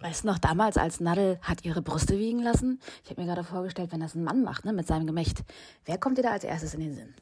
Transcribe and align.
Weißt 0.00 0.24
du 0.24 0.28
noch, 0.28 0.38
damals 0.38 0.76
als 0.76 1.00
Nadel 1.00 1.38
hat 1.40 1.64
ihre 1.64 1.80
Brüste 1.80 2.18
wiegen 2.18 2.42
lassen? 2.42 2.80
Ich 3.02 3.10
habe 3.10 3.20
mir 3.20 3.26
gerade 3.26 3.44
vorgestellt, 3.44 3.92
wenn 3.92 4.00
das 4.00 4.14
ein 4.14 4.24
Mann 4.24 4.42
macht, 4.42 4.64
ne, 4.64 4.72
mit 4.72 4.86
seinem 4.86 5.06
Gemächt. 5.06 5.42
Wer 5.84 5.96
kommt 5.98 6.18
dir 6.18 6.22
da 6.22 6.32
als 6.32 6.44
erstes 6.44 6.74
in 6.74 6.80
den 6.80 6.94
Sinn? 6.94 7.14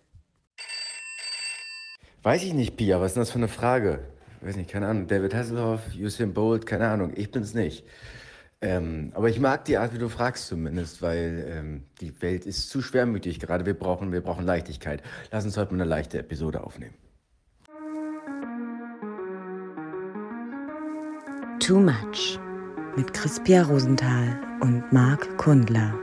Weiß 2.23 2.43
ich 2.43 2.53
nicht, 2.53 2.77
Pia, 2.77 3.01
was 3.01 3.09
ist 3.09 3.15
denn 3.15 3.21
das 3.21 3.31
für 3.31 3.39
eine 3.39 3.49
Frage? 3.49 4.01
Weiß 4.41 4.57
nicht, 4.57 4.71
keine 4.71 4.89
Ahnung. 4.89 5.07
David 5.07 5.35
Hasselhoff, 5.35 5.81
Usain 5.97 6.35
Bolt, 6.35 6.67
keine 6.67 6.89
Ahnung. 6.89 7.13
Ich 7.15 7.31
bin's 7.31 7.55
nicht. 7.55 7.85
Ähm, 8.61 9.13
aber 9.15 9.29
ich 9.29 9.39
mag 9.39 9.65
die 9.67 9.77
Art, 9.77 9.93
wie 9.95 9.99
du 9.99 10.09
fragst 10.09 10.49
zumindest, 10.49 11.01
weil 11.01 11.47
ähm, 11.49 11.85
die 12.01 12.21
Welt 12.23 12.47
ist 12.47 12.71
zu 12.71 12.83
schwermütig 12.83 13.39
gerade. 13.39 13.67
Wir 13.67 13.79
brauchen, 13.79 14.11
wir 14.11 14.23
brauchen 14.23 14.45
Leichtigkeit. 14.45 15.03
Lass 15.31 15.45
uns 15.45 15.57
heute 15.57 15.73
mal 15.73 15.83
eine 15.83 15.89
leichte 15.89 16.19
Episode 16.19 16.65
aufnehmen. 16.65 16.95
Too 21.61 21.79
Much 21.79 22.39
mit 22.97 23.13
Crispia 23.13 23.63
Rosenthal 23.63 24.39
und 24.61 24.93
Marc 24.93 25.37
Kundler. 25.37 25.95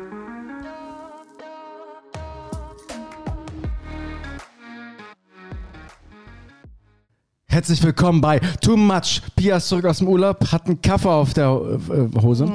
Herzlich 7.48 7.84
willkommen 7.84 8.22
bei 8.22 8.40
Too 8.62 8.76
Much. 8.76 9.22
Pia 9.36 9.58
ist 9.58 9.68
zurück 9.68 9.86
aus 9.86 10.00
dem 10.00 10.08
Urlaub, 10.08 10.52
hat 10.52 10.66
einen 10.68 10.82
Kaffee 10.82 11.10
auf 11.10 11.34
der 11.34 11.48
äh, 11.48 12.22
Hose. 12.22 12.46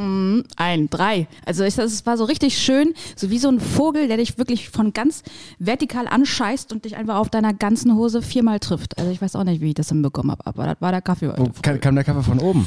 Ein, 0.57 0.91
drei. 0.91 1.29
Also 1.45 1.65
ich, 1.65 1.77
das 1.77 2.05
war 2.07 2.17
so 2.17 2.25
richtig 2.25 2.59
schön, 2.59 2.93
so 3.15 3.31
wie 3.31 3.39
so 3.39 3.49
ein 3.49 3.61
Vogel, 3.61 4.09
der 4.09 4.17
dich 4.17 4.39
wirklich 4.39 4.71
von 4.71 4.93
ganz 4.93 5.23
vertikal 5.59 6.09
anscheißt 6.09 6.73
und 6.73 6.87
dich 6.87 6.97
einfach 6.97 7.17
auf 7.17 7.31
deiner 7.31 7.55
ganzen 7.55 7.95
Hose 7.95 8.21
viermal 8.23 8.59
trifft. 8.59 8.99
Also 8.99 9.11
ich 9.11 9.21
weiß 9.21 9.37
auch 9.37 9.45
nicht, 9.45 9.61
wie 9.61 9.69
ich 9.69 9.75
das 9.75 9.91
hinbekommen 9.91 10.33
habe, 10.33 10.47
aber 10.47 10.65
das 10.65 10.81
war 10.81 10.93
der 10.93 11.03
Kaffee. 11.03 11.33
Wo 11.37 11.51
kam, 11.63 11.81
kam 11.81 11.95
der 11.95 12.05
Kaffee 12.05 12.23
von 12.23 12.39
oben? 12.39 12.67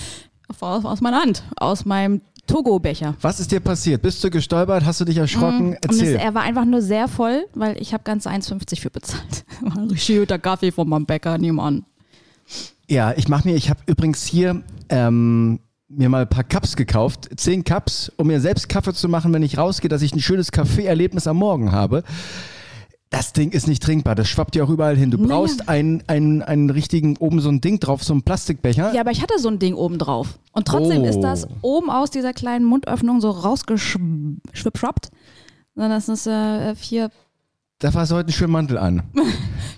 Aus, 0.59 0.85
aus 0.85 1.02
meiner 1.02 1.21
Hand, 1.21 1.44
aus 1.58 1.85
meinem 1.85 2.21
Togo-Becher. 2.48 3.16
Was 3.21 3.39
ist 3.39 3.52
dir 3.52 3.59
passiert? 3.59 4.02
Bist 4.02 4.23
du 4.23 4.30
gestolpert? 4.30 4.83
Hast 4.83 5.00
du 5.00 5.06
dich 5.06 5.17
erschrocken? 5.17 5.78
Es, 5.81 6.00
Erzähl. 6.00 6.16
er 6.16 6.33
war 6.33 6.41
einfach 6.41 6.66
nur 6.66 6.81
sehr 6.81 7.08
voll, 7.08 7.45
weil 7.53 7.80
ich 7.80 7.94
habe 7.94 8.03
ganz 8.03 8.25
1,50 8.25 8.81
für 8.81 8.89
bezahlt. 8.89 9.45
War 9.61 9.78
ein 9.78 9.89
richtig 9.89 10.17
guter 10.19 10.39
Kaffee 10.39 10.72
von 10.72 10.89
meinem 10.89 11.06
Bäcker 11.06 11.38
nebenan. 11.38 11.86
Ja, 12.88 13.14
ich 13.16 13.28
mache 13.28 13.47
mir, 13.47 13.56
ich 13.56 13.69
habe 13.69 13.80
übrigens 13.86 14.25
hier 14.25 14.64
ähm, 14.89 15.59
mir 15.88 16.09
mal 16.09 16.23
ein 16.23 16.30
paar 16.30 16.44
Cups 16.44 16.75
gekauft, 16.75 17.30
zehn 17.36 17.63
Cups, 17.63 18.11
um 18.17 18.28
mir 18.28 18.39
selbst 18.39 18.67
Kaffee 18.67 18.94
zu 18.94 19.08
machen, 19.09 19.31
wenn 19.34 19.44
ich 19.44 19.58
rausgehe, 19.58 19.89
dass 19.89 20.02
ich 20.02 20.13
ein 20.13 20.22
schönes 20.22 20.52
Kaffeeerlebnis 20.52 21.28
am 21.28 21.38
Morgen 21.38 21.72
habe. 21.72 22.03
Das 23.12 23.34
Ding 23.34 23.52
ist 23.52 23.68
nicht 23.68 23.82
trinkbar, 23.82 24.14
das 24.14 24.28
schwappt 24.30 24.56
ja 24.56 24.64
auch 24.64 24.70
überall 24.70 24.96
hin. 24.96 25.10
Du 25.10 25.18
Naja. 25.18 25.30
brauchst 25.36 25.68
einen, 25.68 26.04
einen, 26.06 26.44
einen 26.44 26.70
richtigen, 26.70 27.18
oben 27.18 27.40
so 27.40 27.50
ein 27.50 27.60
Ding 27.60 27.80
drauf, 27.80 28.04
so 28.04 28.14
ein 28.14 28.22
Plastikbecher. 28.22 28.94
Ja, 28.94 29.02
aber 29.02 29.10
ich 29.10 29.24
hatte 29.24 29.40
so 29.40 29.50
ein 29.50 29.58
Ding 29.58 29.74
oben 29.74 29.98
drauf. 29.98 30.38
Und 30.52 30.68
trotzdem 30.68 31.02
Oh. 31.02 31.06
ist 31.06 31.20
das 31.22 31.48
oben 31.64 31.90
aus 31.90 32.12
dieser 32.12 32.34
kleinen 32.34 32.66
Mundöffnung 32.66 33.20
so 33.20 33.32
rausgeschwipschwappt. 33.32 35.10
Sondern 35.74 35.92
das 35.92 36.08
ist 36.08 36.28
äh, 36.28 36.76
vier. 36.76 37.10
Da 37.80 37.94
war 37.94 38.08
heute 38.10 38.30
ein 38.30 38.34
schöner 38.34 38.52
Mantel 38.52 38.78
an. 38.78 39.04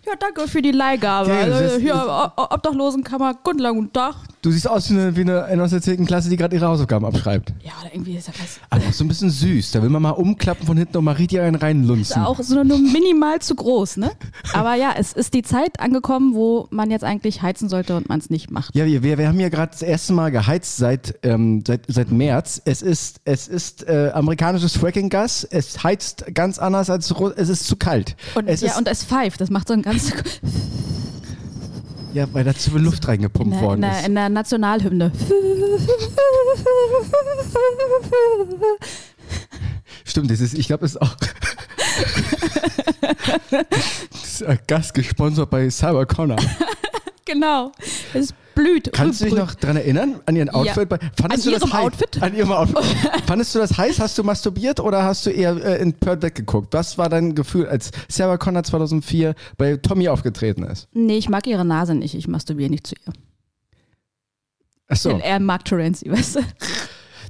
Ja, 0.04 0.14
danke 0.20 0.48
für 0.48 0.64
die 0.64 0.72
Leihgabe. 0.72 1.30
Ja, 1.30 1.42
also, 1.42 1.78
hier, 1.80 2.34
Obdachlosenkammer, 2.36 3.36
guten 3.44 3.94
Tag. 3.94 4.16
Du 4.42 4.50
siehst 4.50 4.68
aus 4.68 4.90
wie 4.90 4.96
eine, 4.96 5.16
wie 5.16 5.22
eine 5.22 5.46
in 5.52 5.62
aus 5.62 5.70
der 5.70 5.84
10. 5.84 6.08
Klasse, 6.08 6.28
die 6.28 6.36
gerade 6.36 6.56
ihre 6.56 6.66
Hausaufgaben 6.66 7.06
abschreibt. 7.06 7.54
Ja, 7.64 7.74
oder 7.80 7.94
irgendwie 7.94 8.18
ist 8.18 8.28
das 8.28 8.36
Aber 8.72 8.84
auch 8.88 8.92
so 8.92 9.04
ein 9.04 9.08
bisschen 9.08 9.30
süß. 9.30 9.70
Da 9.72 9.84
will 9.84 9.90
man 9.90 10.02
mal 10.02 10.12
umklappen 10.12 10.66
von 10.66 10.76
hinten 10.78 10.98
und 10.98 11.04
mal 11.04 11.12
richtig 11.12 11.42
einen 11.42 11.56
reinlunzen. 11.56 12.24
auch 12.24 12.40
so 12.42 12.64
nur 12.64 12.80
minimal 12.80 13.38
zu 13.40 13.54
groß, 13.54 13.98
ne? 13.98 14.10
Aber 14.54 14.74
ja, 14.74 14.96
es 14.98 15.14
ist 15.14 15.36
die 15.36 15.44
Zeit 15.44 15.80
angekommen, 15.80 16.34
wo 16.34 16.68
man 16.72 16.90
jetzt 16.90 17.04
eigentlich 17.04 17.44
heizen 17.44 17.70
sollte 17.70 17.96
und 17.96 18.10
man 18.10 18.18
es 18.18 18.32
nicht 18.32 18.50
macht. 18.50 18.76
Ja, 18.76 18.86
wir, 18.88 19.04
wir, 19.04 19.20
wir 19.20 19.28
haben 19.28 19.40
ja 19.40 19.50
gerade 19.50 19.74
das 19.74 19.84
erste 19.84 20.14
Mal 20.14 20.32
geheizt 20.32 20.78
seit, 20.78 21.20
ähm, 21.22 21.64
seit, 21.68 21.82
seit 21.88 22.12
März. 22.12 22.64
Es 22.66 22.82
ist, 22.82 23.22
es 23.26 23.48
ist 23.48 23.88
äh, 23.88 24.10
amerikanisches 24.12 24.76
Fracking-Gas. 24.76 25.48
Es 25.52 25.84
heizt 25.84 26.26
ganz 26.34 26.58
anders 26.58 26.90
als 26.90 27.14
es 27.36 27.50
ist 27.50 27.68
zu 27.68 27.76
kalt. 27.76 28.16
Und, 28.34 28.48
es 28.48 28.62
ja, 28.62 28.72
ist, 28.72 28.78
und 28.80 28.88
es 28.88 29.04
pfeift, 29.04 29.40
das 29.40 29.52
macht 29.52 29.68
so 29.68 29.76
ein 29.76 29.84
ganz 29.84 30.12
ja, 32.14 32.26
weil 32.34 32.44
da 32.44 32.54
zu 32.54 32.72
viel 32.72 32.82
Luft 32.82 33.08
reingepumpt 33.08 33.54
in, 33.54 33.60
der- 33.60 33.68
worden 33.68 33.82
der, 33.82 34.00
ist. 34.00 34.08
in 34.08 34.16
der 34.16 34.30
Nationalhymne. 34.30 35.12
Stimmt, 40.06 40.30
das 40.32 40.40
ist, 40.42 40.54
ich 40.56 40.68
glaube, 40.68 40.86
es 40.86 40.94
ist 40.96 41.02
auch. 41.02 41.16
das 44.12 44.24
ist 44.24 44.44
ein 44.44 44.60
Gas 44.68 44.94
gesponsert 44.94 45.50
bei 45.50 45.70
Cyber 45.70 46.06
Connor. 46.06 46.38
genau. 47.26 47.72
Es 48.14 48.34
blüht. 48.64 48.94
Kannst 48.94 49.22
du 49.22 49.26
dich 49.26 49.34
noch 49.34 49.54
dran 49.56 49.76
erinnern? 49.78 50.20
An 50.26 50.36
ihren 50.36 50.50
Outfit? 50.50 50.90
Bei- 50.90 51.00
Fandest 51.20 51.48
An 51.48 51.54
du 51.54 51.60
das 51.60 51.74
heiß? 51.74 51.84
Outfit? 51.86 52.22
An 52.22 52.36
ihrem 52.36 52.52
Outfit. 52.52 52.78
Fandest 53.28 53.56
du 53.56 53.60
das 53.60 53.78
heiß? 53.78 54.00
Hast 54.00 54.18
du 54.18 54.24
masturbiert 54.24 54.80
oder 54.80 55.04
hast 55.04 55.26
du 55.26 55.30
eher 55.30 55.56
äh, 55.64 55.82
in 55.82 55.94
Pearl 55.94 56.22
weggeguckt? 56.22 56.74
Was 56.74 56.98
war 56.98 57.10
dein 57.10 57.36
Gefühl, 57.36 57.68
als 57.68 57.92
Sarah 58.08 58.38
Connor 58.38 58.64
2004 58.64 59.36
bei 59.58 59.78
Tommy 59.78 60.08
aufgetreten 60.10 60.64
ist? 60.64 60.88
Nee, 60.94 61.18
ich 61.18 61.30
mag 61.30 61.48
ihre 61.48 61.66
Nase 61.66 61.96
nicht. 61.96 62.16
Ich 62.16 62.28
masturbiere 62.28 62.70
nicht 62.70 62.88
zu 62.88 62.96
ihr. 62.96 63.14
Achso. 64.88 65.10
Denn 65.10 65.22
er 65.22 65.40
mag 65.40 65.64
Terenzi, 65.66 66.12
weißt 66.12 66.36
du? 66.38 66.40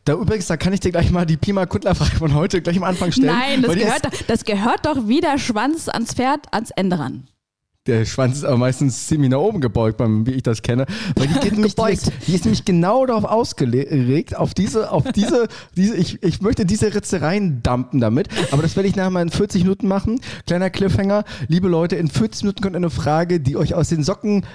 Da 0.03 0.13
übrigens, 0.13 0.47
da 0.47 0.57
kann 0.57 0.73
ich 0.73 0.79
dir 0.79 0.91
gleich 0.91 1.11
mal 1.11 1.25
die 1.27 1.37
Pima 1.37 1.67
Kuttler 1.67 1.93
Frage 1.93 2.15
von 2.15 2.33
heute 2.33 2.61
gleich 2.61 2.75
am 2.77 2.83
Anfang 2.83 3.11
stellen. 3.11 3.27
Nein, 3.27 3.61
das 3.61 3.75
gehört, 3.75 4.01
das 4.27 4.45
gehört 4.45 4.85
doch 4.87 5.07
wie 5.07 5.21
der 5.21 5.37
Schwanz 5.37 5.87
ans 5.87 6.13
Pferd 6.15 6.51
ans 6.51 6.71
Ende 6.71 6.97
ran. 6.97 7.27
Der 7.87 8.05
Schwanz 8.05 8.37
ist 8.37 8.43
aber 8.43 8.57
meistens 8.57 9.07
ziemlich 9.07 9.31
nach 9.31 9.39
oben 9.39 9.59
gebeugt, 9.59 9.99
wie 9.99 10.31
ich 10.33 10.43
das 10.43 10.61
kenne. 10.61 10.85
Weil 11.15 11.27
die, 11.27 11.33
geht 11.39 11.53
nämlich, 11.53 11.73
die, 11.73 11.81
Gebeugt. 11.81 11.93
ist, 11.93 12.11
die 12.27 12.35
ist 12.35 12.45
nämlich 12.45 12.63
genau 12.63 13.07
darauf 13.07 13.23
ausgelegt, 13.23 14.35
auf 14.35 14.53
diese, 14.53 14.91
auf 14.91 15.11
diese, 15.11 15.47
diese 15.75 15.95
ich, 15.95 16.21
ich 16.21 16.41
möchte 16.41 16.63
diese 16.63 16.93
Ritze 16.93 17.21
reindumpen 17.21 17.99
damit. 17.99 18.27
Aber 18.51 18.61
das 18.61 18.75
werde 18.75 18.87
ich 18.87 18.95
nachher 18.95 19.09
mal 19.09 19.23
in 19.23 19.31
40 19.31 19.63
Minuten 19.63 19.87
machen. 19.87 20.21
Kleiner 20.45 20.69
Cliffhanger. 20.69 21.23
Liebe 21.47 21.67
Leute, 21.67 21.95
in 21.95 22.07
40 22.07 22.43
Minuten 22.43 22.61
kommt 22.61 22.75
eine 22.75 22.91
Frage, 22.91 23.39
die 23.39 23.57
euch 23.57 23.73
aus 23.73 23.89
den 23.89 24.03
Socken 24.03 24.45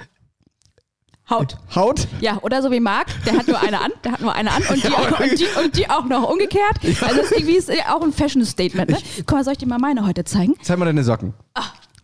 Haut. 1.29 1.57
haut. 1.75 2.07
Ja, 2.21 2.37
oder 2.41 2.61
so 2.61 2.71
wie 2.71 2.79
Marc, 2.79 3.07
der 3.25 3.33
hat 3.33 3.49
nur 3.49 3.59
eine 3.59 3.81
an, 3.81 3.91
der 4.05 4.13
hat 4.13 4.21
nur 4.21 4.33
eine 4.33 4.49
an 4.49 4.63
und 4.69 4.81
die 4.81 4.87
auch, 4.95 5.19
und 5.19 5.37
die, 5.37 5.45
und 5.61 5.75
die 5.75 5.89
auch 5.89 6.05
noch 6.05 6.29
umgekehrt. 6.29 6.79
Also 7.01 7.17
das 7.17 7.31
ist 7.31 7.31
irgendwie 7.33 7.57
ist 7.57 7.69
auch 7.89 8.01
ein 8.01 8.13
Fashion-Statement. 8.13 8.89
Ne? 8.89 8.97
Guck 9.17 9.31
mal, 9.33 9.43
soll 9.43 9.51
ich 9.51 9.59
dir 9.59 9.67
mal 9.67 9.77
meine 9.77 10.07
heute 10.07 10.23
zeigen? 10.23 10.53
Zeig 10.61 10.79
mal 10.79 10.85
deine 10.85 11.03
Socken. 11.03 11.33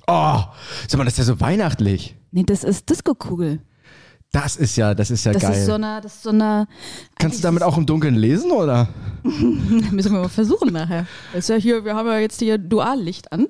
Oh, 0.08 0.40
sag 0.88 0.97
mal, 0.97 1.06
das 1.06 1.14
ist 1.14 1.19
ja 1.19 1.24
so 1.25 1.40
weihnachtlich. 1.40 2.16
Nee, 2.31 2.44
das 2.44 2.64
ist 2.64 2.90
Disco-Kugel. 2.90 3.62
Das 4.31 4.56
ist 4.58 4.75
ja, 4.78 4.96
das 4.96 5.12
ist 5.12 5.25
ja 5.25 5.31
Das 5.31 5.44
geil. 5.44 5.52
ist 5.53 5.66
so 5.68 5.74
eine, 5.74 6.02
das 6.02 6.16
ist 6.16 6.24
so 6.24 6.31
eine. 6.31 6.68
Kannst 7.19 7.38
du 7.40 7.44
damit 7.44 7.62
auch 7.62 7.78
im 7.78 7.86
Dunkeln 7.86 8.16
lesen, 8.16 8.52
oder? 8.52 8.88
Müssen 9.24 10.12
wir 10.12 10.22
mal 10.22 10.30
versuchen 10.30 10.74
nachher. 10.74 11.06
Das 11.34 11.46
ist 11.46 11.50
ja 11.50 11.56
hier, 11.56 11.86
wir 11.86 11.94
haben 11.96 12.08
ja 12.08 12.18
jetzt 12.18 12.40
hier 12.40 12.58
Duallicht 12.58 13.31
an. 13.31 13.47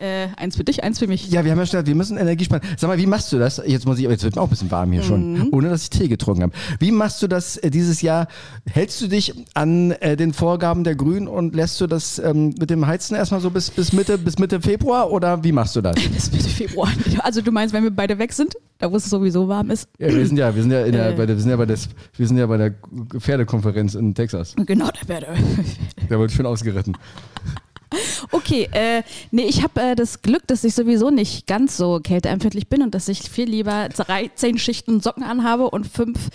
Äh, 0.00 0.28
eins 0.38 0.56
für 0.56 0.64
dich, 0.64 0.82
eins 0.82 0.98
für 0.98 1.06
mich. 1.06 1.30
Ja, 1.30 1.44
wir 1.44 1.50
haben 1.50 1.58
ja 1.58 1.66
schon 1.66 1.72
gesagt, 1.72 1.88
wir 1.88 1.94
müssen 1.94 2.16
Energie 2.16 2.46
sparen. 2.46 2.62
Sag 2.78 2.88
mal, 2.88 2.96
wie 2.96 3.04
machst 3.06 3.30
du 3.32 3.38
das? 3.38 3.60
Jetzt 3.66 3.84
muss 3.86 3.98
ich, 3.98 4.08
jetzt 4.08 4.24
wird 4.24 4.34
mir 4.34 4.40
auch 4.40 4.46
ein 4.46 4.50
bisschen 4.50 4.70
warm 4.70 4.92
hier 4.92 5.02
schon, 5.02 5.50
ohne 5.52 5.68
dass 5.68 5.82
ich 5.82 5.90
Tee 5.90 6.08
getrunken 6.08 6.42
habe. 6.44 6.52
Wie 6.78 6.90
machst 6.90 7.22
du 7.22 7.26
das 7.28 7.58
äh, 7.58 7.68
dieses 7.70 8.00
Jahr? 8.00 8.26
Hältst 8.64 9.00
du 9.02 9.08
dich 9.08 9.34
an 9.52 9.90
äh, 9.90 10.16
den 10.16 10.32
Vorgaben 10.32 10.84
der 10.84 10.94
Grünen 10.94 11.28
und 11.28 11.54
lässt 11.54 11.78
du 11.82 11.86
das 11.86 12.18
ähm, 12.18 12.54
mit 12.58 12.70
dem 12.70 12.86
Heizen 12.86 13.14
erstmal 13.14 13.40
so 13.42 13.50
bis, 13.50 13.70
bis 13.70 13.92
Mitte 13.92 14.16
bis 14.16 14.38
Mitte 14.38 14.62
Februar 14.62 15.10
oder 15.10 15.44
wie 15.44 15.52
machst 15.52 15.76
du 15.76 15.82
das? 15.82 15.96
Bis 16.10 16.32
Mitte 16.32 16.48
Februar. 16.48 16.88
Also 17.18 17.42
du 17.42 17.52
meinst, 17.52 17.74
wenn 17.74 17.82
wir 17.84 17.90
beide 17.90 18.18
weg 18.18 18.32
sind, 18.32 18.54
da 18.78 18.90
wo 18.90 18.96
es 18.96 19.04
sowieso 19.04 19.48
warm 19.48 19.70
ist? 19.70 19.86
Ja, 19.98 20.08
wir 20.08 20.26
sind 20.26 20.38
ja, 20.38 20.54
wir 20.54 20.62
sind 20.62 20.72
ja, 20.72 20.84
der, 20.90 21.10
Äh. 21.10 21.12
bei 21.14 21.26
der, 21.26 21.36
wir 21.36 21.42
sind 21.42 21.50
ja 21.50 21.56
bei, 21.56 21.66
des, 21.66 21.90
wir 22.16 22.26
sind 22.26 22.38
ja 22.38 22.46
bei 22.46 22.56
der 22.56 22.74
Pferdekonferenz 23.18 23.94
in 23.94 24.14
Texas. 24.14 24.54
Genau, 24.56 24.86
da 24.86 25.08
wäre 25.08 25.26
Der 26.08 26.18
wurde 26.18 26.32
schön 26.32 26.46
ausgeritten. 26.46 26.96
Okay, 28.32 28.68
äh, 28.72 29.02
nee, 29.30 29.44
ich 29.44 29.62
habe 29.62 29.80
äh, 29.80 29.94
das 29.94 30.22
Glück, 30.22 30.46
dass 30.46 30.64
ich 30.64 30.74
sowieso 30.74 31.10
nicht 31.10 31.46
ganz 31.46 31.76
so 31.76 32.00
kälteempfindlich 32.00 32.68
bin 32.68 32.82
und 32.82 32.94
dass 32.94 33.08
ich 33.08 33.30
viel 33.30 33.48
lieber 33.48 33.88
13 33.88 34.58
Schichten 34.58 35.00
Socken 35.00 35.22
anhabe 35.22 35.70
und 35.70 35.86
fünf 35.86 36.28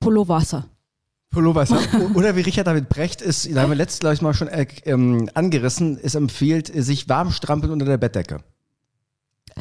Pullovers. 0.00 0.56
Pullover. 1.30 1.66
Oder 2.14 2.36
wie 2.36 2.42
Richard 2.42 2.66
David 2.66 2.88
Brecht 2.90 3.22
ist, 3.22 3.48
da 3.54 3.62
haben 3.62 3.70
wir 3.70 3.76
letztes, 3.76 4.00
glaube 4.00 4.14
ich, 4.14 4.20
mal 4.22 4.34
schon 4.34 4.48
äh, 4.48 4.66
ähm, 4.84 5.30
angerissen, 5.34 5.98
es 6.02 6.14
empfiehlt, 6.14 6.70
sich 6.74 7.08
warm 7.08 7.30
strampeln 7.32 7.72
unter 7.72 7.86
der 7.86 7.96
Bettdecke. 7.96 8.40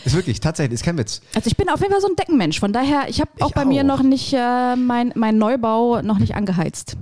Ist 0.06 0.16
wirklich, 0.16 0.40
tatsächlich, 0.40 0.76
ist 0.76 0.84
kein 0.84 0.98
Witz. 0.98 1.22
Also 1.36 1.48
ich 1.48 1.58
bin 1.58 1.70
auf 1.70 1.80
jeden 1.82 1.92
Fall 1.92 2.02
so 2.02 2.08
ein 2.08 2.16
Deckenmensch, 2.16 2.60
von 2.60 2.74
daher, 2.74 3.08
ich 3.08 3.20
habe 3.22 3.32
auch 3.40 3.50
Ich 3.50 3.54
bei 3.54 3.66
mir 3.66 3.82
auch. 3.84 3.88
noch 3.88 4.04
nicht 4.04 4.34
äh, 4.34 4.76
mein, 4.76 5.12
mein 5.16 5.38
Neubau 5.38 6.02
noch 6.02 6.20
nicht 6.20 6.36
angeheizt. 6.36 6.98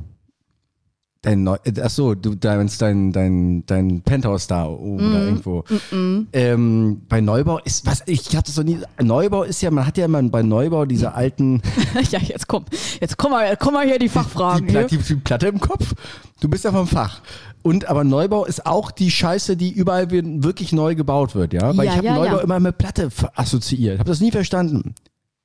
Dein 1.21 1.43
Neu 1.43 1.57
äh, 1.65 1.73
ach 1.83 1.89
so, 1.89 2.15
du 2.15 2.35
meinst 2.41 2.81
dein, 2.81 3.11
dein, 3.11 3.65
dein 3.65 4.01
Penthouse 4.01 4.47
da 4.47 4.67
oben 4.67 5.11
da 5.11 5.19
irgendwo. 5.25 5.65
Ähm, 6.31 7.01
bei 7.09 7.19
Neubau 7.19 7.59
ist, 7.59 7.85
was, 7.85 8.03
ich 8.05 8.33
hatte 8.37 8.51
so 8.53 8.63
nie, 8.63 8.79
Neubau 9.01 9.43
ist 9.43 9.61
ja, 9.61 9.69
man 9.69 9.85
hat 9.85 9.97
ja 9.97 10.05
immer 10.05 10.23
bei 10.23 10.43
Neubau 10.43 10.85
diese 10.85 11.13
alten, 11.13 11.61
ja, 12.11 12.19
jetzt 12.19 12.47
komm, 12.47 12.63
jetzt 13.01 13.17
komm 13.17 13.31
mal, 13.31 13.57
komm 13.57 13.73
mal 13.73 13.85
hier 13.85 13.99
die 13.99 14.05
die, 14.05 14.09
Fachfragen. 14.09 14.69
Hier. 14.69 14.85
die, 14.85 14.97
die 14.97 15.15
Platte 15.15 15.47
im 15.47 15.59
Kopf. 15.59 15.93
Du 16.39 16.47
bist 16.47 16.63
ja 16.63 16.71
vom 16.71 16.87
Fach. 16.87 17.21
Und 17.63 17.89
aber 17.89 18.05
Neubau 18.05 18.45
ist 18.45 18.65
auch 18.65 18.89
die 18.89 19.11
Scheiße, 19.11 19.57
die 19.57 19.71
überall 19.71 20.11
wir- 20.11 20.23
wirklich 20.43 20.71
neu 20.71 20.95
gebaut 20.95 21.35
wird, 21.35 21.51
ja? 21.51 21.75
Weil 21.75 21.85
Ja, 21.87 21.91
ich 21.91 21.97
habe 21.97 22.07
ja, 22.07 22.15
Neubau 22.15 22.37
ja. 22.37 22.43
immer 22.43 22.61
mit 22.61 22.77
Platte 22.77 23.09
assoziiert. 23.35 23.99
Habe 23.99 24.09
das 24.09 24.21
nie 24.21 24.31
verstanden. 24.31 24.95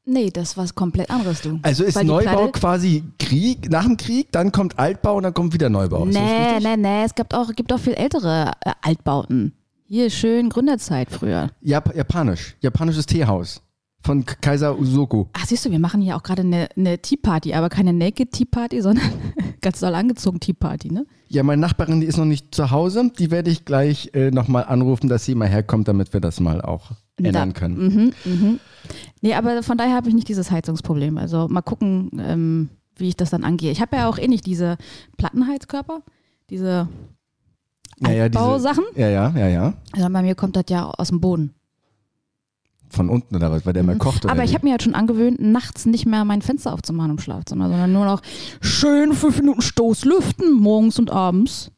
Nee, 0.06 0.30
das 0.30 0.56
war 0.56 0.64
was 0.64 0.74
komplett 0.74 1.10
anderes, 1.10 1.40
du. 1.40 1.58
Also 1.62 1.82
ist 1.84 1.94
Weil 1.96 2.04
Neubau 2.04 2.48
quasi 2.48 3.04
Krieg, 3.18 3.70
nach 3.70 3.84
dem 3.84 3.96
Krieg, 3.96 4.30
dann 4.32 4.52
kommt 4.52 4.78
Altbau 4.78 5.16
und 5.16 5.22
dann 5.22 5.32
kommt 5.32 5.54
wieder 5.54 5.70
Neubau. 5.70 6.04
Ist 6.04 6.14
Nee, 6.14 6.58
nee, 6.60 6.76
nee, 6.76 7.04
es 7.04 7.14
gibt 7.14 7.34
auch, 7.34 7.50
gibt 7.54 7.72
auch 7.72 7.78
viel 7.78 7.94
ältere 7.94 8.52
äh, 8.64 8.72
Altbauten. 8.82 9.52
Hier 9.86 10.10
schön 10.10 10.50
Gründerzeit 10.50 11.10
früher. 11.10 11.50
Jap 11.62 11.94
Japanisch. 11.94 12.56
Japanisches 12.60 13.06
Teehaus. 13.06 13.62
Von 14.02 14.26
Kaiser 14.26 14.78
Usoku. 14.78 15.26
Ach, 15.32 15.46
siehst 15.46 15.64
du, 15.64 15.70
wir 15.70 15.78
machen 15.78 16.02
hier 16.02 16.16
auch 16.16 16.22
gerade 16.22 16.42
eine, 16.42 16.68
eine 16.76 16.98
Tea 16.98 17.16
Party, 17.16 17.54
aber 17.54 17.70
keine 17.70 17.94
Naked 17.94 18.32
Tea 18.32 18.44
Party, 18.44 18.82
sondern 18.82 19.06
ganz 19.62 19.80
doll 19.80 19.94
angezogen 19.94 20.40
Tea 20.40 20.52
Party, 20.52 20.92
ne? 20.92 21.06
Ja, 21.28 21.42
meine 21.42 21.60
Nachbarin, 21.62 22.00
die 22.02 22.06
ist 22.06 22.18
noch 22.18 22.26
nicht 22.26 22.54
zu 22.54 22.70
Hause. 22.70 23.10
Die 23.18 23.30
werde 23.30 23.50
ich 23.50 23.64
gleich 23.64 24.10
äh, 24.12 24.30
nochmal 24.30 24.64
anrufen, 24.64 25.08
dass 25.08 25.24
sie 25.24 25.34
mal 25.34 25.48
herkommt, 25.48 25.88
damit 25.88 26.12
wir 26.12 26.20
das 26.20 26.38
mal 26.38 26.60
auch 26.60 26.90
ändern 27.16 27.54
Da- 27.54 27.58
können. 27.58 27.76
Mhm, 27.76 28.12
mhm. 28.30 28.60
Nee, 29.24 29.32
aber 29.32 29.62
von 29.62 29.78
daher 29.78 29.94
habe 29.94 30.10
ich 30.10 30.14
nicht 30.14 30.28
dieses 30.28 30.50
Heizungsproblem. 30.50 31.16
Also 31.16 31.48
mal 31.48 31.62
gucken, 31.62 32.10
ähm, 32.18 32.68
wie 32.96 33.08
ich 33.08 33.16
das 33.16 33.30
dann 33.30 33.42
angehe. 33.42 33.72
Ich 33.72 33.80
habe 33.80 33.96
ja 33.96 34.06
auch 34.06 34.18
eh 34.18 34.28
nicht 34.28 34.44
diese 34.44 34.76
Plattenheizkörper, 35.16 36.02
diese 36.50 36.88
Ja, 38.02 38.10
ja. 38.10 38.28
Ja, 38.94 39.08
ja, 39.08 39.32
ja, 39.34 39.48
ja. 39.48 39.74
Also 39.92 40.08
bei 40.10 40.20
mir 40.20 40.34
kommt 40.34 40.56
das 40.56 40.66
ja 40.68 40.90
aus 40.90 41.08
dem 41.08 41.22
Boden. 41.22 41.54
Von 42.90 43.08
unten 43.08 43.34
oder 43.34 43.50
was, 43.50 43.64
weil 43.64 43.72
der 43.72 43.82
mal 43.82 43.96
kocht. 43.96 44.26
Oder 44.26 44.34
Mhm. 44.34 44.40
Aber 44.40 44.44
ich 44.46 44.54
habe 44.54 44.66
mir 44.66 44.72
halt 44.72 44.82
schon 44.82 44.94
angewöhnt, 44.94 45.40
nachts 45.40 45.86
nicht 45.86 46.04
mehr 46.04 46.26
mein 46.26 46.42
Fenster 46.42 46.74
aufzumachen 46.74 47.12
im 47.12 47.18
Schlafzimmer, 47.18 47.70
sondern 47.70 47.94
nur 47.94 48.04
noch 48.04 48.20
schön 48.60 49.14
fünf 49.14 49.38
Minuten 49.38 49.62
Stoßlüften, 49.62 50.52
morgens 50.52 50.98
und 50.98 51.10
abends. 51.10 51.70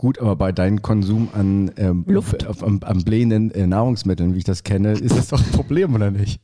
Gut, 0.00 0.18
aber 0.18 0.34
bei 0.34 0.50
deinem 0.50 0.80
Konsum 0.80 1.28
an 1.34 1.72
ähm, 1.76 2.06
Luft. 2.08 2.46
Auf, 2.46 2.62
am, 2.62 2.80
am 2.82 3.04
blähenden 3.04 3.50
äh, 3.50 3.66
Nahrungsmitteln, 3.66 4.32
wie 4.32 4.38
ich 4.38 4.44
das 4.44 4.64
kenne, 4.64 4.92
ist 4.98 5.14
das 5.14 5.28
doch 5.28 5.44
ein 5.44 5.50
Problem, 5.52 5.94
oder 5.94 6.10
nicht? 6.10 6.40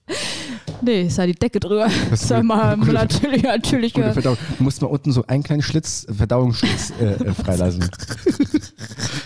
Nee, 0.82 1.06
ist 1.06 1.16
ja 1.16 1.24
die 1.24 1.32
Decke 1.32 1.58
drüber. 1.58 1.88
Das 2.10 2.20
ist 2.20 2.28
Sag 2.28 2.44
mal, 2.44 2.76
gute- 2.76 2.92
natürlich, 2.92 3.42
natürlich. 3.44 3.94
Gute. 3.94 4.12
Verdauung. 4.12 4.36
Du 4.58 4.62
musst 4.62 4.82
mal 4.82 4.88
unten 4.88 5.10
so 5.10 5.24
einen 5.26 5.42
kleinen 5.42 5.62
Schlitz, 5.62 6.06
Verdauungsschlitz 6.14 6.92
äh, 7.00 7.12
äh, 7.14 7.32
freilassen. 7.32 7.88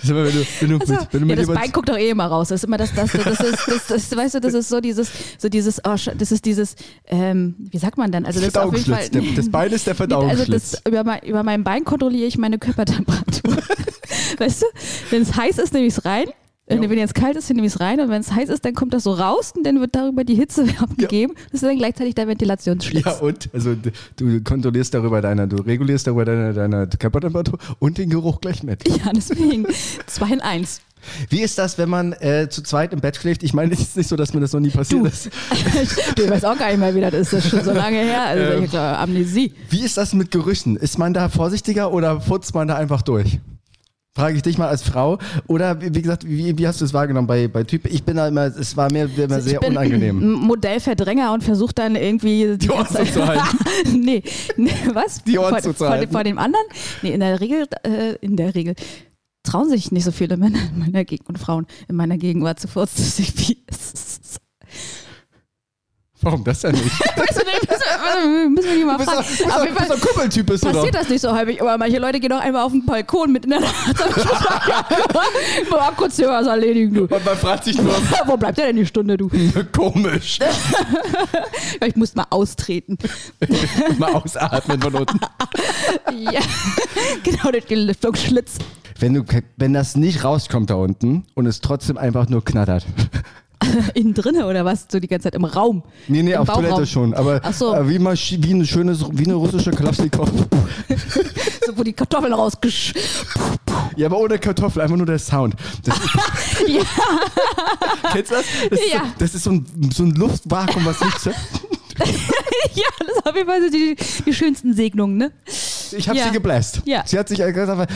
Das 0.00 0.10
immer, 0.10 0.24
wenn 0.24 0.32
du, 0.32 0.46
wenn 0.60 0.68
du, 0.70 0.78
Also, 0.78 0.92
mit, 0.94 1.12
wenn 1.12 1.22
du 1.22 1.28
ja, 1.28 1.36
das 1.36 1.46
Bein 1.48 1.72
guckt 1.72 1.88
doch 1.88 1.96
eh 1.96 2.10
immer 2.10 2.26
raus. 2.26 2.48
Das 2.48 2.60
ist 2.60 2.64
immer 2.64 2.78
das, 2.78 2.94
das, 2.94 3.12
das, 3.12 3.40
ist, 3.40 3.68
das, 3.68 3.86
das, 3.86 4.16
weißt 4.16 4.34
du, 4.36 4.40
das 4.40 4.54
ist 4.54 4.68
so 4.68 4.80
dieses, 4.80 5.10
so 5.38 5.48
dieses, 5.48 5.78
oh, 5.84 5.96
das 6.16 6.32
ist 6.32 6.44
dieses, 6.44 6.76
ähm, 7.06 7.54
wie 7.58 7.78
sagt 7.78 7.98
man 7.98 8.10
denn? 8.10 8.24
Also 8.24 8.40
das 8.40 8.48
ist 8.48 8.58
auf 8.58 8.74
jeden 8.74 8.92
Fall. 8.92 9.08
Der, 9.10 9.22
das 9.36 9.50
Bein 9.50 9.72
ist 9.72 9.86
der 9.86 9.90
Also 10.00 10.08
Verdauungsschlitz. 10.08 10.70
das, 10.70 10.82
über, 10.86 11.04
mein, 11.04 11.20
über 11.22 11.42
mein 11.42 11.64
Bein 11.64 11.84
kontrolliere 11.84 12.26
ich 12.26 12.38
meine 12.38 12.58
Körpertemperatur. 12.58 13.56
weißt 14.38 14.62
du, 14.62 14.66
wenn 15.10 15.22
es 15.22 15.36
heiß 15.36 15.58
ist, 15.58 15.74
nehme 15.74 15.86
ich 15.86 15.96
es 15.96 16.04
rein. 16.04 16.26
Äh, 16.70 16.76
Ja. 16.76 16.90
Wenn 16.90 16.98
jetzt 16.98 17.14
kalt 17.14 17.36
ist, 17.36 17.48
nehme 17.50 17.66
ich 17.66 17.74
es 17.74 17.80
rein 17.80 18.00
und 18.00 18.08
wenn 18.08 18.20
es 18.20 18.32
heiß 18.32 18.48
ist, 18.48 18.64
dann 18.64 18.74
kommt 18.74 18.94
das 18.94 19.02
so 19.04 19.12
raus 19.12 19.52
und 19.56 19.64
dann 19.64 19.80
wird 19.80 19.94
darüber 19.94 20.24
die 20.24 20.34
Hitze 20.34 20.64
abgegeben. 20.80 21.34
Das 21.52 21.62
ist 21.62 21.68
dann 21.68 21.76
gleichzeitig 21.76 22.14
der 22.14 22.26
Ventilationsschlitz. 22.28 23.04
ja, 23.04 23.12
und? 23.18 23.50
Also 23.52 23.74
du 24.16 24.40
kontrollierst 24.42 24.94
darüber 24.94 25.20
deine, 25.20 25.46
du 25.48 25.56
regulierst 25.62 26.06
darüber 26.06 26.24
deine, 26.24 26.52
deine 26.54 26.88
Körpertemperatur 26.88 27.58
und 27.78 27.98
den 27.98 28.08
Geruch 28.10 28.40
gleich 28.40 28.62
mit. 28.62 28.86
Ja, 28.88 29.12
deswegen. 29.14 29.66
Zwei 30.06 30.30
in 30.32 30.40
eins. 30.40 30.80
Wie 31.30 31.40
ist 31.40 31.56
das, 31.58 31.78
wenn 31.78 31.88
man 31.88 32.12
äh, 32.12 32.48
zu 32.50 32.62
zweit 32.62 32.92
im 32.92 33.00
Bett 33.00 33.16
schläft? 33.16 33.42
Ich 33.42 33.54
meine, 33.54 33.72
es 33.72 33.80
ist 33.80 33.96
nicht 33.96 34.08
so, 34.08 34.16
dass 34.16 34.34
mir 34.34 34.40
das 34.40 34.52
noch 34.52 34.60
nie 34.60 34.68
passiert 34.68 35.00
Du. 35.02 35.06
ist. 35.06 35.30
ich 36.18 36.30
weiß 36.30 36.44
auch 36.44 36.58
gar 36.58 36.68
nicht 36.68 36.78
mehr, 36.78 36.94
wie 36.94 37.00
das 37.00 37.14
ist. 37.14 37.32
Das 37.32 37.44
ist 37.46 37.50
schon 37.50 37.64
so 37.64 37.72
lange 37.72 37.96
her. 38.00 38.22
Also 38.24 38.44
Ähm. 38.58 38.64
ich 38.64 38.74
Amnesie. 38.78 39.54
Wie 39.70 39.80
ist 39.80 39.96
das 39.96 40.12
mit 40.12 40.30
Gerüchen? 40.30 40.76
Ist 40.76 40.98
man 40.98 41.14
da 41.14 41.30
vorsichtiger 41.30 41.90
oder 41.92 42.20
futzt 42.20 42.54
man 42.54 42.68
da 42.68 42.76
einfach 42.76 43.00
durch? 43.00 43.38
Frage 44.20 44.36
ich 44.36 44.42
dich 44.42 44.58
mal 44.58 44.68
als 44.68 44.82
Frau. 44.82 45.18
Oder 45.46 45.80
wie 45.80 46.02
gesagt, 46.02 46.26
wie, 46.26 46.56
wie 46.56 46.66
hast 46.66 46.80
du 46.80 46.84
es 46.84 46.92
wahrgenommen 46.94 47.26
bei, 47.26 47.48
bei 47.48 47.64
Typen? 47.64 47.90
Ich 47.92 48.04
bin 48.04 48.16
da 48.16 48.28
immer, 48.28 48.46
es 48.46 48.76
war 48.76 48.92
mir 48.92 49.08
immer 49.16 49.34
Also 49.34 49.48
sehr 49.48 49.54
ich 49.54 49.60
bin 49.60 49.70
unangenehm. 49.76 50.18
ein 50.18 50.32
Modellverdränger 50.46 51.32
und 51.32 51.42
versuche 51.42 51.74
dann 51.74 51.96
irgendwie 51.96 52.56
Die 52.58 52.70
Ohren 52.70 52.86
zuzuhalten. 52.86 53.58
nee, 54.00 54.22
nee, 54.56 54.70
was? 54.92 55.24
Die 55.24 55.38
Ohren 55.38 55.50
vor, 55.50 55.62
vor, 55.62 55.72
zuzuhalten. 55.72 56.12
vor 56.12 56.24
dem 56.24 56.38
anderen? 56.38 56.64
Nee, 57.02 57.12
in 57.12 57.20
der 57.20 57.40
Regel, 57.40 57.66
äh, 57.84 58.14
in 58.20 58.36
der 58.36 58.54
Regel 58.54 58.74
trauen 59.42 59.68
sich 59.68 59.90
nicht 59.90 60.04
so 60.04 60.12
viele 60.12 60.36
Männer 60.36 60.58
in 60.72 60.80
meiner 60.80 61.04
Gegend 61.04 61.28
und 61.28 61.38
Frauen 61.38 61.66
in 61.88 61.96
meiner 61.96 62.18
Gegenwart 62.18 62.60
zu 62.60 62.68
furzen. 62.68 63.04
Warum 66.22 66.44
das 66.44 66.60
denn 66.60 66.72
nicht? 66.72 66.84
Weißt 67.16 67.36
du, 67.36 67.44
nee, 67.46 67.52
müssen, 67.68 68.54
müssen 68.54 68.68
wir 68.68 68.76
die 68.76 68.84
mal 68.84 68.98
Du 68.98 69.04
bist 69.04 69.10
fragen. 69.10 69.26
doch, 69.26 69.36
du 69.38 69.44
bist 69.44 69.56
Auf 69.56 69.64
jeden 69.64 69.74
du 69.74 69.80
Fall 69.84 69.88
doch 69.98 70.00
Kuppeltyp, 70.08 70.46
bist 70.46 70.64
du 70.64 70.68
doch. 70.68 70.74
passiert 70.76 70.94
das 70.94 71.08
nicht 71.08 71.20
so 71.22 71.34
häufig, 71.34 71.60
aber 71.62 71.78
manche 71.78 71.98
Leute 71.98 72.20
gehen 72.20 72.30
doch 72.30 72.40
einfach 72.40 72.62
auf 72.64 72.72
den 72.72 72.84
Balkon 72.84 73.32
mit 73.32 73.44
in 73.44 73.50
der 73.50 73.60
Nacht. 73.60 73.94
mal 75.70 75.92
kurz 75.96 76.16
hier 76.16 76.28
was 76.28 76.46
erledigen, 76.46 76.94
du. 76.94 77.02
Und 77.02 77.24
man 77.24 77.36
fragt 77.36 77.64
sich 77.64 77.80
nur, 77.80 77.94
Wo 78.26 78.36
bleibt 78.36 78.58
der 78.58 78.66
denn 78.66 78.76
die 78.76 78.86
Stunde, 78.86 79.16
du? 79.16 79.30
komisch. 79.72 80.38
Ich 81.84 81.96
muss 81.96 82.14
mal 82.14 82.26
austreten. 82.30 82.98
mal 83.98 84.12
ausatmen 84.12 84.80
von 84.80 84.94
unten. 84.94 85.20
Ja, 86.30 86.40
genau, 87.22 87.50
den 87.50 87.86
Lüftungsschlitz. 87.86 88.56
Wenn, 88.98 89.14
du, 89.14 89.24
wenn 89.56 89.72
das 89.72 89.96
nicht 89.96 90.24
rauskommt 90.24 90.68
da 90.70 90.74
unten 90.74 91.24
und 91.34 91.46
es 91.46 91.60
trotzdem 91.60 91.96
einfach 91.96 92.28
nur 92.28 92.44
knattert. 92.44 92.84
Innen 93.94 94.14
drinne 94.14 94.46
oder 94.46 94.64
was? 94.64 94.86
So 94.90 94.98
die 95.00 95.06
ganze 95.08 95.24
Zeit 95.24 95.34
im 95.34 95.44
Raum. 95.44 95.82
Nee, 96.08 96.22
nee, 96.22 96.32
Im 96.32 96.40
auf 96.40 96.46
Bauchraum. 96.46 96.64
Toilette 96.64 96.86
schon. 96.86 97.14
Aber 97.14 97.40
so. 97.52 97.74
äh, 97.74 97.88
wie, 97.88 97.98
mal, 97.98 98.14
wie, 98.16 98.54
eine 98.54 98.66
schönes, 98.66 99.04
wie 99.12 99.24
eine 99.24 99.34
russische 99.34 99.70
Kalaschnikow. 99.70 100.28
So, 101.66 101.76
wo 101.76 101.82
die 101.84 101.92
Kartoffeln 101.92 102.32
rausgesch... 102.32 102.94
Ja, 103.96 104.06
aber 104.06 104.18
ohne 104.18 104.38
Kartoffel, 104.38 104.80
einfach 104.82 104.96
nur 104.96 105.04
der 105.06 105.18
Sound. 105.18 105.54
Das 105.84 105.94
Ja, 106.66 106.82
kennst 108.12 108.30
du 108.30 108.34
das? 108.36 108.44
Das 108.70 108.80
ist, 108.80 108.92
Ja. 108.92 109.00
so, 109.00 109.04
das 109.18 109.34
ist 109.34 109.44
so, 109.44 109.50
ein, 109.50 109.66
so 109.94 110.02
ein 110.04 110.10
Luftvakuum, 110.14 110.86
was 110.86 111.00
nicht. 111.00 111.26
ja, 111.26 112.84
das 112.98 113.08
ist 113.16 113.26
auf 113.26 113.36
jeden 113.36 113.46
Fall 113.48 113.62
so 113.62 113.70
die, 113.70 113.96
die 114.24 114.32
schönsten 114.34 114.74
Segnungen, 114.74 115.18
ne? 115.18 115.32
Ich 115.92 116.08
habe 116.08 116.18
Ja. 116.18 116.24
sie 116.26 116.32
gebläst. 116.32 116.82
Ja. 116.84 117.02
Sie 117.06 117.18
hat 117.18 117.28
sich 117.28 117.38
gesagt, 117.38 117.90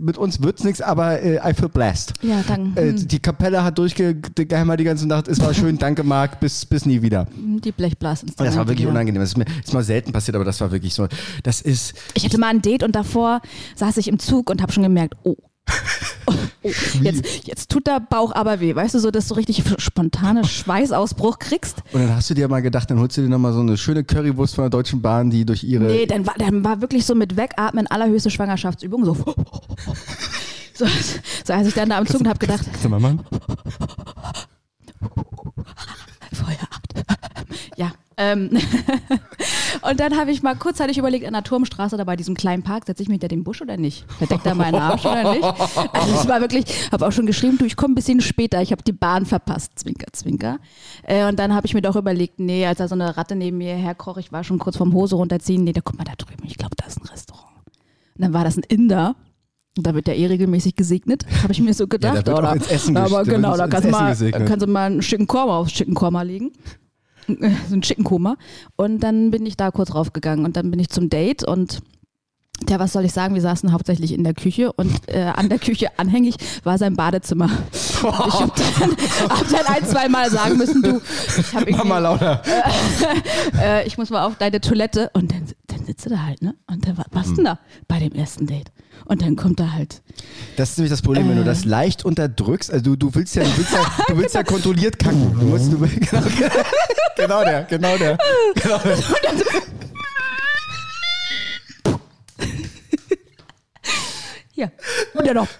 mit 0.00 0.18
uns 0.18 0.42
wird's 0.42 0.64
nichts, 0.64 0.80
aber 0.80 1.20
äh, 1.22 1.36
I 1.36 1.54
feel 1.54 1.68
blessed. 1.68 2.14
Ja, 2.22 2.42
danke. 2.46 2.80
Äh, 2.80 2.92
die 2.94 3.18
Kapelle 3.18 3.62
hat 3.64 3.78
durchgehämmert 3.78 4.80
die 4.80 4.84
ganze 4.84 5.06
Nacht. 5.06 5.28
Es 5.28 5.40
war 5.40 5.54
schön, 5.54 5.78
danke 5.78 6.02
Marc, 6.02 6.40
bis, 6.40 6.64
bis 6.66 6.86
nie 6.86 7.02
wieder. 7.02 7.26
Die 7.36 7.72
Blechblasen. 7.72 8.32
Das 8.36 8.56
war 8.56 8.66
wirklich 8.66 8.84
ja. 8.84 8.90
unangenehm. 8.90 9.20
Das 9.20 9.30
ist 9.30 9.38
mir 9.38 9.44
ist 9.64 9.72
mal 9.72 9.82
selten 9.82 10.12
passiert, 10.12 10.34
aber 10.34 10.44
das 10.44 10.60
war 10.60 10.70
wirklich 10.70 10.94
so. 10.94 11.08
Das 11.42 11.60
ist. 11.60 11.94
Ich 12.14 12.24
hatte 12.24 12.38
mal 12.38 12.48
ein 12.48 12.62
Date 12.62 12.82
und 12.82 12.94
davor 12.94 13.40
saß 13.76 13.96
ich 13.98 14.08
im 14.08 14.18
Zug 14.18 14.50
und 14.50 14.62
habe 14.62 14.72
schon 14.72 14.82
gemerkt, 14.82 15.14
oh. 15.24 15.36
Oh, 16.28 16.34
oh, 16.62 16.70
jetzt, 17.02 17.46
jetzt 17.46 17.70
tut 17.70 17.86
der 17.86 18.00
Bauch 18.00 18.34
aber 18.34 18.60
weh. 18.60 18.74
Weißt 18.74 18.94
du, 18.94 18.98
so, 18.98 19.10
dass 19.10 19.28
du 19.28 19.34
richtig 19.34 19.62
spontane 19.78 20.44
Schweißausbruch 20.44 21.38
kriegst? 21.38 21.78
Und 21.92 22.02
dann 22.02 22.14
hast 22.14 22.28
du 22.28 22.34
dir 22.34 22.48
mal 22.48 22.60
gedacht, 22.60 22.90
dann 22.90 22.98
holst 23.00 23.16
du 23.16 23.22
dir 23.22 23.28
nochmal 23.28 23.52
so 23.52 23.60
eine 23.60 23.76
schöne 23.76 24.04
Currywurst 24.04 24.54
von 24.54 24.64
der 24.64 24.70
Deutschen 24.70 25.00
Bahn, 25.00 25.30
die 25.30 25.46
durch 25.46 25.64
ihre. 25.64 25.84
Nee, 25.84 26.06
dann 26.06 26.26
war, 26.26 26.34
dann 26.38 26.64
war 26.64 26.80
wirklich 26.80 27.06
so 27.06 27.14
mit 27.14 27.36
Wegatmen 27.36 27.86
allerhöchste 27.86 28.30
Schwangerschaftsübung. 28.30 29.04
So. 29.04 29.16
So, 30.74 30.86
so 31.44 31.52
als 31.52 31.66
ich 31.66 31.74
dann 31.74 31.88
da 31.88 31.98
am 31.98 32.06
Zug 32.06 32.20
und 32.20 32.28
habe 32.28 32.38
gedacht, 32.38 32.60
Kannst 32.64 32.84
du 32.84 32.88
mal 32.88 33.00
machen? 33.00 33.20
Feuerart. 36.32 37.18
Ja. 37.76 37.90
Ähm. 38.18 38.50
Und 39.88 40.00
dann 40.00 40.18
habe 40.18 40.32
ich 40.32 40.42
mal 40.42 40.56
kurzzeitig 40.56 40.98
überlegt, 40.98 41.24
an 41.24 41.34
der 41.34 41.44
Turmstraße, 41.44 41.96
da 41.96 42.02
bei 42.02 42.16
diesem 42.16 42.34
kleinen 42.34 42.64
Park, 42.64 42.84
setze 42.86 43.02
ich 43.02 43.08
mich 43.08 43.14
hinter 43.14 43.28
den 43.28 43.44
Busch 43.44 43.62
oder 43.62 43.76
nicht? 43.76 44.04
Verdeckt 44.18 44.44
da 44.44 44.54
meinen 44.54 44.74
Arsch 44.74 45.06
oder 45.06 45.32
nicht? 45.32 45.44
Also 45.44 46.14
es 46.14 46.28
war 46.28 46.40
wirklich, 46.40 46.64
habe 46.90 47.06
auch 47.06 47.12
schon 47.12 47.26
geschrieben, 47.26 47.58
du, 47.58 47.64
ich 47.64 47.76
komme 47.76 47.92
ein 47.92 47.94
bisschen 47.94 48.20
später, 48.20 48.60
ich 48.60 48.72
habe 48.72 48.82
die 48.82 48.92
Bahn 48.92 49.24
verpasst, 49.24 49.78
zwinker, 49.78 50.12
zwinker. 50.12 50.58
Äh, 51.04 51.28
und 51.28 51.38
dann 51.38 51.54
habe 51.54 51.66
ich 51.66 51.74
mir 51.74 51.82
doch 51.82 51.94
überlegt, 51.94 52.40
nee, 52.40 52.66
als 52.66 52.78
da 52.78 52.88
so 52.88 52.96
eine 52.96 53.16
Ratte 53.16 53.36
neben 53.36 53.58
mir 53.58 53.76
herkroch, 53.76 54.16
ich 54.16 54.32
war 54.32 54.42
schon 54.42 54.58
kurz 54.58 54.76
vom 54.76 54.92
Hose 54.94 55.14
runterziehen, 55.14 55.62
nee, 55.62 55.72
da 55.72 55.80
guck 55.80 55.96
mal 55.96 56.04
da 56.04 56.14
drüben, 56.18 56.42
ich 56.44 56.58
glaube, 56.58 56.74
da 56.76 56.86
ist 56.86 57.00
ein 57.00 57.06
Restaurant. 57.06 57.46
Und 58.16 58.22
dann 58.22 58.32
war 58.32 58.42
das 58.42 58.56
ein 58.56 58.64
Inder. 58.68 59.14
Und 59.76 59.86
da 59.86 59.94
wird 59.94 60.08
der 60.08 60.18
eh 60.18 60.26
regelmäßig 60.26 60.74
gesegnet, 60.74 61.24
habe 61.44 61.52
ich 61.52 61.60
mir 61.60 61.72
so 61.72 61.86
gedacht. 61.86 62.16
wird 62.16 62.30
auch 62.30 62.38
oder? 62.38 62.52
ins 62.54 62.68
Essen 62.68 62.96
Aber 62.96 63.10
da 63.10 63.26
wird 63.26 63.36
genau, 63.36 63.56
da 63.56 63.68
kannst 63.68 63.86
du 63.86 63.92
mal, 63.92 64.10
gesegnet. 64.10 64.48
kannst 64.48 64.66
du 64.66 64.70
mal 64.70 64.86
einen 64.86 65.00
Chicken 65.00 65.28
Korma 65.28 65.56
aufs 65.56 65.72
Chicken 65.72 65.94
Korma 65.94 66.22
legen 66.22 66.50
so 67.68 67.74
ein 67.74 67.82
Chickenkoma. 67.82 68.36
Und 68.76 69.00
dann 69.00 69.30
bin 69.30 69.46
ich 69.46 69.56
da 69.56 69.70
kurz 69.70 69.94
raufgegangen 69.94 70.44
und 70.44 70.56
dann 70.56 70.70
bin 70.70 70.80
ich 70.80 70.88
zum 70.88 71.10
Date 71.10 71.44
und 71.44 71.80
ja, 72.68 72.80
was 72.80 72.92
soll 72.92 73.04
ich 73.04 73.12
sagen? 73.12 73.34
Wir 73.34 73.42
saßen 73.42 73.72
hauptsächlich 73.72 74.12
in 74.12 74.24
der 74.24 74.34
Küche 74.34 74.72
und 74.72 74.92
äh, 75.06 75.22
an 75.22 75.48
der 75.48 75.60
Küche 75.60 75.96
anhängig 75.96 76.36
war 76.64 76.76
sein 76.76 76.96
Badezimmer. 76.96 77.48
Ich 77.72 78.02
habe 78.02 78.52
dann, 78.80 78.90
hab 79.30 79.48
dann 79.48 79.66
ein, 79.66 79.86
zwei 79.86 80.08
Mal 80.08 80.28
sagen 80.30 80.56
müssen, 80.56 80.82
du, 80.82 81.00
ich, 81.38 81.54
hab 81.54 81.62
irgendwie, 81.62 81.76
Mama 81.76 81.98
lauter. 82.00 82.42
äh, 83.62 83.86
ich 83.86 83.96
muss 83.96 84.10
mal 84.10 84.24
auf 84.24 84.36
deine 84.38 84.60
Toilette 84.60 85.10
und 85.12 85.30
dann 85.30 85.46
sitzt 85.88 86.04
du 86.04 86.10
da 86.10 86.22
halt, 86.22 86.42
ne? 86.42 86.54
Und 86.66 86.86
dann, 86.86 87.02
was 87.12 87.28
Hm. 87.28 87.36
denn 87.36 87.44
da 87.46 87.58
bei 87.88 87.98
dem 87.98 88.12
ersten 88.12 88.46
Date? 88.46 88.70
Und 89.06 89.22
dann 89.22 89.36
kommt 89.36 89.58
da 89.58 89.72
halt, 89.72 90.02
Das 90.56 90.70
ist 90.70 90.78
nämlich 90.78 90.90
das 90.90 91.00
Problem, 91.00 91.28
wenn 91.30 91.36
du 91.36 91.44
das 91.44 91.64
leicht 91.64 92.04
unterdrückst. 92.04 92.70
Also 92.70 92.84
du, 92.84 92.96
du 92.96 93.14
willst 93.14 93.34
ja, 93.36 93.42
du 93.42 93.56
willst 93.56 93.72
ja, 93.72 93.84
du 94.08 94.16
willst 94.18 94.34
ja 94.34 94.42
kontrolliert 94.54 94.98
kacken. 94.98 95.34
Du 95.40 95.46
musst, 95.46 95.72
du, 95.72 95.78
genau, 95.88 96.22
genau 97.16 97.44
der, 97.44 97.62
genau 97.64 97.96
der. 97.96 98.18
Genau 98.54 98.78
der. 98.78 98.96
ja, 104.54 104.70
und 105.14 105.26
dann 105.26 105.36
noch. 105.36 105.48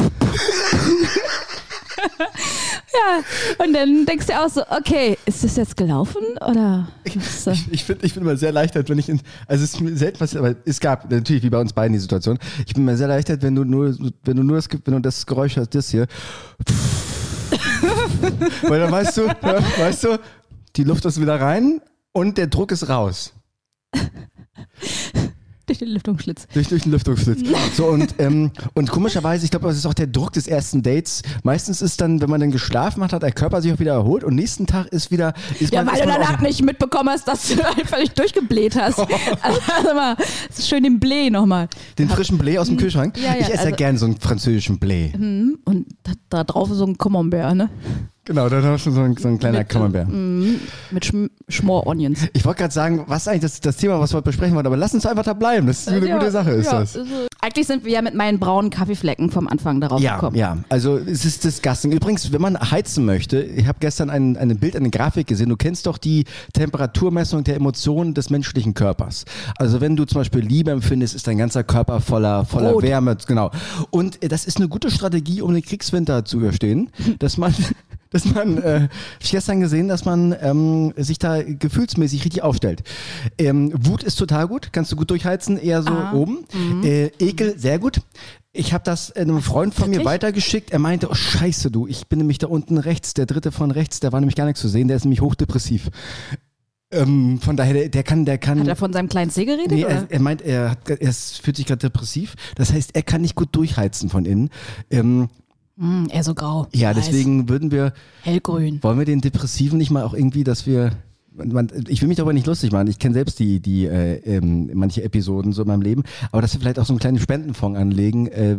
Und 3.58 3.72
dann 3.72 4.06
denkst 4.06 4.26
du 4.26 4.38
auch 4.38 4.48
so, 4.48 4.62
okay, 4.70 5.16
ist 5.24 5.42
das 5.42 5.56
jetzt 5.56 5.76
gelaufen 5.76 6.22
oder? 6.46 6.88
Das- 7.16 7.62
Ich 7.70 7.84
finde 7.84 8.06
ich 8.06 8.14
bin 8.14 8.22
immer 8.22 8.36
sehr 8.36 8.48
erleichtert, 8.48 8.88
wenn 8.88 8.98
ich 8.98 9.08
in, 9.08 9.20
also 9.46 9.64
es 9.64 9.74
ist 9.74 9.80
mir 9.80 9.96
selten 9.96 10.18
passiert, 10.18 10.42
aber 10.44 10.56
es 10.64 10.80
gab 10.80 11.10
natürlich 11.10 11.42
wie 11.42 11.50
bei 11.50 11.60
uns 11.60 11.72
beiden 11.72 11.92
die 11.92 11.98
Situation. 11.98 12.38
Ich 12.66 12.74
bin 12.74 12.84
mir 12.84 12.96
sehr 12.96 13.08
erleichtert, 13.08 13.42
wenn 13.42 13.54
du 13.54 13.64
nur, 13.64 13.96
wenn 14.24 14.36
du 14.36 14.42
nur 14.42 14.56
das, 14.56 14.68
wenn 14.84 14.94
du 14.94 15.00
das 15.00 15.26
Geräusch 15.26 15.56
hast, 15.56 15.74
das 15.74 15.90
hier. 15.90 16.06
Weil 18.62 18.80
dann 18.80 18.92
weißt 18.92 19.16
du, 19.16 19.26
weißt 19.26 20.04
du, 20.04 20.18
die 20.76 20.84
Luft 20.84 21.04
ist 21.04 21.20
wieder 21.20 21.40
rein 21.40 21.80
und 22.12 22.36
der 22.38 22.46
Druck 22.48 22.72
ist 22.72 22.88
raus. 22.88 23.32
Durch 25.68 25.78
den 25.78 25.88
Lüftungsschlitz. 25.88 26.46
Durch, 26.52 26.66
durch 26.68 26.82
den 26.82 26.92
Lüftungsschlitz. 26.92 27.40
So, 27.76 27.86
und, 27.86 28.14
ähm, 28.18 28.50
und 28.74 28.90
komischerweise, 28.90 29.44
ich 29.44 29.50
glaube, 29.50 29.68
das 29.68 29.76
ist 29.76 29.86
auch 29.86 29.94
der 29.94 30.06
Druck 30.08 30.32
des 30.32 30.48
ersten 30.48 30.82
Dates. 30.82 31.22
Meistens 31.44 31.80
ist 31.82 32.00
dann, 32.00 32.20
wenn 32.20 32.28
man 32.30 32.40
dann 32.40 32.50
geschlafen 32.50 33.04
hat, 33.04 33.12
hat 33.12 33.22
der 33.22 33.32
Körper 33.32 33.60
sich 33.62 33.72
auch 33.72 33.78
wieder 33.78 33.92
erholt 33.92 34.24
und 34.24 34.34
nächsten 34.34 34.66
Tag 34.66 34.86
ist 34.88 35.10
wieder. 35.10 35.34
Ist 35.60 35.72
Ja, 35.72 35.84
man, 35.84 35.94
weil 35.94 36.02
du 36.02 36.08
danach 36.08 36.38
auch- 36.38 36.40
nicht 36.42 36.64
mitbekommen 36.64 37.10
hast, 37.10 37.28
dass 37.28 37.48
du 37.48 37.54
einfach 37.78 37.98
nicht 37.98 38.18
durchgebläht 38.18 38.74
hast. 38.76 38.98
Also 38.98 39.94
mal, 39.94 40.16
schön 40.58 40.82
den 40.82 40.98
Blé 40.98 41.30
nochmal. 41.30 41.68
Den 41.98 42.08
frischen 42.08 42.40
Blé 42.40 42.58
aus 42.58 42.68
dem 42.68 42.78
Kühlschrank. 42.78 43.16
Ja, 43.18 43.34
ja, 43.34 43.34
ich 43.34 43.40
esse 43.42 43.52
ja 43.52 43.60
also- 43.64 43.76
gerne 43.76 43.98
so 43.98 44.06
einen 44.06 44.18
französischen 44.18 44.78
Blé. 44.80 45.12
Und 45.64 45.86
da, 46.02 46.12
da 46.30 46.44
drauf 46.44 46.70
so 46.72 46.84
ein 46.86 46.96
Camembert, 46.96 47.54
ne? 47.54 47.68
Genau, 48.28 48.48
da 48.50 48.62
hast 48.62 48.84
du 48.84 48.90
so 48.90 49.00
ein, 49.00 49.16
so 49.16 49.26
ein 49.26 49.38
kleiner 49.38 49.60
Mit, 49.60 49.68
Camembert. 49.70 50.06
Mit 50.90 51.04
Schm 51.04 51.30
Schmor-Onions. 51.48 52.26
Ich 52.34 52.44
wollte 52.44 52.58
gerade 52.58 52.74
sagen, 52.74 53.04
was 53.06 53.22
ist 53.22 53.28
eigentlich 53.28 53.40
das, 53.40 53.60
das 53.60 53.78
Thema, 53.78 53.98
was 54.00 54.12
wir 54.12 54.18
heute 54.18 54.26
besprechen 54.26 54.54
wollten, 54.54 54.66
aber 54.66 54.76
lass 54.76 54.92
uns 54.92 55.06
einfach 55.06 55.24
da 55.24 55.32
bleiben. 55.32 55.66
Das 55.66 55.78
ist 55.80 55.88
eine 55.88 56.06
Ja, 56.06 56.18
gute 56.18 56.30
Sache, 56.30 56.50
ist 56.50 56.66
ja, 56.66 56.80
das. 56.80 56.94
also- 56.98 57.10
Eigentlich 57.40 57.66
sind 57.66 57.84
wir 57.86 57.92
ja 57.92 58.02
mit 58.02 58.14
meinen 58.14 58.38
braunen 58.38 58.68
Kaffeeflecken 58.70 59.30
vom 59.30 59.48
Anfang 59.48 59.80
darauf 59.80 60.02
Ja, 60.02 60.16
gekommen. 60.16 60.36
ja, 60.36 60.58
also 60.68 60.98
es 60.98 61.24
ist 61.24 61.44
disgusting. 61.44 61.90
Übrigens, 61.92 62.30
wenn 62.32 62.42
man 62.42 62.58
heizen 62.58 63.06
möchte, 63.06 63.40
ich 63.40 63.66
habe 63.66 63.78
gestern 63.80 64.10
ein, 64.10 64.36
ein 64.36 64.58
Bild, 64.58 64.76
eine 64.76 64.90
Grafik 64.90 65.26
gesehen, 65.28 65.48
du 65.48 65.56
kennst 65.56 65.86
doch 65.86 65.96
die 65.96 66.24
Temperaturmessung 66.52 67.44
der 67.44 67.56
Emotionen 67.56 68.12
des 68.12 68.28
menschlichen 68.28 68.74
Körpers. 68.74 69.24
Also 69.56 69.80
wenn 69.80 69.96
du 69.96 70.04
zum 70.04 70.20
Beispiel 70.20 70.40
Liebe 70.42 70.70
empfindest, 70.72 71.14
ist 71.14 71.26
dein 71.26 71.38
ganzer 71.38 71.64
Körper 71.64 72.00
voller, 72.02 72.44
voller 72.44 72.72
Rot. 72.72 72.82
Wärme, 72.82 73.16
genau. 73.26 73.50
Und 73.90 74.22
äh, 74.22 74.28
das 74.28 74.44
ist 74.44 74.58
eine 74.58 74.68
gute 74.68 74.90
Strategie, 74.90 75.40
um 75.40 75.54
den 75.54 75.62
Kriegswinter 75.62 76.26
zu 76.26 76.38
überstehen, 76.38 76.90
dass 77.20 77.38
man... 77.38 77.54
Dass 78.10 78.24
man, 78.24 78.58
äh, 78.58 78.80
hab 78.82 79.22
ich 79.22 79.30
gestern 79.30 79.60
gesehen, 79.60 79.88
dass 79.88 80.04
man 80.04 80.34
ähm, 80.40 80.94
sich 80.96 81.18
da 81.18 81.42
gefühlsmäßig 81.42 82.24
richtig 82.24 82.42
aufstellt. 82.42 82.82
Ähm, 83.38 83.72
Wut 83.74 84.02
ist 84.02 84.16
total 84.16 84.48
gut, 84.48 84.70
kannst 84.72 84.90
du 84.92 84.96
gut 84.96 85.10
durchheizen, 85.10 85.58
eher 85.58 85.82
so 85.82 85.90
Ah, 85.90 86.12
oben. 86.14 86.46
Äh, 86.84 87.10
Ekel, 87.18 87.58
sehr 87.58 87.78
gut. 87.78 88.00
Ich 88.52 88.72
habe 88.72 88.82
das 88.84 89.12
einem 89.12 89.42
Freund 89.42 89.74
von 89.74 89.90
mir 89.90 90.04
weitergeschickt. 90.04 90.70
Er 90.70 90.78
meinte, 90.78 91.10
oh 91.10 91.14
scheiße 91.14 91.70
du, 91.70 91.86
ich 91.86 92.06
bin 92.08 92.18
nämlich 92.18 92.38
da 92.38 92.46
unten 92.46 92.78
rechts, 92.78 93.14
der 93.14 93.26
dritte 93.26 93.52
von 93.52 93.70
rechts, 93.70 94.00
der 94.00 94.12
war 94.12 94.20
nämlich 94.20 94.36
gar 94.36 94.46
nichts 94.46 94.60
zu 94.60 94.68
sehen, 94.68 94.88
der 94.88 94.96
ist 94.96 95.04
nämlich 95.04 95.20
hochdepressiv. 95.20 95.90
Ähm, 96.90 97.38
von 97.42 97.56
daher, 97.56 97.74
der, 97.74 97.88
der 97.90 98.02
kann, 98.02 98.24
der 98.24 98.38
kann. 98.38 98.60
Hat 98.60 98.66
er 98.66 98.76
von 98.76 98.92
seinem 98.92 99.10
kleinen 99.10 99.30
C 99.30 99.44
geredet? 99.44 99.70
Nee, 99.70 99.82
er, 99.82 100.06
er 100.08 100.20
meint, 100.20 100.40
er, 100.40 100.70
hat, 100.70 100.88
er 100.88 101.12
fühlt 101.12 101.56
sich 101.56 101.66
gerade 101.66 101.80
depressiv. 101.80 102.34
Das 102.54 102.72
heißt, 102.72 102.94
er 102.94 103.02
kann 103.02 103.20
nicht 103.20 103.34
gut 103.34 103.50
durchheizen 103.52 104.08
von 104.08 104.24
innen. 104.24 104.48
Ähm, 104.90 105.28
Hm, 105.78 106.08
eher 106.10 106.24
so 106.24 106.34
grau. 106.34 106.66
ja, 106.74 106.88
Weiß. 106.90 106.96
deswegen 106.96 107.48
würden 107.48 107.70
wir, 107.70 107.92
Hellgrün. 108.22 108.82
wollen 108.82 108.98
wir 108.98 109.06
den 109.06 109.20
Depressiven 109.20 109.78
nicht 109.78 109.90
mal 109.90 110.02
auch 110.04 110.14
irgendwie, 110.14 110.44
dass 110.44 110.66
wir. 110.66 110.92
Man, 111.32 111.70
ich 111.86 112.00
will 112.02 112.08
mich 112.08 112.16
darüber 112.16 112.32
nicht 112.32 112.48
lustig 112.48 112.72
machen. 112.72 112.88
Ich 112.88 112.98
kenne 112.98 113.14
selbst 113.14 113.38
die, 113.38 113.60
die 113.60 113.86
äh, 113.86 114.16
ähm, 114.24 114.70
manche 114.74 115.04
Episoden 115.04 115.52
so 115.52 115.62
in 115.62 115.68
meinem 115.68 115.82
Leben, 115.82 116.02
aber 116.32 116.42
dass 116.42 116.52
wir 116.52 116.60
vielleicht 116.60 116.80
auch 116.80 116.84
so 116.86 116.92
einen 116.92 116.98
kleinen 116.98 117.20
Spendenfonds 117.20 117.78
anlegen. 117.78 118.26
Äh, 118.26 118.56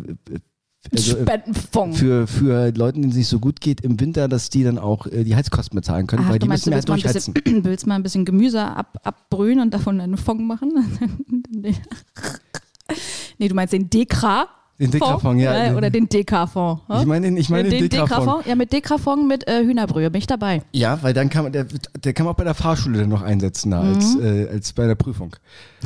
also, 0.93 1.17
äh, 1.17 1.21
Spendenfonds. 1.23 1.99
für, 1.99 2.25
für 2.25 2.71
Leuten, 2.71 3.01
denen 3.01 3.11
es 3.11 3.17
nicht 3.17 3.27
so 3.27 3.39
gut 3.39 3.59
geht 3.59 3.81
im 3.81 3.99
Winter, 3.99 4.29
dass 4.29 4.49
die 4.49 4.63
dann 4.63 4.77
auch 4.77 5.07
äh, 5.07 5.25
die 5.25 5.35
Heizkosten 5.35 5.75
bezahlen 5.75 6.07
können, 6.07 6.23
Ach, 6.25 6.29
weil 6.29 6.39
du 6.39 6.45
die 6.45 6.47
meinst, 6.47 6.67
müssen 6.67 6.69
du 6.69 6.71
ja 6.71 6.77
willst 6.77 6.87
mal, 6.87 6.95
durchheizen. 7.01 7.33
bisschen, 7.33 7.63
willst 7.65 7.85
mal 7.85 7.95
ein 7.95 8.03
bisschen 8.03 8.23
Gemüse 8.23 8.63
ab, 8.63 8.97
abbrühen 9.03 9.59
und 9.59 9.73
davon 9.73 9.99
einen 9.99 10.15
Fond 10.15 10.39
machen? 10.47 10.71
nee. 11.53 11.75
nee, 13.39 13.47
du 13.49 13.55
meinst 13.55 13.73
den 13.73 13.89
Dekra? 13.89 14.47
Den 14.79 14.91
Dekra-Fonds, 14.91 15.43
ja. 15.43 15.71
Äh, 15.71 15.75
Oder 15.75 15.89
den 15.89 16.07
Dekra-Fonds. 16.07 16.83
Ich 17.01 17.05
meine 17.05 17.27
den, 17.27 17.35
ich 17.37 17.49
meine 17.49 17.67
den, 17.69 17.79
den. 17.81 17.89
Dekra-Fonds? 17.89 18.47
Ja, 18.47 18.55
mit 18.55 18.71
Dekra-Fonds 18.71 19.27
mit 19.27 19.47
äh, 19.47 19.61
Hühnerbrühe 19.63 20.09
bin 20.09 20.19
ich 20.19 20.27
dabei. 20.27 20.61
Ja, 20.71 20.99
weil 21.03 21.13
dann 21.13 21.29
kann 21.29 21.43
man, 21.43 21.51
der, 21.51 21.65
der 22.01 22.13
kann 22.13 22.25
man 22.25 22.33
auch 22.33 22.37
bei 22.37 22.45
der 22.45 22.53
Fahrschule 22.53 22.99
dann 22.99 23.09
noch 23.09 23.21
einsetzen, 23.21 23.71
da, 23.71 23.81
als, 23.81 24.15
Mhm. 24.15 24.21
äh, 24.25 24.47
als 24.47 24.71
bei 24.73 24.87
der 24.87 24.95
Prüfung. 24.95 25.35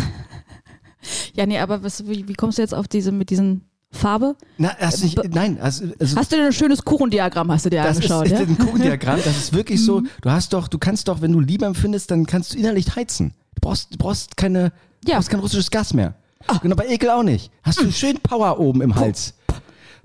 Ja, 1.33 1.45
nee, 1.45 1.59
aber 1.59 1.83
was, 1.83 2.07
wie, 2.07 2.27
wie 2.27 2.33
kommst 2.33 2.57
du 2.57 2.61
jetzt 2.61 2.73
auf 2.73 2.87
diese 2.87 3.11
mit 3.11 3.29
diesen 3.29 3.65
Farbe? 3.91 4.35
Na, 4.57 4.71
hast 4.79 5.01
du 5.01 5.05
nicht, 5.05 5.19
nein, 5.33 5.59
also, 5.59 5.83
also 5.99 6.15
Hast 6.15 6.31
du 6.31 6.37
denn 6.37 6.45
ein 6.45 6.53
schönes 6.53 6.85
Kuchendiagramm, 6.85 7.51
hast 7.51 7.65
du 7.65 7.69
dir 7.69 7.83
das 7.83 7.97
ist, 7.99 8.09
angeschaut, 8.09 8.25
ist 8.27 8.31
ja? 8.31 8.39
ein 8.39 8.57
Kuchendiagramm, 8.57 9.19
das 9.23 9.35
ist 9.37 9.53
wirklich 9.53 9.83
so, 9.83 10.01
du 10.21 10.29
hast 10.31 10.53
doch, 10.53 10.69
du 10.69 10.77
kannst 10.77 11.09
doch, 11.09 11.19
wenn 11.21 11.33
du 11.33 11.41
Liebe 11.41 11.65
empfindest, 11.65 12.09
dann 12.09 12.25
kannst 12.25 12.53
du 12.53 12.57
innerlich 12.57 12.95
heizen. 12.95 13.33
Du 13.55 13.61
brauchst, 13.61 13.93
du 13.93 13.97
brauchst 13.97 14.37
keine, 14.37 14.71
du 15.03 15.11
Ja. 15.11 15.17
brauchst 15.17 15.29
kein 15.29 15.41
russisches 15.41 15.69
Gas 15.71 15.93
mehr. 15.93 16.13
Genau, 16.61 16.75
bei 16.75 16.87
Ekel 16.87 17.09
auch 17.09 17.23
nicht. 17.23 17.51
Hast 17.63 17.81
du 17.81 17.91
schön 17.91 18.17
Power 18.19 18.59
oben 18.59 18.81
im 18.81 18.95
Hals. 18.95 19.33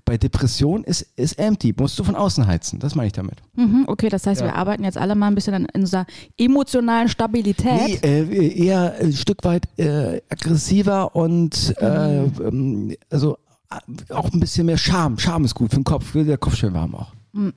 Bei 0.05 0.17
Depression 0.17 0.85
ist, 0.85 1.03
ist 1.17 1.39
empty, 1.39 1.75
musst 1.79 1.99
du 1.99 2.05
von 2.05 2.15
außen 2.17 2.47
heizen, 2.47 2.79
das 2.79 2.95
meine 2.95 3.09
ich 3.09 3.13
damit. 3.13 3.43
Mhm, 3.57 3.85
okay, 3.89 4.09
das 4.09 4.27
heißt, 4.27 4.41
Ja. 4.41 4.47
wir 4.47 4.55
arbeiten 4.57 4.83
jetzt 4.83 4.97
alle 4.97 5.15
mal 5.15 5.27
ein 5.27 5.35
bisschen 5.35 5.53
an 5.53 5.67
unserer 5.75 6.07
emotionalen 6.39 7.11
Stabilität. 7.11 7.63
Nee, 7.87 7.99
äh, 8.03 8.65
eher 8.67 8.95
ein 9.03 9.13
Stück 9.13 9.45
weit 9.45 9.69
äh, 9.79 10.23
aggressiver 10.31 11.15
und 11.15 11.75
äh, 11.79 12.23
Mhm. 12.23 12.33
ähm, 12.43 12.97
also 13.11 13.37
äh, 13.71 14.15
auch 14.15 14.33
ein 14.33 14.41
bisschen 14.41 14.65
mehr 14.65 14.79
Charme. 14.79 15.19
Charme 15.19 15.45
ist 15.45 15.55
gut 15.55 15.71
für 15.71 15.77
den 15.77 15.85
Kopf, 15.85 16.15
will 16.15 16.25
der 16.25 16.39
Kopf 16.39 16.57
schön 16.57 16.73
warm 16.73 16.95
auch. 16.95 17.13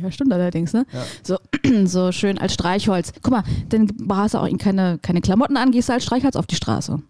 Ja, 0.00 0.10
stimmt 0.12 0.32
allerdings, 0.32 0.72
ne? 0.72 0.86
So, 1.24 1.36
so 1.84 2.12
schön 2.12 2.38
als 2.38 2.54
Streichholz. 2.54 3.12
Guck 3.22 3.32
mal, 3.32 3.42
dann 3.68 3.86
brauchst 3.86 4.34
du 4.34 4.38
auch 4.38 4.48
keine, 4.58 4.98
keine 5.02 5.20
Klamotten 5.20 5.56
an, 5.56 5.72
gehst 5.72 5.88
du 5.88 5.92
als 5.92 6.04
Streichholz 6.04 6.36
auf 6.36 6.46
die 6.46 6.54
Straße. 6.54 7.02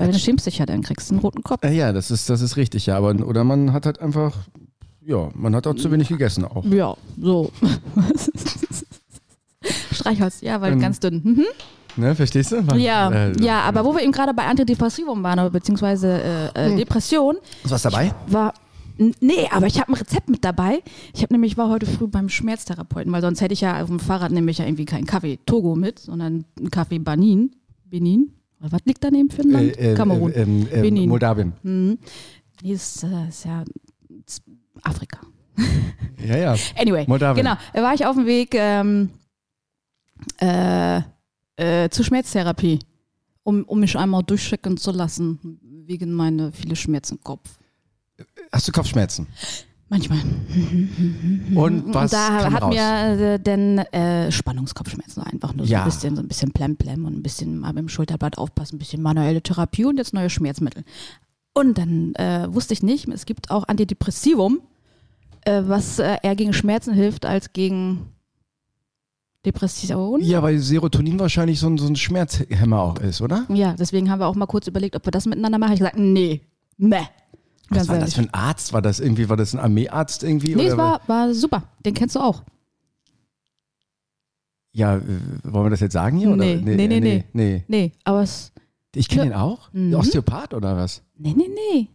Weil 0.00 0.10
dann 0.12 0.20
schämst 0.20 0.46
dich 0.46 0.58
ja, 0.58 0.66
dann 0.66 0.82
kriegst 0.82 1.10
du 1.10 1.14
einen 1.14 1.20
roten 1.22 1.42
Kopf. 1.42 1.64
Äh, 1.64 1.72
ja, 1.74 1.92
das 1.92 2.10
ist, 2.10 2.28
das 2.30 2.40
ist 2.40 2.56
richtig, 2.56 2.86
ja. 2.86 2.96
Aber, 2.96 3.10
oder 3.26 3.44
man 3.44 3.72
hat 3.72 3.86
halt 3.86 4.00
einfach, 4.00 4.36
ja, 5.04 5.28
man 5.34 5.54
hat 5.54 5.66
auch 5.66 5.74
zu 5.74 5.90
wenig 5.90 6.08
gegessen 6.08 6.44
auch. 6.44 6.64
Ja, 6.64 6.96
so. 7.20 7.50
Streichholz, 9.92 10.40
ja, 10.40 10.60
weil 10.60 10.72
Ähm, 10.72 10.80
ganz 10.80 11.00
dünn. 11.00 11.20
Mhm. 11.22 11.44
Ne, 11.96 12.14
verstehst 12.14 12.52
du? 12.52 12.60
Ja, 12.76 13.10
Äh, 13.10 13.32
ja, 13.42 13.62
aber 13.62 13.84
wo 13.84 13.94
wir 13.94 14.02
eben 14.02 14.12
gerade 14.12 14.32
bei 14.32 14.46
Antidepressivum 14.46 15.22
waren, 15.22 15.50
beziehungsweise 15.52 16.22
äh, 16.22 16.66
Hm. 16.66 16.72
äh, 16.72 16.76
Depression, 16.76 17.36
Ist 17.64 17.70
was 17.70 17.82
dabei? 17.82 18.14
war. 18.28 18.54
Nee, 19.20 19.48
aber 19.50 19.66
ich 19.66 19.80
habe 19.80 19.90
ein 19.92 19.94
Rezept 19.94 20.28
mit 20.28 20.44
dabei. 20.44 20.82
Ich 21.14 21.22
habe 21.22 21.32
nämlich 21.32 21.56
war 21.56 21.68
heute 21.70 21.86
früh 21.86 22.06
beim 22.06 22.28
Schmerztherapeuten, 22.28 23.10
weil 23.12 23.22
sonst 23.22 23.40
hätte 23.40 23.54
ich 23.54 23.62
ja 23.62 23.80
auf 23.82 23.88
dem 23.88 23.98
Fahrrad 23.98 24.30
nämlich 24.30 24.58
ja 24.58 24.66
irgendwie 24.66 24.84
keinen 24.84 25.06
Kaffee 25.06 25.38
Togo 25.46 25.74
mit, 25.74 25.98
sondern 25.98 26.44
einen 26.58 26.70
Kaffee 26.70 26.98
Banin. 26.98 27.50
Benin? 27.86 28.32
Was 28.60 28.80
liegt 28.84 29.02
daneben 29.02 29.30
für 29.30 29.42
ein 29.42 29.50
Land? 29.50 29.76
Äh, 29.78 29.92
äh, 29.92 29.94
Kamerun. 29.94 30.32
äh, 30.32 30.42
ähm, 30.42 30.68
ähm, 30.70 30.82
Benin. 30.82 31.08
Moldawien. 31.08 31.52
Mhm. 31.62 31.98
Nee, 32.62 32.72
ist, 32.72 33.02
äh, 33.04 33.28
ist 33.28 33.44
ja 33.44 33.64
ist 34.26 34.42
Afrika. 34.82 35.18
Ja, 36.22 36.36
ja. 36.36 36.54
Anyway, 36.76 37.06
Moldawien. 37.08 37.42
genau. 37.44 37.56
Da 37.72 37.82
war 37.82 37.94
ich 37.94 38.04
auf 38.04 38.14
dem 38.14 38.26
Weg 38.26 38.54
ähm, 38.54 39.08
äh, 40.38 41.00
äh, 41.56 41.88
zur 41.88 42.04
Schmerztherapie, 42.04 42.78
um, 43.42 43.64
um 43.64 43.80
mich 43.80 43.96
einmal 43.96 44.22
durchchecken 44.22 44.76
zu 44.76 44.90
lassen, 44.90 45.38
wegen 45.86 46.12
meiner 46.12 46.52
viele 46.52 46.76
Schmerzen 46.76 47.14
im 47.14 47.24
Kopf. 47.24 47.58
Hast 48.52 48.68
du 48.68 48.72
Kopfschmerzen? 48.72 49.26
Manchmal. 49.90 50.20
Und 51.54 51.92
was 51.92 52.04
und 52.04 52.12
da 52.12 52.50
hat 52.52 52.62
raus? 52.62 52.72
mir 52.74 53.34
äh, 53.34 53.38
denn 53.40 53.78
äh, 53.78 54.30
Spannungskopfschmerzen 54.30 55.20
einfach 55.24 55.52
nur 55.52 55.66
so 55.66 55.72
Ja. 55.72 55.80
ein 55.80 55.84
bisschen, 55.86 56.14
so 56.14 56.22
ein 56.22 56.28
bisschen 56.28 56.52
Plemplem 56.52 57.04
und 57.06 57.16
ein 57.16 57.22
bisschen 57.24 57.58
mal 57.58 57.72
beim 57.74 57.88
Schulterblatt 57.88 58.38
aufpassen, 58.38 58.76
ein 58.76 58.78
bisschen 58.78 59.02
manuelle 59.02 59.42
Therapie 59.42 59.84
und 59.84 59.96
jetzt 59.96 60.14
neue 60.14 60.30
Schmerzmittel. 60.30 60.84
Und 61.54 61.76
dann 61.76 62.14
äh, 62.14 62.46
wusste 62.54 62.72
ich 62.72 62.84
nicht, 62.84 63.08
es 63.08 63.26
gibt 63.26 63.50
auch 63.50 63.66
Antidepressivum, 63.66 64.60
äh, 65.44 65.62
was 65.66 65.98
äh, 65.98 66.18
eher 66.22 66.36
gegen 66.36 66.52
Schmerzen 66.52 66.94
hilft 66.94 67.26
als 67.26 67.52
gegen 67.52 68.06
Depression. 69.44 70.20
Ja, 70.22 70.42
weil 70.42 70.58
Serotonin 70.58 71.18
wahrscheinlich 71.18 71.58
so 71.58 71.66
ein, 71.66 71.78
so 71.78 71.86
ein 71.88 71.96
Schmerzhemmer 71.96 72.80
auch 72.80 72.98
ist, 72.98 73.20
oder? 73.22 73.46
Ja, 73.48 73.72
deswegen 73.72 74.10
haben 74.10 74.20
wir 74.20 74.26
auch 74.28 74.34
mal 74.36 74.46
kurz 74.46 74.66
überlegt, 74.68 74.94
ob 74.94 75.04
wir 75.06 75.10
das 75.10 75.26
miteinander 75.26 75.58
machen. 75.58 75.72
Ich 75.72 75.78
gesagt, 75.80 75.98
nee, 75.98 76.42
nee. 76.76 77.02
Was 77.70 77.76
Ganz 77.78 77.88
war 77.88 77.94
ehrlich. 77.96 78.06
das 78.08 78.14
für 78.14 78.22
ein 78.22 78.34
Arzt? 78.34 78.72
War 78.72 78.82
das 78.82 79.00
irgendwie, 79.00 79.28
war 79.28 79.36
das 79.36 79.54
ein 79.54 79.60
Armeearzt 79.60 80.22
irgendwie? 80.24 80.54
Nee, 80.56 80.62
oder 80.64 80.70
es 80.72 80.76
war, 80.76 81.00
war 81.06 81.32
super. 81.34 81.62
Den 81.84 81.94
kennst 81.94 82.16
du 82.16 82.20
auch. 82.20 82.42
Ja, 84.72 84.96
äh, 84.96 85.00
wollen 85.44 85.66
wir 85.66 85.70
das 85.70 85.80
jetzt 85.80 85.92
sagen 85.92 86.18
hier? 86.18 86.28
Nee, 86.28 86.54
oder? 86.56 86.62
nee, 86.64 86.86
nee, 86.88 87.00
nee. 87.00 87.24
nee. 87.32 87.64
Nee, 87.68 87.92
aber 88.04 88.22
es. 88.22 88.52
Ich 88.94 89.08
kenne 89.08 89.24
den 89.24 89.32
auch? 89.34 89.72
Mhm. 89.72 89.94
Osteopath 89.94 90.52
oder 90.52 90.76
was? 90.76 91.02
Nee, 91.16 91.32
nee, 91.36 91.48
nee. 91.48 91.88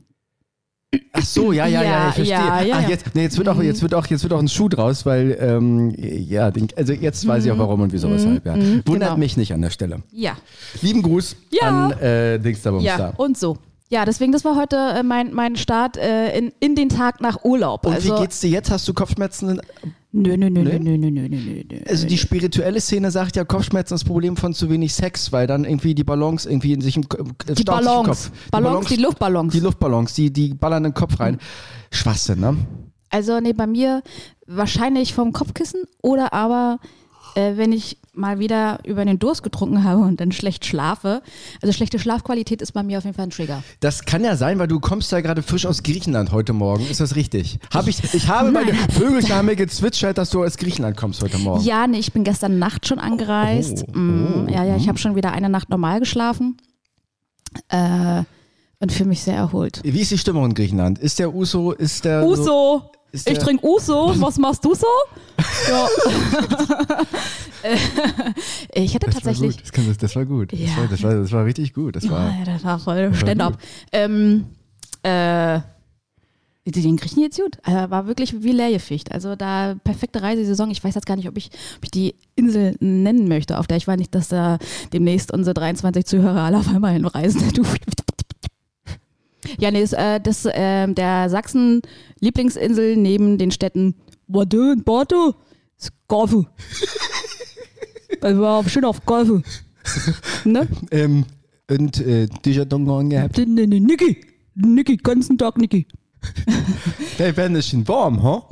Ach 1.11 1.25
so, 1.25 1.51
ja, 1.51 1.65
ja, 1.67 1.81
ja, 1.83 1.89
Ja, 1.89 2.07
ich 2.09 2.15
verstehe. 2.15 2.37
ja, 2.37 2.61
ja, 2.61 2.79
ja. 2.81 2.87
jetzt, 2.89 3.13
nee, 3.15 3.23
jetzt 3.23 3.37
wird 3.37 3.49
auch, 3.49 3.61
jetzt 3.61 3.81
wird 3.81 3.93
auch, 3.93 4.07
jetzt 4.07 4.23
wird 4.23 4.31
auch 4.31 4.39
ein 4.39 4.47
Schuh 4.47 4.69
draus, 4.69 5.05
weil, 5.05 5.37
ähm, 5.41 5.93
ja, 5.97 6.51
den, 6.51 6.69
also 6.77 6.93
jetzt 6.93 7.27
weiß 7.27 7.43
ich 7.43 7.51
auch 7.51 7.57
warum 7.57 7.81
und 7.81 7.91
wieso, 7.91 8.09
weshalb, 8.09 8.45
ja. 8.45 8.55
mhm, 8.55 8.81
Wundert 8.85 9.09
genau. 9.09 9.17
mich 9.17 9.35
nicht 9.35 9.53
an 9.53 9.61
der 9.61 9.71
Stelle. 9.71 10.03
Ja. 10.13 10.37
Lieben 10.81 11.01
Gruß 11.01 11.35
Ja. 11.51 11.87
an 11.87 11.91
äh, 11.99 12.39
Dings 12.39 12.61
da 12.61 12.71
Bums 12.71 12.85
Ja, 12.85 13.09
und 13.17 13.37
so. 13.37 13.57
Ja, 13.89 14.03
deswegen, 14.03 14.31
das 14.31 14.43
war 14.43 14.55
heute 14.55 14.77
äh, 14.77 15.03
mein, 15.03 15.33
mein 15.33 15.55
Start 15.55 15.95
äh, 15.97 16.35
in, 16.37 16.51
in 16.59 16.75
den 16.75 16.89
Tag 16.89 17.21
nach 17.21 17.43
Urlaub. 17.43 17.85
Und 17.85 17.93
also, 17.93 18.15
wie 18.15 18.21
geht's 18.21 18.39
dir 18.39 18.49
jetzt? 18.49 18.71
Hast 18.71 18.87
du 18.87 18.93
Kopfschmerzen? 18.93 19.61
Nö, 20.11 20.37
nö, 20.37 20.49
nö, 20.49 20.63
nö, 20.63 20.79
nö, 20.79 20.97
nö, 20.97 21.11
nö, 21.11 21.27
nö, 21.27 21.63
nö. 21.69 21.79
Also 21.87 22.07
die 22.07 22.17
spirituelle 22.17 22.81
Szene 22.81 23.11
sagt 23.11 23.35
ja, 23.35 23.43
Kopfschmerzen 23.43 23.93
ist 23.93 24.01
das 24.01 24.07
Problem 24.07 24.37
von 24.37 24.53
zu 24.53 24.69
wenig 24.69 24.93
Sex, 24.93 25.31
weil 25.31 25.45
dann 25.45 25.65
irgendwie 25.65 25.93
die 25.93 26.03
Balance 26.03 26.49
irgendwie 26.49 26.73
in 26.73 26.81
sich 26.81 26.97
im, 26.97 27.03
äh, 27.03 27.53
Die 27.53 27.63
Ballons. 27.63 28.07
Kopf. 28.07 28.31
Ballons, 28.49 28.87
die 28.87 28.95
Luftballons. 28.95 29.53
Die 29.53 29.59
Luftballons, 29.59 30.13
die, 30.13 30.33
die 30.33 30.53
ballern 30.55 30.85
in 30.85 30.91
den 30.91 30.95
Kopf 30.95 31.19
rein. 31.19 31.37
Schwachsinn, 31.91 32.39
ne? 32.39 32.57
Also, 33.11 33.39
nee, 33.39 33.53
bei 33.53 33.67
mir 33.67 34.01
wahrscheinlich 34.47 35.13
vom 35.13 35.31
Kopfkissen 35.31 35.83
oder 36.01 36.33
aber, 36.33 36.79
äh, 37.35 37.57
wenn 37.57 37.71
ich 37.71 37.97
mal 38.13 38.39
wieder 38.39 38.79
über 38.85 39.03
den 39.05 39.19
Durst 39.19 39.43
getrunken 39.43 39.83
habe 39.83 40.01
und 40.01 40.19
dann 40.19 40.31
schlecht 40.31 40.65
schlafe. 40.65 41.21
Also, 41.61 41.73
schlechte 41.73 41.99
Schlafqualität 41.99 42.61
ist 42.61 42.71
bei 42.71 42.81
mir 42.81 42.97
auf 42.97 43.03
jeden 43.03 43.15
Fall 43.15 43.25
ein 43.25 43.29
Trigger. 43.29 43.61
Das 43.81 44.05
kann 44.05 44.23
ja 44.23 44.35
sein, 44.35 44.57
weil 44.57 44.67
du 44.67 44.79
kommst 44.79 45.11
ja 45.11 45.21
gerade 45.21 45.43
frisch 45.43 45.65
aus 45.65 45.83
Griechenland 45.83 46.31
heute 46.31 46.53
Morgen. 46.53 46.87
Ist 46.89 46.99
das 47.01 47.15
richtig? 47.15 47.59
Hab 47.73 47.87
ich, 47.87 48.01
ich 48.13 48.27
habe 48.27 48.51
meine 48.51 48.73
Vögel 48.73 49.21
haben 49.29 49.45
mir 49.47 49.55
gezwitschert, 49.55 50.17
dass 50.17 50.29
du 50.29 50.43
aus 50.43 50.57
Griechenland 50.57 50.97
kommst 50.97 51.21
heute 51.21 51.37
Morgen. 51.37 51.63
Ja, 51.63 51.87
nee, 51.87 51.99
ich 51.99 52.13
bin 52.13 52.23
gestern 52.23 52.57
Nacht 52.57 52.87
schon 52.87 52.99
angereist. 52.99 53.83
Oh, 53.87 53.91
Mm, 53.97 54.47
oh, 54.47 54.51
ja, 54.51 54.63
ja, 54.63 54.75
ich 54.77 54.87
habe 54.87 54.97
schon 54.97 55.15
wieder 55.15 55.31
eine 55.31 55.49
Nacht 55.49 55.69
normal 55.69 55.99
geschlafen. 55.99 56.57
Äh, 57.69 58.23
und 58.79 58.91
fühle 58.91 59.09
mich 59.09 59.21
sehr 59.21 59.35
erholt. 59.35 59.81
Wie 59.83 60.01
ist 60.01 60.11
die 60.11 60.17
Stimmung 60.17 60.45
in 60.45 60.53
Griechenland? 60.53 60.99
Ist 60.99 61.19
der 61.19 61.33
Uso, 61.33 61.71
ist 61.71 62.05
der... 62.05 62.25
Uso! 62.25 62.83
Ist 63.15 63.29
Ich 63.29 63.37
trinke 63.39 63.65
Uso. 63.65 64.13
Was 64.21 64.37
machst 64.37 64.63
du 64.65 64.73
so? 64.75 64.85
Ja. 65.69 65.87
Ich 68.73 68.93
hätte 68.93 69.07
Das 69.07 69.15
war 69.15 69.21
tatsächlich. 69.23 69.57
gut, 69.57 69.75
das, 69.75 69.85
das, 69.87 69.97
das 69.97 70.15
war 70.15 70.25
gut. 70.25 70.53
Das, 70.53 70.59
Ja. 70.59 70.77
war, 70.77 70.87
das, 70.87 71.01
war, 71.03 71.15
das 71.15 71.31
war 71.31 71.45
richtig 71.45 71.73
gut. 71.73 71.95
Das 71.95 72.07
war, 72.09 72.29
ja, 72.29 72.45
das 72.45 72.63
war 72.63 72.77
voll 72.77 73.11
Stand-up. 73.15 73.57
Ähm, 73.91 74.45
äh, 75.01 75.59
den 76.67 76.97
Griechen 76.97 77.21
jetzt 77.23 77.39
gut. 77.39 77.57
Also 77.63 77.89
war 77.89 78.05
wirklich 78.07 78.43
wie 78.43 78.51
leergefegt. 78.51 79.11
Also 79.11 79.35
da 79.35 79.75
perfekte 79.83 80.21
Reisesaison. 80.21 80.69
Ich 80.71 80.83
weiß 80.83 80.93
jetzt 80.95 81.05
gar 81.07 81.15
nicht, 81.15 81.27
ob 81.27 81.37
ich, 81.37 81.49
ob 81.77 81.83
ich 81.83 81.91
die 81.91 82.15
Insel 82.35 82.75
nennen 82.79 83.27
möchte, 83.27 83.57
auf 83.59 83.65
der 83.67 83.77
ich 83.77 83.87
war. 83.87 83.97
Nicht, 83.97 84.13
dass 84.13 84.27
da 84.27 84.57
demnächst 84.93 85.31
unsere 85.31 85.53
23 85.55 86.05
Zuhörer 86.05 86.41
alle 86.41 86.57
auf 86.57 86.67
einmal 86.67 86.93
hinreisen. 86.93 87.41
Ja, 89.59 89.71
nee, 89.71 89.81
ist, 89.81 89.93
äh, 89.93 90.19
das 90.19 90.47
ähm, 90.51 90.95
der 90.95 91.29
Sachsen-Lieblingsinsel 91.29 92.97
neben 92.97 93.37
den 93.37 93.51
Städten 93.51 93.95
Warte 94.27 94.71
und 94.71 94.85
Bordeaux 94.85 95.35
ist 95.77 95.91
Gorfu. 96.07 96.45
Das 98.21 98.37
war 98.39 98.67
schön 98.67 98.85
auf 98.85 99.05
Gorfu. 99.05 99.41
Ne? 100.43 100.67
ähm, 100.91 101.25
und 101.69 101.99
äh, 102.01 102.27
Dijardongon 102.45 103.09
gehabt. 103.09 103.37
Nee, 103.37 103.45
nee, 103.45 103.67
nee, 103.67 103.79
Niki. 103.79 104.21
Niki, 104.55 104.97
ganzen 104.97 105.37
Tag 105.37 105.57
Niki. 105.57 105.87
Hey, 107.17 107.31
wenn 107.37 107.55
es 107.55 107.69
schön 107.69 107.87
warm, 107.87 108.21
ha? 108.23 108.45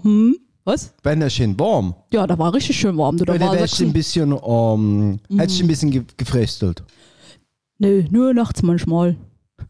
Was? 0.63 0.93
Wenn 1.03 1.21
es 1.21 1.33
schön 1.33 1.59
warm. 1.59 1.95
Ja, 2.13 2.25
da 2.25 2.37
war 2.37 2.53
richtig 2.53 2.77
schön 2.77 2.95
warm. 2.95 3.17
Du, 3.17 3.25
da 3.25 3.33
Oder 3.33 3.47
war 3.47 3.55
wärst 3.55 3.79
du 3.79 3.83
ein 3.83 3.91
bisschen, 3.91 4.31
ähm, 4.31 5.19
hättest 5.37 5.59
du 5.59 5.65
ein 5.65 5.67
bisschen 5.67 5.91
ge 5.91 6.03
gefröstelt? 6.15 6.83
Nee, 7.79 8.07
nur 8.09 8.33
nachts 8.33 8.63
manchmal. 8.63 9.17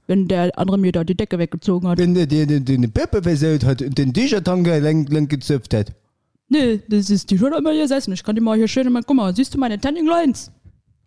Wenn 0.07 0.27
der 0.27 0.57
andere 0.57 0.77
mir 0.77 0.91
da 0.91 1.03
die 1.03 1.15
Decke 1.15 1.39
weggezogen 1.39 1.87
hat. 1.87 1.97
Wenn 1.97 2.13
der 2.13 2.27
den, 2.27 2.47
den, 2.47 2.65
den 2.65 2.91
Peppe 2.91 3.23
versaut 3.23 3.63
hat 3.63 3.81
und 3.81 3.97
den 3.97 4.13
Dijardonga 4.13 4.77
lang, 4.77 5.05
lang 5.07 5.27
gezupft 5.27 5.73
hat. 5.73 5.93
Nee, 6.49 6.81
das 6.87 7.09
ist 7.09 7.31
die 7.31 7.37
schon 7.37 7.53
immer 7.53 7.73
gesessen. 7.73 8.13
Ich 8.13 8.23
kann 8.23 8.35
die 8.35 8.41
mal 8.41 8.57
hier 8.57 8.67
schön 8.67 8.91
mal, 8.91 9.01
guck 9.05 9.15
mal, 9.15 9.35
siehst 9.35 9.53
du 9.53 9.59
meine 9.59 9.79
Tanning 9.79 10.05
Lines? 10.05 10.51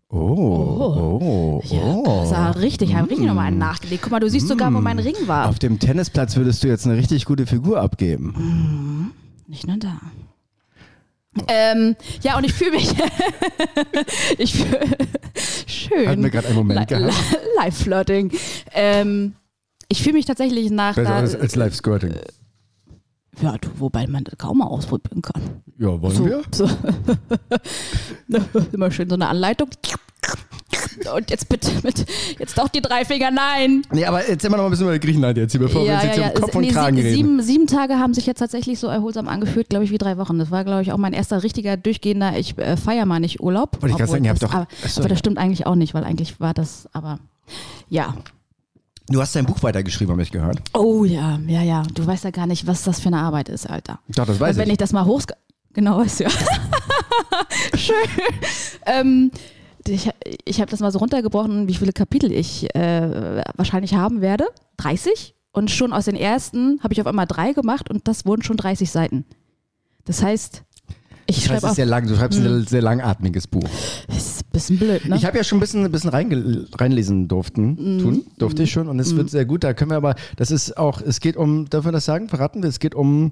Oh, 0.09 0.19
oh, 0.19 1.62
Ja, 1.64 2.02
das 2.02 2.31
war 2.31 2.57
richtig, 2.61 2.95
haben 2.95 3.09
richtig 3.09 3.26
nochmal 3.26 3.47
einen 3.47 3.59
nachgelegt. 3.59 4.02
Guck 4.02 4.12
mal, 4.12 4.21
du 4.21 4.31
siehst 4.31 4.47
sogar, 4.49 4.73
wo 4.73 4.81
mein 4.81 4.99
Ring 5.00 5.16
war. 5.26 5.49
Auf 5.49 5.59
dem 5.59 5.78
Tennisplatz 5.78 6.37
würdest 6.37 6.62
du 6.62 6.69
jetzt 6.69 6.87
eine 6.87 6.97
richtig 6.97 7.25
gute 7.25 7.45
Figur 7.47 7.81
abgeben. 7.81 9.12
Nicht 9.49 9.66
nur 9.66 9.78
da. 9.78 10.00
Ähm, 11.49 11.97
ja, 12.23 12.37
und 12.37 12.45
ich 12.45 12.52
fühle 12.52 12.73
mich. 12.73 12.90
ich 14.38 14.55
fühle. 14.55 14.81
Schön. 15.66 16.09
Hatten 16.09 16.23
wir 16.23 16.31
gerade 16.31 16.49
einen 16.49 16.57
Moment 16.57 16.88
gehabt? 16.88 17.07
li- 17.07 17.37
Live-Flirting. 17.57 18.33
Ähm, 18.73 19.35
ich 19.88 20.02
fühle 20.02 20.14
mich 20.14 20.25
tatsächlich 20.26 20.71
nach. 20.71 20.95
Besser 20.95 21.11
da, 21.11 21.17
als, 21.17 21.34
als 21.37 21.54
Live-Squirting. 21.56 22.15
ja, 23.41 23.56
du, 23.58 23.69
wobei 23.78 24.06
man 24.06 24.25
das 24.25 24.37
kaum 24.39 24.58
mal 24.58 24.67
ausprobieren 24.67 25.23
kann. 25.23 25.63
Ja, 25.78 26.00
wollen 26.00 26.15
So, 26.17 26.25
wir? 26.26 26.43
so. 26.52 26.69
Immer 28.73 28.91
schön 28.91 29.08
so 29.08 29.15
eine 29.15 29.28
Anleitung. 29.28 29.69
Und 31.15 31.31
jetzt 31.31 31.49
bitte 31.49 31.71
mit, 31.83 32.05
jetzt 32.39 32.57
doch 32.59 32.69
die 32.69 32.81
drei 32.81 33.05
Finger, 33.05 33.31
nein. 33.31 33.83
Nee, 33.93 34.05
aber 34.05 34.25
erzähl 34.25 34.51
mal 34.51 34.57
noch 34.57 34.65
ein 34.65 34.71
bisschen 34.71 34.87
über 34.87 34.99
Griechenland 34.99 35.37
jetzt 35.39 35.53
hier, 35.53 35.61
bevor 35.61 35.83
wir 35.83 35.89
ja, 35.89 35.95
uns 35.97 36.05
jetzt 36.05 36.17
ja, 36.17 36.23
hier 36.25 36.33
ja. 36.33 36.37
um 36.37 36.43
Kopf 36.43 36.55
und 36.55 36.63
Nee, 36.63 36.69
Kragen 36.71 36.97
sieben, 36.97 37.07
reden. 37.09 37.17
sieben, 37.17 37.43
sieben 37.43 37.67
Tage 37.67 37.95
haben 37.99 38.15
sich 38.15 38.27
jetzt 38.27 38.39
tatsächlich 38.39 38.79
so 38.79 38.87
erholsam 38.89 39.29
angefühlt, 39.29 39.69
glaube 39.69 39.85
ich, 39.85 39.91
wie 39.91 39.99
drei 39.99 40.17
Wochen. 40.19 40.39
Das 40.39 40.51
war, 40.51 40.65
glaube 40.65 40.83
ich, 40.83 40.93
auch 40.93 40.99
mein 40.99 41.13
erster 41.13 41.43
richtiger 41.43 41.77
durchgehender, 41.77 42.39
ich 42.39 42.57
äh, 42.59 42.77
feier 42.77 43.07
mal 43.07 43.21
nicht 43.21 43.41
Urlaub. 43.41 43.81
Wollte 43.83 43.93
ich 43.93 43.97
gerade 43.97 44.11
sagen, 44.11 44.25
ihr 44.25 44.31
habt 44.31 44.43
doch- 44.43 44.53
aber, 44.53 44.67
Ach 44.85 44.89
so, 44.89 45.01
aber 45.01 45.09
das 45.09 45.19
stimmt 45.19 45.39
eigentlich 45.39 45.67
auch 45.67 45.75
nicht, 45.75 45.95
weil 45.95 46.05
eigentlich 46.05 46.41
war 46.41 46.55
das, 46.55 46.89
aber 46.93 47.19
ja. 47.89 48.15
Du 49.09 49.21
hast 49.21 49.37
dein 49.37 49.47
Buch 49.47 49.63
weitergeschrieben, 49.63 50.11
habe 50.13 50.23
ich 50.23 50.33
gehört. 50.33 50.59
Oh 50.75 51.05
ja, 51.05 51.39
ja, 51.47 51.63
ja. 51.63 51.83
Du 51.95 52.05
weißt 52.05 52.25
ja 52.25 52.31
gar 52.31 52.47
nicht, 52.49 52.67
was 52.67 52.83
das 52.83 52.99
für 52.99 53.07
eine 53.09 53.19
Arbeit 53.19 53.49
ist, 53.49 53.71
Alter. 53.71 54.01
Doch, 54.09 54.27
das 54.27 54.41
weiß 54.41 54.57
Und 54.57 54.61
wenn 54.63 54.67
ich. 54.69 54.73
ich 54.73 54.79
das 54.79 54.93
mal 54.93 55.05
hoch... 55.05 55.23
Genau, 55.75 55.99
weißt 55.99 56.21
du 56.21 56.25
ja. 56.25 56.31
Schön. 57.77 57.95
Ähm, 58.87 59.31
ich 59.89 60.11
ich 60.45 60.61
habe 60.61 60.71
das 60.71 60.81
mal 60.81 60.91
so 60.93 60.99
runtergebrochen, 60.99 61.69
wie 61.69 61.75
viele 61.75 61.93
Kapitel 61.93 62.33
ich 62.33 62.75
äh, 62.75 63.43
wahrscheinlich 63.57 63.95
haben 63.95 64.21
werde. 64.21 64.47
30. 64.79 65.35
Und 65.53 65.71
schon 65.71 65.93
aus 65.93 66.05
den 66.05 66.17
ersten 66.17 66.81
habe 66.83 66.93
ich 66.93 67.01
auf 67.01 67.07
einmal 67.07 67.27
drei 67.27 67.53
gemacht 67.53 67.89
und 67.89 68.07
das 68.09 68.27
wurden 68.27 68.43
schon 68.43 68.57
30 68.57 68.91
Seiten. 68.91 69.25
Das 70.05 70.23
heißt, 70.23 70.63
ich 71.29 71.37
Das 71.43 71.51
heißt, 71.51 71.63
schreibe 71.63 71.75
sehr 71.75 71.87
lang, 71.87 72.07
du 72.07 72.15
schreibst 72.15 72.39
ein 72.39 72.45
sehr, 72.45 72.63
sehr 72.63 72.83
langatmiges 72.83 73.47
Buch. 73.47 73.69
Das 74.07 74.17
ist 74.17 74.45
ein 74.45 74.51
bisschen 74.53 74.79
blöd, 74.79 75.05
ne? 75.07 75.17
Ich 75.17 75.25
habe 75.25 75.37
ja 75.37 75.43
schon 75.43 75.59
ein 75.59 75.61
bisschen, 75.61 75.85
ein 75.85 75.91
bisschen 75.91 76.11
reinlesen 76.11 77.27
durften, 77.27 77.99
tun, 77.99 78.27
durfte 78.39 78.63
ich 78.63 78.71
schon 78.71 78.87
und 78.87 79.01
es 79.01 79.17
wird 79.17 79.31
sehr 79.31 79.45
gut. 79.45 79.65
Da 79.65 79.75
können 79.75 79.91
wir 79.91 79.97
aber, 79.97 80.15
das 80.37 80.51
ist 80.51 80.77
auch, 80.77 81.01
es 81.01 81.21
geht 81.21 81.37
um, 81.37 81.69
dürfen 81.69 81.89
wir 81.89 81.93
das 81.93 82.05
sagen, 82.05 82.29
verraten 82.29 82.63
wir, 82.63 82.69
es 82.69 82.79
geht 82.79 82.95
um, 82.95 83.31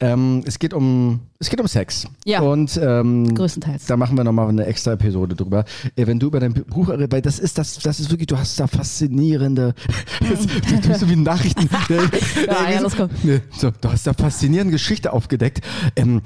ähm, 0.00 0.42
es 0.46 0.58
geht 0.58 0.72
um, 0.74 1.20
es 1.38 1.50
geht 1.50 1.60
um 1.60 1.66
Sex. 1.68 2.06
Ja. 2.24 2.40
Und 2.40 2.78
ähm, 2.82 3.34
Größtenteils. 3.34 3.86
da 3.86 3.96
machen 3.96 4.16
wir 4.16 4.24
nochmal 4.24 4.48
eine 4.48 4.64
extra 4.66 4.92
Episode 4.92 5.34
drüber. 5.36 5.64
Äh, 5.96 6.06
wenn 6.06 6.18
du 6.18 6.26
über 6.28 6.40
dein 6.40 6.52
Buch, 6.54 6.88
äh, 6.88 7.06
weil 7.10 7.20
das 7.22 7.38
ist, 7.38 7.58
das, 7.58 7.78
das 7.78 8.00
ist 8.00 8.10
wirklich, 8.10 8.26
du 8.26 8.38
hast 8.38 8.58
da 8.58 8.66
faszinierende, 8.66 9.74
das, 10.20 10.46
du 10.46 10.80
tust 10.88 11.00
so 11.00 11.08
wie 11.08 11.16
Nachrichten. 11.16 11.68
Ja, 12.46 12.70
ja, 12.70 12.80
los, 12.80 12.94
komm. 12.96 13.10
Nee, 13.22 13.40
So, 13.56 13.70
du 13.70 13.90
hast 13.92 14.06
da 14.06 14.12
faszinierende 14.14 14.72
Geschichte 14.72 15.12
aufgedeckt. 15.12 15.60
Ähm, 15.96 16.22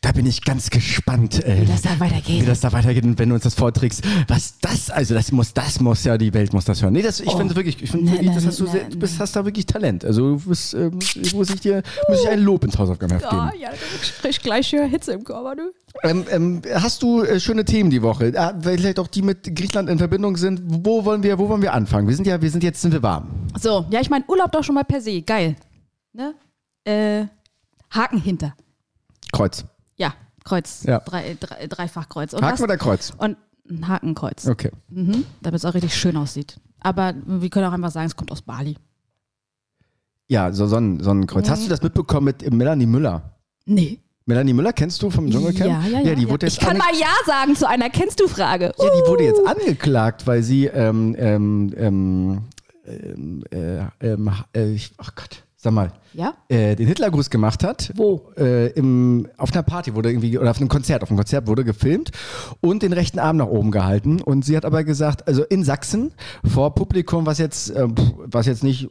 da 0.00 0.12
bin 0.12 0.26
ich 0.26 0.42
ganz 0.44 0.70
gespannt, 0.70 1.44
äh, 1.44 1.62
Wie 1.62 1.66
das 1.66 1.82
da 1.82 1.90
weitergeht. 1.98 2.42
wie 2.42 2.46
das 2.46 2.60
da 2.60 2.72
weitergeht 2.72 3.04
und 3.04 3.18
wenn 3.18 3.28
du 3.28 3.34
uns 3.34 3.44
das 3.44 3.54
vorträgst. 3.54 4.02
Was 4.28 4.58
das, 4.60 4.90
also 4.90 5.14
das 5.14 5.32
muss, 5.32 5.52
das 5.54 5.80
muss 5.80 6.04
ja, 6.04 6.16
die 6.18 6.32
Welt 6.34 6.52
muss 6.52 6.64
das 6.64 6.82
hören. 6.82 6.92
Nee, 6.94 7.02
das, 7.02 7.20
ich 7.20 7.30
finde 7.32 7.54
wirklich, 7.56 7.82
ich 7.82 7.90
finde 7.90 8.12
das 8.24 8.46
hast 8.46 8.60
du, 8.60 8.66
sehr, 8.66 8.84
du 8.88 8.98
bist, 8.98 9.18
hast 9.20 9.36
da 9.36 9.44
wirklich 9.44 9.66
Talent. 9.66 10.04
Also 10.04 10.36
du 10.36 10.48
bist, 10.48 10.74
ähm, 10.74 10.98
muss 11.34 11.50
ich 11.50 11.60
dir, 11.60 11.82
muss 12.08 12.22
ich 12.22 12.28
ein 12.28 12.40
Lob 12.40 12.64
ins 12.64 12.78
Hausaufgabenheft 13.22 13.60
ja, 13.60 13.70
ja, 13.70 13.76
ich 14.02 14.18
krieg 14.18 14.42
gleich 14.42 14.68
hier 14.68 14.84
Hitze 14.84 15.12
im 15.12 15.24
Körper, 15.24 15.56
du. 15.56 15.72
Ähm, 16.02 16.24
ähm, 16.30 16.62
hast 16.74 17.02
du 17.02 17.22
äh, 17.22 17.40
schöne 17.40 17.64
Themen 17.64 17.90
die 17.90 18.02
Woche? 18.02 18.32
Ah, 18.36 18.54
vielleicht 18.60 18.98
auch 18.98 19.06
die 19.06 19.22
mit 19.22 19.54
Griechenland 19.54 19.88
in 19.88 19.98
Verbindung 19.98 20.36
sind. 20.36 20.60
Wo 20.64 21.04
wollen 21.04 21.22
wir, 21.22 21.38
wo 21.38 21.48
wollen 21.48 21.62
wir 21.62 21.72
anfangen? 21.72 22.08
Wir 22.08 22.16
sind 22.16 22.26
ja, 22.26 22.40
wir 22.40 22.50
sind 22.50 22.62
jetzt 22.62 22.80
sind 22.80 22.92
wir 22.92 23.02
warm. 23.02 23.28
So, 23.58 23.86
ja, 23.90 24.00
ich 24.00 24.10
meine, 24.10 24.24
Urlaub 24.28 24.52
doch 24.52 24.64
schon 24.64 24.74
mal 24.74 24.84
per 24.84 25.00
se. 25.00 25.22
Geil. 25.22 25.56
Ne? 26.12 26.34
Äh, 26.84 27.26
Haken 27.90 28.20
hinter. 28.20 28.54
Kreuz. 29.32 29.64
Ja, 29.96 30.14
Kreuz. 30.44 30.84
Ja. 30.84 31.00
Drei, 31.00 31.36
drei, 31.38 31.66
Dreifachkreuz. 31.66 32.32
Und 32.34 32.42
Haken 32.42 32.62
oder 32.62 32.76
Kreuz? 32.76 33.12
Und 33.18 33.36
ein 33.68 33.88
Hakenkreuz. 33.88 34.46
Okay. 34.46 34.70
Mhm, 34.88 35.24
damit 35.42 35.58
es 35.58 35.64
auch 35.64 35.74
richtig 35.74 35.94
schön 35.94 36.16
aussieht. 36.16 36.58
Aber 36.80 37.14
wir 37.26 37.50
können 37.50 37.66
auch 37.66 37.72
einfach 37.72 37.90
sagen, 37.90 38.06
es 38.06 38.16
kommt 38.16 38.30
aus 38.32 38.42
Bali. 38.42 38.76
Ja, 40.28 40.52
so 40.52 40.66
Sonnen, 40.66 41.02
Sonnenkreuz. 41.02 41.48
Hast 41.48 41.64
du 41.64 41.70
das 41.70 41.82
mitbekommen 41.82 42.26
mit 42.26 42.52
Melanie 42.52 42.86
Müller? 42.86 43.32
Nee. 43.64 43.98
Melanie 44.26 44.52
Müller 44.52 44.74
kennst 44.74 45.02
du 45.02 45.08
vom 45.08 45.30
Dschungelcamp? 45.30 45.70
Ja, 45.70 45.80
ja, 45.88 46.00
ja. 46.00 46.08
ja 46.08 46.14
die 46.14 46.24
ja. 46.24 46.28
wurde 46.28 46.46
jetzt 46.46 46.58
ich 46.58 46.60
kann 46.60 46.76
mal 46.76 46.92
Ja 46.92 47.08
sagen 47.26 47.56
zu 47.56 47.66
einer 47.66 47.88
Kennst 47.88 48.20
du 48.20 48.28
Frage. 48.28 48.74
Ja, 48.78 48.84
die 48.84 49.10
wurde 49.10 49.24
jetzt 49.24 49.40
angeklagt, 49.46 50.26
weil 50.26 50.42
sie 50.42 50.66
ähm, 50.66 51.16
ähm, 51.18 51.74
ähm, 51.78 52.42
ähm, 52.86 53.44
äh, 53.50 54.60
äh, 54.60 54.72
ich, 54.74 54.92
ach 54.98 55.14
Gott, 55.14 55.44
sag 55.56 55.72
mal, 55.72 55.94
Ja? 56.12 56.34
äh, 56.50 56.76
den 56.76 56.86
Hitlergruß 56.86 57.30
gemacht 57.30 57.64
hat. 57.64 57.90
Wo? 57.96 58.30
Äh, 58.36 58.72
im, 58.72 59.28
auf 59.38 59.52
einer 59.54 59.62
Party 59.62 59.94
wurde 59.94 60.10
irgendwie, 60.10 60.38
oder 60.38 60.50
auf 60.50 60.58
einem 60.58 60.68
Konzert, 60.68 61.02
auf 61.02 61.08
einem 61.10 61.16
Konzert 61.16 61.46
wurde 61.46 61.64
gefilmt 61.64 62.10
und 62.60 62.82
den 62.82 62.92
rechten 62.92 63.18
Arm 63.18 63.38
nach 63.38 63.46
oben 63.46 63.70
gehalten. 63.70 64.20
Und 64.20 64.44
sie 64.44 64.58
hat 64.58 64.66
aber 64.66 64.84
gesagt, 64.84 65.26
also 65.26 65.42
in 65.44 65.64
Sachsen, 65.64 66.12
vor 66.44 66.74
Publikum, 66.74 67.24
was 67.24 67.38
jetzt, 67.38 67.70
äh, 67.70 67.88
was 68.26 68.44
jetzt 68.44 68.62
nicht 68.62 68.90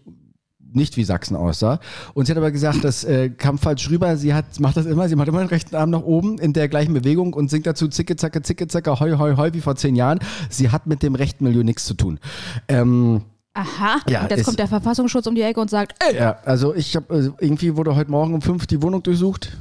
nicht 0.73 0.97
wie 0.97 1.03
Sachsen 1.03 1.35
aussah. 1.35 1.79
Und 2.13 2.25
sie 2.25 2.31
hat 2.31 2.37
aber 2.37 2.51
gesagt, 2.51 2.83
das 2.83 3.03
äh, 3.03 3.29
kam 3.29 3.57
falsch 3.57 3.89
rüber. 3.89 4.17
Sie 4.17 4.33
hat, 4.33 4.59
macht 4.59 4.77
das 4.77 4.85
immer, 4.85 5.07
sie 5.09 5.15
macht 5.15 5.27
immer 5.27 5.39
den 5.39 5.47
rechten 5.47 5.75
Arm 5.75 5.89
nach 5.89 6.01
oben 6.01 6.37
in 6.37 6.53
der 6.53 6.67
gleichen 6.67 6.93
Bewegung 6.93 7.33
und 7.33 7.49
singt 7.49 7.65
dazu 7.65 7.87
zicke, 7.87 8.15
zacke, 8.15 8.41
zicke, 8.41 8.67
zacke, 8.67 8.99
hoi, 8.99 9.11
hoi, 9.17 9.35
hoi, 9.35 9.53
wie 9.53 9.61
vor 9.61 9.75
zehn 9.75 9.95
Jahren. 9.95 10.19
Sie 10.49 10.69
hat 10.69 10.87
mit 10.87 11.03
dem 11.03 11.15
rechten 11.15 11.43
Milieu 11.43 11.63
nichts 11.63 11.85
zu 11.85 11.93
tun. 11.93 12.19
Ähm, 12.67 13.21
Aha. 13.53 14.01
Ja, 14.07 14.21
und 14.21 14.29
jetzt 14.29 14.45
kommt 14.45 14.59
der 14.59 14.67
Verfassungsschutz 14.67 15.25
um 15.25 15.33
die 15.33 15.41
Ecke 15.41 15.59
und 15.59 15.69
sagt, 15.69 15.95
ey, 16.07 16.15
Ja, 16.15 16.37
also 16.45 16.75
ich 16.75 16.95
habe 16.95 17.33
äh, 17.39 17.43
irgendwie 17.43 17.75
wurde 17.75 17.95
heute 17.95 18.11
Morgen 18.11 18.35
um 18.35 18.41
fünf 18.41 18.67
die 18.67 18.81
Wohnung 18.83 19.01
durchsucht. 19.01 19.57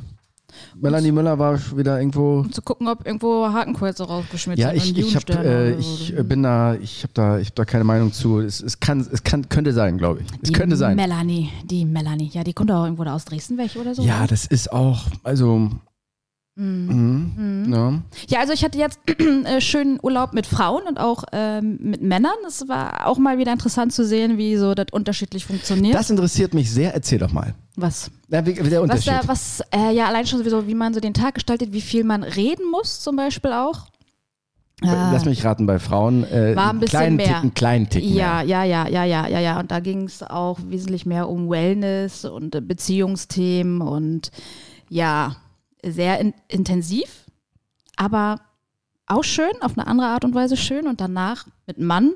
Melanie 0.81 1.13
Müller 1.13 1.39
war 1.39 1.59
wieder 1.77 1.99
irgendwo. 1.99 2.41
um 2.41 2.53
zu 2.53 2.63
gucken, 2.63 2.89
ob 2.89 3.07
irgendwo 3.07 3.47
Hakenkreuze 3.47 4.05
rausgeschmissen 4.05 4.61
Ja, 4.61 4.73
ich, 4.73 4.91
ich 4.91 4.97
Judensterne 4.97 5.49
äh, 5.49 5.73
so. 5.73 5.79
ich 5.79 6.15
bin 6.29 6.43
da, 6.43 6.75
ich 6.75 7.03
habe 7.03 7.13
da, 7.15 7.39
ich 7.39 7.49
habe 7.49 7.55
da 7.57 7.65
keine 7.65 7.85
Meinung 7.85 8.13
zu. 8.13 8.41
Es, 8.41 8.61
es 8.61 8.81
kann, 8.81 9.07
es 9.11 9.23
kann, 9.25 9.49
könnte 9.49 9.73
sein, 9.73 9.99
glaube 9.99 10.21
ich. 10.21 10.27
Es 10.43 10.49
die 10.49 10.53
könnte 10.53 10.77
sein. 10.77 10.97
Melanie, 10.97 11.51
die 11.65 11.85
Melanie. 11.85 12.31
Ja, 12.33 12.45
die 12.45 12.53
kommt 12.53 12.71
auch 12.71 12.85
irgendwo 12.85 13.05
da 13.05 13.15
aus 13.15 13.25
Dresden 13.25 13.59
weg 13.59 13.73
oder 13.81 13.95
so. 13.95 14.03
Ja, 14.03 14.27
das 14.27 14.47
ist 14.47 14.73
auch, 14.73 15.07
also. 15.23 15.71
Mhm. 16.57 17.33
Mhm. 17.37 17.73
Ja. 17.73 18.03
Ja, 18.29 18.41
also 18.41 18.53
ich 18.55 18.65
hatte 18.65 18.79
jetzt 18.79 18.99
äh, 19.45 19.61
schönen 19.61 19.99
Urlaub 20.03 20.33
mit 20.33 20.47
Frauen 20.47 20.83
und 20.89 20.99
auch 20.99 21.25
ähm, 21.33 21.79
mit 21.81 22.03
Männern. 22.03 22.33
Es 22.47 22.67
war 22.67 23.07
auch 23.07 23.19
mal 23.19 23.37
wieder 23.39 23.53
interessant 23.53 23.93
zu 23.93 24.05
sehen, 24.07 24.39
wie 24.39 24.57
so 24.57 24.75
das 24.75 24.87
unterschiedlich 24.91 25.45
funktioniert. 25.45 25.95
Das 25.95 26.09
interessiert 26.09 26.55
mich 26.55 26.71
sehr. 26.71 26.95
Erzähl 26.95 27.19
doch 27.19 27.33
mal. 27.33 27.55
was? 27.77 28.11
Ja, 28.29 28.45
wie, 28.47 28.55
der 28.55 28.65
Was 28.65 28.81
Unterschied. 28.83 29.13
da, 29.13 29.21
was, 29.27 29.63
äh, 29.71 29.95
ja, 29.95 30.07
allein 30.07 30.27
schon 30.27 30.39
sowieso, 30.39 30.67
wie 30.67 30.75
man 30.75 30.95
so 30.95 31.01
den 31.01 31.13
Tag 31.15 31.35
gestaltet, 31.35 31.73
wie 31.73 31.83
viel 31.83 32.05
man 32.05 32.23
reden 32.23 32.71
muss, 32.71 33.01
zum 33.01 33.17
Beispiel 33.17 33.53
auch. 33.53 33.87
Ah. 34.83 35.11
Lass 35.13 35.25
mich 35.25 35.45
raten, 35.45 35.67
bei 35.67 35.79
Frauen 35.79 36.25
äh, 36.25 36.55
War 36.57 36.71
ein 36.71 36.81
bisschen 36.81 36.99
kleinen 36.99 37.17
mehr. 37.17 37.27
Ticken, 37.27 37.55
kleinen 37.55 37.89
Ticken 37.89 38.15
Ja, 38.15 38.43
ja, 38.43 38.65
ja, 38.65 38.87
ja, 38.89 39.05
ja, 39.05 39.27
ja, 39.27 39.41
ja. 39.41 39.61
Und 39.61 39.71
da 39.71 39.81
ging 39.81 40.05
es 40.05 40.23
auch 40.23 40.59
wesentlich 40.69 41.07
mehr 41.07 41.29
um 41.29 41.49
Wellness 41.49 42.25
und 42.25 42.55
äh, 42.55 42.61
Beziehungsthemen 42.61 43.81
und 43.81 44.31
ja, 44.91 45.37
sehr 45.85 46.21
in 46.21 46.35
intensiv, 46.49 47.25
aber 47.97 48.41
auch 49.07 49.25
schön, 49.25 49.53
auf 49.61 49.79
eine 49.79 49.87
andere 49.87 50.09
Art 50.09 50.25
und 50.25 50.35
Weise 50.35 50.57
schön. 50.57 50.87
Und 50.87 51.01
danach 51.01 51.47
mit 51.67 51.79
einem 51.79 51.87
Mann, 51.87 52.13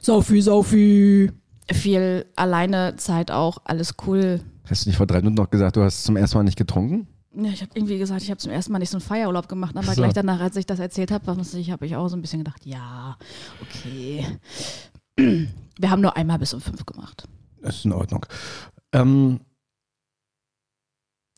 Saufi, 0.00 0.40
Saufi, 0.40 1.30
viel 1.70 2.26
alleine 2.36 2.96
Zeit 2.96 3.30
auch, 3.30 3.58
alles 3.64 3.94
cool. 4.06 4.40
Hast 4.68 4.84
du 4.84 4.90
nicht 4.90 4.96
vor 4.96 5.06
drei 5.06 5.18
Minuten 5.18 5.36
noch 5.36 5.50
gesagt, 5.50 5.76
du 5.76 5.82
hast 5.82 6.04
zum 6.04 6.16
ersten 6.16 6.38
Mal 6.38 6.44
nicht 6.44 6.58
getrunken? 6.58 7.06
Ja, 7.34 7.50
ich 7.50 7.62
habe 7.62 7.70
irgendwie 7.74 7.98
gesagt, 7.98 8.22
ich 8.22 8.30
habe 8.30 8.38
zum 8.38 8.50
ersten 8.50 8.72
Mal 8.72 8.80
nicht 8.80 8.90
so 8.90 8.96
einen 8.96 9.02
Feierurlaub 9.02 9.48
gemacht, 9.48 9.76
aber 9.76 9.86
so. 9.86 10.02
gleich 10.02 10.12
danach, 10.12 10.40
als 10.40 10.56
ich 10.56 10.66
das 10.66 10.80
erzählt 10.80 11.12
habe, 11.12 11.26
habe 11.26 11.86
ich 11.86 11.96
auch 11.96 12.08
so 12.08 12.16
ein 12.16 12.22
bisschen 12.22 12.40
gedacht, 12.40 12.66
ja, 12.66 13.16
okay. 13.62 14.26
Wir 15.16 15.90
haben 15.90 16.02
nur 16.02 16.16
einmal 16.16 16.38
bis 16.38 16.54
um 16.54 16.60
fünf 16.60 16.84
gemacht. 16.86 17.28
Das 17.62 17.76
ist 17.76 17.84
in 17.84 17.92
Ordnung. 17.92 18.26
Ähm, 18.92 19.40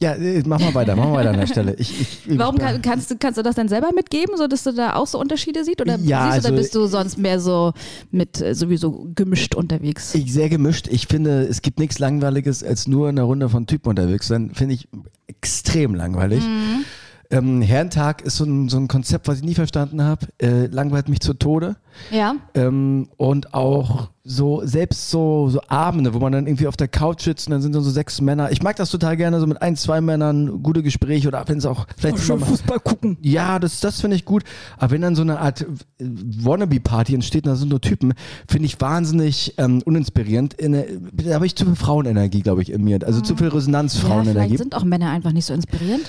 ja, 0.03 0.15
äh, 0.15 0.43
mach 0.45 0.61
mal 0.61 0.75
weiter, 0.75 0.97
mach 0.97 1.07
mal 1.07 1.15
weiter 1.15 1.31
an 1.31 1.39
der 1.39 1.47
Stelle. 1.47 1.75
Ich, 1.79 2.01
ich, 2.27 2.39
Warum 2.39 2.57
ich, 2.57 2.63
kann, 2.63 2.83
kannst, 2.83 3.11
du, 3.11 3.17
kannst 3.17 3.39
du 3.39 3.43
das 3.43 3.55
denn 3.55 3.69
selber 3.69 3.91
mitgeben, 3.95 4.37
so 4.37 4.47
dass 4.49 4.65
du 4.65 4.73
da 4.73 4.97
auch 4.97 5.07
so 5.07 5.19
Unterschiede 5.19 5.65
siehst? 5.65 5.81
Oder 5.81 5.99
Ja, 5.99 6.25
siehst 6.25 6.35
also- 6.35 6.49
oder 6.49 6.57
bist 6.59 6.75
du 6.75 6.87
sonst 6.87 7.17
mehr 7.19 7.41
so 7.41 7.73
mit 8.11 8.41
äh, 8.41 8.55
sowieso 8.55 9.09
gemischt 9.15 9.55
unterwegs? 9.55 10.15
Ich 10.15 10.33
sehr 10.33 10.49
gemischt. 10.49 10.89
Ich 10.89 11.07
finde, 11.07 11.43
es 11.43 11.63
gibt 11.63 11.79
nichts 11.79 11.99
Langweiliges, 11.99 12.63
als 12.65 12.87
nur 12.89 13.09
in 13.09 13.19
einer 13.19 13.27
Runde 13.27 13.49
von 13.49 13.67
Typen 13.67 13.89
unterwegs 13.91 14.27
sein. 14.27 14.51
Finde 14.55 14.75
ich 14.75 14.89
extrem 15.29 15.95
langweilig. 15.95 16.43
Mhm. 16.45 16.85
Ähm, 17.31 17.63
Herrentag 17.63 18.23
ist 18.23 18.37
so 18.37 18.45
ein, 18.45 18.69
so 18.69 18.77
ein 18.77 18.89
Konzept, 18.89 19.29
was 19.29 19.39
ich 19.39 19.45
nie 19.45 19.55
verstanden 19.55 20.03
habe. 20.03 20.27
Äh, 20.39 20.67
langweilt 20.67 21.09
mich 21.09 21.21
zu 21.21 21.33
Tode. 21.33 21.77
Ja. 22.11 22.37
Ähm, 22.55 23.09
und 23.17 23.55
auch 23.55 24.09
so, 24.25 24.63
selbst 24.65 25.11
so, 25.11 25.49
so 25.49 25.61
Abende, 25.67 26.15
wo 26.15 26.21
man 26.21 26.33
dann 26.33 26.47
irgendwie 26.47 26.69
auf 26.69 26.77
der 26.77 26.87
Couch 26.87 27.23
sitzt 27.23 27.49
und 27.49 27.53
dann 27.53 27.61
sind 27.63 27.75
da 27.75 27.81
so 27.81 27.91
sechs 27.91 28.21
Männer. 28.21 28.53
Ich 28.53 28.63
mag 28.63 28.77
das 28.77 28.91
total 28.91 29.17
gerne, 29.17 29.41
so 29.41 29.47
mit 29.49 29.61
ein, 29.63 29.75
zwei 29.77 30.01
Männern 30.01 30.63
gute 30.63 30.83
Gespräche 30.85 31.27
oder 31.29 31.43
wenn 31.49 31.59
es 31.59 31.67
auch 31.67 31.87
vielleicht 31.97 32.21
schön 32.21 32.39
mal- 32.39 32.47
Fußball 32.47 32.79
gucken. 32.81 33.19
Ja, 33.21 33.59
das, 33.59 33.81
das 33.81 34.01
finde 34.01 34.17
ich 34.17 34.25
gut. 34.25 34.45
Aber 34.79 34.93
wenn 34.93 35.01
dann 35.03 35.17
so 35.17 35.23
eine 35.23 35.41
Art 35.41 35.63
äh, 35.63 35.67
Wannabe-Party 35.99 37.15
entsteht, 37.15 37.45
und 37.47 37.51
da 37.51 37.57
sind 37.57 37.69
nur 37.71 37.81
Typen, 37.81 38.15
finde 38.49 38.67
ich 38.67 38.81
wahnsinnig 38.81 39.55
ähm, 39.59 39.83
uninspirierend. 39.85 40.55
In, 40.55 40.73
der- 40.73 40.87
da 41.13 41.35
habe 41.35 41.47
ich 41.47 41.57
zu 41.57 41.65
viel 41.65 41.75
Frauenenergie, 41.77 42.43
glaube 42.43 42.63
ich, 42.63 42.71
in 42.71 42.85
mir. 42.85 43.01
Also 43.05 43.21
zu 43.21 43.37
viel 43.37 43.49
Ja, 43.49 43.55
Resonanz-Frauenenergie. 43.55 44.33
vielleicht 44.51 44.59
sind 44.59 44.75
auch 44.77 44.85
Männer 44.85 45.11
einfach 45.11 45.33
nicht 45.33 45.47
so 45.47 45.55
inspirierend. 45.55 46.09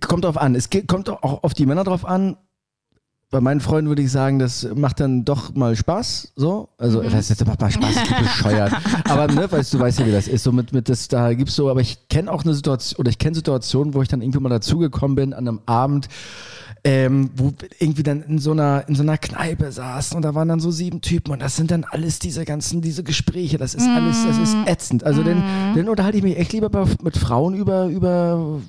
Kommt 0.00 0.24
drauf 0.24 0.36
an. 0.36 0.54
Es 0.54 0.70
geht, 0.70 0.88
kommt 0.88 1.08
auch 1.10 1.42
auf 1.42 1.54
die 1.54 1.66
Männer 1.66 1.84
drauf 1.84 2.04
an. 2.04 2.36
Bei 3.32 3.40
meinen 3.40 3.60
Freunden 3.60 3.88
würde 3.88 4.02
ich 4.02 4.12
sagen, 4.12 4.38
das 4.38 4.68
macht 4.74 5.00
dann 5.00 5.24
doch 5.24 5.54
mal 5.54 5.74
Spaß, 5.74 6.34
so. 6.36 6.68
Also, 6.76 7.00
das, 7.02 7.28
das 7.28 7.46
macht 7.46 7.62
mal 7.62 7.70
Spaß, 7.70 7.94
bescheuert. 8.20 8.72
Aber, 9.08 9.26
ne, 9.26 9.50
weißt 9.50 9.72
du, 9.72 9.78
weißt 9.78 10.00
ja, 10.00 10.06
wie 10.06 10.12
das 10.12 10.28
ist. 10.28 10.42
So 10.44 10.52
mit, 10.52 10.74
mit 10.74 10.90
das, 10.90 11.08
da 11.08 11.32
gibt's 11.32 11.54
so, 11.54 11.70
aber 11.70 11.80
ich 11.80 12.08
kenne 12.10 12.30
auch 12.30 12.44
eine 12.44 12.52
Situation, 12.52 13.00
oder 13.00 13.08
ich 13.08 13.16
kenne 13.16 13.34
Situationen, 13.34 13.94
wo 13.94 14.02
ich 14.02 14.08
dann 14.08 14.20
irgendwie 14.20 14.38
mal 14.38 14.50
dazugekommen 14.50 15.14
bin 15.14 15.32
an 15.32 15.48
einem 15.48 15.60
Abend, 15.64 16.08
ähm, 16.84 17.30
wo 17.34 17.54
irgendwie 17.78 18.02
dann 18.02 18.22
in 18.22 18.38
so 18.38 18.52
einer, 18.52 18.84
in 18.86 18.96
so 18.96 19.02
einer 19.02 19.16
Kneipe 19.16 19.72
saßen 19.72 20.14
und 20.14 20.22
da 20.22 20.34
waren 20.34 20.48
dann 20.48 20.60
so 20.60 20.70
sieben 20.70 21.00
Typen 21.00 21.32
und 21.32 21.40
das 21.40 21.56
sind 21.56 21.70
dann 21.70 21.84
alles 21.84 22.18
diese 22.18 22.44
ganzen, 22.44 22.82
diese 22.82 23.02
Gespräche, 23.02 23.56
das 23.56 23.74
ist 23.74 23.88
alles, 23.88 24.26
das 24.26 24.36
ist 24.36 24.56
ätzend. 24.66 25.04
Also, 25.04 25.22
dann, 25.22 25.42
dann 25.74 25.88
unterhalte 25.88 26.18
ich 26.18 26.22
mich 26.22 26.36
echt 26.36 26.52
lieber 26.52 26.68
bei, 26.68 26.84
mit 27.02 27.16
Frauen 27.16 27.54
über, 27.54 27.86
über 27.86 28.60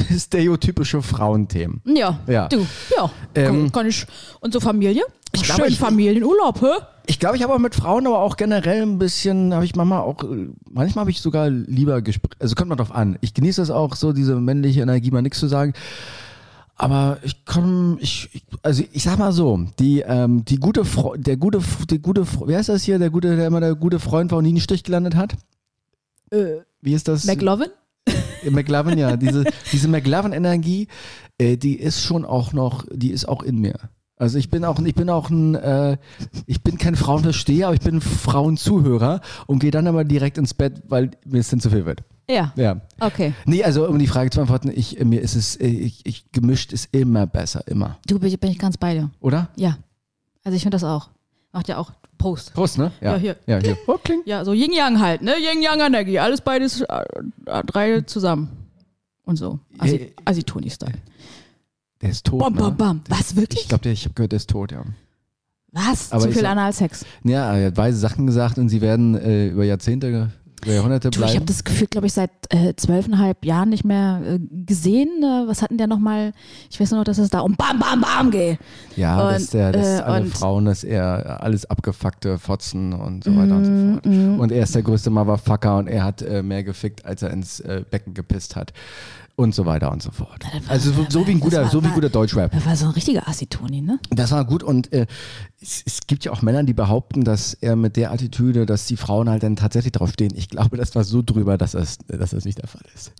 stereotypische 0.18 1.02
Frauenthemen. 1.02 1.80
Ja. 1.84 2.20
Ja. 2.26 2.48
Du, 2.48 2.66
ja. 2.96 3.10
Ähm, 3.34 3.70
kann, 3.72 3.86
ich. 3.86 4.06
Und 4.40 4.52
so 4.52 4.60
Familie? 4.60 5.02
Ich 5.32 5.42
glaube, 5.42 5.62
Schön 5.62 5.72
ich- 5.72 5.78
Familienurlaub, 5.78 6.62
hä? 6.62 6.82
Ich 7.06 7.18
glaube, 7.18 7.36
ich 7.36 7.42
habe 7.42 7.54
auch 7.54 7.58
mit 7.58 7.74
Frauen, 7.74 8.06
aber 8.06 8.18
auch 8.20 8.36
generell 8.36 8.82
ein 8.82 8.98
bisschen, 8.98 9.54
habe 9.54 9.64
ich 9.64 9.74
manchmal 9.74 10.00
auch, 10.02 10.22
manchmal 10.70 11.02
habe 11.02 11.10
ich 11.10 11.22
sogar 11.22 11.48
lieber 11.48 12.02
Gespräche, 12.02 12.36
also 12.38 12.54
kommt 12.54 12.68
mal 12.68 12.76
drauf 12.76 12.94
an. 12.94 13.16
Ich 13.22 13.32
genieße 13.32 13.62
das 13.62 13.70
auch, 13.70 13.96
so 13.96 14.12
diese 14.12 14.36
männliche 14.36 14.82
Energie, 14.82 15.10
mal 15.10 15.22
nichts 15.22 15.38
zu 15.38 15.48
sagen. 15.48 15.72
Aber 16.76 17.18
ich 17.22 17.44
komme, 17.46 17.96
ich, 18.00 18.28
ich, 18.34 18.42
also 18.62 18.84
ich 18.92 19.02
sag 19.02 19.18
mal 19.18 19.32
so, 19.32 19.58
die, 19.78 20.00
ähm, 20.00 20.44
die 20.44 20.56
gute, 20.58 20.84
Fro 20.84 21.16
der 21.16 21.36
gute, 21.38 21.60
der 21.90 21.98
gute, 21.98 22.24
wer 22.44 22.60
ist 22.60 22.68
das 22.68 22.82
hier, 22.82 22.98
der 22.98 23.10
gute, 23.10 23.36
der 23.36 23.46
immer 23.46 23.60
der 23.60 23.74
gute 23.74 23.98
Freund 24.00 24.30
war 24.30 24.38
und 24.38 24.44
nie 24.44 24.50
einen 24.50 24.60
Stich 24.60 24.84
gelandet 24.84 25.16
hat? 25.16 25.34
Äh, 26.30 26.58
Wie 26.82 26.92
ist 26.92 27.08
das? 27.08 27.24
McLovin? 27.24 27.68
McLovin, 28.50 28.98
ja. 28.98 29.16
Diese, 29.16 29.44
diese 29.72 29.88
McLovin-Energie, 29.88 30.88
äh, 31.38 31.56
die 31.56 31.78
ist 31.78 32.02
schon 32.02 32.24
auch 32.24 32.52
noch, 32.52 32.84
die 32.92 33.10
ist 33.10 33.28
auch 33.28 33.42
in 33.42 33.58
mir. 33.58 33.78
Also 34.16 34.38
ich 34.38 34.50
bin 34.50 34.64
auch, 34.64 34.78
ich 34.80 34.94
bin 34.94 35.10
auch 35.10 35.30
ein, 35.30 35.54
äh, 35.54 35.96
ich 36.46 36.62
bin 36.62 36.76
kein 36.76 36.96
Frauenversteher, 36.96 37.68
aber 37.68 37.74
ich 37.74 37.80
bin 37.80 37.96
ein 37.96 38.00
Frauenzuhörer 38.00 39.20
und 39.46 39.60
gehe 39.60 39.70
dann 39.70 39.86
aber 39.86 40.04
direkt 40.04 40.38
ins 40.38 40.54
Bett, 40.54 40.82
weil 40.88 41.12
mir 41.24 41.38
es 41.38 41.48
dann 41.48 41.60
zu 41.60 41.70
viel 41.70 41.86
wird. 41.86 42.02
Ja. 42.28 42.52
Ja. 42.56 42.80
Okay. 43.00 43.32
Nee, 43.46 43.64
also 43.64 43.88
um 43.88 43.98
die 43.98 44.06
Frage 44.06 44.30
zu 44.30 44.38
beantworten, 44.38 44.70
ich, 44.74 45.00
äh, 45.00 45.04
mir 45.04 45.22
ist 45.22 45.34
es, 45.34 45.56
äh, 45.56 45.66
ich, 45.66 46.04
ich, 46.04 46.30
gemischt 46.32 46.72
ist 46.72 46.88
immer 46.92 47.26
besser, 47.26 47.62
immer. 47.66 47.98
Du 48.06 48.18
bin, 48.18 48.36
bin 48.36 48.50
ich 48.50 48.58
ganz 48.58 48.76
bei 48.76 48.94
dir. 48.94 49.10
Oder? 49.20 49.50
Ja. 49.56 49.78
Also 50.44 50.56
ich 50.56 50.62
finde 50.62 50.74
das 50.74 50.84
auch. 50.84 51.10
Macht 51.52 51.68
ja 51.68 51.78
auch 51.78 51.92
Prost. 52.18 52.52
Prost, 52.52 52.78
ne? 52.78 52.90
Ja, 53.00 53.16
hier. 53.16 53.36
Ja, 53.46 53.58
hier. 53.58 53.76
Oh, 53.86 53.96
klingt. 54.04 54.26
Ja, 54.26 54.44
so 54.44 54.52
Yin-Yang 54.52 54.98
halt, 55.00 55.22
ne? 55.22 55.34
Yin-Yang-Energie. 55.38 56.18
Alles 56.18 56.40
beides, 56.40 56.80
äh, 56.82 57.02
äh, 57.46 57.62
drei 57.64 58.00
zusammen. 58.02 58.48
Und 59.24 59.36
so. 59.36 59.60
Asi, 59.78 59.96
Äh, 59.96 60.12
Asitoni-Style. 60.24 60.92
Der 62.02 62.10
ist 62.10 62.26
tot. 62.26 62.40
Bam, 62.40 62.54
ne? 62.54 62.60
bam, 62.60 62.76
bam. 62.76 63.00
Was, 63.08 63.36
wirklich? 63.36 63.62
Ich 63.62 63.68
glaube, 63.68 63.88
ich 63.88 64.04
habe 64.04 64.14
gehört, 64.14 64.32
der 64.32 64.36
ist 64.38 64.50
tot, 64.50 64.72
ja. 64.72 64.82
Was? 65.72 66.12
aber 66.12 66.22
Zu 66.22 66.32
viel 66.32 66.46
Analsex. 66.46 67.04
Ja, 67.24 67.54
er 67.56 67.66
hat 67.68 67.76
weise 67.76 67.98
Sachen 67.98 68.26
gesagt 68.26 68.58
und 68.58 68.68
sie 68.68 68.80
werden 68.80 69.14
äh, 69.16 69.48
über 69.48 69.64
Jahrzehnte, 69.64 70.30
über 70.64 70.74
Jahrhunderte 70.74 71.10
Du, 71.10 71.18
ich 71.18 71.24
bleiben. 71.24 71.36
habe 71.36 71.46
das 71.46 71.64
Gefühl, 71.64 71.86
glaube 71.86 72.06
ich, 72.06 72.12
seit 72.12 72.30
äh, 72.50 72.74
zwölfeinhalb 72.76 73.44
Jahren 73.44 73.68
nicht 73.70 73.84
mehr 73.84 74.20
äh, 74.26 74.38
gesehen. 74.66 75.08
Äh, 75.22 75.46
was 75.48 75.62
hatten 75.62 75.78
der 75.78 75.86
nochmal? 75.86 76.32
Ich 76.70 76.78
weiß 76.80 76.90
nur 76.90 77.00
noch, 77.00 77.04
dass 77.04 77.18
es 77.18 77.30
da 77.30 77.40
um 77.40 77.54
Bam, 77.56 77.78
Bam, 77.78 78.00
Bam 78.00 78.30
geht. 78.30 78.58
Ja, 78.96 79.26
Und, 79.28 79.34
dass, 79.34 79.50
der, 79.50 79.72
dass 79.72 79.86
äh, 80.00 80.02
alle 80.02 80.26
Frauen, 80.26 80.64
dass 80.64 80.84
er 80.84 81.42
alles 81.42 81.64
abgefuckte 81.66 82.38
Fotzen 82.38 82.92
und 82.92 83.24
so 83.24 83.36
weiter 83.36 83.56
und 83.56 83.64
so 83.64 83.92
fort. 83.94 84.06
Mm, 84.06 84.40
Und 84.40 84.52
er 84.52 84.62
ist 84.62 84.74
der 84.74 84.82
größte 84.82 85.10
Motherfucker 85.10 85.78
und 85.78 85.86
er 85.86 86.04
hat 86.04 86.22
äh, 86.22 86.42
mehr 86.42 86.62
gefickt, 86.64 87.04
als 87.04 87.22
er 87.22 87.30
ins 87.30 87.60
äh, 87.60 87.82
Becken 87.88 88.14
gepisst 88.14 88.56
hat. 88.56 88.72
Und 89.38 89.54
so 89.54 89.66
weiter 89.66 89.92
und 89.92 90.02
so 90.02 90.10
fort. 90.10 90.42
war- 90.44 90.60
Also 90.66 90.90
so, 90.90 91.06
so 91.08 91.24
wie 91.28 91.30
ein 91.30 91.38
guter, 91.38 91.62
war- 91.62 91.70
so 91.70 91.80
wie 91.80 91.86
war- 91.86 91.94
guter 91.94 92.08
Deutschrap. 92.08 92.50
Das 92.50 92.66
war 92.66 92.74
so 92.74 92.86
ein 92.86 92.90
richtiger 92.90 93.28
Asitoni, 93.28 93.80
ne? 93.80 94.00
Das 94.10 94.32
war 94.32 94.44
gut 94.44 94.64
und 94.64 94.92
äh, 94.92 95.06
es, 95.62 95.80
es 95.86 96.00
gibt 96.08 96.24
ja 96.24 96.32
auch 96.32 96.42
Männer, 96.42 96.64
die 96.64 96.74
behaupten, 96.74 97.22
dass 97.22 97.54
er 97.54 97.76
mit 97.76 97.96
der 97.96 98.10
Attitüde, 98.10 98.66
dass 98.66 98.86
die 98.86 98.96
Frauen 98.96 99.30
halt 99.30 99.44
dann 99.44 99.54
tatsächlich 99.54 99.92
drauf 99.92 100.10
stehen. 100.10 100.32
Ich 100.34 100.48
glaube, 100.48 100.76
das 100.76 100.96
war 100.96 101.04
so 101.04 101.22
drüber, 101.24 101.56
dass 101.56 101.70
das, 101.72 101.98
dass 102.08 102.30
das 102.30 102.44
nicht 102.46 102.58
der 102.58 102.66
Fall 102.66 102.82
ist. 102.96 103.12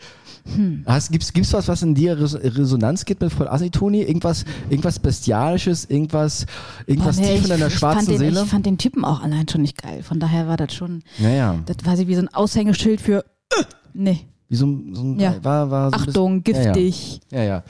Hm. 0.52 0.84
Gibt's, 1.12 1.32
gibt's 1.32 1.52
was, 1.52 1.68
was 1.68 1.82
in 1.82 1.94
dir 1.94 2.18
Res 2.18 2.34
Resonanz 2.34 3.04
gibt 3.04 3.20
mit 3.20 3.32
voll 3.32 3.46
Asitoni? 3.46 4.02
Irgendwas, 4.02 4.44
irgendwas 4.70 4.98
Bestialisches, 4.98 5.84
irgendwas, 5.84 6.46
irgendwas 6.86 7.16
Boah, 7.18 7.22
nee, 7.26 7.34
tief 7.36 7.44
in 7.44 7.50
deiner 7.50 7.70
schwarzen 7.70 8.08
den, 8.08 8.18
Seele? 8.18 8.42
Ich 8.42 8.48
fand 8.48 8.66
den 8.66 8.78
Typen 8.78 9.04
auch 9.04 9.20
allein 9.22 9.46
schon 9.48 9.62
nicht 9.62 9.80
geil. 9.80 10.02
Von 10.02 10.18
daher 10.18 10.48
war 10.48 10.56
das 10.56 10.74
schon, 10.74 11.04
Naja, 11.18 11.60
das 11.66 11.76
war 11.84 11.96
sie 11.96 12.08
wie 12.08 12.14
so 12.16 12.22
ein 12.22 12.28
Aushängeschild 12.34 13.00
für, 13.00 13.24
äh, 13.56 13.62
nee, 13.94 14.26
wie 14.48 14.56
so, 14.56 14.66
ein- 14.66 14.94
so 14.94 15.02
ein, 15.02 15.18
Ja. 15.20 15.36
war, 15.42 15.70
war 15.70 15.90
so 15.90 15.96
Achtung, 15.96 16.42
bisschen- 16.42 16.62
ja, 16.62 16.68
ja. 16.68 16.72
giftig. 16.74 17.20
Ja, 17.30 17.42
ja. 17.42 17.64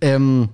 Ähm, 0.00 0.48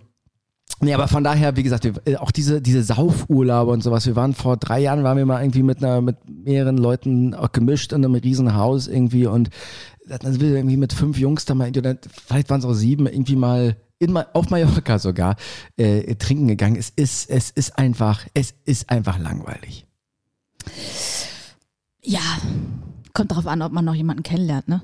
nee, 0.80 0.92
aber 0.94 1.08
von 1.08 1.24
daher, 1.24 1.56
wie 1.56 1.62
gesagt, 1.62 1.84
wir, 1.84 1.94
äh, 2.04 2.16
auch 2.16 2.30
diese, 2.30 2.60
diese 2.60 2.82
Saufurlaube 2.82 3.70
und 3.72 3.82
sowas. 3.82 4.06
Wir 4.06 4.16
waren 4.16 4.34
vor 4.34 4.56
drei 4.56 4.80
Jahren, 4.80 5.02
waren 5.04 5.16
wir 5.16 5.26
mal 5.26 5.42
irgendwie 5.42 5.62
mit 5.62 5.78
einer, 5.82 6.00
mit 6.00 6.16
mehreren 6.28 6.76
Leuten 6.76 7.34
auch 7.34 7.52
gemischt 7.52 7.92
in 7.92 8.04
einem 8.04 8.14
riesen 8.14 8.54
Haus 8.54 8.88
irgendwie 8.88 9.26
und 9.26 9.50
dann 10.06 10.20
sind 10.32 10.40
wir 10.42 10.50
irgendwie 10.54 10.76
mit 10.76 10.92
fünf 10.92 11.18
Jungs 11.18 11.46
da 11.46 11.54
mal, 11.54 11.72
vielleicht 12.26 12.50
waren 12.50 12.60
es 12.60 12.66
auch 12.66 12.74
sieben, 12.74 13.06
irgendwie 13.06 13.36
mal 13.36 13.76
in, 13.98 14.14
auf 14.14 14.50
Mallorca 14.50 14.98
sogar 14.98 15.36
äh, 15.78 16.14
trinken 16.16 16.48
gegangen. 16.48 16.76
Es 16.76 16.90
ist, 16.90 17.30
es 17.30 17.48
ist 17.50 17.78
einfach, 17.78 18.26
es 18.34 18.52
ist 18.66 18.90
einfach 18.90 19.18
langweilig. 19.18 19.86
Ja, 22.02 22.20
kommt 23.14 23.30
darauf 23.30 23.46
an, 23.46 23.62
ob 23.62 23.72
man 23.72 23.84
noch 23.86 23.94
jemanden 23.94 24.22
kennenlernt, 24.22 24.68
ne? 24.68 24.82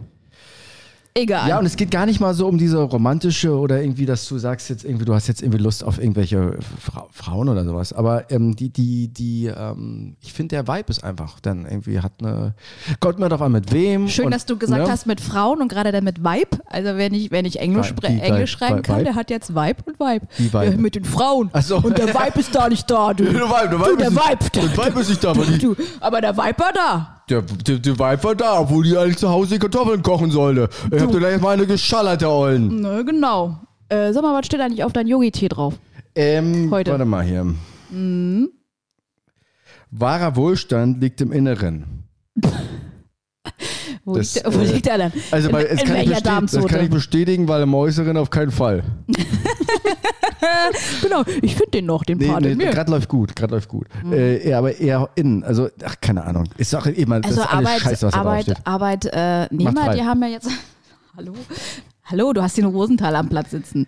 Egal. 1.14 1.48
Ja, 1.48 1.58
und 1.58 1.66
es 1.66 1.74
geht 1.76 1.90
gar 1.90 2.06
nicht 2.06 2.20
mal 2.20 2.34
so 2.34 2.46
um 2.46 2.56
diese 2.56 2.78
romantische 2.78 3.50
oder 3.58 3.82
irgendwie, 3.82 4.06
dass 4.06 4.28
du 4.28 4.38
sagst 4.38 4.70
jetzt 4.70 4.84
irgendwie, 4.84 5.04
du 5.04 5.12
hast 5.12 5.26
jetzt 5.26 5.42
irgendwie 5.42 5.58
Lust 5.58 5.82
auf 5.82 5.98
irgendwelche 5.98 6.56
Fra 6.80 7.06
Frauen 7.10 7.48
oder 7.48 7.64
sowas. 7.64 7.92
Aber 7.92 8.30
ähm, 8.30 8.54
die, 8.54 8.68
die, 8.70 9.08
die, 9.08 9.46
ähm, 9.46 10.14
ich 10.20 10.32
finde, 10.32 10.54
der 10.56 10.68
Vibe 10.68 10.84
ist 10.88 11.02
einfach 11.02 11.40
dann 11.40 11.66
irgendwie 11.66 11.98
hat 11.98 12.12
eine. 12.20 12.54
Kommt 13.00 13.18
mir 13.18 13.28
drauf 13.28 13.42
an, 13.42 13.50
mit 13.50 13.72
wem. 13.72 14.06
Schön, 14.08 14.26
und, 14.26 14.30
dass 14.34 14.46
du 14.46 14.56
gesagt 14.56 14.84
ne? 14.84 14.90
hast 14.90 15.06
mit 15.06 15.20
Frauen 15.20 15.60
und 15.60 15.66
gerade 15.68 15.90
dann 15.90 16.04
mit 16.04 16.22
Vibe. 16.22 16.58
Also 16.66 16.96
wenn 16.96 17.12
ich, 17.12 17.32
wenn 17.32 17.44
ich 17.44 17.58
Englisch, 17.58 17.92
wie 18.00 18.06
Englisch 18.06 18.30
Vibe? 18.30 18.46
schreiben 18.46 18.82
kann, 18.82 18.96
Vibe? 18.98 19.04
der 19.06 19.14
hat 19.16 19.30
jetzt 19.30 19.50
Vibe 19.52 19.82
und 19.86 19.98
Vibe. 19.98 20.26
Wie 20.36 20.52
Vibe? 20.52 20.64
Ja, 20.66 20.76
mit 20.76 20.94
den 20.94 21.04
Frauen. 21.04 21.50
Ach 21.52 21.62
so. 21.62 21.78
Und 21.78 21.98
der 21.98 22.08
Vibe 22.14 22.38
ist 22.38 22.54
da 22.54 22.68
nicht 22.68 22.88
da, 22.88 23.12
du. 23.14 23.24
Der 23.30 23.34
Vibe, 23.34 23.68
der 23.68 23.78
du, 23.78 23.84
Vibe 23.84 23.96
der 23.96 24.06
ist 24.08 24.14
nicht- 24.14 24.54
Vibe. 24.54 24.68
der 24.76 24.86
Vibe 24.86 25.00
ist 25.00 25.08
nicht 25.08 25.24
da, 25.24 25.30
aber 25.30 25.44
die- 25.44 25.58
du, 25.58 25.76
aber 26.00 26.20
der 26.20 26.36
Vibe 26.36 26.58
war 26.58 26.72
da. 26.72 27.16
Der, 27.30 27.42
der, 27.42 27.78
der 27.78 27.98
war 27.98 28.16
da, 28.34 28.58
obwohl 28.60 28.82
die 28.84 28.96
eigentlich 28.96 29.16
zu 29.18 29.28
Hause 29.30 29.54
die 29.54 29.58
Kartoffeln 29.60 30.02
kochen 30.02 30.30
sollte. 30.32 30.68
Ich 30.90 31.00
hab 31.00 31.12
dir 31.12 31.18
gleich 31.18 31.40
mal 31.40 31.50
eine 31.50 31.66
geschallert, 31.66 32.20
der 32.22 32.30
Ollen. 32.30 32.80
Na, 32.80 33.02
genau. 33.02 33.60
Äh, 33.88 34.12
sag 34.12 34.22
mal, 34.22 34.36
was 34.36 34.46
steht 34.46 34.60
eigentlich 34.60 34.82
auf 34.82 34.92
deinem 34.92 35.06
Yogi-Tee 35.06 35.48
drauf? 35.48 35.74
Ähm, 36.14 36.70
Heute. 36.72 36.90
Warte 36.90 37.04
mal 37.04 37.24
hier. 37.24 37.54
Wahrer 39.92 40.36
Wohlstand 40.36 41.00
liegt 41.00 41.20
im 41.20 41.30
Inneren. 41.32 42.04
Wo, 44.04 44.16
Das, 44.16 44.34
liegt, 44.34 44.46
der- 44.46 44.54
wo 44.54 44.58
äh, 44.60 44.64
liegt 44.72 44.86
der 44.86 44.98
denn? 44.98 45.12
Also, 45.30 45.52
weil, 45.52 45.64
in 45.66 45.76
kann 45.76 45.96
ich 45.96 46.08
bestätigen, 46.08 46.46
das 46.52 46.66
kann 46.66 46.84
ich 46.84 46.90
bestätigen, 46.90 47.48
weil 47.48 47.62
im 47.62 47.74
Äußeren 47.74 48.16
auf 48.16 48.30
keinen 48.30 48.50
Fall. 48.50 48.82
Genau, 51.02 51.22
ich 51.42 51.54
finde 51.56 51.70
den 51.72 51.86
noch, 51.86 52.04
den 52.04 52.18
Nee, 52.18 52.28
Part 52.28 52.42
nee 52.42 52.52
in 52.52 52.58
mir. 52.58 52.70
gerade 52.70 52.90
läuft 52.90 53.08
gut, 53.08 53.34
gerade 53.36 53.54
läuft 53.54 53.68
gut. 53.68 53.86
Äh, 54.10 54.48
ja, 54.48 54.58
aber 54.58 54.76
eher 54.76 55.08
innen, 55.14 55.44
also, 55.44 55.68
ach, 55.84 55.96
keine 56.00 56.24
Ahnung. 56.24 56.44
Ist 56.56 56.72
doch 56.72 56.86
immer, 56.86 57.20
das 57.20 57.32
Also 57.32 57.42
ist 57.42 57.48
alles 57.52 57.66
Arbeit, 57.68 57.80
scheiße, 57.82 58.06
was 58.06 58.14
Arbeit. 58.14 58.66
Arbeitnehmer, 58.66 59.84
frei. 59.84 59.94
die 59.96 60.02
haben 60.02 60.22
ja 60.22 60.28
jetzt. 60.28 60.48
Hallo? 61.16 61.34
Hallo, 62.04 62.32
du 62.32 62.42
hast 62.42 62.56
den 62.56 62.64
Rosenthal 62.64 63.14
am 63.16 63.28
Platz 63.28 63.50
sitzen. 63.50 63.86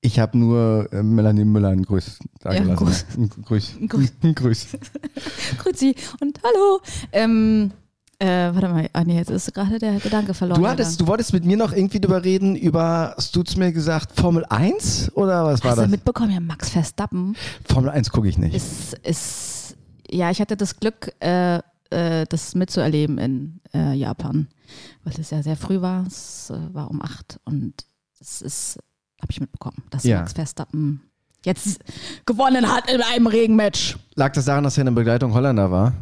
Ich 0.00 0.20
habe 0.20 0.38
nur 0.38 0.88
äh, 0.92 1.02
Melanie 1.02 1.44
Müller 1.44 1.68
einen 1.70 1.84
Grüß 1.84 2.20
da 2.40 2.52
Ja, 2.54 2.60
gelassen. 2.62 3.06
Ein 3.16 3.30
Grüß. 3.44 3.76
Ein 3.80 3.88
Grüß. 3.88 4.12
Ein 4.22 4.34
Grüß. 4.34 4.66
Grüezi 5.58 5.94
und 6.20 6.38
hallo. 6.44 6.80
Ähm, 7.10 7.72
äh, 8.20 8.26
warte 8.52 8.68
mal, 8.68 8.88
ah 8.92 9.04
nee, 9.04 9.16
jetzt 9.16 9.30
ist 9.30 9.52
gerade 9.54 9.78
der 9.78 9.98
Gedanke 10.00 10.34
verloren. 10.34 10.60
Du 10.60 10.66
hattest, 10.68 11.00
du 11.00 11.06
wolltest 11.06 11.32
mit 11.32 11.44
mir 11.44 11.56
noch 11.56 11.72
irgendwie 11.72 12.00
drüber 12.00 12.24
reden, 12.24 12.56
über, 12.56 13.14
hast 13.16 13.34
du 13.36 13.42
zu 13.42 13.58
mir 13.58 13.72
gesagt, 13.72 14.18
Formel 14.20 14.44
1 14.48 15.12
oder 15.14 15.44
was 15.44 15.62
war 15.62 15.70
Hast 15.72 15.78
du 15.78 15.82
das? 15.82 15.90
mitbekommen, 15.90 16.30
ja, 16.32 16.40
Max 16.40 16.70
Verstappen 16.70 17.36
Formel 17.64 17.90
1 17.90 18.10
gucke 18.10 18.28
ich 18.28 18.36
nicht. 18.38 18.54
ist, 18.54 18.94
ist, 19.04 19.76
ja, 20.10 20.30
ich 20.30 20.40
hatte 20.40 20.56
das 20.56 20.80
Glück, 20.80 21.12
äh, 21.20 21.58
äh, 21.90 22.26
das 22.28 22.54
mitzuerleben 22.54 23.18
in 23.18 23.60
äh, 23.72 23.92
Japan, 23.94 24.48
weil 25.04 25.14
es 25.18 25.30
ja 25.30 25.42
sehr 25.42 25.56
früh 25.56 25.80
war. 25.80 26.04
Es 26.06 26.50
äh, 26.50 26.74
war 26.74 26.90
um 26.90 27.00
acht 27.00 27.38
und 27.44 27.74
das 28.18 28.42
ist, 28.42 28.78
habe 29.22 29.30
ich 29.30 29.40
mitbekommen, 29.40 29.84
dass 29.90 30.02
Ja. 30.04 30.18
Max 30.20 30.32
Verstappen 30.32 31.02
jetzt 31.44 31.78
gewonnen 32.26 32.68
hat 32.68 32.90
in 32.90 33.00
einem 33.00 33.28
Regenmatch. 33.28 33.96
Lag 34.16 34.32
das 34.32 34.46
daran, 34.46 34.64
dass 34.64 34.76
er 34.76 34.82
in 34.82 34.86
der 34.86 34.92
Begleitung 35.00 35.32
Holländer 35.32 35.70
war? 35.70 35.92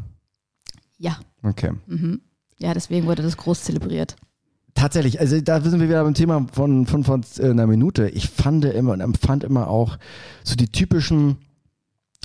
Ja, 0.99 1.19
Okay. 1.47 1.73
mhm. 1.87 2.21
ja, 2.59 2.75
deswegen 2.75 3.07
wurde 3.07 3.23
das 3.23 3.37
groß 3.37 3.63
zelebriert. 3.65 4.17
Tatsächlich, 4.75 5.21
also 5.21 5.41
da 5.41 5.61
sind 5.63 5.81
wir 5.81 5.89
wieder 5.89 6.05
beim 6.05 6.13
Thema 6.13 6.47
von, 6.53 6.87
von, 6.87 7.03
von 7.03 7.25
äh, 7.39 7.51
einer 7.51 7.67
Minute. 7.67 8.11
Ich 8.11 8.29
fand 8.29 8.65
immer 8.67 8.93
und 8.93 9.01
empfand 9.01 9.43
immer 9.43 9.69
auch 9.69 9.97
so 10.45 10.55
die 10.55 10.69
typischen, 10.69 11.39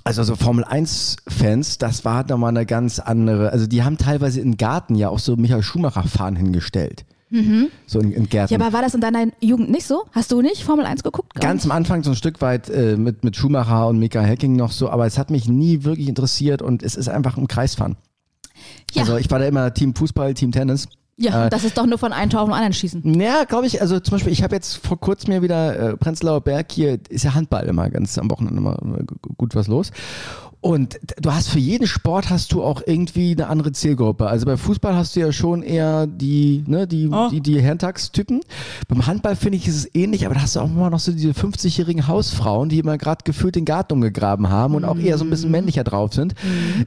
also 0.04 0.24
so 0.24 0.36
Formel 0.36 0.66
1-Fans, 0.66 1.78
das 1.78 2.04
war 2.04 2.26
da 2.26 2.36
mal 2.36 2.50
eine 2.50 2.66
ganz 2.66 3.00
andere, 3.00 3.52
also 3.52 3.68
die 3.68 3.84
haben 3.84 3.98
teilweise 3.98 4.42
im 4.42 4.58
Garten 4.58 4.96
ja 4.96 5.08
auch 5.08 5.20
so 5.20 5.38
Michael 5.38 5.64
Schumacher-Fahnen 5.64 6.36
hingestellt. 6.36 7.06
So 7.88 8.02
in, 8.02 8.12
in 8.12 8.28
Gärten. 8.28 8.54
Ja, 8.54 8.60
aber 8.60 8.74
war 8.74 8.82
das 8.82 8.94
in 8.94 9.00
deiner 9.00 9.28
Jugend 9.40 9.72
nicht 9.72 9.88
so? 9.88 10.04
Hast 10.12 10.34
du 10.34 10.42
nicht 10.42 10.64
Formel 10.64 10.86
1 10.86 11.04
geguckt? 11.04 11.34
Ganz 11.36 11.64
am 11.64 11.72
Anfang 11.72 12.04
so 12.04 12.12
ein 12.12 12.18
Stück 12.18 12.42
weit 12.42 12.70
äh, 12.70 12.98
mit, 12.98 13.24
mit 13.24 13.38
Schumacher 13.38 13.88
und 13.88 14.00
Mika 14.00 14.22
Hacking 14.22 14.58
noch 14.58 14.74
so, 14.74 14.90
aber 14.90 15.06
es 15.06 15.18
hat 15.18 15.32
mich 15.32 15.48
nie 15.48 15.86
wirklich 15.86 16.10
interessiert 16.10 16.62
und 16.62 16.84
es 16.84 16.96
ist 16.96 17.08
einfach 17.08 17.38
ein 17.38 17.48
Kreisfahren. 17.48 17.96
Ja. 18.94 19.02
Also 19.02 19.18
ich 19.18 19.30
war 19.32 19.40
da 19.40 19.46
immer 19.46 19.74
Team 19.74 19.96
Fußball, 19.96 20.34
Team 20.34 20.52
Tennis. 20.52 20.88
Ja, 21.18 21.46
Äh, 21.46 21.50
das 21.50 21.64
ist 21.64 21.78
doch 21.78 21.86
nur 21.86 21.98
von 22.00 22.14
einem 22.14 22.30
Tor 22.32 22.42
auf 22.42 22.48
den 22.50 22.54
anderen 22.54 22.74
schießen. 22.74 23.20
Ja, 23.20 23.44
glaube 23.44 23.68
ich. 23.68 23.80
Also 23.82 24.00
zum 24.00 24.14
Beispiel, 24.14 24.32
ich 24.34 24.42
habe 24.44 24.56
jetzt 24.56 24.78
vor 24.86 25.00
kurzem 25.00 25.34
mir 25.34 25.42
wieder 25.42 25.92
äh, 25.92 25.98
Prenzlauer 25.98 26.42
Berg 26.42 26.72
hier, 26.72 26.98
ist 27.10 27.24
ja 27.24 27.34
Handball 27.36 27.66
immer 27.68 27.90
ganz 27.90 28.18
am 28.18 28.32
Wochenende 28.32 28.58
immer, 28.60 28.76
gu- 29.22 29.34
gut 29.38 29.54
was 29.56 29.68
los. 29.68 29.92
Und 30.64 31.00
du 31.20 31.34
hast 31.34 31.50
für 31.50 31.58
jeden 31.58 31.88
Sport 31.88 32.30
hast 32.30 32.54
du 32.54 32.62
auch 32.64 32.84
irgendwie 32.86 33.32
eine 33.32 33.48
andere 33.48 33.72
Zielgruppe. 33.72 34.28
Also 34.28 34.46
bei 34.46 34.58
Fußball 34.58 34.96
hast 34.96 35.16
du 35.16 35.20
ja 35.20 35.32
schon 35.32 35.64
eher 35.64 36.06
die, 36.06 36.64
ne, 36.68 36.86
die, 36.88 37.10
Oh. 37.12 37.30
die, 37.32 37.42
die 37.42 37.60
Herrentagstypen. 37.60 38.42
Beim 38.88 39.08
Handball 39.08 39.36
finde 39.36 39.58
ich, 39.58 39.68
ist 39.68 39.76
es 39.76 39.96
ähnlich, 39.96 40.24
aber 40.28 40.36
da 40.36 40.42
hast 40.44 40.56
du 40.56 40.60
auch 40.60 40.66
immer 40.70 40.92
noch 40.92 41.00
so 41.00 41.12
diese 41.14 41.32
50-jährigen 41.32 42.08
Hausfrauen, 42.08 42.70
die 42.70 42.78
immer 42.78 43.00
gerade 43.00 43.24
gefühlt 43.24 43.56
den 43.56 43.66
Garten 43.66 43.94
umgegraben 43.94 44.50
haben 44.50 44.76
und 44.76 44.86
auch 44.86 44.98
eher 45.00 45.18
so 45.18 45.24
ein 45.26 45.32
bisschen 45.32 45.50
männlicher 45.50 45.84
drauf 45.84 46.14
sind. 46.14 46.36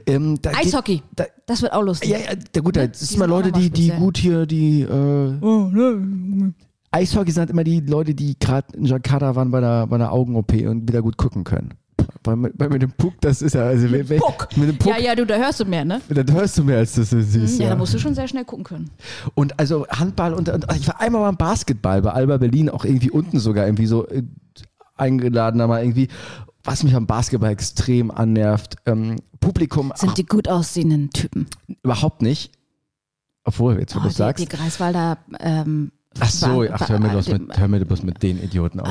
Ähm, 0.07 0.37
da 0.41 0.51
geht- 0.51 0.59
Mhm. 0.61 0.67
Eishockey. 0.67 1.01
Da, 1.13 1.25
Das 1.45 1.61
wird 1.61 1.73
auch 1.73 1.83
lustig. 1.83 2.09
ja, 2.11 2.17
ja, 2.19 2.61
gut, 2.61 2.77
Ne? 2.77 2.87
das 2.87 2.99
Die 2.99 3.05
sind 3.05 3.21
auch 3.23 3.27
Leute, 3.27 3.51
mal 3.51 3.59
die, 3.59 3.69
die 3.71 3.89
gut 3.89 4.17
hier, 4.17 4.45
die 4.45 4.81
äh, 4.83 5.33
Oh, 5.41 5.69
ne. 5.71 6.53
Eishockey 6.91 7.29
sind 7.31 7.41
halt 7.41 7.49
immer 7.49 7.65
die 7.65 7.81
Leute, 7.81 8.15
die 8.15 8.39
gerade 8.39 8.67
in 8.77 8.85
Jakarta 8.85 9.35
waren 9.35 9.51
bei 9.51 9.59
der, 9.59 9.85
bei 9.87 9.97
der 9.97 10.13
Augen-OP 10.13 10.53
und 10.65 10.87
wieder 10.87 11.01
gut 11.01 11.17
gucken 11.17 11.43
können. 11.43 11.73
Mit, 12.35 12.53
weil 12.57 12.69
mit 12.69 12.81
dem 12.81 12.91
Puck, 12.91 13.13
das 13.21 13.41
ist 13.41 13.53
ja, 13.55 13.63
also 13.63 13.89
wer- 13.91 14.07
wer- 14.09 14.19
Puck. 14.19 14.47
mit 14.57 14.69
dem 14.69 14.77
Puck, 14.77 14.93
Ja, 14.93 14.99
ja, 14.99 15.15
du, 15.15 15.25
da 15.25 15.35
hörst 15.37 15.59
du 15.59 15.65
mehr, 15.65 15.85
ne? 15.85 16.01
da 16.09 16.33
hörst 16.33 16.57
du 16.57 16.63
mehr, 16.63 16.77
als 16.79 16.93
das 16.93 17.09
du 17.11 17.21
siehst. 17.23 17.57
Ja, 17.59 17.65
Ja, 17.65 17.69
da 17.71 17.75
musst 17.77 17.93
du 17.93 17.99
schon 17.99 18.15
sehr 18.15 18.27
schnell 18.27 18.45
gucken 18.45 18.63
können. 18.63 18.89
Und 19.33 19.59
also 19.59 19.85
Handball 19.87 20.33
und, 20.33 20.49
und 20.49 20.65
ich 20.75 20.87
war 20.87 20.99
einmal 21.01 21.21
beim 21.21 21.37
Basketball 21.37 22.01
bei 22.01 22.11
Alba 22.11 22.37
Berlin, 22.37 22.69
auch 22.69 22.85
irgendwie 22.85 23.11
unten 23.11 23.39
sogar 23.39 23.65
irgendwie 23.65 23.85
so 23.87 24.07
äh, 24.07 24.23
eingeladen, 24.95 25.61
aber 25.61 25.81
irgendwie, 25.81 26.07
was 26.63 26.83
mich 26.83 26.95
am 26.95 27.05
Basketball 27.07 27.51
extrem 27.51 28.11
annervt, 28.11 28.75
ähm, 28.85 29.17
Publikum 29.39 29.93
Sind 29.95 30.17
die 30.17 30.25
gut 30.25 30.47
aussehenden 30.47 31.09
Typen. 31.11 31.47
überhaupt 31.83 32.21
nicht. 32.21 32.51
Obwohl, 33.43 33.77
jetzt 33.79 33.93
wo 33.95 33.99
Oh, 33.99 34.03
du 34.03 34.09
die, 34.09 34.15
sagst. 34.15 34.43
die 34.43 34.49
Greifswalder. 34.49 35.19
Ähm, 35.39 35.91
Ach 36.19 36.29
so, 36.29 36.47
war- 36.47 36.67
ach, 36.71 36.89
hör 36.89 36.99
mir, 36.99 37.09
bloß 37.09 37.27
mit, 37.29 37.57
hör 37.57 37.67
mir 37.67 37.85
bloß 37.85 38.03
mit 38.03 38.23
den 38.23 38.41
Idioten 38.41 38.79
auf. 38.79 38.89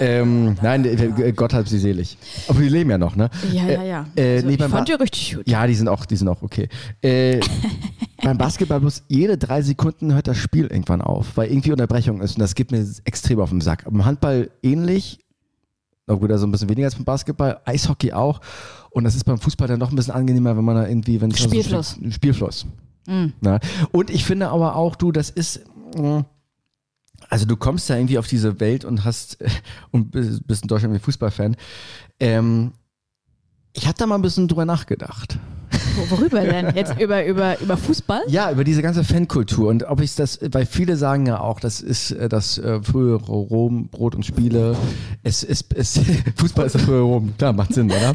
Ähm, 0.00 0.56
nein, 0.62 0.84
äh, 0.86 1.32
Gott 1.32 1.52
hat 1.52 1.68
sie 1.68 1.78
selig. 1.78 2.16
Aber 2.48 2.60
die 2.60 2.68
leben 2.70 2.88
ja 2.90 2.96
noch, 2.98 3.16
ne? 3.16 3.28
Ja, 3.52 3.68
ja, 3.68 3.82
ja. 3.82 4.06
Äh, 4.16 4.36
Also, 4.36 4.46
nee, 4.46 4.54
ich 4.54 4.60
fand 4.60 4.72
Ba- 4.72 4.84
die 4.84 4.92
richtig 4.92 5.34
gut. 5.36 5.48
Ja, 5.48 5.66
die 5.66 5.74
sind 5.74 5.88
auch, 5.88 6.06
die 6.06 6.16
sind 6.16 6.28
auch 6.28 6.40
okay. 6.42 6.68
Äh, 7.02 7.40
beim 8.22 8.38
Basketball 8.38 8.80
bloß 8.80 9.02
jede 9.08 9.36
drei 9.36 9.60
Sekunden 9.60 10.14
hört 10.14 10.26
das 10.26 10.38
Spiel 10.38 10.66
irgendwann 10.68 11.02
auf, 11.02 11.36
weil 11.36 11.50
irgendwie 11.50 11.70
Unterbrechung 11.72 12.22
ist 12.22 12.36
und 12.36 12.40
das 12.40 12.54
geht 12.54 12.70
mir 12.72 12.86
extrem 13.04 13.40
auf 13.40 13.50
den 13.50 13.60
Sack. 13.60 13.84
Beim 13.84 14.04
Handball 14.04 14.50
ähnlich, 14.62 15.18
na 16.06 16.14
gut, 16.14 16.30
also 16.30 16.46
ein 16.46 16.50
bisschen 16.52 16.68
weniger 16.70 16.86
als 16.86 16.94
beim 16.94 17.04
Basketball, 17.04 17.58
Eishockey 17.66 18.12
auch. 18.14 18.40
Und 18.90 19.04
das 19.04 19.14
ist 19.16 19.24
beim 19.24 19.38
Fußball 19.38 19.68
dann 19.68 19.80
doch 19.80 19.90
ein 19.90 19.96
bisschen 19.96 20.14
angenehmer, 20.14 20.56
wenn 20.56 20.64
man 20.64 20.76
da 20.76 20.86
irgendwie, 20.88 21.20
wenn 21.20 21.30
es 21.30 21.36
da 21.36 21.42
so 21.42 21.48
Spielfluss. 21.50 21.98
Spielfluss. 22.10 22.66
Mhm. 23.06 23.32
Na? 23.42 23.58
Und 23.92 24.08
ich 24.08 24.24
finde 24.24 24.48
aber 24.48 24.76
auch, 24.76 24.96
du, 24.96 25.12
das 25.12 25.28
ist. 25.28 25.60
mh, 25.96 26.24
Also 27.28 27.46
du 27.46 27.56
kommst 27.56 27.88
da 27.88 27.96
irgendwie 27.96 28.18
auf 28.18 28.26
diese 28.26 28.60
Welt 28.60 28.84
und 28.84 29.04
hast 29.04 29.38
und 29.90 30.10
bist 30.10 30.46
bist 30.46 30.62
in 30.62 30.68
Deutschland 30.68 30.94
wie 30.94 30.98
Fußballfan. 30.98 31.56
Ähm, 32.20 32.72
ich 33.72 33.86
habe 33.86 33.98
da 33.98 34.06
mal 34.06 34.14
ein 34.14 34.22
bisschen 34.22 34.48
drüber 34.48 34.64
nachgedacht. 34.64 35.38
Wo- 35.96 36.16
Worüber 36.16 36.40
denn? 36.40 36.74
Jetzt 36.74 36.98
über, 37.00 37.24
über, 37.24 37.60
über 37.60 37.76
Fußball? 37.76 38.22
Ja, 38.28 38.50
über 38.50 38.64
diese 38.64 38.82
ganze 38.82 39.04
Fankultur 39.04 39.68
und 39.68 39.84
ob 39.84 40.00
ich 40.00 40.14
das, 40.14 40.38
weil 40.52 40.66
viele 40.66 40.96
sagen 40.96 41.26
ja 41.26 41.40
auch, 41.40 41.60
das 41.60 41.80
ist 41.80 42.10
äh, 42.12 42.28
das 42.28 42.58
äh, 42.58 42.80
frühere 42.82 43.18
Rom, 43.32 43.88
Brot 43.88 44.14
und 44.14 44.24
Spiele. 44.24 44.76
Es 45.22 45.42
ist, 45.42 45.72
es, 45.74 46.00
Fußball 46.36 46.66
ist 46.66 46.74
das 46.74 46.82
frühere 46.82 47.02
Rom, 47.02 47.32
klar, 47.38 47.52
macht 47.52 47.72
Sinn, 47.74 47.86
oder? 47.90 48.14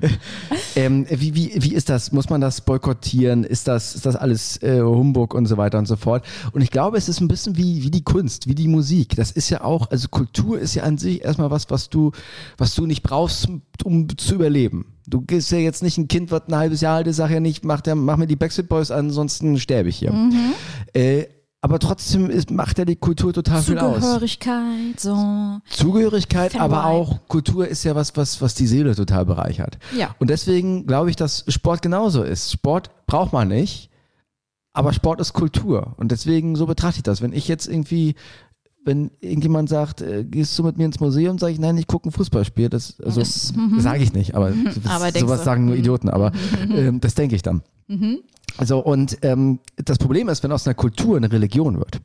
ähm, 0.76 1.06
wie, 1.10 1.34
wie, 1.34 1.52
wie 1.56 1.74
ist 1.74 1.88
das? 1.88 2.12
Muss 2.12 2.28
man 2.30 2.40
das 2.40 2.60
boykottieren? 2.60 3.44
Ist 3.44 3.68
das, 3.68 3.94
ist 3.94 4.06
das 4.06 4.16
alles 4.16 4.62
äh, 4.62 4.80
Humbug 4.80 5.34
und 5.34 5.46
so 5.46 5.56
weiter 5.56 5.78
und 5.78 5.86
so 5.86 5.96
fort? 5.96 6.24
Und 6.52 6.62
ich 6.62 6.70
glaube, 6.70 6.96
es 6.98 7.08
ist 7.08 7.20
ein 7.20 7.28
bisschen 7.28 7.56
wie, 7.56 7.82
wie 7.82 7.90
die 7.90 8.04
Kunst, 8.04 8.48
wie 8.48 8.54
die 8.54 8.68
Musik. 8.68 9.16
Das 9.16 9.30
ist 9.30 9.50
ja 9.50 9.62
auch, 9.62 9.90
also 9.90 10.08
Kultur 10.08 10.58
ist 10.58 10.74
ja 10.74 10.82
an 10.84 10.98
sich 10.98 11.22
erstmal 11.24 11.50
was, 11.50 11.70
was 11.70 11.88
du, 11.88 12.12
was 12.58 12.74
du 12.74 12.86
nicht 12.86 13.02
brauchst, 13.02 13.48
um 13.84 14.08
zu 14.16 14.34
überleben. 14.34 14.86
Du 15.06 15.20
gehst 15.20 15.50
ja 15.50 15.58
jetzt 15.58 15.82
nicht 15.82 15.98
ein 15.98 16.08
Kind, 16.08 16.30
was 16.30 16.48
ein 16.48 16.56
halbes 16.56 16.80
Jahr 16.80 16.96
alt 16.96 17.06
ist, 17.06 17.16
sag 17.16 17.30
ja 17.30 17.40
nicht, 17.40 17.64
mach, 17.64 17.80
der, 17.80 17.94
mach 17.94 18.16
mir 18.16 18.26
die 18.26 18.36
Backstreet 18.36 18.68
Boys 18.68 18.90
an, 18.90 19.06
ansonsten 19.06 19.58
sterbe 19.58 19.88
ich 19.88 19.96
hier. 19.96 20.12
Äh, 20.94 21.26
aber 21.64 21.78
trotzdem 21.78 22.28
ist, 22.28 22.50
macht 22.50 22.78
ja 22.78 22.84
die 22.84 22.96
Kultur 22.96 23.32
total 23.32 23.62
viel 23.62 23.78
aus. 23.78 23.94
Zugehörigkeit, 23.96 25.00
so. 25.00 25.60
Zugehörigkeit, 25.70 26.52
Fan 26.52 26.60
aber 26.60 26.84
auch 26.84 27.26
Kultur 27.26 27.66
ist 27.66 27.84
ja 27.84 27.94
was, 27.94 28.14
was, 28.18 28.42
was 28.42 28.54
die 28.54 28.66
Seele 28.66 28.94
total 28.94 29.24
bereichert. 29.24 29.78
Ja. 29.96 30.14
Und 30.18 30.28
deswegen 30.28 30.86
glaube 30.86 31.08
ich, 31.08 31.16
dass 31.16 31.42
Sport 31.48 31.80
genauso 31.80 32.22
ist. 32.22 32.52
Sport 32.52 32.90
braucht 33.06 33.32
man 33.32 33.48
nicht, 33.48 33.88
aber 34.74 34.92
Sport 34.92 35.22
ist 35.22 35.32
Kultur. 35.32 35.94
Und 35.96 36.12
deswegen 36.12 36.54
so 36.54 36.66
betrachte 36.66 36.98
ich 36.98 37.02
das. 37.02 37.22
Wenn 37.22 37.32
ich 37.32 37.48
jetzt 37.48 37.66
irgendwie, 37.66 38.14
wenn 38.84 39.10
irgendjemand 39.20 39.68
sagt, 39.68 40.02
äh, 40.02 40.24
gehst 40.24 40.58
du 40.58 40.62
mit 40.62 40.76
mir 40.76 40.84
ins 40.84 41.00
Museum, 41.00 41.38
sage 41.38 41.52
ich, 41.52 41.58
nein, 41.58 41.76
ich 41.78 41.86
gucke 41.86 42.08
ein 42.08 42.12
Fußballspiel. 42.12 42.68
Das, 42.68 43.00
also, 43.00 43.20
mhm. 43.58 43.80
sage 43.80 44.02
ich 44.02 44.12
nicht, 44.12 44.34
aber, 44.34 44.48
Aber 44.48 45.04
das, 45.04 45.12
denkst 45.12 45.20
sowas 45.20 45.40
du. 45.40 45.44
sagen 45.44 45.64
nur 45.66 45.76
Idioten, 45.76 46.08
aber 46.08 46.32
ähm, 46.70 47.00
das 47.00 47.14
denke 47.14 47.34
ich 47.34 47.42
dann. 47.42 47.62
Also 48.56 48.78
und 48.78 49.18
ähm, 49.22 49.58
das 49.76 49.98
Problem 49.98 50.28
ist, 50.28 50.42
wenn 50.42 50.52
aus 50.52 50.66
einer 50.66 50.74
Kultur 50.74 51.16
eine 51.16 51.30
Religion 51.30 51.78
wird. 51.78 52.00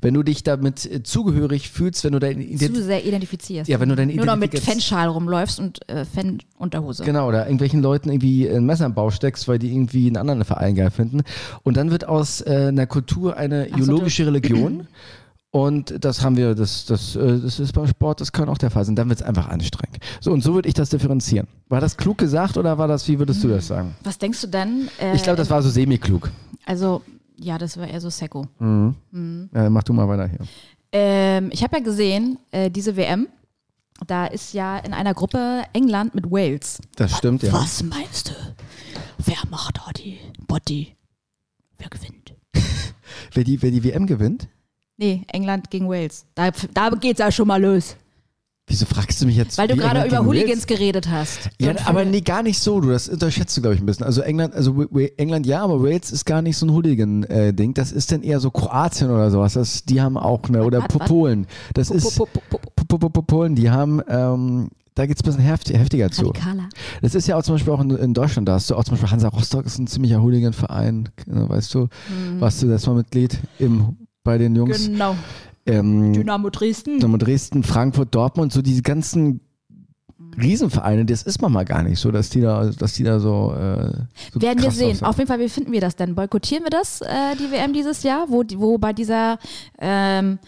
Wenn 0.00 0.14
du 0.14 0.22
dich 0.22 0.42
damit 0.42 0.86
äh, 0.86 1.02
zugehörig 1.02 1.68
fühlst, 1.68 2.02
wenn 2.04 2.12
du 2.12 2.18
deine 2.18 2.40
Zu 2.40 2.64
Ident 2.64 2.76
sehr 2.78 3.04
identifizierst. 3.04 3.68
ja, 3.68 3.78
wenn 3.80 3.88
du 3.88 3.96
deine 3.96 4.14
Nur 4.14 4.24
noch 4.24 4.36
mit 4.36 4.58
Fanschal 4.58 5.08
rumläufst 5.08 5.60
und 5.60 5.86
äh, 5.88 6.04
Fan-Unterhose. 6.04 7.04
Genau, 7.04 7.28
oder 7.28 7.44
irgendwelchen 7.44 7.82
Leuten 7.82 8.10
irgendwie 8.10 8.48
ein 8.48 8.64
Messer 8.64 8.86
im 8.86 8.94
Bauch 8.94 9.12
steckst, 9.12 9.46
weil 9.46 9.58
die 9.58 9.70
irgendwie 9.70 10.06
einen 10.06 10.16
anderen 10.16 10.44
Verein 10.44 10.74
geil 10.74 10.90
finden. 10.90 11.22
Und 11.64 11.76
dann 11.76 11.90
wird 11.90 12.08
aus 12.08 12.40
äh, 12.40 12.68
einer 12.68 12.86
Kultur 12.86 13.36
eine 13.36 13.68
so, 13.68 13.76
ideologische 13.76 14.26
Religion. 14.26 14.86
Und 15.50 16.04
das 16.04 16.22
haben 16.22 16.36
wir, 16.36 16.54
das, 16.54 16.84
das, 16.84 17.16
äh, 17.16 17.40
das 17.40 17.58
ist 17.58 17.72
beim 17.72 17.86
Sport, 17.86 18.20
das 18.20 18.32
kann 18.32 18.48
auch 18.50 18.58
der 18.58 18.70
Fall 18.70 18.84
sein. 18.84 18.96
Dann 18.96 19.08
wird 19.08 19.20
es 19.20 19.26
einfach 19.26 19.48
anstrengend. 19.48 19.98
So, 20.20 20.30
und 20.32 20.42
so 20.42 20.52
würde 20.54 20.68
ich 20.68 20.74
das 20.74 20.90
differenzieren. 20.90 21.48
War 21.68 21.80
das 21.80 21.96
klug 21.96 22.18
gesagt 22.18 22.58
oder 22.58 22.76
war 22.76 22.86
das, 22.86 23.08
wie 23.08 23.18
würdest 23.18 23.42
du 23.42 23.48
das 23.48 23.66
sagen? 23.68 23.94
Was 24.04 24.18
denkst 24.18 24.42
du 24.42 24.46
denn? 24.48 24.88
Äh, 25.00 25.14
Ich 25.14 25.22
glaube, 25.22 25.38
das 25.38 25.48
war 25.48 25.62
so 25.62 25.70
semi-klug. 25.70 26.30
Also, 26.66 27.02
ja, 27.36 27.56
das 27.56 27.78
war 27.78 27.86
eher 27.88 28.00
so 28.00 28.10
Sekko. 28.10 28.46
Äh, 28.60 29.70
mach 29.70 29.82
du 29.84 29.92
mal 29.94 30.06
weiter 30.06 30.28
hier. 30.28 30.40
Ähm, 30.92 31.48
ich 31.50 31.62
habe 31.62 31.78
ja 31.78 31.82
gesehen, 31.82 32.38
äh, 32.50 32.70
diese 32.70 32.94
WM, 32.96 33.28
da 34.06 34.26
ist 34.26 34.52
ja 34.52 34.76
in 34.78 34.92
einer 34.92 35.14
Gruppe 35.14 35.62
England 35.72 36.14
mit 36.14 36.30
Wales. 36.30 36.78
Das 36.96 37.16
stimmt, 37.16 37.42
ja. 37.42 37.52
Was 37.54 37.82
meinst 37.82 38.28
du? 38.28 38.32
Wer 39.24 39.38
macht 39.50 39.78
da 39.78 39.92
die 39.96 40.18
Body? 40.46 40.94
Wer 41.78 41.88
gewinnt? 41.88 42.34
Wer 43.32 43.44
die, 43.44 43.60
wer 43.62 43.70
die 43.70 43.82
WM 43.84 44.06
gewinnt? 44.06 44.48
Nee, 44.98 45.22
England 45.28 45.70
gegen 45.70 45.88
Wales. 45.88 46.26
Da, 46.34 46.50
da 46.74 46.90
geht's 46.90 47.20
ja 47.20 47.30
schon 47.30 47.46
mal 47.48 47.62
los. 47.62 47.96
Wieso 48.70 48.84
fragst 48.84 49.22
du 49.22 49.26
mich 49.26 49.36
jetzt? 49.36 49.56
Weil 49.56 49.68
du 49.68 49.76
gerade 49.76 50.04
über 50.06 50.18
Hooligans 50.26 50.50
Wales? 50.50 50.66
geredet 50.66 51.08
hast. 51.08 51.48
Ja, 51.58 51.72
aber 51.86 52.04
nee, 52.04 52.20
gar 52.20 52.42
nicht 52.42 52.58
so. 52.60 52.80
Du, 52.82 52.90
das 52.90 53.08
unterschätzt 53.08 53.56
du, 53.56 53.62
glaube 53.62 53.76
ich, 53.76 53.80
ein 53.80 53.86
bisschen. 53.86 54.04
Also 54.04 54.20
England, 54.20 54.54
also 54.54 54.86
England 55.16 55.46
ja, 55.46 55.62
aber 55.62 55.82
Wales 55.82 56.10
ist 56.10 56.26
gar 56.26 56.42
nicht 56.42 56.58
so 56.58 56.66
ein 56.66 56.72
Hooligan-Ding. 56.72 57.72
Das 57.72 57.92
ist 57.92 58.12
dann 58.12 58.22
eher 58.22 58.40
so 58.40 58.50
Kroatien 58.50 59.08
oder 59.10 59.30
sowas. 59.30 59.54
Das, 59.54 59.84
die 59.84 60.02
haben 60.02 60.18
auch 60.18 60.42
eine, 60.48 60.64
oder 60.64 60.82
was? 60.82 61.08
Polen. 61.08 61.46
Das 61.72 61.90
ist 61.90 62.16
Po- 62.18 62.26
po- 62.26 62.40
po- 62.50 62.58
po- 62.58 62.84
Po- 62.86 62.98
Po- 62.98 63.08
Po- 63.08 63.22
Polen, 63.22 63.54
die 63.54 63.70
haben, 63.70 64.02
ähm, 64.06 64.68
da 64.94 65.06
geht 65.06 65.16
es 65.16 65.22
ein 65.22 65.26
bisschen 65.26 65.42
heft, 65.42 65.70
heftiger 65.70 66.10
zu. 66.10 66.26
Radikaler. 66.26 66.68
Das 67.00 67.14
ist 67.14 67.26
ja 67.26 67.36
auch 67.36 67.42
zum 67.42 67.54
Beispiel 67.54 67.72
auch 67.72 67.80
in, 67.80 67.90
in 67.90 68.12
Deutschland, 68.12 68.48
da 68.48 68.54
hast 68.54 68.68
du 68.68 68.74
auch 68.74 68.84
zum 68.84 68.94
Beispiel 68.94 69.10
Hansa 69.10 69.28
Rostock 69.28 69.64
ist 69.64 69.78
ein 69.78 69.86
ziemlicher 69.86 70.20
Hooligan-Verein. 70.20 71.08
Weißt 71.26 71.72
du, 71.74 71.88
warst 72.38 72.62
du 72.62 72.68
das 72.68 72.86
mal 72.86 72.94
Mitglied 72.96 73.38
im, 73.58 73.96
bei 74.24 74.38
den 74.38 74.54
Jungs? 74.56 74.86
Genau. 74.86 75.16
Ähm, 75.66 76.12
Dynamo 76.12 76.50
Dresden. 76.50 76.98
Dynamo 76.98 77.16
Dresden, 77.18 77.62
Frankfurt, 77.62 78.14
Dortmund, 78.14 78.52
so 78.52 78.62
diese 78.62 78.82
ganzen 78.82 79.40
Riesenvereine, 80.40 81.04
das 81.04 81.22
ist 81.22 81.42
man 81.42 81.52
mal 81.52 81.64
gar 81.64 81.82
nicht 81.82 81.98
so, 81.98 82.10
dass 82.10 82.30
die 82.30 82.40
da, 82.40 82.70
dass 82.70 82.94
die 82.94 83.02
da 83.02 83.18
so, 83.18 83.52
äh, 83.54 83.92
so 84.32 84.40
Werden 84.40 84.62
wir 84.62 84.70
sehen. 84.70 84.92
aussehen. 84.92 85.06
Auf 85.06 85.18
jeden 85.18 85.28
Fall, 85.28 85.40
wie 85.40 85.48
finden 85.48 85.72
wir 85.72 85.80
das 85.80 85.96
denn? 85.96 86.14
Boykottieren 86.14 86.64
wir 86.64 86.70
das, 86.70 87.00
äh, 87.00 87.34
die 87.38 87.50
WM 87.50 87.72
dieses 87.72 88.02
Jahr, 88.02 88.26
wo, 88.28 88.44
wo 88.56 88.78
bei 88.78 88.92
dieser 88.92 89.38
ähm, 89.78 90.38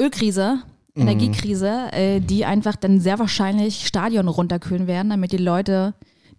Ölkrise, 0.00 0.60
Mhm. 0.94 1.02
Energiekrise, 1.02 1.92
äh, 1.92 2.20
die 2.20 2.46
einfach 2.46 2.74
dann 2.74 3.00
sehr 3.00 3.18
wahrscheinlich 3.18 3.86
Stadion 3.86 4.28
runterkühlen 4.28 4.86
werden, 4.86 5.10
damit 5.10 5.30
die 5.30 5.36
Leute, 5.36 5.92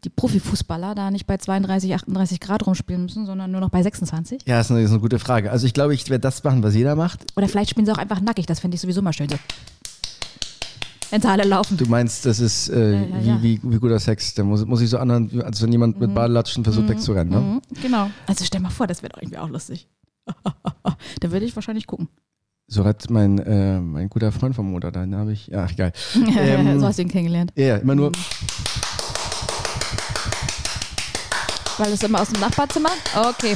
die 0.03 0.09
Profifußballer, 0.09 0.95
da 0.95 1.11
nicht 1.11 1.27
bei 1.27 1.37
32, 1.37 1.93
38 1.95 2.39
Grad 2.39 2.65
rumspielen 2.65 3.03
müssen, 3.03 3.25
sondern 3.25 3.51
nur 3.51 3.61
noch 3.61 3.69
bei 3.69 3.81
26? 3.81 4.41
Ja, 4.45 4.59
ist 4.59 4.71
eine, 4.71 4.81
ist 4.81 4.91
eine 4.91 4.99
gute 4.99 5.19
Frage. 5.19 5.51
Also 5.51 5.65
ich 5.65 5.73
glaube, 5.73 5.93
ich 5.93 6.09
werde 6.09 6.21
das 6.21 6.43
machen, 6.43 6.63
was 6.63 6.75
jeder 6.75 6.95
macht. 6.95 7.25
Oder 7.35 7.47
vielleicht 7.47 7.71
spielen 7.71 7.85
sie 7.85 7.91
auch 7.91 7.97
einfach 7.97 8.21
nackig, 8.21 8.45
das 8.45 8.59
finde 8.59 8.75
ich 8.75 8.81
sowieso 8.81 9.01
mal 9.01 9.13
schön. 9.13 9.29
So. 9.29 9.35
Wenn 11.09 11.21
sie 11.21 11.29
alle 11.29 11.43
laufen. 11.43 11.77
Du 11.77 11.85
meinst, 11.85 12.25
das 12.25 12.39
ist 12.39 12.69
äh, 12.69 12.93
ja, 12.93 13.01
ja. 13.01 13.41
Wie, 13.41 13.61
wie, 13.63 13.71
wie 13.71 13.79
guter 13.79 13.99
Sex. 13.99 14.33
Da 14.33 14.43
muss, 14.43 14.65
muss 14.65 14.81
ich 14.81 14.89
so 14.89 14.97
anhören, 14.97 15.41
als 15.41 15.61
wenn 15.61 15.71
jemand 15.71 15.99
mit 15.99 16.13
Badelatschen 16.13 16.63
versucht 16.63 16.89
wegzurennen. 16.89 17.33
Ne? 17.33 17.39
Mhm, 17.39 17.61
genau. 17.81 18.09
Also 18.25 18.43
stell 18.43 18.59
mal 18.59 18.69
vor, 18.69 18.87
das 18.87 19.01
wäre 19.01 19.13
doch 19.13 19.21
irgendwie 19.21 19.37
auch 19.37 19.49
lustig. 19.49 19.87
da 21.21 21.31
würde 21.31 21.45
ich 21.45 21.55
wahrscheinlich 21.55 21.87
gucken. 21.87 22.09
So 22.69 22.83
hat 22.83 23.09
mein, 23.09 23.39
äh, 23.39 23.79
mein 23.79 24.09
guter 24.09 24.33
Freund 24.33 24.53
vom 24.53 24.69
Motor, 24.69 24.91
den 24.91 25.15
habe 25.15 25.31
ich, 25.31 25.47
ja, 25.47 25.65
geil. 25.67 25.93
Ähm, 26.15 26.81
so 26.81 26.85
hast 26.85 26.97
du 26.99 27.03
ihn 27.03 27.07
kennengelernt. 27.07 27.53
Ja, 27.55 27.65
ja, 27.65 27.77
immer 27.77 27.95
nur, 27.95 28.11
Weil 31.77 31.93
es 31.93 32.01
immer 32.03 32.21
aus 32.21 32.29
dem 32.29 32.39
Nachbarzimmer? 32.39 32.89
Okay. 33.15 33.55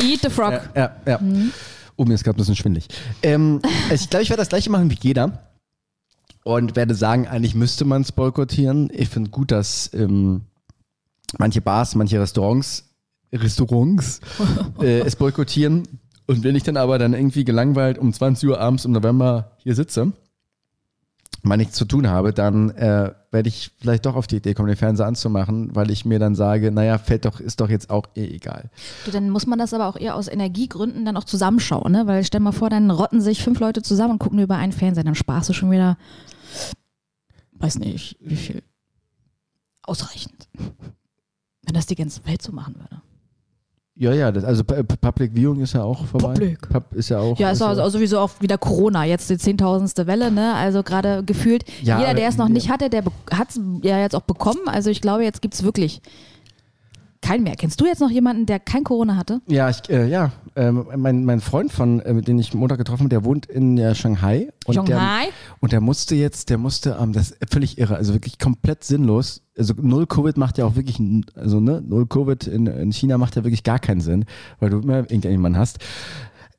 Eat 0.00 0.22
the 0.22 0.30
frog. 0.30 0.52
Ja, 0.74 0.90
ja. 1.06 1.20
ja. 1.20 1.20
Oh, 1.96 2.04
mir 2.04 2.14
ist 2.14 2.24
gerade 2.24 2.36
ein 2.36 2.38
bisschen 2.38 2.56
schwindelig. 2.56 2.88
Ähm, 3.22 3.60
also 3.90 3.94
ich 4.04 4.10
glaube, 4.10 4.22
ich 4.22 4.30
werde 4.30 4.40
das 4.40 4.48
gleiche 4.48 4.70
machen 4.70 4.90
wie 4.90 4.98
jeder. 5.00 5.50
Und 6.42 6.74
werde 6.74 6.94
sagen, 6.94 7.28
eigentlich 7.28 7.54
müsste 7.54 7.84
man 7.84 8.02
es 8.02 8.12
boykottieren. 8.12 8.90
Ich 8.92 9.10
finde 9.10 9.30
gut, 9.30 9.50
dass 9.52 9.90
ähm, 9.92 10.42
manche 11.38 11.60
Bars, 11.60 11.94
manche 11.94 12.18
Restaurants, 12.18 12.84
Restaurants 13.32 14.20
äh, 14.80 15.00
es 15.00 15.16
boykottieren. 15.16 15.86
Und 16.26 16.42
wenn 16.42 16.56
ich 16.56 16.62
dann 16.62 16.76
aber 16.76 16.98
dann 16.98 17.12
irgendwie 17.12 17.44
gelangweilt 17.44 17.98
um 17.98 18.12
20 18.12 18.48
Uhr 18.48 18.60
abends 18.60 18.84
im 18.84 18.92
November 18.92 19.56
hier 19.58 19.74
sitze, 19.74 20.12
mal 21.42 21.56
nichts 21.56 21.76
zu 21.76 21.84
tun 21.84 22.08
habe, 22.08 22.32
dann 22.32 22.70
äh, 22.70 23.12
werde 23.30 23.48
ich 23.48 23.70
vielleicht 23.78 24.06
doch 24.06 24.14
auf 24.14 24.26
die 24.26 24.36
Idee 24.36 24.54
kommen, 24.54 24.68
den 24.68 24.76
Fernseher 24.76 25.06
anzumachen, 25.06 25.74
weil 25.74 25.90
ich 25.90 26.04
mir 26.04 26.18
dann 26.18 26.34
sage, 26.34 26.70
naja, 26.70 26.98
fällt 26.98 27.24
doch, 27.24 27.40
ist 27.40 27.60
doch 27.60 27.68
jetzt 27.68 27.90
auch 27.90 28.06
eh 28.14 28.26
egal. 28.26 28.70
Du, 29.04 29.10
dann 29.10 29.30
muss 29.30 29.46
man 29.46 29.58
das 29.58 29.72
aber 29.72 29.86
auch 29.88 29.96
eher 29.96 30.16
aus 30.16 30.28
Energiegründen 30.28 31.04
dann 31.04 31.16
auch 31.16 31.24
zusammenschauen, 31.24 31.92
ne? 31.92 32.06
Weil 32.06 32.24
stell 32.24 32.40
mal 32.40 32.52
vor, 32.52 32.70
dann 32.70 32.90
rotten 32.90 33.20
sich 33.20 33.42
fünf 33.42 33.60
Leute 33.60 33.82
zusammen 33.82 34.12
und 34.12 34.18
gucken 34.18 34.38
über 34.38 34.56
einen 34.56 34.72
Fernseher, 34.72 35.04
dann 35.04 35.14
sparst 35.14 35.48
du 35.48 35.52
schon 35.52 35.70
wieder, 35.70 35.96
weiß 37.54 37.78
nicht, 37.78 38.16
wie 38.20 38.36
viel. 38.36 38.62
Ausreichend. 39.82 40.48
Wenn 41.62 41.74
das 41.74 41.86
die 41.86 41.96
ganze 41.96 42.24
Welt 42.26 42.42
so 42.42 42.52
machen 42.52 42.76
würde. 42.76 43.02
Ja, 44.00 44.14
ja, 44.14 44.32
das, 44.32 44.44
also 44.44 44.62
Pu- 44.62 44.82
Public 44.82 45.32
Viewing 45.34 45.60
ist 45.60 45.74
ja 45.74 45.82
auch 45.82 46.06
vorbei. 46.06 46.28
Public. 46.32 46.68
Pub 46.70 46.84
ist 46.94 47.10
ja 47.10 47.18
auch. 47.18 47.38
Ja, 47.38 47.50
ist 47.50 47.60
also 47.60 47.86
sowieso 47.90 48.18
auch 48.18 48.30
wieder 48.40 48.56
Corona, 48.56 49.04
jetzt 49.04 49.28
die 49.28 49.36
zehntausendste 49.36 50.06
Welle, 50.06 50.30
ne? 50.32 50.54
Also 50.54 50.82
gerade 50.82 51.22
gefühlt, 51.22 51.64
Ja, 51.82 51.98
jeder, 52.00 52.14
der 52.14 52.28
es 52.30 52.38
noch 52.38 52.48
ja. 52.48 52.52
nicht 52.54 52.70
hatte, 52.70 52.88
der 52.88 53.04
hat 53.30 53.50
es 53.50 53.60
ja 53.82 53.98
jetzt 53.98 54.16
auch 54.16 54.22
bekommen. 54.22 54.60
Also 54.68 54.88
ich 54.88 55.02
glaube, 55.02 55.24
jetzt 55.24 55.42
gibt 55.42 55.52
es 55.52 55.64
wirklich 55.64 56.00
keinen 57.20 57.42
mehr. 57.42 57.56
Kennst 57.56 57.78
du 57.78 57.84
jetzt 57.84 58.00
noch 58.00 58.10
jemanden, 58.10 58.46
der 58.46 58.58
kein 58.58 58.84
Corona 58.84 59.16
hatte? 59.16 59.42
Ja, 59.46 59.68
ich, 59.68 59.86
äh, 59.90 60.06
ja. 60.08 60.32
Ähm, 60.60 60.86
mein, 60.94 61.24
mein 61.24 61.40
Freund 61.40 61.72
von, 61.72 62.00
äh, 62.00 62.12
mit 62.12 62.28
dem 62.28 62.38
ich 62.38 62.52
Montag 62.52 62.76
getroffen 62.76 63.04
habe, 63.04 63.08
der 63.08 63.24
wohnt 63.24 63.46
in 63.46 63.78
äh, 63.78 63.94
Shanghai. 63.94 64.50
Und 64.66 64.74
Shanghai? 64.74 65.24
Der, 65.24 65.32
und 65.60 65.72
der 65.72 65.80
musste 65.80 66.14
jetzt, 66.14 66.50
der 66.50 66.58
musste, 66.58 66.98
ähm, 67.00 67.14
das 67.14 67.30
ist 67.30 67.50
völlig 67.50 67.78
irre, 67.78 67.96
also 67.96 68.12
wirklich 68.12 68.38
komplett 68.38 68.84
sinnlos. 68.84 69.40
Also 69.56 69.72
null 69.80 70.06
Covid 70.06 70.36
macht 70.36 70.58
ja 70.58 70.66
auch 70.66 70.76
wirklich, 70.76 71.00
also 71.34 71.60
ne, 71.60 71.82
null 71.86 72.06
Covid 72.06 72.46
in, 72.46 72.66
in 72.66 72.92
China 72.92 73.16
macht 73.16 73.36
ja 73.36 73.44
wirklich 73.44 73.64
gar 73.64 73.78
keinen 73.78 74.02
Sinn, 74.02 74.26
weil 74.58 74.68
du 74.68 74.80
immer 74.80 74.98
irgendjemanden 74.98 75.58
hast. 75.58 75.78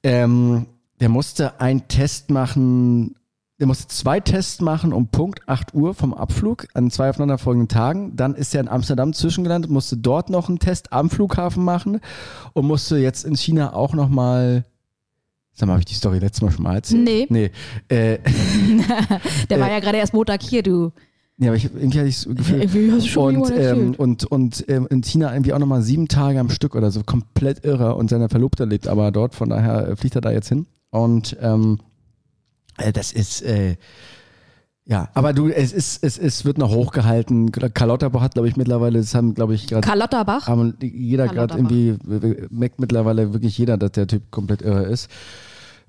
Ähm, 0.01 0.65
der 0.99 1.09
musste 1.09 1.61
einen 1.61 1.87
Test 1.87 2.31
machen, 2.31 3.13
der 3.61 3.67
musste 3.67 3.87
zwei 3.87 4.19
Tests 4.19 4.59
machen 4.59 4.91
um 4.91 5.07
Punkt 5.09 5.47
8 5.47 5.75
Uhr 5.75 5.93
vom 5.93 6.15
Abflug 6.15 6.65
an 6.73 6.89
zwei 6.89 7.11
aufeinanderfolgenden 7.11 7.67
Tagen. 7.67 8.15
Dann 8.15 8.33
ist 8.33 8.55
er 8.55 8.61
in 8.61 8.67
Amsterdam 8.67 9.13
zwischengelandet, 9.13 9.69
musste 9.69 9.97
dort 9.97 10.31
noch 10.31 10.49
einen 10.49 10.57
Test 10.57 10.91
am 10.91 11.11
Flughafen 11.11 11.63
machen 11.63 11.99
und 12.53 12.65
musste 12.65 12.97
jetzt 12.97 13.23
in 13.23 13.35
China 13.37 13.73
auch 13.73 13.93
nochmal. 13.93 14.65
Sag 15.53 15.67
mal, 15.67 15.73
habe 15.73 15.81
ich 15.81 15.85
die 15.85 15.93
Story 15.93 16.17
letztes 16.17 16.41
Mal 16.41 16.51
schon 16.51 16.63
mal 16.63 16.75
erzählt? 16.75 17.03
Nee. 17.03 17.27
Nee. 17.29 17.51
Äh, 17.95 18.17
Der 19.49 19.59
war 19.59 19.69
Äh, 19.69 19.73
ja 19.73 19.79
gerade 19.79 19.97
erst 19.99 20.13
Montag 20.15 20.41
hier, 20.41 20.63
du. 20.63 20.91
nee, 21.37 21.47
aber 21.47 21.55
ich, 21.55 21.65
irgendwie 21.65 21.99
hatte 21.99 22.07
ich 22.09 22.23
das 22.23 22.35
Gefühl. 22.35 22.61
Irgendwie 22.61 22.91
hast 22.91 23.03
du 23.03 23.09
schon 23.09 23.37
Und, 23.37 23.51
ähm, 23.55 23.93
und, 23.95 24.23
und 24.25 24.65
ähm, 24.69 24.87
in 24.89 25.03
China 25.03 25.31
irgendwie 25.33 25.53
auch 25.53 25.59
nochmal 25.59 25.83
sieben 25.83 26.07
Tage 26.07 26.39
am 26.39 26.49
Stück 26.49 26.73
oder 26.75 26.89
so, 26.89 27.03
komplett 27.03 27.63
irre. 27.63 27.93
Und 27.93 28.09
seine 28.09 28.27
Verlobte 28.27 28.65
lebt 28.65 28.87
aber 28.87 29.11
dort, 29.11 29.35
von 29.35 29.49
daher 29.49 29.87
äh, 29.89 29.95
fliegt 29.95 30.15
er 30.15 30.21
da 30.21 30.31
jetzt 30.31 30.49
hin. 30.49 30.65
Und 30.89 31.37
ähm, 31.41 31.77
äh, 31.79 31.90
das 32.93 33.11
ist, 33.11 33.41
äh, 33.43 33.75
ja, 34.85 35.09
aber 35.13 35.31
du, 35.33 35.47
es 35.47 35.71
ist, 35.71 36.03
es, 36.03 36.17
es 36.17 36.43
wird 36.43 36.57
noch 36.57 36.71
hochgehalten. 36.71 37.51
Karl 37.51 37.87
Lauterbach 37.87 38.21
hat, 38.21 38.33
glaube 38.33 38.49
ich, 38.49 38.57
mittlerweile, 38.57 38.99
das 38.99 39.13
haben, 39.13 39.35
glaube 39.35 39.53
ich, 39.53 39.67
gerade 39.67 39.87
Karlotterbach? 39.87 40.47
haben 40.47 40.75
jeder 40.81 41.27
gerade 41.27 41.55
irgendwie, 41.55 41.97
merkt 42.49 42.79
mittlerweile 42.79 43.31
wirklich 43.31 43.57
jeder, 43.57 43.77
dass 43.77 43.91
der 43.91 44.07
Typ 44.07 44.31
komplett 44.31 44.61
irre 44.61 44.83
ist. 44.83 45.09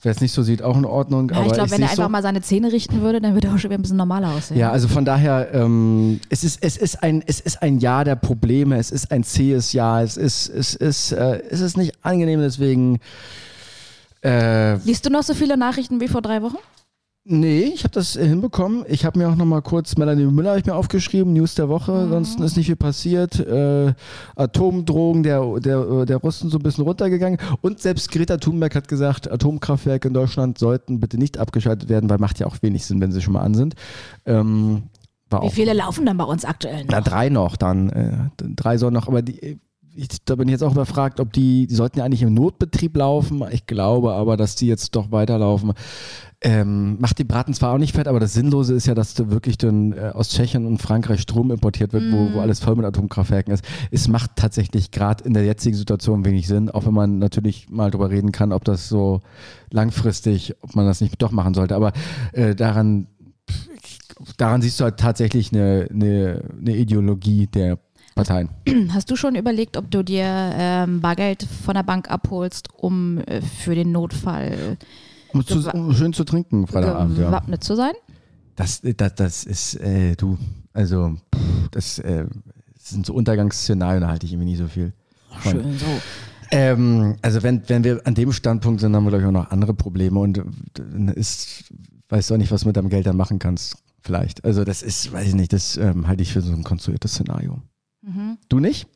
Wer 0.03 0.13
es 0.13 0.21
nicht 0.21 0.33
so 0.33 0.43
sieht, 0.43 0.63
auch 0.63 0.77
in 0.77 0.85
Ordnung. 0.85 1.31
Ja, 1.31 1.37
aber 1.37 1.47
ich 1.47 1.53
glaube, 1.53 1.71
wenn 1.71 1.83
er 1.83 1.91
einfach 1.91 2.05
so. 2.05 2.09
mal 2.11 2.23
seine 2.23 2.43
Zähne 2.43 2.73
richten 2.73 3.03
würde, 3.03 3.21
dann 3.21 3.35
würde 3.35 3.49
er 3.49 3.55
auch 3.55 3.59
schon 3.59 3.71
wieder 3.71 3.79
ein 3.79 3.83
bisschen 3.83 3.97
normaler 3.97 4.33
aussehen. 4.33 4.59
Ja, 4.59 4.73
also 4.73 4.89
von 4.89 5.05
daher, 5.05 5.55
ähm, 5.55 6.21
es, 6.29 6.43
ist, 6.43 6.59
es, 6.63 6.77
ist 6.77 7.03
ein, 7.03 7.23
es 7.25 7.39
ist 7.39 7.63
ein 7.63 7.79
Jahr 7.79 8.05
der 8.05 8.17
Probleme, 8.17 8.77
es 8.79 8.91
ist 8.91 9.13
ein 9.13 9.23
zähes 9.23 9.73
Jahr, 9.73 10.03
es 10.03 10.17
ist, 10.17 10.49
es 10.49 10.75
ist, 10.75 11.13
äh, 11.13 11.41
es 11.51 11.61
ist 11.61 11.77
nicht 11.77 11.93
angenehm, 12.03 12.41
deswegen. 12.41 12.99
Äh, 14.25 14.75
Liest 14.79 15.07
du 15.07 15.11
noch 15.11 15.23
so 15.23 15.35
viele 15.35 15.57
Nachrichten 15.57 16.01
wie 16.01 16.09
vor 16.09 16.21
drei 16.21 16.43
Wochen? 16.43 16.59
Nee, 17.25 17.63
ich 17.63 17.85
habe 17.85 17.93
das 17.93 18.17
äh, 18.17 18.27
hinbekommen. 18.27 18.85
Ich 18.89 19.05
habe 19.05 19.19
mir 19.19 19.29
auch 19.29 19.37
nochmal 19.37 19.63
kurz 19.63 19.97
Melanie 19.97 20.25
Müller 20.25 20.53
hab 20.53 20.59
ich 20.59 20.67
mir 20.67 20.75
aufgeschrieben, 20.75 21.33
News 21.33 21.55
der 21.55 21.69
Woche, 21.69 21.93
ansonsten 21.93 22.43
ist 22.43 22.57
nicht 22.57 22.67
viel 22.67 22.77
passiert. 22.77 23.39
Äh, 23.39 23.95
Atomdrogen 24.37 25.23
der, 25.23 25.61
der, 25.61 26.07
der 26.07 26.17
Russen 26.17 26.51
so 26.51 26.59
ein 26.59 26.63
bisschen 26.63 26.85
runtergegangen. 26.85 27.39
Und 27.61 27.81
selbst 27.81 28.11
Greta 28.11 28.37
Thunberg 28.37 28.75
hat 28.75 28.89
gesagt, 28.89 29.31
Atomkraftwerke 29.31 30.09
in 30.09 30.15
Deutschland 30.15 30.59
sollten 30.59 31.01
bitte 31.01 31.19
nicht 31.19 31.39
abgeschaltet 31.39 31.89
werden, 31.89 32.11
weil 32.11 32.19
macht 32.19 32.39
ja 32.41 32.47
auch 32.47 32.57
wenig 32.63 32.85
Sinn, 32.85 33.01
wenn 33.01 33.13
sie 33.13 33.21
schon 33.21 33.35
mal 33.35 33.43
an 33.43 33.55
sind. 33.55 33.75
Ähm, 34.27 34.85
Wie 35.31 35.51
viele 35.51 35.73
laufen 35.73 36.07
dann 36.07 36.17
bei 36.17 36.25
uns 36.25 36.45
aktuell 36.45 36.85
na, 36.89 36.99
noch? 36.99 37.05
drei 37.05 37.29
noch 37.29 37.57
dann. 37.57 37.91
Äh, 37.91 38.17
drei 38.37 38.79
sollen 38.79 38.95
noch, 38.95 39.09
aber 39.09 39.23
die, 39.23 39.59
ich, 39.95 40.09
da 40.25 40.37
bin 40.37 40.49
ich 40.49 40.53
jetzt 40.53 40.63
auch 40.63 40.73
überfragt, 40.73 41.21
ob 41.21 41.33
die, 41.33 41.67
die 41.67 41.75
sollten 41.75 41.99
ja 41.99 42.05
eigentlich 42.05 42.23
im 42.23 42.35
Notbetrieb 42.35 42.97
laufen. 42.97 43.45
Ich 43.51 43.67
glaube 43.67 44.15
aber, 44.15 44.37
dass 44.37 44.55
die 44.57 44.67
jetzt 44.67 44.97
doch 44.97 45.11
weiterlaufen. 45.11 45.73
Ähm, 46.45 47.01
macht 47.01 47.19
die 47.19 47.25
Braten 47.25 47.55
zwar 47.55 47.73
auch 47.73 47.79
nicht 47.79 47.95
fett, 47.95 48.09
aber 48.09 48.19
das 48.19 48.33
Sinnlose 48.33 48.75
ist 48.75 48.87
ja, 48.87 48.95
dass 48.95 49.15
du 49.15 49.31
wirklich 49.31 49.59
dann 49.59 49.93
äh, 49.93 50.11
aus 50.13 50.31
Tschechien 50.31 50.67
und 50.67 50.83
Frankreich 50.83 51.21
Strom 51.21 51.53
importiert 51.53 51.93
wird, 51.93 52.11
wo, 52.11 52.35
wo 52.35 52.41
alles 52.41 52.59
voll 52.59 52.75
mit 52.75 52.85
Atomkraftwerken 52.85 53.55
ist. 53.55 53.65
Es 53.93 54.09
macht 54.09 54.33
tatsächlich 54.35 54.91
gerade 54.91 55.23
in 55.23 55.35
der 55.35 55.45
jetzigen 55.45 55.77
Situation 55.77 56.25
wenig 56.25 56.49
Sinn, 56.49 56.69
auch 56.69 56.85
wenn 56.85 56.95
man 56.95 57.19
natürlich 57.19 57.71
mal 57.71 57.93
drüber 57.93 58.11
reden 58.11 58.33
kann, 58.33 58.53
ob 58.53 58.65
das 58.65 58.89
so 58.89 59.21
langfristig, 59.71 60.57
ob 60.63 60.75
man 60.75 60.85
das 60.85 61.01
nicht 61.01 61.23
doch 61.23 61.31
machen 61.31 61.55
sollte. 61.55 61.77
Aber 61.77 61.93
äh, 62.33 62.57
daran, 62.57 63.07
daran 64.37 64.63
siehst 64.63 64.81
du 64.81 64.85
halt 64.85 64.99
tatsächlich 64.99 65.53
eine, 65.53 65.87
eine, 65.93 66.43
eine 66.59 66.77
Ideologie 66.77 67.47
der 67.47 67.79
Parteien. 68.17 68.51
Hast 68.91 69.11
du 69.13 69.17
schon 69.17 69.37
überlegt, 69.37 69.77
ob 69.77 69.91
du 69.93 70.03
dir 70.03 70.25
ähm, 70.27 71.01
Bargeld 71.01 71.47
von 71.65 71.75
der 71.75 71.85
Bank 71.85 72.11
abholst, 72.11 72.69
um 72.77 73.19
äh, 73.19 73.41
für 73.41 73.77
den 73.77 73.93
Notfall 73.93 74.77
Um, 75.35 75.47
zu, 75.47 75.71
um 75.71 75.95
schön 75.95 76.13
zu 76.13 76.25
trinken 76.25 76.67
Freitagabend, 76.67 77.19
ja. 77.19 77.27
gewappnet 77.27 77.65
zu 77.65 77.75
sein? 77.75 77.93
Das, 78.57 78.83
das, 78.83 79.15
das 79.15 79.45
ist, 79.45 79.75
äh, 79.77 80.15
du, 80.15 80.39
also, 80.73 81.17
pff, 81.35 81.69
das, 81.71 81.99
äh, 81.99 82.27
das 82.75 82.91
sind 82.91 83.07
so 83.07 83.15
Untergangsszenarien, 83.15 84.03
da 84.03 84.09
halte 84.09 84.27
ich 84.27 84.33
irgendwie 84.33 84.51
nicht 84.51 84.59
so 84.59 84.69
viel. 84.69 84.93
von. 85.31 85.53
Schön 85.53 85.79
so. 85.79 85.87
Ähm, 86.51 87.17
also 87.23 87.43
wenn, 87.43 87.63
wenn 87.69 87.83
wir 87.83 88.07
an 88.07 88.15
dem 88.15 88.31
Standpunkt 88.31 88.81
sind, 88.81 88.95
haben 88.95 89.05
wir 89.05 89.11
glaube 89.11 89.23
ich 89.23 89.29
auch 89.29 89.33
noch 89.33 89.51
andere 89.51 89.73
Probleme 89.73 90.21
und 90.21 90.39
äh, 90.39 90.45
dann 90.75 91.09
ist, 91.09 91.73
weißt 92.11 92.29
du 92.29 92.35
auch 92.35 92.39
nicht, 92.39 92.53
was 92.53 92.61
du 92.63 92.67
mit 92.67 92.77
deinem 92.77 92.91
Geld 92.91 93.07
dann 93.07 93.17
machen 93.17 93.39
kannst, 93.39 93.77
vielleicht. 94.03 94.45
Also 94.45 94.65
das 94.65 94.83
ist, 94.83 95.13
weiß 95.13 95.29
ich 95.29 95.35
nicht, 95.35 95.55
das 95.55 95.79
ähm, 95.79 96.07
halte 96.07 96.23
ich 96.23 96.33
für 96.33 96.43
so 96.43 96.53
ein 96.53 96.63
konstruiertes 96.63 97.13
Szenario. 97.13 97.63
Du 98.49 98.59
nicht? 98.59 98.87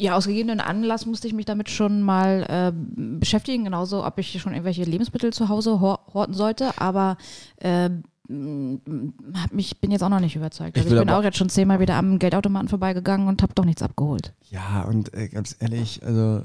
Ja, 0.00 0.14
aus 0.14 0.26
gegebenen 0.28 0.60
Anlass 0.60 1.06
musste 1.06 1.26
ich 1.26 1.34
mich 1.34 1.44
damit 1.44 1.68
schon 1.70 2.02
mal 2.02 2.46
äh, 2.48 2.72
beschäftigen, 3.18 3.64
genauso 3.64 4.06
ob 4.06 4.16
ich 4.18 4.40
schon 4.40 4.52
irgendwelche 4.52 4.84
Lebensmittel 4.84 5.32
zu 5.32 5.48
Hause 5.48 5.80
hor 5.80 5.98
horten 6.14 6.34
sollte, 6.34 6.70
aber 6.80 7.16
äh, 7.56 7.90
m- 8.28 9.12
hab 9.34 9.52
mich, 9.52 9.80
bin 9.80 9.90
jetzt 9.90 10.02
auch 10.02 10.08
noch 10.08 10.20
nicht 10.20 10.36
überzeugt. 10.36 10.76
Ich 10.76 10.82
Also 10.82 10.88
ich, 10.88 10.92
will 11.00 11.04
bin 11.04 11.12
auch 11.12 11.24
jetzt 11.24 11.36
schon 11.36 11.48
zehnmal 11.48 11.80
wieder 11.80 11.96
am 11.96 12.20
Geldautomaten 12.20 12.68
vorbeigegangen 12.68 13.26
und 13.26 13.42
habe 13.42 13.54
doch 13.54 13.64
nichts 13.64 13.82
abgeholt. 13.82 14.32
Ja, 14.50 14.82
und 14.82 15.12
äh, 15.14 15.28
ganz 15.28 15.56
ehrlich, 15.58 16.00
also 16.04 16.42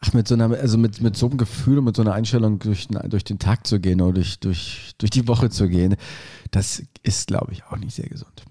ach, 0.00 0.14
mit 0.14 0.26
so 0.26 0.34
einer, 0.34 0.50
also 0.58 0.78
mit, 0.78 1.02
mit 1.02 1.14
so 1.14 1.28
einem 1.28 1.36
Gefühl 1.36 1.76
und 1.78 1.84
mit 1.84 1.96
so 1.96 2.00
einer 2.00 2.14
Einstellung 2.14 2.58
durch 2.58 2.88
den, 2.88 3.10
durch 3.10 3.24
den 3.24 3.38
Tag 3.38 3.66
zu 3.66 3.80
gehen 3.80 4.00
oder 4.00 4.14
durch, 4.14 4.40
durch, 4.40 4.92
durch 4.96 5.10
die 5.10 5.28
Woche 5.28 5.50
zu 5.50 5.68
gehen, 5.68 5.96
das 6.52 6.82
ist, 7.02 7.26
glaube 7.26 7.52
ich, 7.52 7.64
auch 7.66 7.76
nicht 7.76 7.94
sehr 7.94 8.08
gesund. 8.08 8.44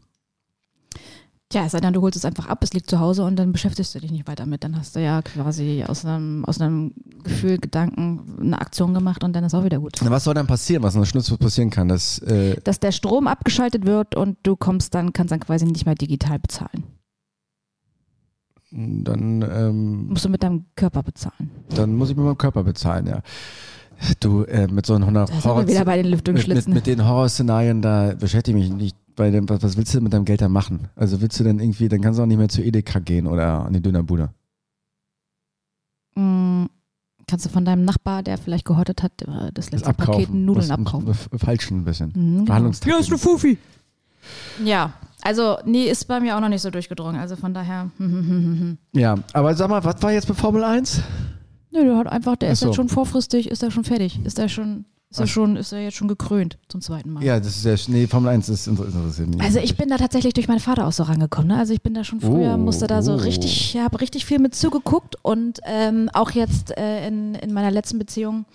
Tja, 1.51 1.65
es 1.65 1.73
sei 1.73 1.81
denn, 1.81 1.91
du 1.91 2.01
holst 2.01 2.15
es 2.15 2.23
einfach 2.23 2.47
ab, 2.47 2.63
es 2.63 2.71
liegt 2.71 2.89
zu 2.89 3.01
Hause 3.01 3.25
und 3.25 3.35
dann 3.35 3.51
beschäftigst 3.51 3.93
du 3.93 3.99
dich 3.99 4.09
nicht 4.09 4.25
weiter 4.25 4.45
mit. 4.45 4.63
Dann 4.63 4.77
hast 4.77 4.95
du 4.95 5.01
ja 5.01 5.21
quasi 5.21 5.83
aus 5.85 6.05
einem, 6.05 6.45
aus 6.45 6.61
einem 6.61 6.93
Gefühl, 7.25 7.57
Gedanken 7.57 8.37
eine 8.39 8.61
Aktion 8.61 8.93
gemacht 8.93 9.21
und 9.25 9.33
dann 9.33 9.43
ist 9.43 9.53
auch 9.53 9.65
wieder 9.65 9.79
gut. 9.79 9.97
Na, 10.01 10.09
Was 10.09 10.23
soll 10.23 10.33
dann 10.33 10.47
passieren, 10.47 10.81
was 10.81 10.95
in 10.95 11.01
der 11.01 11.07
Schnitzwurst 11.07 11.41
passieren 11.41 11.69
kann? 11.69 11.89
Dass, 11.89 12.19
äh, 12.19 12.55
Dass 12.63 12.79
der 12.79 12.93
Strom 12.93 13.27
abgeschaltet 13.27 13.85
wird 13.85 14.15
und 14.15 14.37
du 14.43 14.55
kommst 14.55 14.95
dann, 14.95 15.11
kannst 15.11 15.33
dann 15.33 15.41
quasi 15.41 15.65
nicht 15.65 15.85
mehr 15.85 15.95
digital 15.95 16.39
bezahlen. 16.39 16.83
dann, 18.71 19.41
ähm, 19.41 20.07
Musst 20.07 20.23
du 20.23 20.29
mit 20.29 20.43
deinem 20.43 20.67
Körper 20.77 21.03
bezahlen. 21.03 21.51
dann 21.75 21.93
muss 21.95 22.09
ich 22.09 22.15
mit 22.15 22.23
meinem 22.23 22.37
Körper 22.37 22.63
bezahlen, 22.63 23.07
ja. 23.07 23.21
Du, 24.19 24.43
äh, 24.43 24.67
mit 24.67 24.85
so 24.85 24.95
einem 24.95 25.13
Horror, 25.13 25.67
wieder 25.67 25.85
bei 25.85 25.97
den 26.01 26.09
mit, 26.09 26.11
mit, 26.11 26.27
Lüftungsschlitzen. 26.27 26.73
mit 26.73 26.87
den 26.87 27.05
Horrorszenarien, 27.05 27.81
da 27.81 28.13
beschäftige 28.17 28.57
ich 28.57 28.69
mich 28.69 28.73
nicht. 28.73 28.97
Bei 29.15 29.29
dem, 29.29 29.47
was, 29.49 29.61
was 29.63 29.77
willst 29.77 29.93
du 29.93 29.97
denn 29.97 30.03
mit 30.05 30.13
deinem 30.13 30.25
Geld 30.25 30.41
dann 30.41 30.51
machen? 30.51 30.87
Also 30.95 31.21
willst 31.21 31.39
du 31.39 31.43
denn 31.43 31.59
irgendwie, 31.59 31.89
dann 31.89 32.01
kannst 32.01 32.19
du 32.19 32.23
auch 32.23 32.27
nicht 32.27 32.37
mehr 32.37 32.49
zur 32.49 32.63
Edeka 32.63 32.99
gehen 32.99 33.27
oder 33.27 33.65
an 33.65 33.73
die 33.73 33.81
Dönerbude. 33.81 34.29
Mm, 36.15 36.65
kannst 37.27 37.45
du 37.45 37.49
von 37.49 37.65
deinem 37.65 37.85
Nachbar, 37.85 38.23
der 38.23 38.37
vielleicht 38.37 38.65
gehortet 38.65 39.03
hat, 39.03 39.21
äh, 39.21 39.51
das 39.53 39.71
letzte 39.71 39.93
Paket 39.93 40.29
Nudeln 40.29 40.69
Was- 40.69 40.71
abkaufen. 40.71 41.13
Falschen 41.37 41.79
ein 41.79 41.85
bisschen. 41.85 42.09
Mhm, 42.09 42.13
genau. 42.33 42.45
Verhandlungstaktik. 42.45 43.19
Fufi. 43.19 43.57
Ja, 44.63 44.93
also 45.21 45.57
nee, 45.65 45.85
ist 45.85 46.07
bei 46.07 46.19
mir 46.19 46.35
auch 46.35 46.41
noch 46.41 46.49
nicht 46.49 46.61
so 46.61 46.69
durchgedrungen. 46.69 47.19
Also 47.19 47.35
von 47.35 47.53
daher, 47.53 47.91
hm, 47.97 48.11
hm, 48.11 48.59
hm. 48.59 48.77
Ja, 48.93 49.15
aber 49.33 49.55
sag 49.55 49.69
mal, 49.69 49.83
was 49.83 50.01
war 50.01 50.11
jetzt 50.11 50.27
mit 50.29 50.37
Formel 50.37 50.63
1? 50.63 51.01
Nö, 51.71 51.83
der 51.85 51.97
hat 51.97 52.07
einfach, 52.07 52.35
der 52.35 52.51
ist 52.51 52.59
so. 52.59 52.67
jetzt 52.67 52.75
schon 52.75 52.89
vorfristig, 52.89 53.49
ist 53.49 53.63
er 53.63 53.71
schon 53.71 53.83
fertig, 53.83 54.19
ist 54.25 54.37
er 54.39 54.49
schon, 54.49 54.85
ist 55.11 55.19
er 55.19 55.27
schon, 55.27 55.57
ist 55.57 55.71
er 55.73 55.79
jetzt 55.83 55.97
schon 55.97 56.07
gekrönt 56.07 56.57
zum 56.69 56.79
zweiten 56.81 57.11
Mal. 57.11 57.23
Ja, 57.23 57.37
das 57.39 57.63
ist 57.63 57.65
ja, 57.87 57.93
nee, 57.93 58.07
Formel 58.07 58.29
1 58.31 58.47
ist 58.49 58.67
inter- 58.67 58.85
interessiert 58.85 59.27
mich. 59.29 59.41
Also 59.41 59.59
ich 59.59 59.75
bin 59.75 59.89
da 59.89 59.97
tatsächlich 59.97 60.33
durch 60.33 60.47
meinen 60.47 60.59
Vater 60.61 60.87
auch 60.87 60.91
so 60.93 61.03
rangekommen. 61.03 61.49
Ne? 61.49 61.57
Also 61.57 61.73
ich 61.73 61.81
bin 61.81 61.93
da 61.93 62.03
schon 62.03 62.21
früher, 62.21 62.53
Oh, 62.55 62.57
musste 62.57 62.87
da 62.87 63.01
so 63.01 63.13
oh. 63.13 63.17
richtig, 63.17 63.77
habe 63.77 63.99
richtig 64.01 64.25
viel 64.25 64.39
mit 64.39 64.55
zugeguckt 64.55 65.15
und 65.21 65.59
ähm, 65.65 66.09
auch 66.13 66.31
jetzt 66.31 66.77
äh, 66.77 67.07
in, 67.07 67.35
in 67.35 67.53
meiner 67.53 67.71
letzten 67.71 67.99
Beziehung 67.99 68.45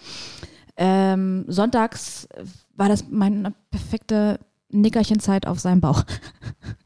ähm, 0.78 1.44
sonntags 1.48 2.26
war 2.74 2.88
das 2.88 3.04
meine 3.10 3.52
perfekte 3.70 4.38
Nickerchenzeit 4.70 5.46
auf 5.46 5.60
seinem 5.60 5.80
Bauch. 5.80 6.02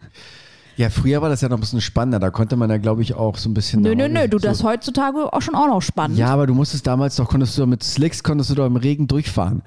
Ja, 0.81 0.89
früher 0.89 1.20
war 1.20 1.28
das 1.28 1.43
ja 1.43 1.49
noch 1.51 1.59
ein 1.59 1.61
bisschen 1.61 1.83
spannender. 1.83 2.18
Da 2.18 2.31
konnte 2.31 2.57
man 2.57 2.70
ja, 2.70 2.78
glaube 2.78 3.03
ich, 3.03 3.12
auch 3.12 3.37
so 3.37 3.51
ein 3.51 3.55
bisschen. 3.55 3.83
Nö, 3.83 3.95
nö, 3.95 4.09
nö, 4.09 4.26
du, 4.28 4.39
so- 4.39 4.47
das 4.49 4.64
heutzutage 4.64 5.31
auch 5.31 5.43
schon 5.43 5.55
auch 5.55 5.66
noch 5.66 5.83
spannend. 5.83 6.16
Ja, 6.16 6.28
aber 6.28 6.47
du 6.47 6.55
musstest 6.55 6.87
damals 6.87 7.16
doch, 7.16 7.28
konntest 7.28 7.59
du 7.59 7.66
mit 7.66 7.83
Slicks, 7.83 8.22
konntest 8.22 8.49
du 8.49 8.55
doch 8.55 8.64
im 8.64 8.76
Regen 8.76 9.07
durchfahren. 9.07 9.61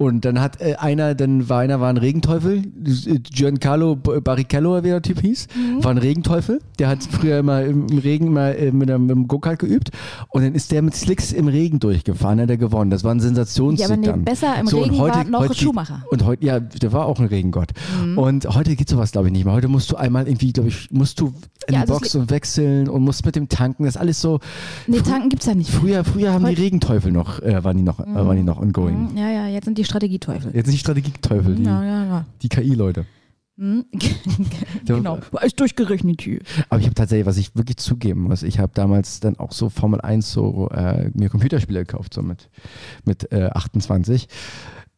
Und 0.00 0.24
dann 0.24 0.40
hat 0.40 0.62
äh, 0.62 0.76
einer, 0.76 1.14
dann 1.14 1.50
war 1.50 1.60
einer, 1.60 1.78
war 1.78 1.90
ein 1.90 1.98
Regenteufel, 1.98 2.62
äh, 2.86 3.18
Giancarlo 3.18 3.96
Barrichello, 3.96 4.82
wie 4.82 4.88
der 4.88 5.02
Typ 5.02 5.20
hieß, 5.20 5.46
Mhm. 5.54 5.84
war 5.84 5.90
ein 5.90 5.98
Regenteufel. 5.98 6.60
Der 6.78 6.88
hat 6.88 7.02
früher 7.04 7.38
immer 7.40 7.62
im, 7.64 7.86
im 7.86 7.98
Regen 7.98 8.32
mal 8.32 8.52
äh, 8.54 8.72
mit, 8.72 8.90
einem- 8.90 9.28
Go-Kart 9.28 9.58
geübt. 9.58 9.90
Und 10.30 10.42
dann 10.42 10.54
ist 10.54 10.72
der 10.72 10.80
mit 10.80 10.94
Slicks 10.94 11.32
im 11.32 11.48
Regen 11.48 11.80
durchgefahren, 11.80 12.40
hat 12.40 12.48
er 12.48 12.56
gewonnen. 12.56 12.90
Das 12.90 13.04
war 13.04 13.14
ein 13.14 13.20
Sensationssieg 13.20 13.80
Ja, 13.80 13.92
aber 13.92 13.96
nee, 14.00 14.06
dann. 14.06 14.24
besser 14.24 14.54
im 14.58 14.68
und 14.68 14.72
Regen 14.74 14.98
war 14.98 15.24
noch 15.24 15.46
geht- 15.48 15.56
Schumacher. 15.58 16.02
Und 16.10 16.24
heute, 16.24 16.46
ja, 16.46 16.60
der 16.60 16.92
war 16.94 17.04
auch 17.04 17.20
ein 17.20 17.26
Regengott. 17.26 17.72
Mhm. 18.02 18.16
Und 18.16 18.46
heute 18.54 18.76
geht 18.76 18.88
sowas, 18.88 19.12
glaube 19.12 19.26
ich, 19.26 19.32
nicht 19.34 19.44
mehr. 19.44 19.52
Heute 19.52 19.68
musst 19.68 19.90
du 19.92 19.96
einmal 19.96 20.26
irgendwie, 20.26 20.54
glaube 20.54 20.70
ich, 20.70 20.90
musst 20.90 21.20
du 21.20 21.26
in 21.66 21.74
Ja, 21.74 21.84
die 21.84 21.90
also 21.90 21.92
es 21.96 22.00
Box 22.00 22.14
und 22.14 22.30
wechseln 22.30 22.88
und 22.88 23.02
musst 23.02 23.26
mit 23.26 23.36
dem 23.36 23.50
tanken. 23.50 23.84
Das 23.84 23.96
ist 23.96 24.00
alles 24.00 24.18
so. 24.22 24.40
Nee, 24.86 25.00
tanken 25.02 25.28
gibt's 25.28 25.44
ja 25.44 25.54
nicht. 25.54 25.68
Früher, 25.70 26.04
früher 26.04 26.32
haben 26.32 26.44
Heute- 26.46 26.54
die 26.54 26.62
Regenteufel 26.62 27.12
noch, 27.12 27.42
äh, 27.42 27.62
waren 27.62 27.76
die 27.76 27.82
noch, 27.82 28.00
äh, 28.00 28.06
waren 28.14 28.38
die 28.38 28.42
noch 28.44 28.58
ongoing. 28.58 29.10
Mhm, 29.12 29.18
Ja, 29.18 29.28
ja, 29.30 29.46
jetzt 29.46 29.66
sind 29.66 29.76
die 29.76 29.84
Strategieteufel. 29.90 30.54
Jetzt 30.54 30.72
die 30.72 30.78
Strategieteufel, 30.78 31.54
die, 31.56 31.64
Ja, 31.64 31.84
ja, 31.84 32.04
ja. 32.04 32.26
die 32.42 32.48
KI-Leute. 32.48 33.06
Mhm. 33.56 33.84
genau. 34.86 35.18
Ist 35.42 35.60
durchgerechnet 35.60 36.22
hier. 36.22 36.40
Aber 36.70 36.80
ich 36.80 36.86
habe 36.86 36.94
tatsächlich, 36.94 37.26
was 37.26 37.36
ich 37.36 37.54
wirklich 37.54 37.76
zugeben 37.76 38.22
muss, 38.22 38.42
ich 38.42 38.58
habe 38.58 38.72
damals 38.74 39.20
dann 39.20 39.38
auch 39.38 39.52
so 39.52 39.68
Formel 39.68 40.00
1 40.00 40.32
so 40.32 40.70
äh, 40.70 41.10
mir 41.12 41.28
Computerspiele 41.28 41.80
gekauft, 41.80 42.14
so 42.14 42.22
mit, 42.22 42.48
mit 43.04 43.30
äh, 43.32 43.50
28 43.52 44.28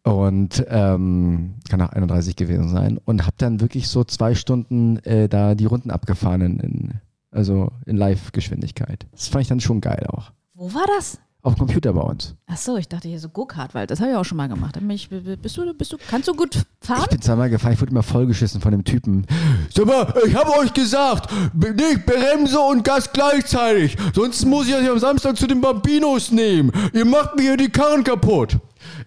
und 0.05 0.65
ähm, 0.69 1.55
kann 1.69 1.81
auch 1.81 1.91
31 1.91 2.37
gewesen 2.37 2.69
sein 2.69 2.99
und 3.05 3.23
habe 3.23 3.35
dann 3.39 3.61
wirklich 3.61 3.89
so 3.89 4.05
zwei 4.05 4.35
Stunden 4.35 4.99
äh, 4.99 5.29
da 5.29 5.55
die 5.55 5.67
Runden 5.67 5.91
abgefahren 5.91 6.41
in, 6.41 6.61
in 6.61 6.95
also 7.33 7.73
in 7.87 7.97
Live-Geschwindigkeit. 7.97 9.07
Das 9.13 9.29
fand 9.29 9.43
ich 9.43 9.49
dann 9.49 9.61
schon 9.61 9.81
geil 9.81 10.07
auch. 10.09 10.33
Wo 10.55 10.73
war 10.75 10.85
das? 10.97 11.19
Auf 11.45 11.57
dem 11.57 11.59
Computer 11.67 11.93
bei 11.93 12.03
uns. 12.03 12.37
Ach 12.47 12.57
so, 12.57 12.77
ich 12.77 12.89
dachte 12.89 13.09
hier 13.09 13.19
so 13.19 13.29
Go-Kart, 13.29 13.75
weil 13.75 13.89
das 13.89 14.01
habe 14.01 14.11
ich 14.13 14.17
auch 14.17 14.25
schon 14.25 14.37
mal 14.39 14.49
gemacht. 14.49 14.79
Ich, 14.91 15.09
bist 15.09 15.57
du, 15.57 15.75
bist 15.75 15.93
du, 15.93 15.97
kannst 16.09 16.29
du 16.29 16.35
gut 16.35 16.63
fahren? 16.81 17.01
Ich 17.03 17.09
bin 17.09 17.21
zweimal 17.21 17.51
gefahren, 17.51 17.73
ich 17.73 17.81
wurde 17.81 17.91
immer 17.91 18.05
vollgeschissen 18.05 18.61
von 18.61 18.71
dem 18.71 18.85
Typen. 18.85 19.27
Sag 19.75 19.87
mal, 19.87 20.15
ich 20.25 20.37
habe 20.37 20.57
euch 20.59 20.73
gesagt, 20.73 21.33
nicht 21.53 22.07
Bremse 22.07 22.61
und 22.61 22.85
Gas 22.85 23.13
gleichzeitig. 23.13 23.97
Sonst 24.15 24.45
muss 24.47 24.69
ich 24.69 24.75
euch 24.77 24.89
am 24.89 25.01
Samstag 25.01 25.37
zu 25.37 25.49
den 25.49 25.61
Bambinos 25.61 26.31
nehmen. 26.31 26.71
Ihr 26.93 27.05
macht 27.05 27.35
mir 27.35 27.43
hier 27.43 27.57
die 27.57 27.71
Karren 27.71 28.05
kaputt. 28.05 28.59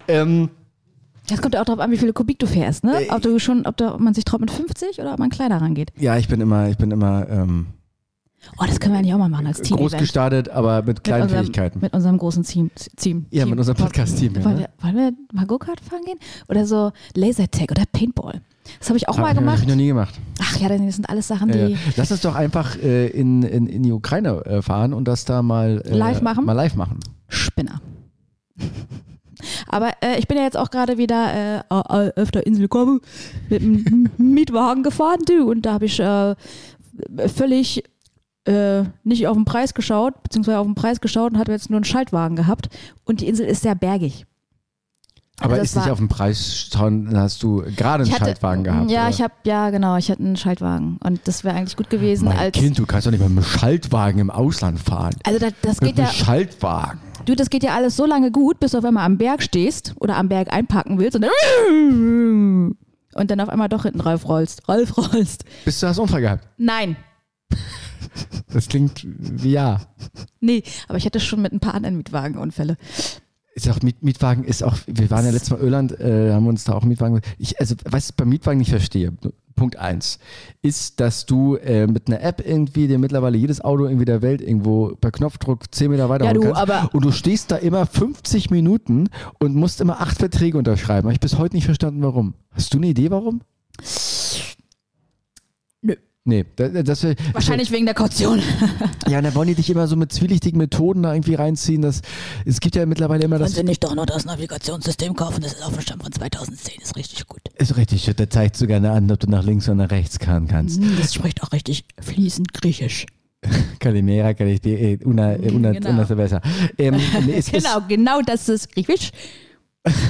Ähm, 0.10 0.50
Das 1.30 1.42
kommt 1.42 1.54
ja 1.54 1.62
auch 1.62 1.66
darauf 1.66 1.80
an, 1.80 1.90
wie 1.92 1.98
viele 1.98 2.12
Kubik 2.12 2.40
du 2.40 2.48
fährst, 2.48 2.84
ne? 2.84 3.06
Äh, 3.06 3.12
Ob 3.12 3.22
du 3.22 3.40
schon, 3.40 3.66
ob, 3.66 3.78
da, 3.78 3.94
ob 3.94 4.02
man 4.02 4.14
sich 4.14 4.26
traut 4.26 4.42
mit 4.42 4.52
50 4.52 5.00
oder 5.00 5.14
ob 5.14 5.20
man 5.20 5.30
kleiner 5.30 5.62
rangeht. 5.62 5.94
ja, 5.98 6.18
ich 6.18 6.28
bin 6.28 6.42
immer, 6.42 6.68
ich 6.68 6.76
bin 6.78 6.92
immer 6.92 7.30
ähm, 7.30 7.68
Oh, 8.58 8.64
das 8.66 8.80
können 8.80 8.94
wir 8.94 9.00
eigentlich 9.00 9.14
auch 9.14 9.20
mal 9.20 9.30
machen 9.30 9.48
als 9.48 9.62
Team. 9.62 9.78
groß 9.78 9.94
gestartet, 9.94 10.50
aber 10.50 10.82
mit 10.84 11.04
kleinen 11.04 11.24
mit 11.24 11.32
unserem, 11.32 11.46
Fähigkeiten. 11.46 11.80
Mit 11.82 11.94
unserem 11.94 12.18
großen 12.18 12.44
Team. 12.44 12.72
Team 12.96 13.26
Ja, 13.32 13.46
mit 13.46 13.58
unserem 13.58 13.78
Podcast-Team, 13.78 14.36
ja, 14.36 14.46
Wollen, 14.46 14.56
ne? 14.56 14.62
wir, 14.62 14.84
wollen 14.84 14.96
wir 14.96 15.12
mal 15.34 15.46
Go-Kart 15.46 15.80
fahren 15.80 16.04
gehen? 16.06 16.20
Oder 16.48 16.66
so 16.66 16.92
Lasertag 17.16 17.72
oder 17.72 17.84
Paintball. 17.92 18.42
Das 18.80 18.90
habe 18.90 18.98
ich 18.98 19.08
auch 19.08 19.18
mal 19.18 19.30
Hab 19.30 19.38
gemacht. 19.38 19.60
ich 19.62 19.68
noch 19.68 19.76
nie 19.76 19.88
gemacht. 19.88 20.16
Ach 20.42 20.58
ja, 20.58 20.70
das 20.70 20.80
sind 20.96 21.10
alles 21.10 21.28
Sachen, 21.28 21.52
die. 21.52 21.74
Äh, 21.74 21.78
lass 21.98 22.12
uns 22.12 22.22
doch 22.22 22.36
einfach 22.36 22.78
äh, 22.78 23.08
in, 23.08 23.44
in, 23.44 23.68
in 23.68 23.84
die 23.84 23.92
Ukraine 23.92 24.44
äh, 24.46 24.62
fahren 24.62 24.94
und 24.94 25.08
das 25.08 25.26
da 25.26 25.42
mal 25.42 25.84
äh, 25.86 25.96
Live 25.96 26.22
machen? 26.22 26.46
Mal 26.46 26.54
live 26.54 26.76
machen. 26.76 27.00
Spinner. 27.28 27.82
Aber 29.68 29.92
äh, 30.02 30.18
ich 30.18 30.28
bin 30.28 30.38
ja 30.38 30.44
jetzt 30.44 30.58
auch 30.58 30.72
gerade 30.72 30.98
wieder 30.98 31.34
äh, 31.34 31.58
äh, 31.70 32.22
auf 32.22 32.32
der 32.32 32.48
Insel 32.48 32.68
Kobe 32.68 33.00
mit 33.50 33.62
einem 33.62 34.10
Mietwagen 34.18 34.84
gefahren, 34.84 35.20
du. 35.28 35.50
Und 35.50 35.64
da 35.66 35.74
habe 35.74 35.86
ich 35.86 36.00
äh, 36.00 36.36
völlig 37.28 37.84
äh, 38.46 38.84
nicht 39.04 39.28
auf 39.28 39.36
den 39.36 39.46
Preis 39.46 39.74
geschaut, 39.74 40.22
beziehungsweise 40.24 40.60
auf 40.60 40.66
den 40.68 40.76
Preis 40.76 41.02
geschaut 41.02 41.34
und 41.34 41.40
hatte 41.40 41.52
jetzt 41.52 41.70
nur 41.70 41.78
einen 41.78 41.84
Schaltwagen 41.86 42.36
gehabt. 42.36 42.70
Und 43.04 43.22
die 43.22 43.28
Insel 43.28 43.46
ist 43.48 43.62
sehr 43.64 43.76
bergig. 43.76 44.26
Aber 45.42 45.54
Also 45.56 45.64
ist 45.64 45.76
nicht 45.76 45.90
auf 45.90 45.98
dem 45.98 46.08
Preis 46.08 46.70
schauen, 46.72 47.06
dann 47.12 47.18
hast 47.20 47.44
du 47.44 47.58
gerade 47.76 48.04
einen 48.06 48.14
hatte- 48.14 48.24
Schaltwagen 48.24 48.64
gehabt. 48.64 48.90
Ja, 48.90 49.02
oder? 49.02 49.10
ich 49.10 49.22
habe 49.22 49.34
ja 49.46 49.70
genau, 49.70 49.98
ich 49.98 50.10
hatte 50.10 50.24
einen 50.24 50.38
Schaltwagen 50.38 50.98
und 51.04 51.20
das 51.28 51.44
wäre 51.44 51.58
eigentlich 51.58 51.76
gut 51.76 51.90
gewesen 51.90 52.30
Mein 52.30 52.38
als 52.38 52.58
Kind, 52.58 52.80
du 52.80 52.86
kannst 52.86 53.06
doch 53.06 53.12
nicht 53.12 53.20
mit 53.20 53.30
einem 53.30 53.44
Schaltwagen 53.44 54.20
im 54.20 54.30
Ausland 54.30 54.80
fahren. 54.80 55.14
also 55.26 55.38
das, 55.40 55.52
das 55.62 55.82
Mit 55.82 55.90
geht 55.90 56.00
einem 56.00 56.08
ja 56.08 56.14
Schaltwagen. 56.14 57.00
du, 57.26 57.36
das 57.36 57.50
geht 57.50 57.64
ja 57.64 57.74
alles 57.76 57.98
so 57.98 58.06
lange 58.06 58.32
gut, 58.32 58.62
bis 58.62 58.72
du 58.72 58.78
auf 58.78 58.86
einmal 58.86 59.06
am 59.06 59.18
Berg 59.18 59.44
stehst 59.44 59.94
oder 60.00 60.16
am 60.16 60.30
Berg 60.30 60.54
einparken 60.54 61.00
willst 61.00 61.18
und 61.18 61.24
dann 61.24 62.76
und 63.16 63.32
dann 63.32 63.40
auf 63.42 63.50
einmal 63.50 63.68
doch 63.70 63.84
hinten 63.84 64.02
Ralf 64.02 64.28
rollst. 64.30 64.68
Ralf 64.70 64.98
rollst. 64.98 65.44
Bist 65.66 65.84
du 65.84 65.88
hast 65.88 66.00
Unfall 66.00 66.22
gehabt? 66.22 66.48
Nein. 66.58 66.96
Das 68.54 68.70
klingt 68.70 69.06
wie 69.06 69.52
ja. 69.52 69.82
Nee, 70.40 70.64
aber 70.88 70.98
ich 70.98 71.06
hatte 71.06 71.20
schon 71.20 71.42
mit 71.42 71.52
ein 71.52 71.60
paar 71.60 71.74
anderen 71.74 71.98
Mietwagenunfälle. 71.98 72.78
Ist 73.54 73.70
auch 73.70 73.82
Miet, 73.82 74.02
Mietwagen 74.04 74.46
ist 74.46 74.64
auch, 74.64 74.78
wir 74.88 75.10
waren 75.10 75.26
ja 75.26 75.32
letztes 75.32 75.50
Mal 75.50 75.58
in 75.58 75.64
Irland, 75.64 76.00
äh, 76.00 76.32
haben 76.32 76.48
uns 76.48 76.64
da 76.64 76.74
auch 76.74 76.84
Mietwagen. 76.84 77.20
Ich, 77.38 77.60
also, 77.60 77.76
was 77.84 78.10
ich 78.10 78.16
beim 78.16 78.30
Mietwagen 78.30 78.60
nicht 78.60 78.70
verstehe, 78.70 79.12
Punkt 79.56 79.78
eins, 79.78 80.20
ist, 80.62 81.00
dass 81.00 81.26
du 81.26 81.56
äh, 81.56 81.88
mit 81.88 82.08
einer 82.08 82.22
App 82.22 82.46
irgendwie 82.46 82.88
dir 82.88 83.00
mittlerweile 83.00 83.38
jedes 83.38 83.62
Auto 83.62 83.86
irgendwie 83.86 84.06
der 84.06 84.22
Welt 84.22 84.42
irgendwo 84.42 84.96
per 84.96 85.12
Knopfdruck 85.12 85.74
10 85.74 85.92
Meter 85.92 86.10
weiter 86.10 86.26
Ja, 86.26 86.34
du, 86.34 86.52
kannst. 86.52 86.94
und 86.94 87.06
du 87.06 87.12
stehst 87.12 87.52
da 87.52 87.56
immer 87.56 87.86
50 87.86 88.50
Minuten 88.50 89.10
und 89.40 89.56
musst 89.56 89.82
immer 89.82 90.02
acht 90.02 90.18
Verträge 90.18 90.58
unterschreiben. 90.58 91.06
Habe 91.06 91.14
ich 91.14 91.20
bis 91.20 91.38
heute 91.38 91.56
nicht 91.56 91.66
verstanden, 91.66 92.02
warum. 92.04 92.34
Hast 92.52 92.74
du 92.74 92.78
eine 92.78 92.88
Idee, 92.88 93.12
warum? 93.12 93.42
Nee, 96.28 96.44
das, 96.56 96.72
das, 96.74 97.00
das 97.02 97.16
Wahrscheinlich 97.34 97.70
wegen 97.72 97.86
der 97.86 97.94
Kaution. 97.94 98.42
Ja, 99.08 99.20
und 99.20 99.26
da 99.26 99.36
wollen 99.36 99.48
die 99.50 99.54
dich 99.56 99.70
immer 99.70 99.86
so 99.86 99.96
mit 99.96 100.12
zwielichtigen 100.12 100.58
Methoden 100.58 101.04
da 101.04 101.14
irgendwie 101.14 101.36
reinziehen. 101.36 101.84
Das, 101.84 102.02
es 102.44 102.60
gibt 102.60 102.76
ja 102.76 102.88
mittlerweile 102.88 103.24
immer 103.26 103.38
das. 103.38 103.62
nicht 103.62 103.84
doch 103.84 103.94
noch 103.94 104.08
das 104.08 104.26
Navigationssystem 104.26 105.16
kaufen, 105.16 105.42
das 105.44 105.54
ist 105.54 105.64
auf 105.64 105.74
dem 105.74 105.82
Stand 105.82 106.02
von 106.02 106.12
2010, 106.12 106.82
ist 106.82 106.96
richtig 106.96 107.28
gut. 107.28 107.42
Ist 107.60 107.78
richtig, 107.78 108.06
der 108.16 108.30
zeigt 108.32 108.58
sogar 108.58 108.84
an, 108.84 109.12
ob 109.12 109.20
du 109.20 109.30
nach 109.30 109.44
links 109.44 109.68
oder 109.70 109.76
nach 109.76 109.92
rechts 109.92 110.18
fahren 110.18 110.48
kannst. 110.48 110.82
Hm, 110.82 110.98
Das 111.00 111.14
spricht 111.14 111.44
auch 111.44 111.52
richtig 111.52 111.86
fließend 112.02 112.52
Griechisch. 112.54 113.06
Calimera, 113.80 114.34
Calimera, 114.34 114.98
una, 115.06 115.34
äh, 115.36 115.52
una, 115.52 115.72
Genau. 115.74 115.90
una 115.92 116.06
cerveza. 116.08 116.42
Ähm, 116.80 116.96
nee, 117.28 117.40
genau, 117.52 117.82
genau 117.88 118.22
das 118.26 118.50
ist 118.50 118.74
Griechisch. 118.74 119.12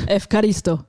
Evkaristo. 0.07 0.79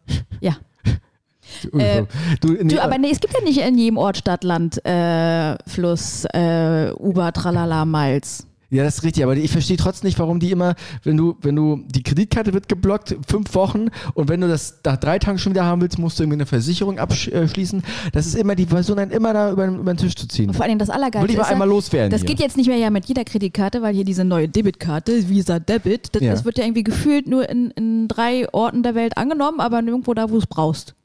Äh, 1.72 2.04
du, 2.40 2.52
nee, 2.52 2.64
Du, 2.74 2.82
aber 2.82 2.98
nee, 2.98 3.10
es 3.10 3.20
gibt 3.20 3.34
ja 3.34 3.42
nicht 3.44 3.58
in 3.60 3.78
jedem 3.78 3.96
Ort, 3.98 4.16
Stadt, 4.18 4.44
Land, 4.44 4.84
äh, 4.86 5.56
Fluss, 5.66 6.24
äh, 6.32 6.90
Uber, 6.98 7.32
Tralala, 7.32 7.84
Miles. 7.84 8.46
Ja, 8.68 8.82
das 8.82 8.96
ist 8.98 9.04
richtig, 9.04 9.22
aber 9.22 9.36
ich 9.36 9.52
verstehe 9.52 9.76
trotzdem 9.76 10.08
nicht, 10.08 10.18
warum 10.18 10.40
die 10.40 10.50
immer, 10.50 10.74
wenn 11.04 11.16
du, 11.16 11.36
wenn 11.40 11.54
du, 11.54 11.84
die 11.86 12.02
Kreditkarte 12.02 12.52
wird 12.52 12.68
geblockt, 12.68 13.16
fünf 13.28 13.54
Wochen, 13.54 13.86
und 14.14 14.28
wenn 14.28 14.40
du 14.40 14.48
das 14.48 14.80
nach 14.84 14.96
drei 14.96 15.20
Tagen 15.20 15.38
schon 15.38 15.52
wieder 15.52 15.64
haben 15.64 15.80
willst, 15.80 16.00
musst 16.00 16.18
du 16.18 16.24
irgendwie 16.24 16.38
eine 16.38 16.46
Versicherung 16.46 16.98
abschließen. 16.98 17.84
Das 18.12 18.26
ist 18.26 18.34
immer, 18.34 18.56
die 18.56 18.66
versuchen 18.66 18.96
dann 18.96 19.10
immer 19.12 19.32
da 19.32 19.52
über, 19.52 19.66
den- 19.66 19.76
über 19.78 19.94
den 19.94 19.98
Tisch 19.98 20.16
zu 20.16 20.26
ziehen. 20.26 20.48
Und 20.48 20.54
vor 20.56 20.66
Dingen 20.66 20.80
das 20.80 20.90
Allergeilste 20.90 21.28
Will 21.28 21.30
ich 21.30 21.36
mal 21.40 21.44
ja, 21.46 21.52
einmal 21.52 21.68
loswerden 21.68 22.10
Das 22.10 22.22
hier. 22.22 22.26
geht 22.30 22.40
jetzt 22.40 22.56
nicht 22.56 22.66
mehr 22.66 22.76
ja 22.76 22.90
mit 22.90 23.04
jeder 23.04 23.22
Kreditkarte, 23.22 23.82
weil 23.82 23.94
hier 23.94 24.04
diese 24.04 24.24
neue 24.24 24.48
Debitkarte, 24.48 25.28
Visa 25.28 25.60
Debit, 25.60 26.08
das, 26.16 26.22
Ja. 26.22 26.32
das 26.32 26.44
wird 26.44 26.58
ja 26.58 26.64
irgendwie 26.64 26.82
gefühlt 26.84 27.28
nur 27.28 27.48
in, 27.48 27.70
in 27.70 28.08
drei 28.08 28.52
Orten 28.52 28.82
der 28.82 28.96
Welt 28.96 29.16
angenommen, 29.16 29.60
aber 29.60 29.80
nirgendwo 29.80 30.12
da, 30.12 30.28
wo 30.28 30.38
es 30.38 30.46
brauchst. 30.48 30.96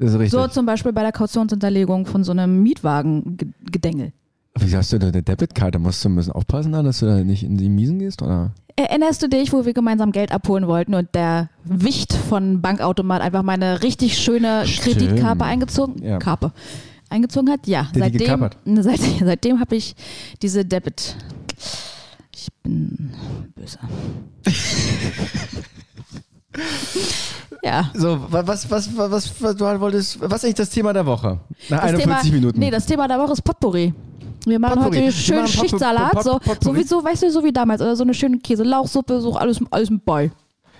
Das 0.00 0.14
ist 0.14 0.18
richtig. 0.18 0.30
So 0.40 0.48
zum 0.48 0.64
Beispiel 0.66 0.92
bei 0.92 1.02
der 1.02 1.12
Kautionsunterlegung 1.12 2.06
von 2.06 2.24
so 2.24 2.32
einem 2.32 2.62
Mietwagen-Gedengel. 2.62 4.12
Wie 4.58 4.74
hast 4.76 4.92
du 4.92 4.98
denn 4.98 5.10
eine 5.12 5.22
Debitkarte? 5.22 5.78
Musst 5.78 6.02
du 6.04 6.08
ein 6.08 6.16
bisschen 6.16 6.32
aufpassen, 6.32 6.72
da, 6.72 6.82
dass 6.82 7.00
du 7.00 7.06
da 7.06 7.16
nicht 7.22 7.42
in 7.44 7.56
die 7.58 7.68
Miesen 7.68 7.98
gehst, 7.98 8.22
oder? 8.22 8.52
Erinnerst 8.76 9.22
du 9.22 9.28
dich, 9.28 9.52
wo 9.52 9.66
wir 9.66 9.74
gemeinsam 9.74 10.10
Geld 10.10 10.32
abholen 10.32 10.66
wollten 10.66 10.94
und 10.94 11.14
der 11.14 11.50
Wicht 11.64 12.14
von 12.14 12.62
Bankautomat 12.62 13.20
einfach 13.20 13.42
meine 13.42 13.82
richtig 13.82 14.18
schöne 14.18 14.66
Stimmt. 14.66 14.98
Kreditkarpe 14.98 15.44
eingezogen, 15.44 16.02
Ja. 16.02 16.18
Karpe, 16.18 16.52
eingezogen 17.10 17.50
hat? 17.50 17.66
Ja, 17.66 17.88
die 17.94 17.98
seitdem, 17.98 18.48
seit, 18.82 19.00
seitdem 19.00 19.60
habe 19.60 19.76
ich 19.76 19.94
diese 20.40 20.64
Debit. 20.64 21.14
Ich 22.34 22.48
bin 22.62 23.12
böse. 23.54 23.78
ja. 27.62 27.90
So, 27.94 28.20
wa- 28.30 28.42
was, 28.46 28.70
was, 28.70 28.96
was, 28.96 29.10
was, 29.10 29.42
was 29.42 29.56
du 29.56 29.64
wolltest, 29.80 30.20
was 30.20 30.38
ist 30.38 30.44
eigentlich 30.44 30.54
das 30.56 30.70
Thema 30.70 30.92
der 30.92 31.06
Woche? 31.06 31.38
Nach 31.68 31.80
Das 31.82 31.90
41 31.94 32.04
Thema, 32.30 32.34
Minuten. 32.40 32.58
Nee, 32.58 32.70
das 32.70 32.86
Thema 32.86 33.08
der 33.08 33.18
Woche 33.18 33.32
ist 33.32 33.42
Potpourri. 33.42 33.92
Wir 34.46 34.58
machen 34.58 34.74
Potpourri. 34.76 34.96
heute 34.96 35.04
Wir 35.06 35.12
schön 35.12 35.36
machen 35.36 35.52
Pot- 35.52 35.60
Schichtsalat, 35.70 36.22
so, 36.24 36.40
sowieso, 36.60 37.04
weißt 37.04 37.22
du, 37.24 37.30
so 37.30 37.44
wie 37.44 37.52
damals, 37.52 37.80
oder 37.82 37.94
so 37.96 38.04
eine 38.04 38.14
schöne 38.14 38.38
Käse-Lauchsuppe, 38.38 39.20
so 39.20 39.34
alles, 39.36 39.60
alles 39.70 39.90
mit 39.90 40.04
bei. 40.04 40.30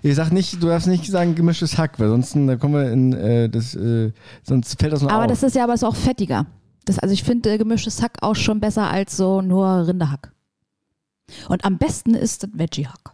Ihr 0.02 0.14
sagt 0.14 0.32
nicht, 0.32 0.62
du 0.62 0.68
darfst 0.68 0.88
nicht 0.88 1.04
sagen 1.06 1.34
gemischtes 1.34 1.76
Hack, 1.76 1.98
weil 2.00 2.08
sonst 2.08 2.34
da 2.34 2.56
kommen 2.56 2.74
wir 2.74 2.90
in 2.90 3.12
äh, 3.12 3.50
das, 3.50 3.74
äh, 3.74 4.12
sonst 4.44 4.80
fällt 4.80 4.94
das 4.94 5.02
noch 5.02 5.10
Aber 5.10 5.24
auf. 5.24 5.30
das 5.30 5.42
ist 5.42 5.54
ja 5.54 5.64
aber 5.64 5.74
ist 5.74 5.84
auch 5.84 5.94
fettiger. 5.96 6.46
Das, 6.86 6.98
also 6.98 7.12
ich 7.12 7.22
finde 7.22 7.52
äh, 7.52 7.58
gemischtes 7.58 8.00
Hack 8.00 8.12
auch 8.22 8.34
schon 8.34 8.60
besser 8.60 8.88
als 8.90 9.14
so 9.18 9.42
nur 9.42 9.86
Rinderhack. 9.86 10.32
Und 11.50 11.66
am 11.66 11.76
besten 11.76 12.14
ist 12.14 12.42
das 12.42 12.50
Veggie-Hack. 12.54 13.12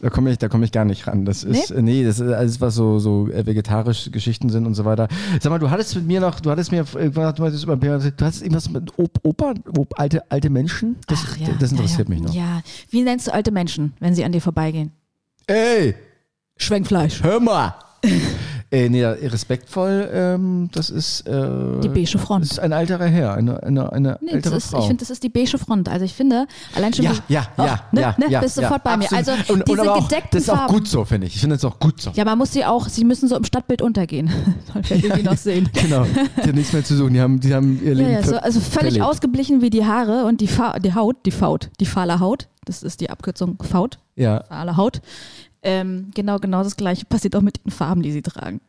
Da 0.00 0.10
komme 0.10 0.30
ich, 0.30 0.38
da 0.38 0.48
komme 0.48 0.64
ich 0.64 0.72
gar 0.72 0.84
nicht 0.84 1.06
ran. 1.06 1.24
Das 1.24 1.44
ist, 1.44 1.70
nee, 1.70 1.82
nee 1.82 2.04
das 2.04 2.20
ist 2.20 2.30
alles, 2.30 2.60
was 2.60 2.74
so, 2.74 2.98
so 2.98 3.28
äh, 3.28 3.46
vegetarische 3.46 4.10
Geschichten 4.10 4.50
sind 4.50 4.66
und 4.66 4.74
so 4.74 4.84
weiter. 4.84 5.08
Sag 5.40 5.50
mal, 5.50 5.58
du 5.58 5.70
hattest 5.70 5.94
mit 5.96 6.06
mir 6.06 6.20
noch, 6.20 6.40
du 6.40 6.50
hattest 6.50 6.72
mir 6.72 6.84
irgendwann, 6.94 7.34
du 7.34 7.44
hattest 7.44 7.64
über, 7.64 7.76
du 7.76 7.92
hattest 7.92 8.42
irgendwas 8.42 8.68
mit 8.68 8.98
Op 8.98 9.18
Opa, 9.22 9.54
Op 9.78 9.98
alte, 9.98 10.30
alte 10.30 10.50
Menschen? 10.50 10.96
Das, 11.06 11.24
Ach 11.26 11.36
ja, 11.38 11.48
das 11.58 11.72
interessiert 11.72 12.08
ja, 12.08 12.14
ja. 12.14 12.20
mich 12.20 12.28
noch. 12.28 12.34
Ja, 12.34 12.62
wie 12.90 13.02
nennst 13.02 13.26
du 13.26 13.32
alte 13.32 13.50
Menschen, 13.50 13.94
wenn 13.98 14.14
sie 14.14 14.24
an 14.24 14.32
dir 14.32 14.42
vorbeigehen? 14.42 14.92
Ey, 15.46 15.94
Schwenkfleisch. 16.56 17.22
hör 17.22 17.40
mal! 17.40 17.74
äh, 18.70 18.88
nee, 18.88 19.04
respektvoll, 19.04 20.08
ähm, 20.12 20.68
das 20.72 20.90
ist, 20.90 21.26
äh, 21.28 21.80
Die 21.80 21.88
beige 21.88 22.10
das 22.12 22.20
Front. 22.22 22.44
ist 22.44 22.58
ein 22.58 22.72
alterer 22.72 23.06
Herr, 23.06 23.34
eine, 23.34 23.62
eine, 23.62 23.92
eine 23.92 24.18
Nee, 24.20 24.32
ältere 24.32 24.54
das 24.54 24.64
ist, 24.64 24.70
Frau. 24.70 24.80
ich 24.80 24.86
finde, 24.86 25.00
das 25.00 25.10
ist 25.10 25.22
die 25.22 25.28
beige 25.28 25.58
Front. 25.58 25.88
Also 25.88 26.04
ich 26.04 26.14
finde, 26.14 26.46
allein 26.74 26.92
schon. 26.92 27.04
ja, 27.04 27.12
wie- 27.12 27.32
ja, 27.32 27.46
Oh, 27.56 27.62
ja, 27.64 27.80
ne, 27.92 28.00
ja, 28.00 28.14
ne, 28.18 28.30
ja, 28.30 28.40
bist 28.40 28.56
ja, 28.56 28.62
sofort 28.64 28.82
bei 28.82 28.96
mir. 28.96 29.04
absolut. 29.04 29.28
Also 29.28 29.52
und, 29.52 29.60
und 29.60 29.68
diese 29.68 29.80
aber 29.82 29.94
auch, 29.96 30.08
gedeckten 30.08 30.30
das 30.32 30.42
ist 30.42 30.48
auch 30.50 30.66
gut 30.66 30.88
so, 30.88 31.04
finde 31.04 31.26
ich. 31.26 31.34
Ich 31.34 31.40
finde 31.40 31.56
das 31.56 31.64
auch 31.64 31.78
gut 31.78 32.00
so. 32.00 32.10
Ja, 32.14 32.24
man 32.24 32.38
muss 32.38 32.52
sie 32.52 32.64
auch, 32.64 32.88
sie 32.88 33.04
müssen 33.04 33.28
so 33.28 33.36
im 33.36 33.44
Stadtbild 33.44 33.82
untergehen. 33.82 34.30
Werden 34.74 35.02
wir 35.02 35.14
die 35.16 35.22
noch 35.22 35.36
sehen. 35.36 35.68
Genau, 35.84 36.04
die 36.04 36.48
haben 36.48 36.54
nichts 36.54 36.72
mehr 36.72 36.84
zu 36.84 36.96
suchen. 36.96 37.12
Die 37.14 37.20
haben, 37.20 37.40
die 37.40 37.54
haben 37.54 37.80
ihr 37.82 37.90
Ja, 37.92 37.98
Leben 37.98 38.10
ja, 38.12 38.22
so, 38.22 38.30
ver- 38.32 38.44
also 38.44 38.60
völlig 38.60 38.94
verlebt. 38.94 39.04
ausgeblichen 39.04 39.60
wie 39.60 39.70
die 39.70 39.84
Haare 39.84 40.24
und 40.24 40.40
die, 40.40 40.48
Fa 40.48 40.78
die 40.78 40.94
Haut, 40.94 41.16
die 41.26 41.30
Faut, 41.30 41.70
die 41.80 41.86
fahle 41.86 42.20
Haut. 42.20 42.48
Das 42.64 42.82
ist 42.82 43.00
die 43.02 43.10
Abkürzung 43.10 43.58
Faut, 43.62 43.98
Ja, 44.16 44.42
fahle 44.48 44.76
Haut. 44.78 45.02
Ähm, 45.64 46.10
genau, 46.14 46.38
genau 46.38 46.62
das 46.62 46.76
gleiche 46.76 47.06
passiert 47.06 47.34
auch 47.36 47.40
mit 47.40 47.64
den 47.64 47.70
Farben, 47.70 48.02
die 48.02 48.12
sie 48.12 48.20
tragen. 48.22 48.60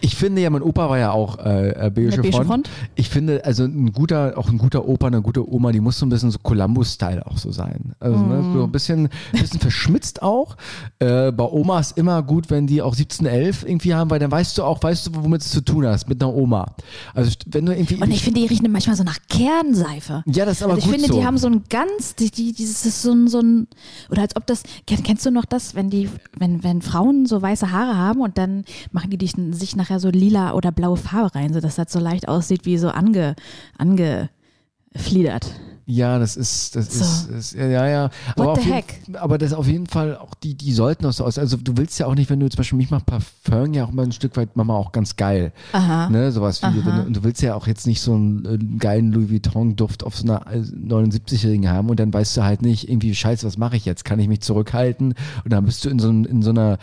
ich 0.00 0.16
finde 0.16 0.40
ja, 0.40 0.48
mein 0.48 0.62
Opa 0.62 0.88
war 0.88 0.98
ja 0.98 1.12
auch 1.12 1.38
äh, 1.38 1.68
äh, 1.86 1.90
beige, 1.90 2.12
Eine 2.14 2.22
beige 2.22 2.32
Front. 2.32 2.46
Front? 2.46 2.70
Ich 2.94 3.10
finde, 3.10 3.44
also 3.44 3.64
ein 3.64 3.92
guter, 3.92 4.38
auch 4.38 4.48
ein 4.48 4.56
guter 4.56 4.88
Opa, 4.88 5.08
eine 5.08 5.20
gute 5.20 5.46
Oma, 5.52 5.70
die 5.70 5.80
muss 5.80 5.98
so 5.98 6.06
ein 6.06 6.08
bisschen 6.08 6.30
so 6.30 6.38
Columbus-Style 6.42 7.26
auch 7.26 7.36
so 7.36 7.52
sein. 7.52 7.92
Also 8.00 8.16
ne, 8.18 8.36
Mm. 8.40 8.52
so 8.54 8.64
ein 8.64 8.72
bisschen, 8.72 9.08
bisschen 9.32 9.60
verschmitzt 9.60 10.22
auch. 10.22 10.56
Äh, 10.98 11.30
bei 11.32 11.44
Oma 11.44 11.78
ist 11.80 11.98
immer 11.98 12.22
gut, 12.22 12.48
wenn 12.48 12.66
die 12.66 12.80
auch 12.80 12.94
1711 12.96 13.64
irgendwie 13.68 13.92
haben, 13.94 14.08
weil 14.10 14.18
dann 14.18 14.30
weißt 14.30 14.56
du 14.56 14.62
auch, 14.64 14.82
weißt 14.82 15.08
du, 15.08 15.10
womit 15.22 15.42
es 15.42 15.50
zu 15.50 15.60
tun 15.60 15.86
hast, 15.86 16.08
mit 16.08 16.22
einer 16.22 16.32
Oma. 16.34 16.74
Also 17.14 17.30
wenn 17.46 17.66
du 17.66 17.72
irgendwie. 17.74 17.96
Und 17.96 18.10
ich 18.10 18.22
finde, 18.22 18.40
die 18.40 18.46
riechen 18.46 18.70
manchmal 18.72 18.96
so 18.96 19.02
nach 19.04 19.18
Kernseife. 19.28 20.22
ja, 20.26 20.44
das 20.44 20.58
ist 20.58 20.62
aber 20.62 20.74
also 20.74 20.78
ich 20.86 20.90
gut 20.92 20.94
finde, 21.00 21.12
so. 21.12 21.20
die 21.20 21.26
haben 21.26 21.38
so 21.38 21.48
ein 21.48 21.64
ganz, 21.68 22.14
die, 22.14 22.30
die, 22.30 22.52
dieses 22.52 22.86
ist 22.86 23.02
so 23.02 23.12
ein, 23.12 23.28
so 23.28 23.40
ein, 23.40 23.66
oder 24.10 24.22
als 24.22 24.36
ob 24.36 24.46
das, 24.46 24.62
kenn- 24.88 25.02
kennst 25.02 25.26
du 25.26 25.30
noch 25.30 25.44
das, 25.44 25.74
wenn 25.74 25.90
die, 25.90 26.08
wenn, 26.36 26.62
wenn 26.62 26.82
Frauen 26.82 27.26
so 27.26 27.40
weiße 27.40 27.70
Haare 27.70 27.96
haben 27.96 28.20
und 28.20 28.38
dann 28.38 28.64
machen 28.92 29.10
die 29.10 29.26
sich 29.52 29.76
nachher 29.76 30.00
so 30.00 30.10
lila 30.10 30.52
oder 30.52 30.72
blaue 30.72 30.96
Farbe 30.96 31.34
rein, 31.34 31.52
so 31.52 31.60
dass 31.60 31.76
das 31.76 31.92
so 31.92 31.98
leicht 31.98 32.28
aussieht 32.28 32.66
wie 32.66 32.78
so 32.78 32.88
ange, 32.90 33.34
angefliedert. 33.78 35.52
Ja, 35.90 36.20
das 36.20 36.36
ist, 36.36 36.76
das 36.76 36.90
So. 36.92 37.04
ist, 37.04 37.30
ist, 37.30 37.54
ja, 37.54 37.88
ja. 37.88 38.10
Aber, 38.36 38.52
auf 38.52 38.64
jeden, 38.64 39.16
aber 39.16 39.38
das 39.38 39.52
auf 39.52 39.66
jeden 39.66 39.88
Fall, 39.88 40.16
auch 40.16 40.34
die, 40.34 40.54
die 40.54 40.72
sollten 40.72 41.04
auch 41.04 41.12
so 41.12 41.24
aus. 41.24 41.36
Also 41.36 41.56
du 41.56 41.76
willst 41.76 41.98
ja 41.98 42.06
auch 42.06 42.14
nicht, 42.14 42.30
wenn 42.30 42.38
du 42.38 42.48
zum 42.48 42.58
Beispiel 42.58 42.76
mich 42.76 42.90
macht 42.90 43.06
Parfum 43.06 43.74
ja 43.74 43.84
auch 43.84 43.90
immer 43.90 44.02
ein 44.02 44.12
Stück 44.12 44.36
weit 44.36 44.56
Mama 44.56 44.74
auch 44.74 44.92
ganz 44.92 45.16
geil. 45.16 45.52
Aha. 45.72 46.08
Ne, 46.08 46.30
sowas 46.30 46.62
wie, 46.62 46.86
wenn 46.86 46.96
du, 46.96 47.02
und 47.02 47.16
du 47.16 47.24
willst 47.24 47.42
ja 47.42 47.54
auch 47.56 47.66
jetzt 47.66 47.88
nicht 47.88 48.00
so 48.00 48.14
einen 48.14 48.44
äh, 48.44 48.78
geilen 48.78 49.12
Louis 49.12 49.30
Vuitton-Duft 49.30 50.04
auf 50.04 50.16
so 50.16 50.24
einer 50.24 50.46
äh, 50.46 50.58
79-Jährigen 50.60 51.68
haben 51.68 51.90
und 51.90 51.98
dann 51.98 52.14
weißt 52.14 52.36
du 52.36 52.44
halt 52.44 52.62
nicht, 52.62 52.88
irgendwie, 52.88 53.14
scheiße, 53.14 53.44
was 53.46 53.58
mache 53.58 53.76
ich 53.76 53.84
jetzt? 53.84 54.04
Kann 54.04 54.20
ich 54.20 54.28
mich 54.28 54.42
zurückhalten? 54.42 55.14
Und 55.44 55.52
dann 55.52 55.64
bist 55.64 55.84
du 55.84 55.90
in 55.90 55.98
so, 55.98 56.08
in 56.10 56.42
so 56.42 56.50
einer, 56.50 56.78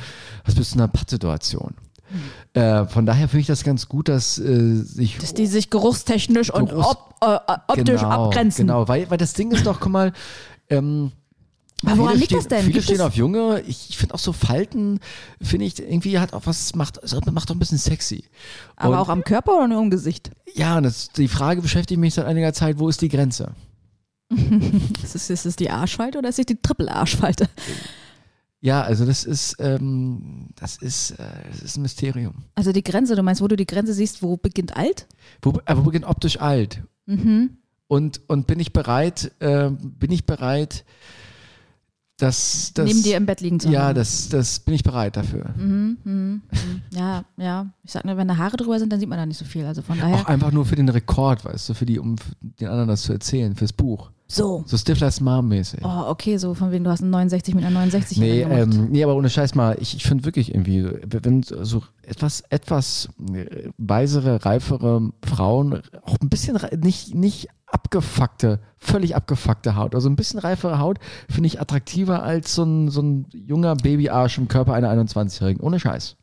was 0.45 0.55
bist 0.55 0.73
du 0.73 0.75
in 0.75 0.81
einer 0.81 0.91
Pattsituation. 0.91 1.75
Äh, 2.53 2.85
von 2.85 3.05
daher 3.05 3.27
finde 3.27 3.41
ich 3.41 3.47
das 3.47 3.63
ganz 3.63 3.87
gut, 3.87 4.07
dass 4.09 4.37
äh, 4.39 4.75
sich 4.81 5.17
Dass 5.17 5.33
die 5.33 5.47
sich 5.47 5.69
geruchstechnisch 5.69 6.49
und 6.53 6.69
Geruchs- 6.69 6.87
op, 6.87 7.15
äh, 7.21 7.37
optisch 7.67 8.01
genau, 8.01 8.09
abgrenzen. 8.27 8.67
Genau, 8.67 8.87
weil, 8.87 9.09
weil 9.09 9.17
das 9.17 9.33
Ding 9.33 9.51
ist 9.51 9.65
doch, 9.65 9.79
guck 9.79 9.91
mal, 9.91 10.13
ähm, 10.69 11.11
Aber 11.85 11.97
woran 11.99 12.17
liegt 12.17 12.31
das 12.31 12.45
stehen, 12.45 12.49
denn? 12.49 12.61
Viele 12.61 12.73
Gibt 12.73 12.85
stehen 12.85 13.01
auf 13.01 13.15
Junge. 13.15 13.61
Ich, 13.67 13.89
ich 13.89 13.97
finde 13.97 14.15
auch 14.15 14.19
so 14.19 14.33
Falten, 14.33 14.99
finde 15.41 15.65
ich 15.65 15.79
irgendwie 15.79 16.17
hat 16.19 16.33
auch 16.33 16.45
was, 16.45 16.73
macht, 16.75 16.99
macht 17.31 17.49
doch 17.49 17.55
ein 17.55 17.59
bisschen 17.59 17.77
sexy. 17.77 18.23
Aber 18.75 18.95
Und- 18.95 18.99
auch 18.99 19.09
am 19.09 19.23
Körper 19.23 19.57
oder 19.57 19.67
nur 19.67 19.81
im 19.83 19.89
Gesicht? 19.89 20.31
Ja, 20.55 20.77
und 20.77 20.83
das, 20.83 21.09
die 21.09 21.27
Frage 21.27 21.61
beschäftigt 21.61 21.99
mich 21.99 22.13
seit 22.15 22.25
einiger 22.25 22.53
Zeit, 22.53 22.79
wo 22.79 22.89
ist 22.89 23.01
die 23.01 23.09
Grenze? 23.09 23.51
Ist 25.03 25.15
es, 25.15 25.29
ist 25.29 25.45
es 25.45 25.55
die 25.55 25.69
Arschfalte 25.69 26.17
oder 26.17 26.27
ist 26.27 26.37
es 26.39 26.45
die 26.45 26.61
Triple-Arschfalte? 26.61 27.47
Ja, 28.59 28.81
also 28.81 29.05
das 29.05 29.23
ist, 29.23 29.57
ähm, 29.59 30.49
das 30.55 30.77
ist, 30.77 31.11
äh, 31.11 31.23
das 31.51 31.61
ist 31.61 31.77
ein 31.77 31.83
Mysterium. 31.83 32.33
Also 32.55 32.71
die 32.71 32.83
Grenze, 32.83 33.15
du 33.15 33.21
meinst, 33.21 33.41
wo 33.41 33.47
du 33.47 33.55
die 33.55 33.67
Grenze 33.67 33.93
siehst, 33.93 34.23
wo 34.23 34.35
beginnt 34.37 34.75
alt? 34.75 35.07
Wo, 35.41 35.59
aber 35.65 35.81
wo 35.81 35.85
beginnt 35.85 36.05
optisch 36.05 36.39
alt? 36.41 36.81
Mhm. 37.05 37.57
Und, 37.87 38.21
und 38.27 38.47
bin 38.47 38.59
ich 38.59 38.73
bereit, 38.73 39.31
äh, 39.39 39.69
bin 39.69 40.11
ich 40.11 40.25
bereit, 40.25 40.83
das, 42.17 42.71
das 42.73 42.87
Neben 42.87 43.03
dir 43.03 43.15
im 43.15 43.27
Bett 43.27 43.41
liegen 43.41 43.59
zu 43.59 43.69
Ja, 43.69 43.83
haben. 43.83 43.95
das, 43.95 44.27
das 44.29 44.59
bin 44.59 44.73
ich 44.73 44.81
bereit 44.81 45.15
dafür. 45.15 45.53
Mhm, 45.55 45.97
mhm, 46.03 46.41
mhm. 46.51 46.81
Ja, 46.89 47.25
ja. 47.37 47.67
Ich 47.83 47.91
sag 47.91 48.05
nur, 48.05 48.17
wenn 48.17 48.27
da 48.27 48.37
Haare 48.37 48.57
drüber 48.57 48.79
sind, 48.79 48.91
dann 48.91 48.99
sieht 48.99 49.07
man 49.07 49.19
da 49.19 49.25
nicht 49.27 49.37
so 49.37 49.45
viel. 49.45 49.65
Also 49.65 49.83
von 49.83 49.99
daher. 49.99 50.15
Auch 50.15 50.25
einfach 50.25 50.51
nur 50.51 50.65
für 50.65 50.75
den 50.75 50.89
Rekord, 50.89 51.45
weißt 51.45 51.69
du, 51.69 51.73
für 51.75 51.85
die, 51.85 51.99
um 51.99 52.15
den 52.41 52.69
anderen 52.69 52.87
das 52.87 53.03
zu 53.03 53.13
erzählen, 53.13 53.55
fürs 53.55 53.71
Buch. 53.71 54.09
So. 54.27 54.63
So 54.65 54.77
Stiflers 54.77 55.21
Mom 55.21 55.47
mäßig. 55.47 55.79
Oh, 55.83 56.09
okay, 56.09 56.37
so 56.37 56.53
von 56.53 56.71
wegen, 56.71 56.83
du 56.83 56.89
hast 56.89 57.01
einen 57.01 57.11
69 57.11 57.55
mit 57.55 57.63
einer 57.63 57.79
69 57.79 58.17
Nee, 58.17 58.41
ähm, 58.41 58.89
nee, 58.89 59.03
aber 59.03 59.15
ohne 59.15 59.29
Scheiß 59.29 59.55
mal, 59.55 59.77
ich, 59.79 59.95
ich 59.95 60.03
finde 60.03 60.25
wirklich 60.25 60.53
irgendwie, 60.53 60.85
wenn 61.05 61.43
so 61.43 61.81
etwas, 62.03 62.41
etwas 62.49 63.09
äh, 63.33 63.69
weisere, 63.77 64.43
reifere 64.45 65.11
Frauen, 65.25 65.81
auch 66.03 66.17
ein 66.21 66.29
bisschen 66.29 66.59
nicht, 66.81 67.15
nicht 67.15 67.47
abgefuckte, 67.67 68.59
völlig 68.77 69.15
abgefuckte 69.15 69.75
Haut, 69.75 69.95
also 69.95 70.09
ein 70.09 70.17
bisschen 70.17 70.39
reifere 70.39 70.79
Haut, 70.79 70.99
finde 71.29 71.47
ich 71.47 71.61
attraktiver 71.61 72.23
als 72.23 72.53
so 72.53 72.63
ein, 72.63 72.89
so 72.89 73.01
ein 73.01 73.27
junger 73.31 73.75
Babyarsch 73.75 74.37
im 74.37 74.49
Körper 74.49 74.73
einer 74.73 74.91
21-Jährigen. 74.91 75.61
Ohne 75.61 75.79
Scheiß. 75.79 76.17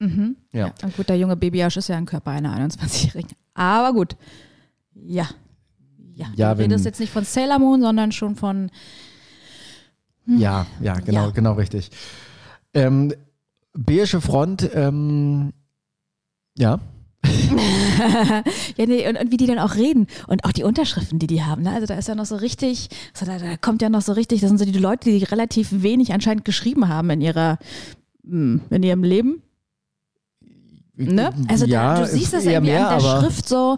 Mhm. 0.00 0.36
Ja. 0.52 0.72
Und 0.82 0.96
gut, 0.96 1.08
der 1.08 1.18
junge 1.18 1.36
Babyarsch 1.36 1.76
ist 1.76 1.88
ja 1.88 1.96
ein 1.96 2.06
Körper 2.06 2.32
einer 2.32 2.56
21-Jährigen. 2.56 3.30
Aber 3.54 3.92
gut. 3.92 4.16
Ja. 4.94 5.28
Ja, 6.14 6.26
Ja, 6.36 6.54
du 6.54 6.62
redest 6.62 6.84
jetzt 6.84 7.00
nicht 7.00 7.12
von 7.12 7.24
Sailor 7.24 7.58
Moon, 7.58 7.80
sondern 7.80 8.12
schon 8.12 8.36
von. 8.36 8.70
Ja, 10.26 10.66
ja, 10.80 10.94
genau, 10.94 11.26
Ja. 11.26 11.30
genau 11.30 11.52
richtig. 11.54 11.90
Ähm, 12.72 13.12
Beige 13.76 14.20
Front, 14.20 14.70
ähm, 14.74 15.52
ja. 16.56 16.78
ja, 18.76 18.86
nee, 18.86 19.08
und, 19.08 19.16
und 19.18 19.32
wie 19.32 19.36
die 19.36 19.46
dann 19.46 19.58
auch 19.58 19.74
reden 19.74 20.06
und 20.28 20.44
auch 20.44 20.52
die 20.52 20.62
Unterschriften, 20.62 21.18
die 21.18 21.26
die 21.26 21.42
haben. 21.42 21.62
Ne? 21.62 21.72
Also 21.72 21.86
da 21.86 21.94
ist 21.94 22.06
ja 22.06 22.14
noch 22.14 22.26
so 22.26 22.36
richtig, 22.36 22.88
so 23.14 23.24
da, 23.26 23.38
da 23.38 23.56
kommt 23.56 23.82
ja 23.82 23.88
noch 23.88 24.02
so 24.02 24.12
richtig, 24.12 24.40
das 24.42 24.50
sind 24.50 24.58
so 24.58 24.64
die 24.64 24.78
Leute, 24.78 25.10
die 25.10 25.24
relativ 25.24 25.82
wenig 25.82 26.12
anscheinend 26.12 26.44
geschrieben 26.44 26.88
haben 26.88 27.10
in 27.10 27.20
ihrer, 27.20 27.58
hm, 28.24 28.60
in 28.70 28.82
ihrem 28.82 29.02
Leben. 29.02 29.42
Ne? 30.96 31.32
Also 31.48 31.66
ja, 31.66 31.94
da, 31.94 32.00
du 32.02 32.06
siehst 32.06 32.32
das 32.32 32.44
irgendwie 32.44 32.72
mehr, 32.72 32.88
an 32.88 33.02
der 33.02 33.20
Schrift 33.20 33.48
so, 33.48 33.76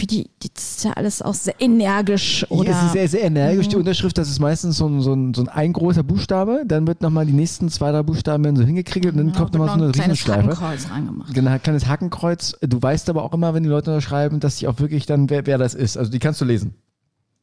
wie 0.00 0.06
die, 0.06 0.30
die 0.42 0.48
das 0.52 0.76
ist 0.78 0.84
ja 0.84 0.92
alles 0.92 1.22
auch 1.22 1.34
sehr 1.34 1.54
energisch 1.60 2.46
oder. 2.50 2.70
es 2.70 2.82
ist 2.84 2.92
sehr, 2.92 3.08
sehr 3.08 3.22
energisch, 3.22 3.68
die 3.68 3.76
Mhm. 3.76 3.80
Unterschrift. 3.80 4.16
Das 4.18 4.28
ist 4.28 4.38
meistens 4.40 4.76
so 4.78 4.86
ein, 4.88 5.00
so 5.00 5.12
ein, 5.14 5.34
so 5.34 5.42
ein, 5.42 5.48
ein 5.48 5.72
großer 5.72 6.02
Buchstabe. 6.02 6.62
Dann 6.66 6.86
wird 6.86 7.02
nochmal 7.02 7.26
die 7.26 7.32
nächsten 7.32 7.68
zwei, 7.68 7.92
drei 7.92 8.02
Buchstaben 8.02 8.44
werden 8.44 8.56
so 8.56 8.64
hingekriegelt 8.64 9.14
und 9.14 9.18
dann 9.18 9.28
Ja, 9.28 9.34
kommt 9.36 9.52
nochmal 9.52 9.68
so 9.68 9.74
eine 9.74 9.86
ein 9.86 9.92
kleines 9.92 10.18
Riesenschleife. 10.18 10.48
Hakenkreuz 10.60 10.90
reingemacht. 10.90 11.34
Genau, 11.34 11.50
ein 11.50 11.62
kleines 11.62 11.86
Hakenkreuz. 11.86 12.56
Du 12.60 12.80
weißt 12.82 13.08
aber 13.10 13.22
auch 13.22 13.32
immer, 13.34 13.54
wenn 13.54 13.62
die 13.62 13.68
Leute 13.68 13.90
unterschreiben, 13.90 14.40
dass 14.40 14.58
sie 14.58 14.66
auch 14.68 14.78
wirklich 14.80 15.06
dann, 15.06 15.30
wer, 15.30 15.46
wer 15.46 15.58
das 15.58 15.74
ist. 15.74 15.96
Also 15.96 16.10
die 16.10 16.18
kannst 16.18 16.40
du 16.40 16.44
lesen. 16.44 16.74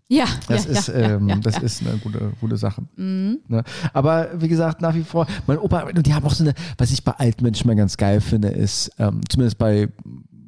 Ja, 0.10 0.24
Das 0.48 0.64
ja, 0.64 0.72
ist, 0.72 0.88
ja, 0.88 1.00
ja, 1.00 1.16
ähm, 1.16 1.28
ja, 1.28 1.36
das 1.36 1.56
ja. 1.58 1.62
ist 1.64 1.82
eine 1.86 1.98
gute, 1.98 2.32
gute 2.40 2.56
Sache. 2.56 2.82
Mhm. 2.96 3.40
Ne? 3.50 3.62
Aber 3.92 4.30
wie 4.40 4.48
gesagt, 4.48 4.82
nach 4.82 4.96
wie 4.96 5.04
vor, 5.04 5.28
mein 5.48 5.58
Opa, 5.58 5.82
und 5.94 6.08
die 6.08 6.14
haben 6.14 6.26
auch 6.26 6.34
so 6.34 6.46
eine, 6.46 6.54
was 6.78 6.92
ich 6.92 7.04
bei 7.04 7.12
alten 7.12 7.44
Menschen 7.44 7.68
mal 7.68 7.76
ganz 7.76 7.98
geil 7.98 8.22
finde, 8.22 8.48
ist, 8.48 8.90
ähm, 9.00 9.20
zumindest 9.28 9.58
bei, 9.58 9.90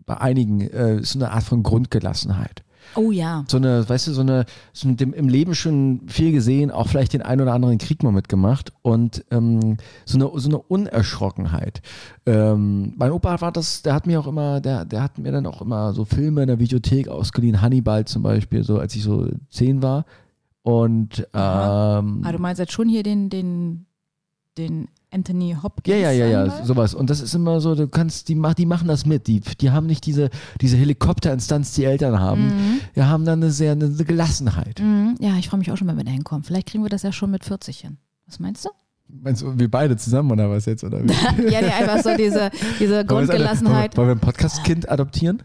bei 0.10 0.20
einigen, 0.20 0.62
äh, 0.62 1.04
so 1.04 1.20
eine 1.20 1.32
Art 1.32 1.44
von 1.44 1.62
Grundgelassenheit. 1.62 2.64
Oh 2.96 3.12
ja. 3.12 3.44
So 3.48 3.58
eine, 3.58 3.88
weißt 3.88 4.08
du, 4.08 4.14
so 4.14 4.22
eine, 4.22 4.46
so 4.74 4.88
mit 4.88 5.00
dem, 5.00 5.14
im 5.14 5.30
Leben 5.30 5.54
schon 5.54 6.02
viel 6.08 6.32
gesehen, 6.32 6.72
auch 6.72 6.88
vielleicht 6.88 7.14
den 7.14 7.22
einen 7.22 7.42
oder 7.42 7.54
anderen 7.54 7.78
Krieg 7.78 8.02
mal 8.02 8.12
mitgemacht 8.12 8.74
und 8.82 9.24
ähm, 9.30 9.78
so, 10.06 10.18
eine, 10.18 10.32
so 10.40 10.50
eine 10.50 10.58
Unerschrockenheit. 10.58 11.84
Ähm, 12.26 12.94
mein 12.98 13.12
Opa 13.12 13.40
war 13.40 13.52
das, 13.52 13.84
der 13.84 13.94
hat 13.94 14.08
mir 14.08 14.20
auch 14.20 14.26
immer, 14.26 14.62
der, 14.62 14.86
der 14.86 15.04
hat 15.04 15.20
mir 15.20 15.32
dann 15.32 15.46
auch 15.46 15.62
immer 15.62 15.94
so 15.94 16.04
Filme 16.04 16.42
in 16.42 16.48
der 16.48 16.58
Videothek 16.58 17.08
ausgeliehen, 17.08 17.62
Hannibal 17.62 18.06
zum 18.06 18.24
Beispiel, 18.24 18.64
so 18.64 18.80
als 18.80 18.96
ich 18.96 19.04
so 19.04 19.28
zehn 19.52 19.84
war. 19.84 20.06
Und 20.64 21.20
ähm, 21.20 22.24
Ah, 22.24 22.32
du 22.32 22.40
meinst 22.40 22.60
jetzt 22.60 22.74
schon 22.74 22.90
hier 22.90 23.04
den, 23.04 23.30
den, 23.30 23.86
den 24.58 24.88
Anthony 25.12 25.56
Hopkins? 25.62 25.96
Ja, 25.96 26.12
ja, 26.12 26.26
ja, 26.26 26.46
ja, 26.46 26.66
sowas. 26.66 26.94
Und 26.94 27.10
das 27.10 27.22
ist 27.22 27.34
immer 27.34 27.62
so, 27.62 27.76
du 27.76 27.88
kannst, 27.88 28.30
die, 28.30 28.40
die 28.58 28.66
machen 28.66 28.88
das 28.88 29.06
mit. 29.06 29.28
Die, 29.28 29.40
die 29.40 29.72
haben 29.72 29.88
nicht 29.88 30.06
diese, 30.06 30.30
diese 30.62 30.78
Helikopterinstanz, 30.78 31.74
die 31.74 31.86
Eltern 31.86 32.20
haben. 32.20 32.48
Mhm. 32.48 32.80
Die 32.96 33.02
haben 33.02 33.26
dann 33.26 33.42
eine 33.42 33.52
sehr, 33.52 33.72
eine 33.72 33.90
Gelassenheit. 33.90 34.80
Mhm. 34.80 35.16
Ja, 35.20 35.38
ich 35.38 35.50
freue 35.50 35.60
mich 35.60 35.72
auch 35.72 35.78
schon, 35.78 35.88
wenn 35.88 35.98
wir 35.98 36.04
da 36.04 36.12
hinkommen. 36.12 36.44
Vielleicht 36.44 36.68
kriegen 36.68 36.84
wir 36.84 36.90
das 36.90 37.04
ja 37.04 37.12
schon 37.12 37.32
mit 37.32 37.44
40 37.44 37.80
hin. 37.80 37.98
Was 38.28 38.40
meinst 38.40 38.66
du? 38.66 38.70
Meinst 39.08 39.42
du, 39.42 39.58
wir 39.58 39.72
beide 39.72 39.98
zusammen 39.98 40.32
oder 40.32 40.50
was 40.50 40.66
jetzt? 40.66 40.84
Oder 40.84 41.04
wie? 41.04 41.08
ja, 41.52 41.62
nee, 41.62 41.72
einfach 41.72 42.04
so 42.04 42.16
diese, 42.16 42.52
diese 42.80 43.04
Grundgelassenheit. 43.06 43.98
Wollen 43.98 44.10
wir 44.10 44.16
ein 44.16 44.20
Podcast-Kind 44.20 44.90
adoptieren? 44.90 45.42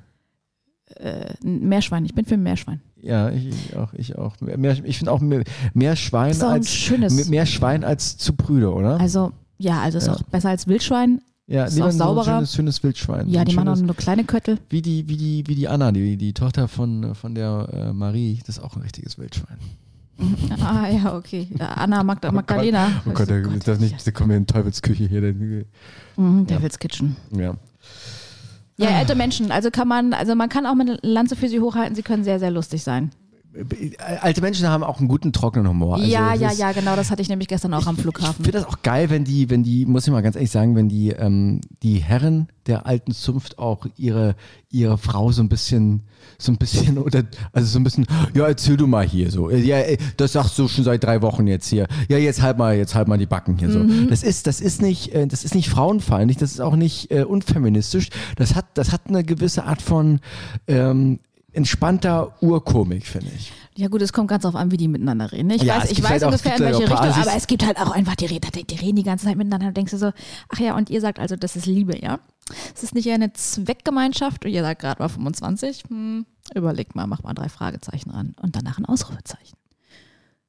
Äh, 0.96 1.32
ein 1.42 1.66
Meerschwein, 1.66 2.04
ich 2.04 2.14
bin 2.14 2.26
für 2.26 2.34
ein 2.34 2.42
Meerschwein. 2.42 2.82
Ja, 3.00 3.30
ich, 3.30 3.76
auch, 3.76 3.92
ich 3.94 4.16
auch. 4.16 4.38
Mehr, 4.40 4.76
ich 4.84 4.98
finde 4.98 5.12
auch 5.12 5.20
mehr, 5.20 5.44
mehr 5.72 5.96
Schwein 5.96 6.40
als 6.40 6.70
schönes. 6.70 7.28
mehr 7.28 7.46
Schwein 7.46 7.84
als 7.84 8.16
zu 8.16 8.34
prüde, 8.34 8.72
oder? 8.72 9.00
Also, 9.00 9.32
ja, 9.58 9.80
also 9.80 9.98
ist 9.98 10.06
Ja. 10.06 10.14
auch 10.14 10.22
besser 10.24 10.48
als 10.50 10.66
Wildschwein. 10.66 11.20
ja, 11.46 11.64
ist 11.64 11.74
lieber 11.74 11.86
auch 11.86 11.90
so 11.90 11.94
ein 11.96 11.98
sauberer. 11.98 12.24
schönes, 12.36 12.54
schönes 12.54 12.82
Wildschwein. 12.82 13.28
Ja, 13.28 13.40
Ein 13.40 13.46
die 13.46 13.54
machen 13.54 13.68
auch 13.68 13.74
schönes, 13.76 13.86
nur 13.86 13.96
kleine 13.96 14.24
Köttel. 14.24 14.58
wie 14.70 14.82
die, 14.82 15.08
wie 15.08 15.16
die, 15.16 15.44
wie 15.46 15.54
die 15.54 15.68
Anna, 15.68 15.92
die, 15.92 16.16
die 16.16 16.32
Tochter 16.32 16.68
von, 16.68 17.14
von 17.14 17.34
der 17.34 17.68
äh, 17.72 17.92
Marie, 17.92 18.40
das 18.46 18.58
ist 18.58 18.64
auch 18.64 18.76
ein 18.76 18.82
richtiges 18.82 19.18
Wildschwein. 19.18 19.58
Ah, 20.62 20.88
ja, 20.88 21.16
okay. 21.16 21.48
Ja, 21.58 21.70
Anna 21.72 22.04
Magda 22.04 22.30
Magdalena. 22.30 22.88
Oh 23.04 23.10
Gott, 23.10 23.28
da, 23.28 23.40
darf 23.40 23.80
nicht, 23.80 24.06
da 24.06 24.10
kommen 24.12 24.30
wir 24.30 24.36
in 24.36 24.46
Teufelsküche 24.46 25.08
hier. 25.08 25.20
Mhm, 26.16 26.46
Devil's 26.46 26.78
Kitchen. 26.78 27.16
ja. 27.32 27.54
Ja, 28.76 28.88
alte 28.90 29.14
Menschen. 29.14 29.50
Also 29.52 29.70
kann 29.70 29.86
man, 29.88 30.12
also 30.14 30.34
man 30.36 30.48
kann 30.48 30.66
auch 30.66 30.74
mit 30.74 31.00
Lanze 31.04 31.36
für 31.36 31.48
sie 31.48 31.60
hochhalten. 31.60 31.94
Sie 31.94 32.02
können 32.02 32.24
sehr, 32.24 32.38
sehr 32.40 32.50
lustig 32.50 32.82
sein. 32.82 33.10
Alte 34.20 34.40
Menschen 34.40 34.68
haben 34.68 34.82
auch 34.82 34.98
einen 34.98 35.06
guten 35.08 35.32
trockenen 35.32 35.68
Humor. 35.68 35.94
Also 35.96 36.06
ja, 36.06 36.34
ja, 36.34 36.50
ja, 36.52 36.72
genau. 36.72 36.96
Das 36.96 37.10
hatte 37.10 37.22
ich 37.22 37.28
nämlich 37.28 37.46
gestern 37.48 37.72
auch 37.74 37.86
am 37.86 37.94
Ich 37.94 38.02
Flughafen. 38.02 38.44
finde 38.44 38.58
das 38.58 38.66
auch 38.66 38.82
geil, 38.82 39.10
wenn 39.10 39.24
die, 39.24 39.48
wenn 39.48 39.62
die, 39.62 39.86
muss 39.86 40.06
ich 40.06 40.12
mal 40.12 40.22
ganz 40.22 40.34
ehrlich 40.34 40.50
sagen, 40.50 40.74
wenn 40.74 40.88
die, 40.88 41.10
ähm, 41.10 41.60
die 41.82 41.98
Herren 41.98 42.48
der 42.66 42.86
alten 42.86 43.12
Zunft 43.12 43.58
auch 43.58 43.86
ihre, 43.96 44.34
ihre 44.70 44.98
Frau 44.98 45.30
so 45.30 45.42
ein 45.42 45.48
bisschen, 45.48 46.02
so 46.38 46.50
ein 46.50 46.56
bisschen, 46.56 46.98
oder, 46.98 47.22
also 47.52 47.68
so 47.68 47.78
ein 47.78 47.84
bisschen, 47.84 48.06
ja, 48.34 48.46
erzähl 48.46 48.76
du 48.76 48.86
mal 48.88 49.06
hier 49.06 49.30
so. 49.30 49.50
Ja, 49.50 49.76
ey, 49.78 49.98
das 50.16 50.32
sagst 50.32 50.58
du 50.58 50.66
schon 50.66 50.82
seit 50.82 51.04
drei 51.04 51.22
Wochen 51.22 51.46
jetzt 51.46 51.68
hier. 51.68 51.86
Ja, 52.08 52.18
jetzt 52.18 52.42
halt 52.42 52.58
mal, 52.58 52.76
jetzt 52.76 52.94
halt 52.96 53.06
mal 53.06 53.18
die 53.18 53.26
Backen 53.26 53.56
hier 53.56 53.70
so. 53.70 53.84
Das 54.08 54.24
ist, 54.24 54.48
das 54.48 54.60
ist 54.60 54.82
nicht, 54.82 55.14
äh, 55.14 55.28
das 55.28 55.44
ist 55.44 55.54
nicht 55.54 55.68
frauenfeindlich, 55.68 56.38
das 56.38 56.50
ist 56.52 56.60
auch 56.60 56.74
nicht 56.74 57.12
äh, 57.12 57.22
unfeministisch. 57.22 58.08
Das 58.36 58.56
hat, 58.56 58.66
das 58.74 58.90
hat 58.90 59.02
eine 59.06 59.22
gewisse 59.22 59.64
Art 59.64 59.80
von, 59.82 60.18
ähm, 60.66 61.20
entspannter 61.54 62.34
Urkomik, 62.40 63.06
finde 63.06 63.30
ich. 63.36 63.52
Ja 63.76 63.88
gut, 63.88 64.02
es 64.02 64.12
kommt 64.12 64.28
ganz 64.28 64.42
drauf 64.42 64.54
an, 64.54 64.70
wie 64.70 64.76
die 64.76 64.86
miteinander 64.86 65.32
reden. 65.32 65.50
Ich 65.50 65.62
Ja, 65.62 65.80
weiß, 65.82 65.90
ich 65.90 66.02
weiß 66.02 66.10
halt 66.10 66.24
ungefähr, 66.24 66.56
in 66.56 66.64
halt 66.64 66.78
welche 66.78 66.90
Richtung, 66.92 67.22
aber 67.22 67.34
es 67.36 67.46
gibt 67.46 67.66
halt 67.66 67.78
auch 67.78 67.90
einfach, 67.90 68.14
die 68.14 68.26
reden, 68.26 68.48
die 68.68 68.76
reden 68.76 68.96
die 68.96 69.02
ganze 69.02 69.26
Zeit 69.26 69.36
miteinander. 69.36 69.66
Da 69.66 69.72
denkst 69.72 69.90
du 69.90 69.98
so, 69.98 70.12
ach 70.48 70.60
ja, 70.60 70.76
und 70.76 70.90
ihr 70.90 71.00
sagt 71.00 71.18
also, 71.18 71.34
das 71.34 71.56
ist 71.56 71.66
Liebe, 71.66 71.98
ja? 72.00 72.20
Es 72.74 72.82
ist 72.82 72.94
nicht 72.94 73.06
eher 73.06 73.14
eine 73.14 73.32
Zweckgemeinschaft 73.32 74.44
und 74.44 74.52
ihr 74.52 74.62
sagt 74.62 74.82
gerade 74.82 75.02
mal 75.02 75.08
25. 75.08 75.84
Hm, 75.88 76.26
überlegt 76.54 76.94
mal, 76.94 77.06
macht 77.06 77.24
mal 77.24 77.34
drei 77.34 77.48
Fragezeichen 77.48 78.10
ran 78.10 78.34
und 78.40 78.54
danach 78.54 78.78
ein 78.78 78.84
Ausrufezeichen. 78.84 79.56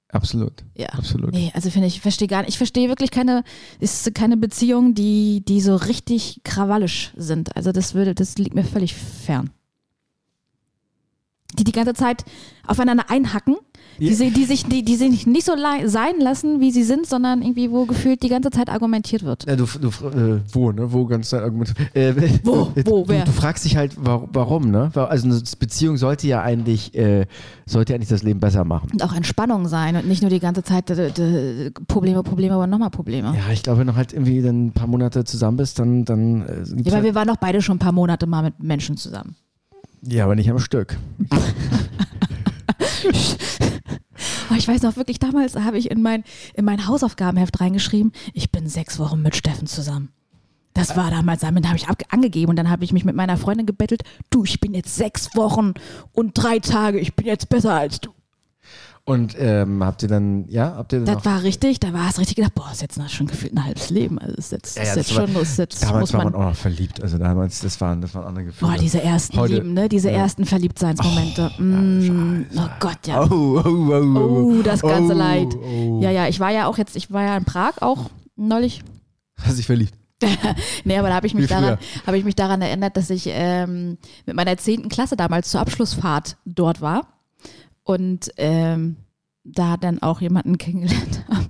Absolut. 0.09 0.63
Ja. 0.75 0.89
Absolut. 0.89 1.33
Nee, 1.33 1.51
also 1.55 1.69
finde 1.69 1.87
ich, 1.87 1.95
ich 1.95 2.01
verstehe 2.01 2.27
gar 2.27 2.41
nicht, 2.41 2.49
ich 2.49 2.57
verstehe 2.57 2.89
wirklich 2.89 3.11
keine, 3.11 3.43
ist 3.79 4.13
keine 4.15 4.37
Beziehung, 4.37 4.93
die, 4.93 5.43
die 5.45 5.61
so 5.61 5.75
richtig 5.75 6.41
krawallisch 6.43 7.11
sind. 7.17 7.55
Also 7.55 7.71
das 7.71 7.95
würde, 7.95 8.13
das 8.13 8.37
liegt 8.37 8.55
mir 8.55 8.63
völlig 8.63 8.93
fern. 8.95 9.49
Die 11.57 11.63
die 11.63 11.71
ganze 11.71 11.93
Zeit 11.93 12.25
aufeinander 12.67 13.05
einhacken, 13.09 13.55
die, 13.99 14.07
Ja. 14.09 14.13
sie, 14.15 14.31
die 14.31 14.43
sich, 14.43 14.65
die, 14.65 14.83
die 14.83 14.95
sich 14.95 15.25
nicht 15.25 15.45
so 15.45 15.53
sein 15.85 16.19
lassen, 16.19 16.59
wie 16.59 16.71
sie 16.71 16.83
sind, 16.83 17.05
sondern 17.05 17.41
irgendwie, 17.41 17.71
wo 17.71 17.85
gefühlt 17.85 18.23
die 18.23 18.27
ganze 18.29 18.49
Zeit 18.49 18.69
argumentiert 18.69 19.23
wird. 19.23 19.45
Ja, 19.47 19.55
du, 19.55 19.65
du 19.65 19.87
äh, 19.87 20.41
wo, 20.51 20.71
ne? 20.71 20.91
Wo 20.91 21.05
ganz 21.05 21.29
dein 21.29 21.43
Argument. 21.43 21.73
Äh, 21.93 22.13
Wo? 22.43 22.71
Wo? 22.75 23.03
Du, 23.03 23.03
Wer? 23.07 23.23
du 23.23 23.31
fragst 23.31 23.63
dich 23.63 23.77
halt, 23.77 23.93
warum, 23.97 24.69
ne? 24.71 24.91
Also 24.95 25.27
eine 25.29 25.41
Beziehung 25.59 25.95
sollte 25.97 26.27
ja 26.27 26.41
eigentlich, 26.41 26.93
äh, 26.95 27.25
sollte 27.65 27.93
ja 27.93 27.95
eigentlich 27.95 28.09
das 28.09 28.23
Leben 28.23 28.39
besser 28.41 28.65
machen. 28.65 28.89
Und 28.91 29.03
auch 29.03 29.13
Entspannung 29.13 29.67
sein 29.67 29.95
und 29.95 30.07
nicht 30.07 30.21
nur 30.21 30.31
die 30.31 30.39
ganze 30.39 30.63
Zeit 30.63 30.89
äh, 30.89 31.71
Probleme, 31.87 32.23
Probleme, 32.23 32.55
aber 32.55 32.67
nochmal 32.67 32.89
Probleme. 32.89 33.33
Ja, 33.37 33.53
ich 33.53 33.63
glaube, 33.63 33.79
wenn 33.79 33.87
du 33.87 33.95
halt 33.95 34.11
irgendwie 34.11 34.41
dann 34.41 34.67
ein 34.67 34.71
paar 34.71 34.87
Monate 34.87 35.23
zusammen 35.23 35.57
bist, 35.57 35.79
dann, 35.79 36.03
dann 36.03 36.41
äh, 36.41 36.63
Ja, 36.63 36.85
weil 36.87 36.93
halt, 36.95 37.03
wir 37.05 37.15
waren 37.15 37.27
doch 37.27 37.37
beide 37.37 37.61
schon 37.61 37.75
ein 37.77 37.79
paar 37.79 37.93
Monate 37.93 38.27
mal 38.27 38.41
mit 38.41 38.61
Menschen 38.61 38.97
zusammen. 38.97 39.35
Ja, 40.07 40.23
aber 40.23 40.35
nicht 40.35 40.49
am 40.49 40.59
Stück. 40.59 40.97
Oh, 44.51 44.55
ich 44.55 44.67
weiß 44.67 44.83
noch 44.83 44.95
wirklich, 44.95 45.19
damals 45.19 45.55
habe 45.55 45.77
ich 45.77 45.89
in 45.89 46.01
mein, 46.01 46.23
in 46.53 46.65
mein 46.65 46.87
Hausaufgabenheft 46.87 47.59
reingeschrieben, 47.59 48.11
ich 48.33 48.51
bin 48.51 48.67
sechs 48.67 48.99
Wochen 48.99 49.21
mit 49.21 49.35
Steffen 49.35 49.67
zusammen. 49.67 50.09
Das 50.73 50.95
war 50.97 51.09
damals, 51.09 51.41
damit 51.41 51.65
habe 51.67 51.77
ich 51.77 51.87
angegeben 52.11 52.49
und 52.49 52.55
dann 52.57 52.69
habe 52.69 52.83
ich 52.83 52.91
mich 52.91 53.05
mit 53.05 53.15
meiner 53.15 53.37
Freundin 53.37 53.65
gebettelt, 53.65 54.03
du, 54.29 54.43
ich 54.43 54.59
bin 54.59 54.73
jetzt 54.73 54.95
sechs 54.95 55.35
Wochen 55.35 55.73
und 56.11 56.33
drei 56.33 56.59
Tage, 56.59 56.99
ich 56.99 57.15
bin 57.15 57.25
jetzt 57.25 57.49
besser 57.49 57.73
als 57.73 58.01
du. 58.01 58.14
Und 59.07 59.35
ähm, 59.37 59.83
habt 59.83 60.01
ihr 60.01 60.09
dann, 60.09 60.49
ja, 60.49 60.73
habt 60.77 60.91
ihr 60.91 60.97
dann 60.97 61.05
Das 61.05 61.23
noch, 61.23 61.25
war 61.25 61.43
richtig, 61.43 61.79
da 61.79 61.93
war 61.93 62.09
es 62.09 62.17
richtig 62.17 62.37
gedacht, 62.37 62.55
boah, 62.55 62.71
ist 62.71 62.81
jetzt 62.81 62.97
noch 62.97 63.07
schon 63.07 63.27
gefühlt 63.27 63.53
ein 63.53 63.63
halbes 63.63 63.91
Leben. 63.91 64.17
Also 64.17 64.33
ist 64.35 64.51
jetzt, 64.51 64.77
Ja, 64.77 64.81
ist 64.81 64.89
ja, 64.89 64.95
jetzt 64.95 65.09
das 65.11 65.17
war- 65.17 65.27
schon, 65.27 65.41
ist 65.43 65.57
jetzt 65.59 65.83
damals 65.83 66.01
muss 66.01 66.13
war 66.13 66.23
man, 66.23 66.33
man 66.33 66.41
auch 66.41 66.49
noch 66.49 66.55
verliebt. 66.55 67.03
Also 67.03 67.19
damals, 67.19 67.59
das 67.59 67.79
waren, 67.79 68.01
das 68.01 68.15
waren 68.15 68.25
andere 68.25 68.45
Gefühle. 68.45 68.71
boah, 68.71 68.77
diese 68.79 69.03
ersten 69.03 69.37
Heute- 69.37 69.53
Lieben, 69.55 69.73
ne? 69.73 69.89
Diese 69.89 70.09
ja. 70.09 70.17
ersten 70.17 70.45
Verliebtseinsmomente. 70.45 71.51
mm, 71.59 72.45
oh 72.57 72.67
Gott, 72.79 72.97
ja. 73.05 73.21
Oh, 73.23 73.61
oh, 73.63 73.63
oh, 73.63 73.93
oh, 73.93 74.19
Oh, 74.57 74.61
das 74.63 74.81
ganze 74.81 75.13
oh, 75.13 75.17
Leid. 75.17 75.53
Oh. 75.55 75.99
Ja, 76.01 76.09
ja, 76.09 76.27
ich 76.27 76.39
war 76.39 76.49
ja 76.51 76.65
auch 76.65 76.79
jetzt, 76.79 76.95
ich 76.95 77.11
war 77.11 77.21
ja 77.23 77.37
in 77.37 77.45
Prag 77.45 77.73
auch 77.81 78.09
neulich. 78.35 78.81
Hast 79.39 79.59
dich 79.59 79.67
verliebt? 79.67 79.93
Nee, 80.83 80.97
aber 80.97 81.09
da 81.09 81.15
habe 81.15 81.27
ich 81.27 81.33
mich 81.35 81.47
daran, 81.47 81.77
habe 82.07 82.17
ich 82.17 82.23
mich 82.23 82.35
daran 82.35 82.61
erinnert, 82.61 82.95
dass 82.97 83.09
ich 83.11 83.25
ähm, 83.27 83.97
mit 84.25 84.35
meiner 84.35 84.57
zehnten 84.57 84.89
Klasse 84.89 85.15
damals 85.15 85.49
zur 85.49 85.59
Abschlussfahrt 85.61 86.37
dort 86.45 86.79
war 86.81 87.14
und 87.85 88.29
ähm, 88.37 88.97
da 89.45 89.77
dann 89.77 90.01
auch 90.01 90.19
jemanden 90.19 90.57
kennengelernt 90.59 91.23
habe. 91.29 91.45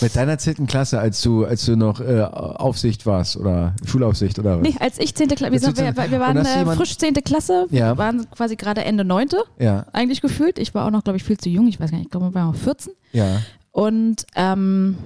Mit 0.00 0.16
deiner 0.16 0.36
zehnten 0.38 0.66
Klasse, 0.66 0.98
als 0.98 1.20
du, 1.22 1.44
als 1.44 1.64
du 1.64 1.76
noch 1.76 2.00
äh, 2.00 2.22
Aufsicht 2.22 3.06
warst 3.06 3.36
oder 3.36 3.74
Schulaufsicht 3.86 4.38
oder 4.38 4.56
was? 4.60 4.62
Nee, 4.68 4.74
als 4.80 4.98
ich 4.98 5.14
zehnte 5.14 5.34
Klasse, 5.36 5.52
wir, 5.52 5.60
sind- 5.60 5.76
wir, 5.78 5.94
wir 6.10 6.20
waren 6.20 6.36
äh, 6.38 6.66
frisch 6.76 6.98
zehnte 6.98 7.22
Klasse, 7.22 7.66
Ja. 7.70 7.96
waren 7.96 8.28
quasi 8.30 8.56
gerade 8.56 8.84
Ende 8.84 9.04
neunte 9.04 9.42
Ja, 9.58 9.86
eigentlich 9.92 10.20
gefühlt. 10.20 10.58
Ich 10.58 10.74
war 10.74 10.86
auch 10.86 10.90
noch, 10.90 11.04
glaube 11.04 11.16
ich, 11.16 11.24
viel 11.24 11.38
zu 11.38 11.48
jung, 11.48 11.68
ich 11.68 11.78
weiß 11.78 11.90
gar 11.90 11.98
nicht, 11.98 12.06
ich 12.06 12.10
glaube, 12.10 12.26
wir 12.30 12.34
waren 12.34 12.48
noch 12.48 12.56
14. 12.56 12.92
ja. 13.12 13.40
Und 13.70 14.26
ähm, 14.36 14.96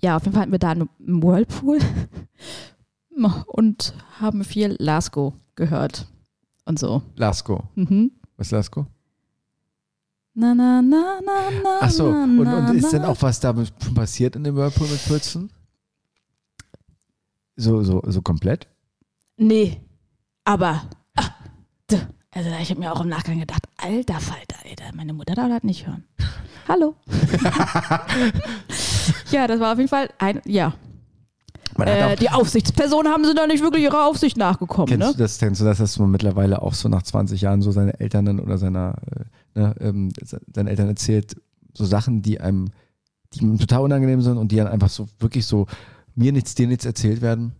ja, 0.00 0.16
auf 0.16 0.22
jeden 0.24 0.32
Fall 0.34 0.42
hatten 0.42 0.52
wir 0.52 0.58
da 0.60 0.70
einen 0.70 0.88
Whirlpool 0.98 1.78
und 3.46 3.94
haben 4.20 4.44
viel 4.44 4.76
Lasko 4.78 5.34
gehört 5.56 6.06
und 6.64 6.78
so. 6.78 7.02
Lasko. 7.16 7.64
Mhm. 7.74 8.12
Was 8.36 8.48
ist 8.48 8.52
Lasko? 8.52 8.86
Na, 10.40 10.54
na, 10.54 10.80
na, 10.80 11.18
na, 11.26 11.50
na. 11.64 11.78
Ach 11.80 11.90
so, 11.90 12.12
na, 12.12 12.22
und, 12.22 12.46
und 12.46 12.76
ist 12.76 12.92
denn 12.92 13.04
auch 13.04 13.20
was 13.22 13.40
damit 13.40 13.72
schon 13.82 13.94
passiert 13.94 14.36
in 14.36 14.44
dem 14.44 14.54
Whirlpool 14.54 14.86
mit 14.86 15.00
14? 15.00 15.50
So, 17.56 17.82
so, 17.82 18.00
so 18.06 18.22
komplett? 18.22 18.68
Nee, 19.36 19.80
aber. 20.44 20.82
Ah, 21.16 21.30
also 22.30 22.50
ich 22.62 22.70
habe 22.70 22.78
mir 22.78 22.92
auch 22.92 23.00
im 23.00 23.08
Nachgang 23.08 23.40
gedacht, 23.40 23.64
alter 23.78 24.20
Falter, 24.20 24.54
Alter, 24.64 24.94
meine 24.94 25.12
Mutter 25.12 25.34
darf 25.34 25.48
das 25.48 25.64
nicht 25.64 25.88
hören. 25.88 26.04
Hallo. 26.68 26.94
ja, 29.32 29.48
das 29.48 29.58
war 29.58 29.72
auf 29.72 29.78
jeden 29.78 29.88
Fall 29.88 30.08
ein, 30.18 30.40
ja. 30.44 30.72
Äh, 31.78 32.14
die 32.14 32.30
Aufsichtspersonen 32.30 33.12
haben 33.12 33.24
sie 33.24 33.34
da 33.34 33.48
nicht 33.48 33.62
wirklich 33.62 33.82
ihrer 33.82 34.06
Aufsicht 34.06 34.36
nachgekommen, 34.36 34.86
kennst 34.86 35.08
ne? 35.08 35.12
du 35.14 35.18
das, 35.18 35.38
kennst 35.38 35.60
du 35.60 35.64
das, 35.64 35.78
dass 35.78 35.98
man 35.98 36.12
mittlerweile 36.12 36.62
auch 36.62 36.74
so 36.74 36.88
nach 36.88 37.02
20 37.02 37.40
Jahren 37.40 37.60
so 37.60 37.72
seine 37.72 37.98
Eltern 37.98 38.38
oder 38.38 38.56
seiner, 38.56 38.94
äh, 39.10 39.24
ne, 39.58 39.74
ähm, 39.80 40.10
se- 40.22 40.40
seinen 40.54 40.68
Eltern 40.68 40.88
erzählt, 40.88 41.36
so 41.74 41.84
Sachen, 41.84 42.22
die 42.22 42.40
einem, 42.40 42.70
die 43.34 43.40
ihm 43.42 43.58
total 43.58 43.82
unangenehm 43.82 44.22
sind 44.22 44.38
und 44.38 44.50
die 44.52 44.56
dann 44.56 44.66
einfach 44.68 44.88
so 44.88 45.08
wirklich 45.18 45.46
so 45.46 45.66
mir 46.14 46.32
nichts, 46.32 46.54
dir 46.54 46.66
nichts 46.66 46.84
erzählt 46.84 47.20
werden? 47.20 47.52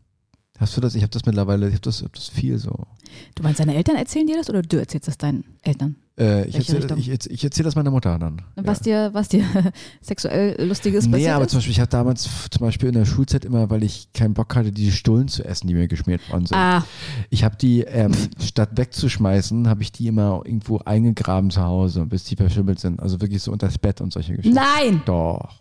Hast 0.59 0.77
du 0.77 0.81
das? 0.81 0.95
Ich 0.95 1.03
habe 1.03 1.11
das 1.11 1.25
mittlerweile, 1.27 1.69
ich 1.69 1.75
habe 1.75 1.83
das, 1.83 2.03
hab 2.03 2.13
das 2.15 2.29
viel 2.29 2.59
so. 2.59 2.87
Du 3.35 3.43
meinst, 3.43 3.61
deine 3.61 3.75
Eltern 3.77 3.97
erzählen 3.97 4.27
dir 4.27 4.37
das 4.37 4.51
oder 4.51 4.63
du 4.63 4.77
erzählst 4.79 5.07
das 5.09 5.19
deinen 5.19 5.45
Eltern? 5.63 5.97
Äh, 6.19 6.47
ich 6.49 6.57
erzähle 6.57 6.97
ich, 6.97 7.09
ich 7.31 7.45
erzähl 7.45 7.65
das 7.65 7.77
meiner 7.77 7.91
Mutter 7.93 8.19
dann. 8.19 8.43
Was 8.57 8.81
dir, 8.81 9.11
was 9.13 9.29
dir 9.29 9.45
sexuell 10.01 10.61
Lustiges 10.67 11.07
Nee, 11.07 11.13
passiert 11.13 11.31
aber 11.33 11.45
ist? 11.45 11.51
zum 11.53 11.59
Beispiel, 11.59 11.73
ich 11.73 11.81
habe 11.81 11.91
damals 11.91 12.29
zum 12.51 12.61
Beispiel 12.67 12.89
in 12.89 12.95
der 12.97 13.05
Schulzeit 13.05 13.45
immer, 13.45 13.71
weil 13.71 13.85
ich 13.85 14.13
keinen 14.13 14.35
Bock 14.35 14.55
hatte, 14.57 14.73
diese 14.73 14.93
Stullen 14.93 15.29
zu 15.29 15.45
essen, 15.45 15.69
die 15.69 15.75
mir 15.75 15.87
geschmiert 15.87 16.29
worden 16.31 16.47
sind. 16.47 16.57
Ah, 16.57 16.85
Ich 17.31 17.45
habe 17.45 17.57
die, 17.57 17.83
ähm, 17.83 18.13
statt 18.41 18.71
wegzuschmeißen, 18.75 19.69
habe 19.69 19.83
ich 19.83 19.93
die 19.93 20.09
immer 20.09 20.43
irgendwo 20.45 20.79
eingegraben 20.79 21.51
zu 21.51 21.63
Hause, 21.63 22.05
bis 22.07 22.25
die 22.25 22.37
verschimmelt 22.37 22.81
sind. 22.81 23.01
Also 23.01 23.21
wirklich 23.21 23.43
so 23.43 23.53
unter 23.53 23.67
das 23.67 23.79
Bett 23.79 24.01
und 24.01 24.13
solche 24.13 24.35
Geschichten. 24.37 24.59
nein! 24.59 25.03
Doch. 25.07 25.55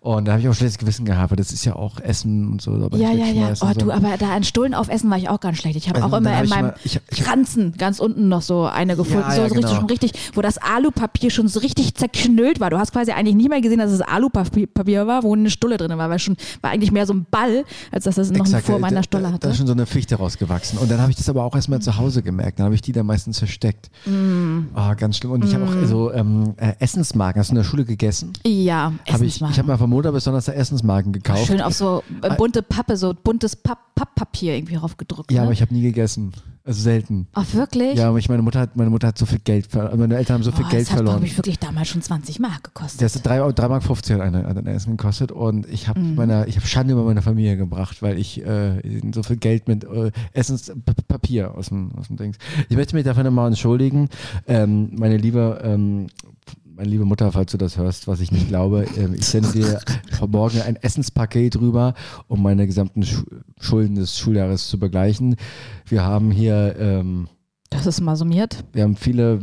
Und 0.00 0.26
da 0.26 0.32
habe 0.32 0.42
ich 0.42 0.48
auch 0.48 0.54
schlechtes 0.54 0.78
Gewissen 0.78 1.04
gehabt, 1.04 1.30
weil 1.30 1.36
das 1.36 1.52
ist 1.52 1.64
ja 1.64 1.76
auch 1.76 2.00
Essen 2.00 2.50
und 2.50 2.60
so. 2.60 2.72
Ja, 2.96 3.10
nicht 3.14 3.34
ja, 3.36 3.48
ja. 3.48 3.50
Oh, 3.60 3.66
so. 3.68 3.72
du, 3.74 3.92
aber 3.92 4.16
da 4.18 4.34
an 4.34 4.42
Stullen 4.42 4.74
aufessen 4.74 5.08
war 5.10 5.16
ich 5.16 5.28
auch 5.28 5.38
ganz 5.38 5.58
schlecht. 5.58 5.76
Ich 5.76 5.88
habe 5.88 6.02
Also, 6.02 6.12
auch 6.16 6.18
immer 6.18 6.36
hab 6.36 6.42
in 6.42 6.50
meinem 6.50 6.66
mal- 6.66 6.74
ich- 6.82 6.98
ich- 7.10 7.28
Ranzen 7.28 7.72
ganz 7.78 8.00
unten 8.00 8.28
noch 8.28 8.42
so 8.42 8.64
eine 8.64 8.96
gefunden. 8.96 9.20
Ja, 9.28 9.30
so, 9.36 9.42
ja, 9.42 9.48
so 9.48 9.54
richtig, 9.54 9.62
genau. 9.70 9.76
schon 9.80 9.86
richtig, 9.90 10.12
wo 10.34 10.40
das 10.42 10.58
Alupapier 10.58 11.30
schon 11.30 11.46
so 11.46 11.60
richtig 11.60 11.94
zerknüllt 11.94 12.58
war. 12.58 12.70
Du 12.70 12.78
hast 12.78 12.92
quasi 12.92 13.12
eigentlich 13.12 13.36
nie 13.36 13.48
mehr 13.48 13.60
gesehen, 13.60 13.78
dass 13.78 13.92
es 13.92 14.00
Alupapier 14.00 15.06
war, 15.06 15.22
wo 15.22 15.34
eine 15.34 15.50
Stulle 15.50 15.76
drin 15.76 15.96
war. 15.96 16.10
Weil 16.10 16.18
schon, 16.18 16.36
war 16.62 16.72
eigentlich 16.72 16.90
mehr 16.90 17.06
so 17.06 17.14
ein 17.14 17.24
Ball, 17.30 17.64
als 17.92 18.02
dass 18.04 18.18
es 18.18 18.30
noch 18.30 18.40
eine 18.40 18.44
Exakt, 18.44 18.66
Form 18.66 18.82
da- 18.82 18.88
einer 18.88 18.96
da- 18.96 19.02
Stulle 19.04 19.22
Da 19.24 19.32
hatte. 19.32 19.48
ist 19.50 19.56
schon 19.58 19.66
so 19.68 19.72
eine 19.72 19.86
Fichte 19.86 20.16
rausgewachsen. 20.16 20.78
Und 20.78 20.90
dann 20.90 21.00
habe 21.00 21.10
ich 21.12 21.16
das 21.16 21.28
aber 21.28 21.44
auch 21.44 21.54
erstmal 21.54 21.80
zu 21.80 21.96
Hause 21.96 22.22
gemerkt. 22.24 22.58
Dann 22.58 22.64
habe 22.64 22.74
ich 22.74 22.82
die 22.82 22.90
da 22.90 23.04
meistens 23.04 23.38
versteckt. 23.38 23.88
Mm. 24.04 24.62
Ah, 24.74 24.94
ganz 24.94 25.18
schlimm. 25.18 25.30
Und 25.30 25.44
ich 25.44 25.54
habe 25.54 25.64
auch 25.64 25.86
so 25.86 26.12
ähm, 26.12 26.54
äh, 26.56 26.72
Essensmarken. 26.80 27.38
Hast 27.38 27.50
du 27.50 27.52
in 27.52 27.58
der 27.58 27.64
Schule 27.64 27.84
gegessen? 27.84 28.32
Ja, 28.44 28.92
Hab 29.22 29.48
ich 29.48 29.52
ich 29.52 29.58
habe 29.58 29.68
mal 29.68 29.78
von 29.78 29.90
Mutter 29.90 30.12
besonders 30.12 30.48
Essensmarken 30.48 31.12
gekauft. 31.12 31.46
Schön 31.46 31.60
auf 31.60 31.74
so 31.74 32.02
äh, 32.22 32.34
bunte 32.36 32.62
Pappe, 32.62 32.96
so 32.96 33.14
buntes 33.14 33.56
Papp 33.56 33.78
Papppapier 33.94 34.54
irgendwie 34.56 34.74
draufgedruckt. 34.74 35.30
Ja, 35.30 35.38
ne? 35.38 35.42
aber 35.44 35.52
ich 35.52 35.60
habe 35.60 35.72
nie 35.72 35.82
gegessen. 35.82 36.32
Also 36.64 36.80
selten. 36.82 37.26
Ach, 37.32 37.44
wirklich? 37.54 37.98
Ja, 37.98 38.08
aber 38.08 38.18
ich, 38.18 38.28
meine 38.28 38.42
Mutter 38.42 38.60
hat, 38.60 38.76
meine 38.76 38.88
Mutter 38.90 39.08
hat 39.08 39.18
so 39.18 39.26
viel 39.26 39.40
Geld 39.40 39.66
verloren. 39.66 39.98
Meine 39.98 40.16
Eltern 40.16 40.34
haben 40.34 40.42
so 40.44 40.52
viel 40.52 40.64
oh, 40.64 40.70
Geld 40.70 40.82
das 40.82 40.90
hat, 40.90 40.98
verloren. 40.98 41.16
glaube 41.16 41.26
ich, 41.26 41.36
wirklich 41.36 41.58
damals 41.58 41.88
schon 41.88 42.02
20 42.02 42.38
Mark 42.38 42.64
gekostet. 42.64 43.00
Der 43.00 43.06
ist 43.06 43.20
3, 43.22 43.52
3 43.52 43.68
Mark 43.68 43.82
50 43.82 44.14
hat 44.14 44.20
eine, 44.22 44.46
hat 44.46 44.56
ein 44.56 44.66
Essen 44.66 44.96
gekostet 44.96 45.32
und 45.32 45.66
ich 45.68 45.88
habe 45.88 45.98
Mhm. 46.00 46.14
meiner, 46.14 46.46
ich 46.46 46.56
habe 46.56 46.66
Schande 46.66 46.92
über 46.94 47.02
meine 47.04 47.20
Familie 47.20 47.56
gebracht, 47.56 48.00
weil 48.00 48.16
ich 48.18 48.44
äh, 48.46 48.80
so 49.12 49.22
viel 49.24 49.36
Geld 49.36 49.66
mit 49.66 49.84
äh, 49.84 50.12
Essenspapier 50.32 51.54
aus 51.56 51.68
dem, 51.68 51.92
aus 51.96 52.08
dem 52.08 52.16
Dings. 52.16 52.38
Ich 52.68 52.76
möchte 52.76 52.94
mich 52.94 53.04
dafür 53.04 53.24
nochmal 53.24 53.48
entschuldigen. 53.48 54.08
Ähm, 54.46 54.90
meine 54.96 55.16
liebe, 55.16 55.60
ähm, 55.64 56.06
meine 56.74 56.88
liebe 56.88 57.04
Mutter, 57.04 57.30
falls 57.32 57.52
du 57.52 57.58
das 57.58 57.76
hörst, 57.76 58.08
was 58.08 58.20
ich 58.20 58.32
nicht 58.32 58.48
glaube, 58.48 58.86
ähm, 58.96 59.14
ich 59.14 59.26
sende 59.26 59.52
dir 59.52 59.80
morgen 60.28 60.60
ein 60.62 60.76
Essenspaket 60.76 61.60
rüber, 61.60 61.94
um 62.28 62.42
meine 62.42 62.66
gesamten 62.66 63.02
Schu 63.02 63.22
Schulden 63.60 63.94
des 63.94 64.18
Schuljahres 64.18 64.68
zu 64.68 64.78
begleichen. 64.78 65.36
Wir 65.86 66.02
haben 66.02 66.30
hier 66.30 66.74
ähm, 66.78 67.28
Das 67.70 67.86
ist 67.86 68.00
mal 68.00 68.16
summiert. 68.16 68.64
wir 68.72 68.82
haben 68.84 68.96
viele, 68.96 69.40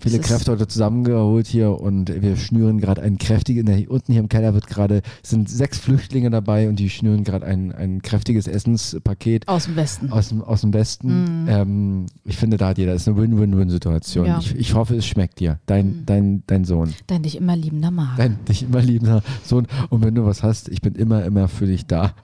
viele 0.00 0.18
Kräfte 0.18 0.52
heute 0.52 0.66
zusammengeholt 0.68 1.46
hier 1.46 1.80
und 1.80 2.22
wir 2.22 2.36
schnüren 2.36 2.80
gerade 2.80 3.02
einen 3.02 3.18
kräftigen, 3.18 3.64
ne, 3.64 3.86
unten 3.88 4.12
hier 4.12 4.20
im 4.20 4.28
Keller 4.28 4.54
wird 4.54 4.66
gerade, 4.66 5.02
sind 5.22 5.48
sechs 5.48 5.78
Flüchtlinge 5.78 6.30
dabei 6.30 6.68
und 6.68 6.76
die 6.78 6.90
schnüren 6.90 7.24
gerade 7.24 7.46
ein, 7.46 7.72
ein 7.72 8.02
kräftiges 8.02 8.46
Essenspaket 8.46 9.48
Aus 9.48 9.64
dem 9.64 9.76
Westen. 9.76 10.10
aus 10.10 10.28
dem, 10.28 10.42
aus 10.42 10.60
dem 10.62 10.72
Westen. 10.72 11.46
Ähm, 11.48 12.06
ich 12.24 12.36
finde, 12.36 12.56
da 12.56 12.68
hat 12.68 12.78
jeder, 12.78 12.92
das 12.92 13.02
ist 13.02 13.08
eine 13.08 13.16
Win-Win-Win-Situation. 13.16 14.26
Ja. 14.26 14.38
Ich, 14.38 14.54
ich 14.54 14.74
hoffe, 14.74 14.96
es 14.96 15.06
schmeckt 15.06 15.40
dir, 15.40 15.58
dein, 15.66 16.04
dein, 16.06 16.42
dein 16.46 16.64
Sohn. 16.64 16.94
Dein 17.06 17.22
dich 17.22 17.36
immer 17.36 17.56
liebender 17.56 17.90
Marc. 17.90 18.16
Dein 18.16 18.44
dich 18.44 18.62
immer 18.62 18.82
liebender 18.82 19.22
Sohn. 19.44 19.66
Und 19.90 20.04
wenn 20.04 20.14
du 20.14 20.24
was 20.24 20.42
hast, 20.42 20.68
ich 20.68 20.82
bin 20.82 20.94
immer, 20.94 21.24
immer 21.24 21.48
für 21.48 21.66
dich 21.66 21.86
da. 21.86 22.14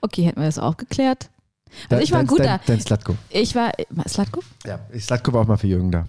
Okay, 0.00 0.22
hätten 0.22 0.40
wir 0.40 0.46
das 0.46 0.58
auch 0.58 0.76
geklärt. 0.76 1.30
Also 1.90 2.02
ich 2.02 2.12
war 2.12 2.20
ein 2.20 2.26
guter. 2.26 2.44
Dein, 2.44 2.60
dein 2.66 2.80
Slatko. 2.80 3.16
Ich 3.30 3.54
war. 3.54 3.72
Slatko? 4.06 4.40
Ja, 4.66 4.78
Slatko 4.98 5.32
war 5.32 5.42
auch 5.42 5.46
mal 5.46 5.56
für 5.56 5.66
Jürgen 5.66 5.90
da. 5.90 6.06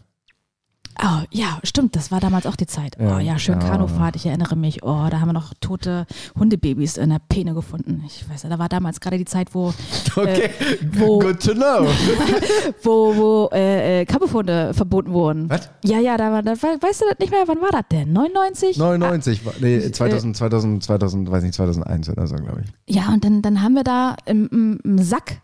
Oh, 1.02 1.24
ja, 1.32 1.60
stimmt, 1.64 1.96
das 1.96 2.12
war 2.12 2.20
damals 2.20 2.46
auch 2.46 2.56
die 2.58 2.66
Zeit. 2.68 2.98
Ja. 3.00 3.16
Oh 3.16 3.20
ja, 3.20 3.40
schön 3.40 3.60
Ja. 3.62 3.70
Kanufahrt, 3.70 4.16
ich 4.18 4.26
erinnere 4.26 4.56
mich. 4.58 4.84
Oh, 4.84 5.08
da 5.10 5.22
haben 5.22 5.30
wir 5.30 5.34
noch 5.34 5.54
tote 5.62 6.06
Hundebabys 6.38 6.98
in 6.98 7.10
der 7.10 7.20
Peene 7.30 7.54
gefunden. 7.54 8.04
Ich 8.06 8.30
weiß, 8.30 8.42
da 8.50 8.60
war 8.60 8.68
damals 8.68 9.00
gerade 9.00 9.18
die 9.18 9.26
Zeit, 9.26 9.54
wo, 9.56 9.74
Okay, 10.16 10.50
wo- 10.94 11.20
good 11.20 11.40
to 11.42 11.54
know. 11.54 11.88
wo, 12.84 13.16
wo 13.16 13.50
äh, 13.54 14.02
äh, 14.02 14.06
Kampfhunde 14.06 14.74
verboten 14.74 15.12
wurden. 15.14 15.50
Was? 15.50 15.70
Ja, 15.86 16.00
ja, 16.00 16.18
da 16.18 16.32
war, 16.32 16.44
da 16.44 16.52
weißt 16.52 17.02
du 17.02 17.06
das 17.10 17.20
nicht 17.20 17.32
mehr, 17.32 17.44
wann 17.48 17.62
war 17.62 17.70
das 17.72 17.84
denn? 17.92 18.12
99? 18.12 18.78
99, 18.78 19.46
war- 19.46 19.54
nee, 19.62 19.76
äh, 19.78 19.92
2000, 19.92 20.36
2000, 20.36 20.84
2000, 20.84 21.32
weiß 21.32 21.44
nicht, 21.44 21.54
2001 21.56 22.10
oder 22.10 22.28
so, 22.28 22.36
glaube 22.36 22.64
ich. 22.66 22.96
Ja, 22.96 23.08
und 23.14 23.24
dann, 23.24 23.42
dann 23.42 23.62
haben 23.62 23.74
wir 23.76 23.84
da 23.84 24.16
im, 24.26 24.48
im, 24.52 24.80
im 24.84 24.98
Sack 25.00 25.42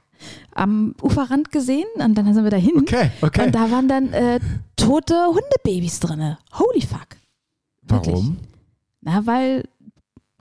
am 0.54 0.96
Uferrand 1.02 1.52
gesehen 1.52 1.86
und 1.96 2.16
dann 2.16 2.34
sind 2.34 2.44
wir 2.44 2.52
da 2.52 2.58
hin. 2.58 2.78
Okay, 2.78 3.12
okay. 3.22 3.46
Und 3.46 3.56
da 3.56 3.72
waren 3.72 3.88
dann 3.88 4.14
äh, 4.14 4.40
tote 4.76 5.16
Hundebabys 5.28 6.00
drin. 6.00 6.38
Holy 6.54 6.82
fuck. 6.82 7.08
Warum? 7.84 8.38
Na, 9.02 9.26
weil 9.26 9.64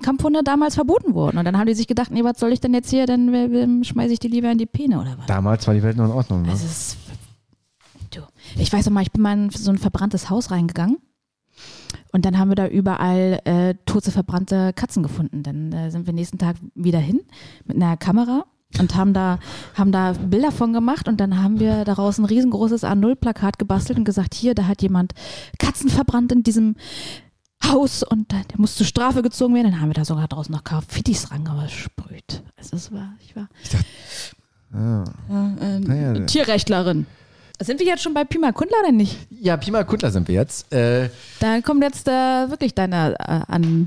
Kampfhunde 0.02 0.42
damals 0.42 0.74
verboten 0.74 1.14
wurden. 1.14 1.38
Und 1.38 1.44
dann 1.44 1.58
haben 1.58 1.66
die 1.66 1.74
sich 1.74 1.86
gedacht, 1.86 2.10
nee, 2.10 2.24
was 2.24 2.38
soll 2.38 2.52
ich 2.52 2.60
denn 2.60 2.74
jetzt 2.74 2.90
hier, 2.90 3.06
dann 3.06 3.32
äh, 3.32 3.84
schmeiße 3.84 4.12
ich 4.12 4.18
die 4.18 4.28
lieber 4.28 4.50
in 4.50 4.58
die 4.58 4.66
Peene 4.66 5.00
oder 5.00 5.16
was. 5.18 5.26
Damals 5.26 5.66
war 5.66 5.74
die 5.74 5.82
Welt 5.82 5.96
noch 5.96 6.06
in 6.06 6.10
Ordnung, 6.10 6.42
ne? 6.42 6.50
Also 6.50 6.66
ist, 6.66 6.96
du, 8.10 8.20
ich 8.56 8.72
weiß 8.72 8.86
noch 8.86 8.92
mal, 8.92 9.02
ich 9.02 9.12
bin 9.12 9.22
mal 9.22 9.32
in 9.32 9.50
so 9.50 9.70
ein 9.70 9.78
verbranntes 9.78 10.30
Haus 10.30 10.50
reingegangen. 10.50 10.98
Und 12.12 12.24
dann 12.24 12.38
haben 12.38 12.48
wir 12.48 12.54
da 12.54 12.68
überall 12.68 13.40
äh, 13.44 13.74
tote, 13.86 14.10
verbrannte 14.10 14.72
Katzen 14.72 15.02
gefunden. 15.02 15.42
Dann 15.42 15.72
äh, 15.72 15.90
sind 15.90 16.06
wir 16.06 16.12
nächsten 16.12 16.38
Tag 16.38 16.56
wieder 16.74 16.98
hin 16.98 17.20
mit 17.64 17.76
einer 17.76 17.96
Kamera 17.96 18.44
und 18.80 18.94
haben 18.96 19.12
da, 19.12 19.38
haben 19.74 19.92
da 19.92 20.12
Bilder 20.12 20.52
von 20.52 20.72
gemacht 20.72 21.08
und 21.08 21.20
dann 21.20 21.42
haben 21.42 21.60
wir 21.60 21.84
daraus 21.84 22.18
ein 22.18 22.24
riesengroßes 22.24 22.84
A0-Plakat 22.84 23.58
gebastelt 23.58 23.98
und 23.98 24.04
gesagt, 24.04 24.34
hier, 24.34 24.54
da 24.54 24.66
hat 24.66 24.82
jemand 24.82 25.12
Katzen 25.58 25.90
verbrannt 25.90 26.32
in 26.32 26.42
diesem 26.42 26.76
Haus 27.66 28.02
und 28.02 28.30
der 28.32 28.42
muss 28.56 28.74
zur 28.76 28.86
Strafe 28.86 29.22
gezogen 29.22 29.54
werden. 29.54 29.70
Dann 29.70 29.80
haben 29.80 29.88
wir 29.88 29.94
da 29.94 30.04
sogar 30.04 30.28
draußen 30.28 30.52
noch 30.52 30.64
Graffitis 30.64 31.30
rangesprüht. 31.30 32.42
Also 32.56 32.76
es 32.76 32.92
war, 32.92 33.14
ich 33.20 33.34
war 33.36 33.48
Ah. 34.72 35.04
äh, 35.30 35.76
äh, 35.76 35.78
Naja, 35.80 36.26
Tierrechtlerin. 36.26 37.06
Sind 37.62 37.78
wir 37.78 37.86
jetzt 37.86 38.02
schon 38.02 38.12
bei 38.14 38.24
Pima 38.24 38.50
Kundler 38.50 38.78
oder 38.82 38.90
nicht? 38.90 39.16
Ja, 39.30 39.56
Pi 39.56 39.70
mal 39.70 39.84
Kundler 39.84 40.10
sind 40.10 40.26
wir 40.26 40.34
jetzt. 40.34 40.72
Äh, 40.72 41.08
Da 41.38 41.60
kommt 41.60 41.84
jetzt 41.84 42.08
äh, 42.08 42.10
wirklich 42.10 42.74
deine 42.74 43.14
äh, 43.16 43.40
an. 43.46 43.86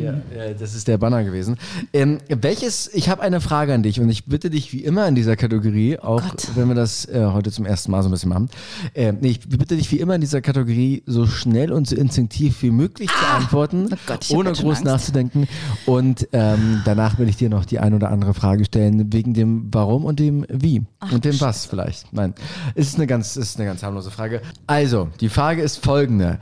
Ja, 0.00 0.14
das 0.58 0.74
ist 0.74 0.88
der 0.88 0.98
Banner 0.98 1.22
gewesen. 1.22 1.56
Ähm, 1.92 2.18
welches, 2.28 2.92
ich 2.92 3.08
habe 3.08 3.22
eine 3.22 3.40
Frage 3.40 3.74
an 3.74 3.84
dich 3.84 4.00
und 4.00 4.08
ich 4.08 4.24
bitte 4.26 4.50
dich 4.50 4.72
wie 4.72 4.82
immer 4.82 5.06
in 5.06 5.14
dieser 5.14 5.36
Kategorie, 5.36 6.00
auch 6.00 6.20
Gott. 6.20 6.48
wenn 6.56 6.66
wir 6.66 6.74
das 6.74 7.04
äh, 7.06 7.26
heute 7.32 7.52
zum 7.52 7.64
ersten 7.64 7.92
Mal 7.92 8.02
so 8.02 8.08
ein 8.08 8.12
bisschen 8.12 8.30
machen, 8.30 8.50
ähm, 8.96 9.18
nee, 9.20 9.28
ich 9.28 9.48
bitte 9.48 9.76
dich 9.76 9.92
wie 9.92 10.00
immer 10.00 10.16
in 10.16 10.20
dieser 10.20 10.40
Kategorie 10.40 11.04
so 11.06 11.28
schnell 11.28 11.70
und 11.70 11.86
so 11.86 11.94
instinktiv 11.94 12.60
wie 12.62 12.72
möglich 12.72 13.08
zu 13.08 13.26
antworten, 13.36 13.88
Oh 13.92 13.96
Gott, 14.08 14.28
ohne 14.32 14.52
groß 14.52 14.82
nachzudenken. 14.82 15.46
Und 15.86 16.26
ähm, 16.32 16.82
danach 16.84 17.20
will 17.20 17.28
ich 17.28 17.36
dir 17.36 17.50
noch 17.50 17.64
die 17.64 17.78
ein 17.78 17.94
oder 17.94 18.10
andere 18.10 18.34
Frage 18.34 18.64
stellen, 18.64 19.12
wegen 19.12 19.32
dem 19.32 19.68
Warum 19.72 20.04
und 20.04 20.18
dem 20.18 20.44
Wie 20.48 20.82
und 21.12 21.24
dem 21.24 21.40
Was 21.40 21.67
vielleicht. 21.68 22.12
Nein, 22.12 22.34
ist 22.74 22.96
eine 22.96 23.06
ganz, 23.06 23.36
ist 23.36 23.58
eine 23.58 23.68
ganz 23.68 23.82
harmlose 23.82 24.10
Frage. 24.10 24.42
Also, 24.66 25.08
die 25.20 25.28
Frage 25.28 25.62
ist 25.62 25.84
folgende. 25.84 26.38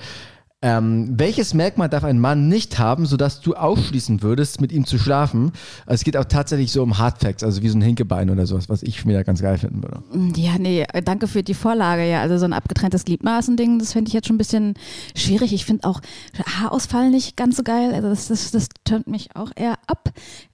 Ähm, 0.62 1.14
welches 1.18 1.52
Merkmal 1.52 1.90
darf 1.90 2.02
ein 2.02 2.18
Mann 2.18 2.48
nicht 2.48 2.78
haben, 2.78 3.04
sodass 3.04 3.42
du 3.42 3.54
ausschließen 3.54 4.22
würdest, 4.22 4.60
mit 4.60 4.72
ihm 4.72 4.86
zu 4.86 4.98
schlafen? 4.98 5.52
Es 5.84 6.02
geht 6.02 6.16
auch 6.16 6.24
tatsächlich 6.24 6.72
so 6.72 6.82
um 6.82 6.96
Hardfacts, 6.96 7.44
also 7.44 7.62
wie 7.62 7.68
so 7.68 7.76
ein 7.76 7.82
Hinkebein 7.82 8.30
oder 8.30 8.46
sowas, 8.46 8.70
was 8.70 8.82
ich 8.82 9.06
wieder 9.06 9.22
ganz 9.22 9.42
geil 9.42 9.58
finden 9.58 9.82
würde. 9.82 10.02
Ja, 10.34 10.58
nee, 10.58 10.86
danke 11.04 11.28
für 11.28 11.42
die 11.42 11.52
Vorlage. 11.52 12.08
Ja, 12.08 12.22
also 12.22 12.38
so 12.38 12.46
ein 12.46 12.54
abgetrenntes 12.54 13.04
Gliedmaßen-Ding, 13.04 13.78
das 13.78 13.92
fände 13.92 14.08
ich 14.08 14.14
jetzt 14.14 14.28
schon 14.28 14.36
ein 14.36 14.38
bisschen 14.38 14.74
schwierig. 15.14 15.52
Ich 15.52 15.66
finde 15.66 15.86
auch 15.86 16.00
Haarausfall 16.58 17.10
nicht 17.10 17.36
ganz 17.36 17.58
so 17.58 17.62
geil. 17.62 17.92
Also 17.94 18.08
das, 18.08 18.28
das, 18.28 18.50
das 18.50 18.68
turnt 18.84 19.08
mich 19.08 19.36
auch 19.36 19.50
eher 19.54 19.74
ab. 19.86 20.10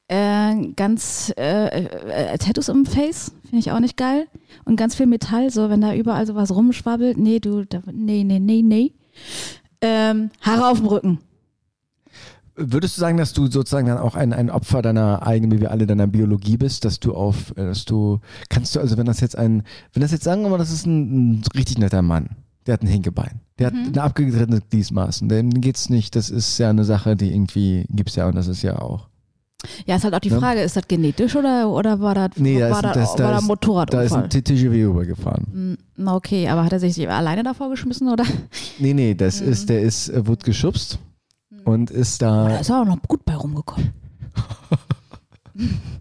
Äh, 0.08 0.72
ganz 0.76 1.32
äh, 1.38 1.84
äh, 1.84 2.38
Tattoos 2.38 2.68
im 2.68 2.84
Face 2.84 3.32
finde 3.42 3.58
ich 3.58 3.72
auch 3.72 3.80
nicht 3.80 3.96
geil. 3.96 4.26
Und 4.64 4.76
ganz 4.76 4.94
viel 4.94 5.06
Metall, 5.06 5.50
so 5.50 5.70
wenn 5.70 5.80
da 5.80 5.94
überall 5.94 6.26
sowas 6.26 6.54
rumschwabbelt. 6.54 7.18
Nee, 7.18 7.40
du, 7.40 7.64
da, 7.64 7.82
nee, 7.90 8.24
nee, 8.24 8.38
nee, 8.38 8.62
nee. 8.62 8.92
Ähm, 9.80 10.30
Haare 10.40 10.68
auf 10.68 10.78
dem 10.78 10.86
Rücken. 10.86 11.18
Würdest 12.54 12.96
du 12.96 13.00
sagen, 13.00 13.16
dass 13.16 13.32
du 13.32 13.46
sozusagen 13.46 13.86
dann 13.86 13.98
auch 13.98 14.14
ein, 14.14 14.32
ein 14.34 14.50
Opfer 14.50 14.82
deiner 14.82 15.26
eigenen, 15.26 15.56
wie 15.56 15.60
wir 15.62 15.70
alle, 15.70 15.86
deiner 15.86 16.06
Biologie 16.06 16.58
bist, 16.58 16.84
dass 16.84 17.00
du 17.00 17.14
auf, 17.14 17.50
äh, 17.56 17.64
dass 17.64 17.84
du, 17.86 18.20
kannst 18.50 18.76
du, 18.76 18.80
also 18.80 18.98
wenn 18.98 19.06
das 19.06 19.20
jetzt 19.20 19.36
ein, 19.38 19.62
wenn 19.94 20.02
das 20.02 20.12
jetzt 20.12 20.24
sagen 20.24 20.42
wir 20.42 20.50
mal, 20.50 20.58
das 20.58 20.70
ist 20.70 20.86
ein, 20.86 21.38
ein 21.38 21.42
richtig 21.56 21.78
netter 21.78 22.02
Mann, 22.02 22.36
der 22.66 22.74
hat 22.74 22.82
ein 22.82 22.88
Hinkebein, 22.88 23.40
der 23.58 23.68
hat 23.68 23.74
eine 23.74 24.02
abgetrennte 24.02 24.60
Gliesmaßen, 24.68 25.28
dem 25.30 25.50
geht's 25.62 25.88
nicht, 25.88 26.14
das 26.14 26.28
ist 26.28 26.58
ja 26.58 26.68
eine 26.68 26.84
Sache, 26.84 27.16
die 27.16 27.32
irgendwie 27.32 27.86
gibt's 27.88 28.16
ja 28.16 28.28
und 28.28 28.34
das 28.34 28.48
ist 28.48 28.62
ja 28.62 28.78
auch. 28.78 29.08
Ja, 29.86 29.96
ist 29.96 30.04
halt 30.04 30.14
auch 30.14 30.18
die 30.20 30.28
Ja. 30.30 30.38
Frage, 30.38 30.60
ist 30.60 30.76
das 30.76 30.88
genetisch 30.88 31.36
oder, 31.36 31.68
oder 31.70 32.00
war 32.00 32.14
das, 32.14 32.30
Nee, 32.36 32.58
da 32.58 32.70
war 32.70 32.82
das, 32.82 32.94
das, 32.94 33.08
war 33.10 33.16
da 33.16 33.30
das 33.32 33.42
ist, 33.42 33.48
Motorradunfall? 33.48 34.08
da 34.08 34.16
ist 34.28 34.34
ein 34.36 34.42
TTGW 34.44 34.84
rübergefahren. 34.86 35.78
Na 35.96 36.14
okay, 36.16 36.48
aber 36.48 36.64
hat 36.64 36.72
er 36.72 36.80
sich 36.80 37.08
alleine 37.08 37.42
davor 37.42 37.70
geschmissen 37.70 38.08
oder? 38.08 38.24
Nee, 38.78 38.94
nee, 38.94 39.14
das 39.14 39.40
ist, 39.40 39.68
der 39.68 39.82
ist, 39.82 40.08
äh, 40.08 40.26
wurde 40.26 40.44
geschubst 40.44 40.98
und 41.64 41.90
ist 41.90 42.22
Da 42.22 42.48
da, 42.48 42.56
ist 42.58 42.70
er 42.70 42.80
auch 42.82 42.86
noch 42.86 43.00
gut 43.02 43.24
bei 43.24 43.34
rumgekommen. 43.36 43.90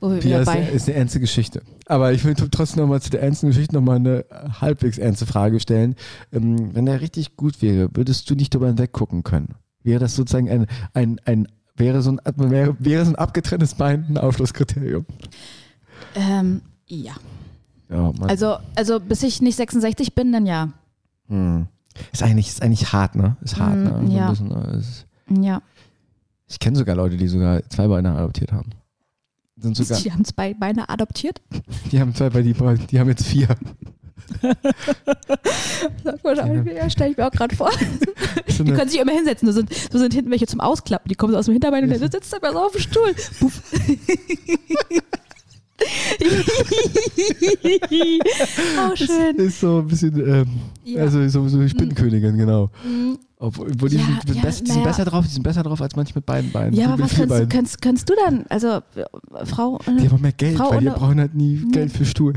Wo 0.00 0.12
wir 0.12 0.18
Pia 0.18 0.40
ist, 0.42 0.48
eine, 0.48 0.70
ist 0.70 0.88
eine 0.88 0.96
ernste 0.96 1.18
Geschichte. 1.18 1.62
Aber 1.86 2.12
ich 2.12 2.24
will 2.24 2.34
trotzdem 2.34 2.82
nochmal 2.82 3.02
zu 3.02 3.10
der 3.10 3.20
ernsten 3.22 3.48
Geschichte 3.48 3.74
nochmal 3.74 3.96
eine 3.96 4.24
halbwegs 4.60 4.96
ernste 4.96 5.26
Frage 5.26 5.58
stellen. 5.58 5.96
Ähm, 6.32 6.72
wenn 6.74 6.86
der 6.86 7.00
richtig 7.00 7.34
gut 7.36 7.62
wäre, 7.62 7.88
würdest 7.94 8.30
du 8.30 8.36
nicht 8.36 8.54
drüber 8.54 8.68
hinweggucken 8.68 9.24
können? 9.24 9.56
Wäre 9.82 9.98
das 9.98 10.14
sozusagen 10.14 10.48
ein, 10.48 10.66
ein, 10.94 11.20
ein 11.24 11.48
wäre, 11.78 12.02
so 12.02 12.12
ein, 12.12 12.20
wäre, 12.36 12.76
wäre 12.78 13.04
so 13.04 13.12
ein 13.12 13.16
abgetrenntes 13.16 13.74
Bein 13.74 14.06
ein 14.08 14.18
Ausschlusskriterium? 14.18 15.06
Ähm, 16.14 16.62
ja. 16.86 17.12
Ja, 17.90 18.12
Also, 18.20 18.56
also 18.74 19.00
bis 19.00 19.22
ich 19.22 19.40
nicht 19.40 19.56
66 19.56 20.14
bin, 20.14 20.32
dann 20.32 20.44
ja. 20.46 20.68
hm. 21.28 21.66
ist, 22.12 22.22
eigentlich, 22.22 22.48
ist 22.48 22.62
eigentlich 22.62 22.92
hart, 22.92 23.14
ne? 23.14 23.36
Ist 23.40 23.58
hart, 23.58 23.76
Mm, 23.76 23.84
ne? 23.84 24.02
So 24.06 24.12
ja. 24.16 24.30
bisschen, 24.30 24.50
äh, 24.50 24.78
ist, 24.78 25.06
Ja. 25.30 25.62
ich 26.46 26.58
kenne 26.58 26.76
sogar 26.76 26.96
Leute, 26.96 27.16
die 27.16 27.28
sogar 27.28 27.62
zwei 27.70 27.88
Beine 27.88 28.12
adoptiert 28.14 28.52
haben. 28.52 28.70
Sind 29.56 29.76
sogar, 29.76 29.98
Die 30.00 30.12
haben 30.12 30.24
zwei 30.24 30.54
Beine 30.54 30.88
adoptiert. 30.88 31.40
die 31.92 32.00
haben 32.00 32.14
zwei 32.14 32.30
Beine, 32.30 32.44
die, 32.44 32.86
die 32.86 33.00
haben 33.00 33.08
jetzt 33.08 33.24
vier. 33.26 33.48
Ja, 36.24 36.90
stelle 36.90 37.10
ich 37.12 37.16
mir 37.16 37.26
auch 37.26 37.30
gerade 37.32 37.54
vor. 37.56 37.70
So 38.48 38.64
Die 38.64 38.70
eine- 38.70 38.78
können 38.78 38.90
sich 38.90 39.00
immer 39.00 39.12
hinsetzen. 39.12 39.46
So 39.46 39.52
sind, 39.52 39.72
so 39.72 39.98
sind 39.98 40.12
hinten 40.14 40.30
welche 40.30 40.46
zum 40.46 40.60
Ausklappen. 40.60 41.08
Die 41.08 41.14
kommen 41.14 41.32
so 41.32 41.38
aus 41.38 41.44
dem 41.46 41.52
Hinterbein 41.52 41.84
und 41.84 41.90
der 41.90 41.98
sitzt 41.98 42.32
dann 42.32 42.52
so 42.52 42.58
auf 42.58 42.72
dem 42.72 42.80
Stuhl. 42.80 43.14
Oh, 48.78 48.96
schön. 48.96 49.36
ist 49.36 49.60
so 49.60 49.78
ein 49.78 49.86
bisschen, 49.86 50.18
ähm, 50.28 50.46
Ja. 50.84 51.02
also 51.02 51.26
so, 51.28 51.48
so 51.48 51.66
Spinnenkönigin, 51.68 52.36
genau. 52.36 52.70
Obwohl 53.38 53.70
obwohl 53.70 53.88
die, 53.88 53.96
Ja, 53.96 54.02
sind, 54.26 54.34
ja, 54.36 54.42
best, 54.42 54.66
die 54.66 54.72
sind 54.72 54.82
besser 54.84 55.04
drauf, 55.04 55.24
die 55.26 55.30
sind 55.32 55.42
besser 55.44 55.62
drauf 55.62 55.80
als 55.80 55.94
manche 55.94 56.12
mit 56.14 56.26
beiden 56.26 56.50
Beinen. 56.50 56.74
Ja, 56.74 56.88
aber 56.92 57.04
was 57.04 57.14
kannst, 57.14 57.28
Beinen. 57.28 57.48
kannst, 57.48 57.80
kannst 57.82 58.08
du 58.10 58.14
dann? 58.24 58.44
Also, 58.48 58.68
äh, 58.96 59.04
Frau. 59.44 59.78
äh, 59.86 60.00
Die 60.00 60.08
haben 60.10 60.20
mehr 60.20 60.32
Geld, 60.32 60.56
Frau 60.56 60.70
weil 60.70 60.80
die 60.80 60.86
brauchen 60.88 61.20
halt 61.20 61.34
nie 61.34 61.64
Geld 61.70 61.92
für 61.92 62.04
Stuhl. 62.04 62.34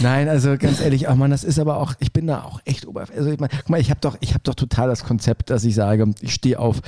Nein, 0.00 0.28
also 0.28 0.56
ganz 0.58 0.80
ehrlich, 0.80 1.08
oh 1.08 1.14
Mann, 1.14 1.30
das 1.30 1.44
ist 1.44 1.58
aber 1.58 1.78
auch, 1.78 1.94
ich 2.00 2.12
bin 2.12 2.26
da 2.26 2.42
auch 2.42 2.60
echt 2.64 2.86
ober. 2.86 3.06
Also 3.16 3.30
ich 3.30 3.40
meine, 3.40 3.52
guck 3.56 3.70
mal, 3.70 3.80
ich 3.80 3.90
habe 3.90 4.00
doch, 4.00 4.16
ich 4.20 4.34
habe 4.34 4.42
doch 4.44 4.54
total 4.54 4.88
das 4.88 5.04
Konzept, 5.04 5.50
dass 5.50 5.64
ich 5.64 5.74
sage, 5.74 6.10
ich 6.20 6.34
stehe 6.34 6.58
auf 6.58 6.80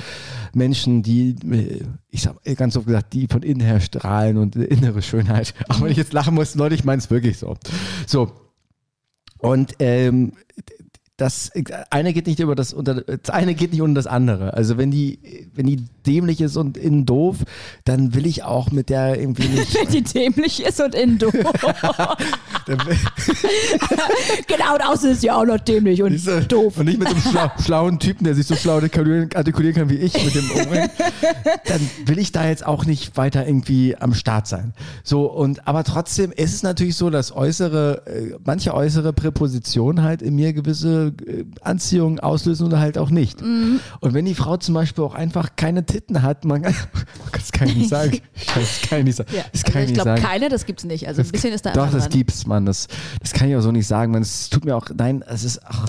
Menschen, 0.53 1.03
die, 1.03 1.37
äh, 1.51 1.85
ich 2.11 2.23
sag 2.23 2.37
ganz 2.57 2.77
oft 2.77 2.87
gesagt, 2.87 3.13
die 3.13 3.27
von 3.29 3.43
innen 3.43 3.61
her 3.61 3.81
strahlen 3.81 4.37
und 4.37 4.57
äh, 4.57 4.65
innere 4.65 5.03
Schönheit. 5.03 5.55
Auch 5.69 5.81
wenn 5.81 5.91
ich 5.91 5.97
jetzt 5.97 6.13
lachen 6.13 6.35
muss, 6.35 6.55
Leute, 6.55 6.75
ich 6.75 6.85
meine 6.85 7.01
es 7.01 7.11
wirklich 7.11 7.39
so. 7.39 7.57
So. 8.07 8.33
Und 9.39 9.75
ähm, 9.79 10.33
das 11.19 11.51
eine 11.91 12.13
geht 12.13 12.29
nicht 12.29 12.39
über 12.39 12.55
das 12.55 12.73
unter 12.73 13.03
das 13.03 13.31
eine 13.31 13.55
geht 13.55 13.73
nicht 13.73 13.83
unter 13.83 13.99
das 13.99 14.07
andere. 14.07 14.55
Also 14.55 14.79
wenn 14.79 14.93
die 14.93 15.49
wenn 15.53 15.67
die 15.67 15.85
dämlich 16.09 16.41
ist 16.41 16.57
und 16.57 16.77
innen 16.77 17.05
doof, 17.07 17.37
dann 17.85 18.15
will 18.15 18.27
ich 18.27 18.43
auch 18.43 18.71
mit 18.71 18.89
der 18.89 19.21
irgendwie 19.21 19.49
nicht. 19.49 19.75
Wenn 19.75 19.89
die 19.89 20.03
dämlich 20.03 20.65
ist 20.65 20.81
und 20.81 20.95
innen 20.95 21.19
doof. 21.19 21.35
genau, 24.47 24.75
und 24.75 24.83
außen 24.87 25.11
ist 25.13 25.23
ja 25.23 25.37
auch 25.37 25.45
noch 25.45 25.59
dämlich 25.59 26.03
und 26.03 26.13
Siehste? 26.13 26.43
doof. 26.47 26.79
Und 26.79 26.87
nicht 26.87 26.99
mit 26.99 27.09
so 27.09 27.15
einem 27.15 27.23
schlau, 27.31 27.51
schlauen 27.63 27.99
Typen, 27.99 28.25
der 28.25 28.35
sich 28.35 28.47
so 28.47 28.55
schlau 28.57 28.77
artikulieren, 28.77 29.29
kann 29.29 29.91
wie 29.91 29.97
ich 29.97 30.25
mit 30.25 30.35
dem 30.35 30.51
Umring. 30.51 30.89
Dann 31.67 31.91
will 32.07 32.19
ich 32.19 32.33
da 32.33 32.47
jetzt 32.49 32.67
auch 32.67 32.85
nicht 32.87 33.17
weiter 33.17 33.47
irgendwie 33.47 33.97
am 33.97 34.15
Start 34.15 34.47
sein. 34.47 34.73
So, 35.03 35.27
und 35.27 35.67
aber 35.67 35.85
trotzdem 35.85 36.33
ist 36.33 36.55
es 36.55 36.63
natürlich 36.63 36.97
so, 36.97 37.11
dass 37.11 37.35
äußere, 37.35 38.03
äh, 38.07 38.35
manche 38.45 38.75
äußere 38.75 39.13
Präpositionen 39.13 40.05
halt 40.05 40.23
in 40.23 40.35
mir 40.35 40.53
gewisse 40.53 41.13
äh, 41.27 41.45
Anziehung 41.61 42.21
auslösen 42.21 42.67
oder 42.67 42.81
halt 42.81 42.99
auch 42.99 43.11
nicht. 43.11 43.43
Mhm. 43.43 43.81
Und 44.01 44.15
wenn 44.15 44.25
die 44.25 44.35
Frau 44.35 44.57
zum 44.57 44.75
Beispiel 44.75 45.05
auch 45.05 45.15
einfach 45.15 45.51
keine 45.57 45.85
Titten 45.99 46.23
hat, 46.23 46.45
man 46.45 46.63
kann, 47.53 47.69
ich 47.69 47.75
nicht 47.77 47.89
sagen. 47.89 48.21
Das 48.55 48.81
kann 48.89 48.99
ich 49.01 49.05
nicht 49.05 49.17
sagen. 49.17 49.31
Ja, 49.35 49.43
Das 49.53 49.65
kann 49.65 49.77
also 49.77 49.89
ich 49.89 49.95
glaube, 50.01 50.21
keine, 50.21 50.49
das 50.49 50.65
gibt's 50.65 50.85
nicht. 50.85 51.09
Also 51.09 51.23
ein 51.23 51.29
bisschen 51.29 51.53
ist 51.53 51.67
da 51.67 51.73
Doch, 51.73 51.91
das 51.91 52.05
dran. 52.05 52.11
gibt's, 52.11 52.47
Mann. 52.47 52.67
Das, 52.67 52.87
das 53.21 53.33
kann 53.33 53.49
ich 53.51 53.57
auch 53.57 53.61
so 53.61 53.73
nicht 53.73 53.87
sagen. 53.87 54.13
Man, 54.13 54.23
es 54.23 54.49
tut 54.49 54.65
mir 54.65 54.77
auch, 54.77 54.87
nein, 54.97 55.25
es 55.29 55.43
ist, 55.45 55.61
ach, 55.65 55.87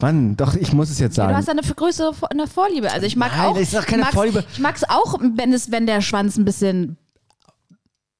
Mann, 0.00 0.36
doch, 0.36 0.54
ich 0.56 0.72
muss 0.72 0.90
es 0.90 0.98
jetzt 0.98 1.16
Ja, 1.16 1.24
sagen. 1.24 1.32
du 1.34 1.38
hast 1.38 1.48
eine 1.48 1.60
größere 1.62 2.12
eine 2.30 2.46
Vorliebe. 2.46 2.90
Also 2.90 3.06
ich 3.06 3.16
mag 3.16 3.30
Nein, 3.36 3.46
auch. 3.48 3.54
das 3.54 3.62
ist 3.64 3.74
doch 3.74 3.86
keine 3.86 4.04
Vorliebe. 4.06 4.44
Ich 4.52 4.58
mag 4.58 4.74
es 4.76 4.84
auch, 4.88 5.18
wenn 5.20 5.52
es, 5.52 5.70
wenn 5.70 5.86
der 5.86 6.00
Schwanz 6.00 6.36
ein 6.36 6.44
bisschen. 6.44 6.96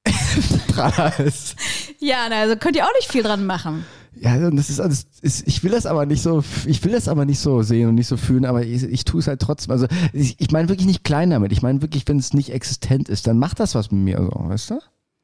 Praller 0.67 1.19
ist. 1.19 1.55
Ja, 1.99 2.27
na, 2.29 2.41
also 2.41 2.55
könnt 2.55 2.75
ihr 2.75 2.85
auch 2.85 2.93
nicht 2.99 3.11
viel 3.11 3.23
dran 3.23 3.45
machen. 3.45 3.85
Ja, 4.15 4.35
und 4.47 4.57
das 4.57 4.69
ist 4.69 4.79
alles, 4.79 5.05
ist, 5.21 5.47
ich 5.47 5.63
will 5.63 5.71
das 5.71 5.85
aber 5.85 6.05
nicht 6.05 6.21
so, 6.21 6.43
ich 6.65 6.83
will 6.83 6.91
das 6.91 7.07
aber 7.07 7.25
nicht 7.25 7.39
so 7.39 7.61
sehen 7.61 7.89
und 7.89 7.95
nicht 7.95 8.07
so 8.07 8.17
fühlen, 8.17 8.45
aber 8.45 8.63
ich, 8.65 8.83
ich 8.83 9.05
tue 9.05 9.19
es 9.21 9.27
halt 9.27 9.41
trotzdem. 9.41 9.71
Also 9.71 9.87
ich, 10.11 10.35
ich 10.39 10.51
meine 10.51 10.69
wirklich 10.69 10.85
nicht 10.87 11.03
klein 11.03 11.29
damit. 11.29 11.51
Ich 11.51 11.61
meine 11.61 11.81
wirklich, 11.81 12.07
wenn 12.07 12.19
es 12.19 12.33
nicht 12.33 12.51
existent 12.51 13.09
ist, 13.09 13.27
dann 13.27 13.39
macht 13.39 13.59
das 13.59 13.73
was 13.73 13.89
mit 13.91 14.01
mir, 14.01 14.17
so, 14.17 14.31
weißt 14.49 14.71
du? 14.71 14.79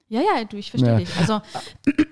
Ja, 0.10 0.22
ja, 0.22 0.44
du, 0.46 0.58
ich 0.58 0.70
verstehe 0.72 0.92
Ja. 0.94 0.98
dich. 1.00 1.10
Also 1.20 1.42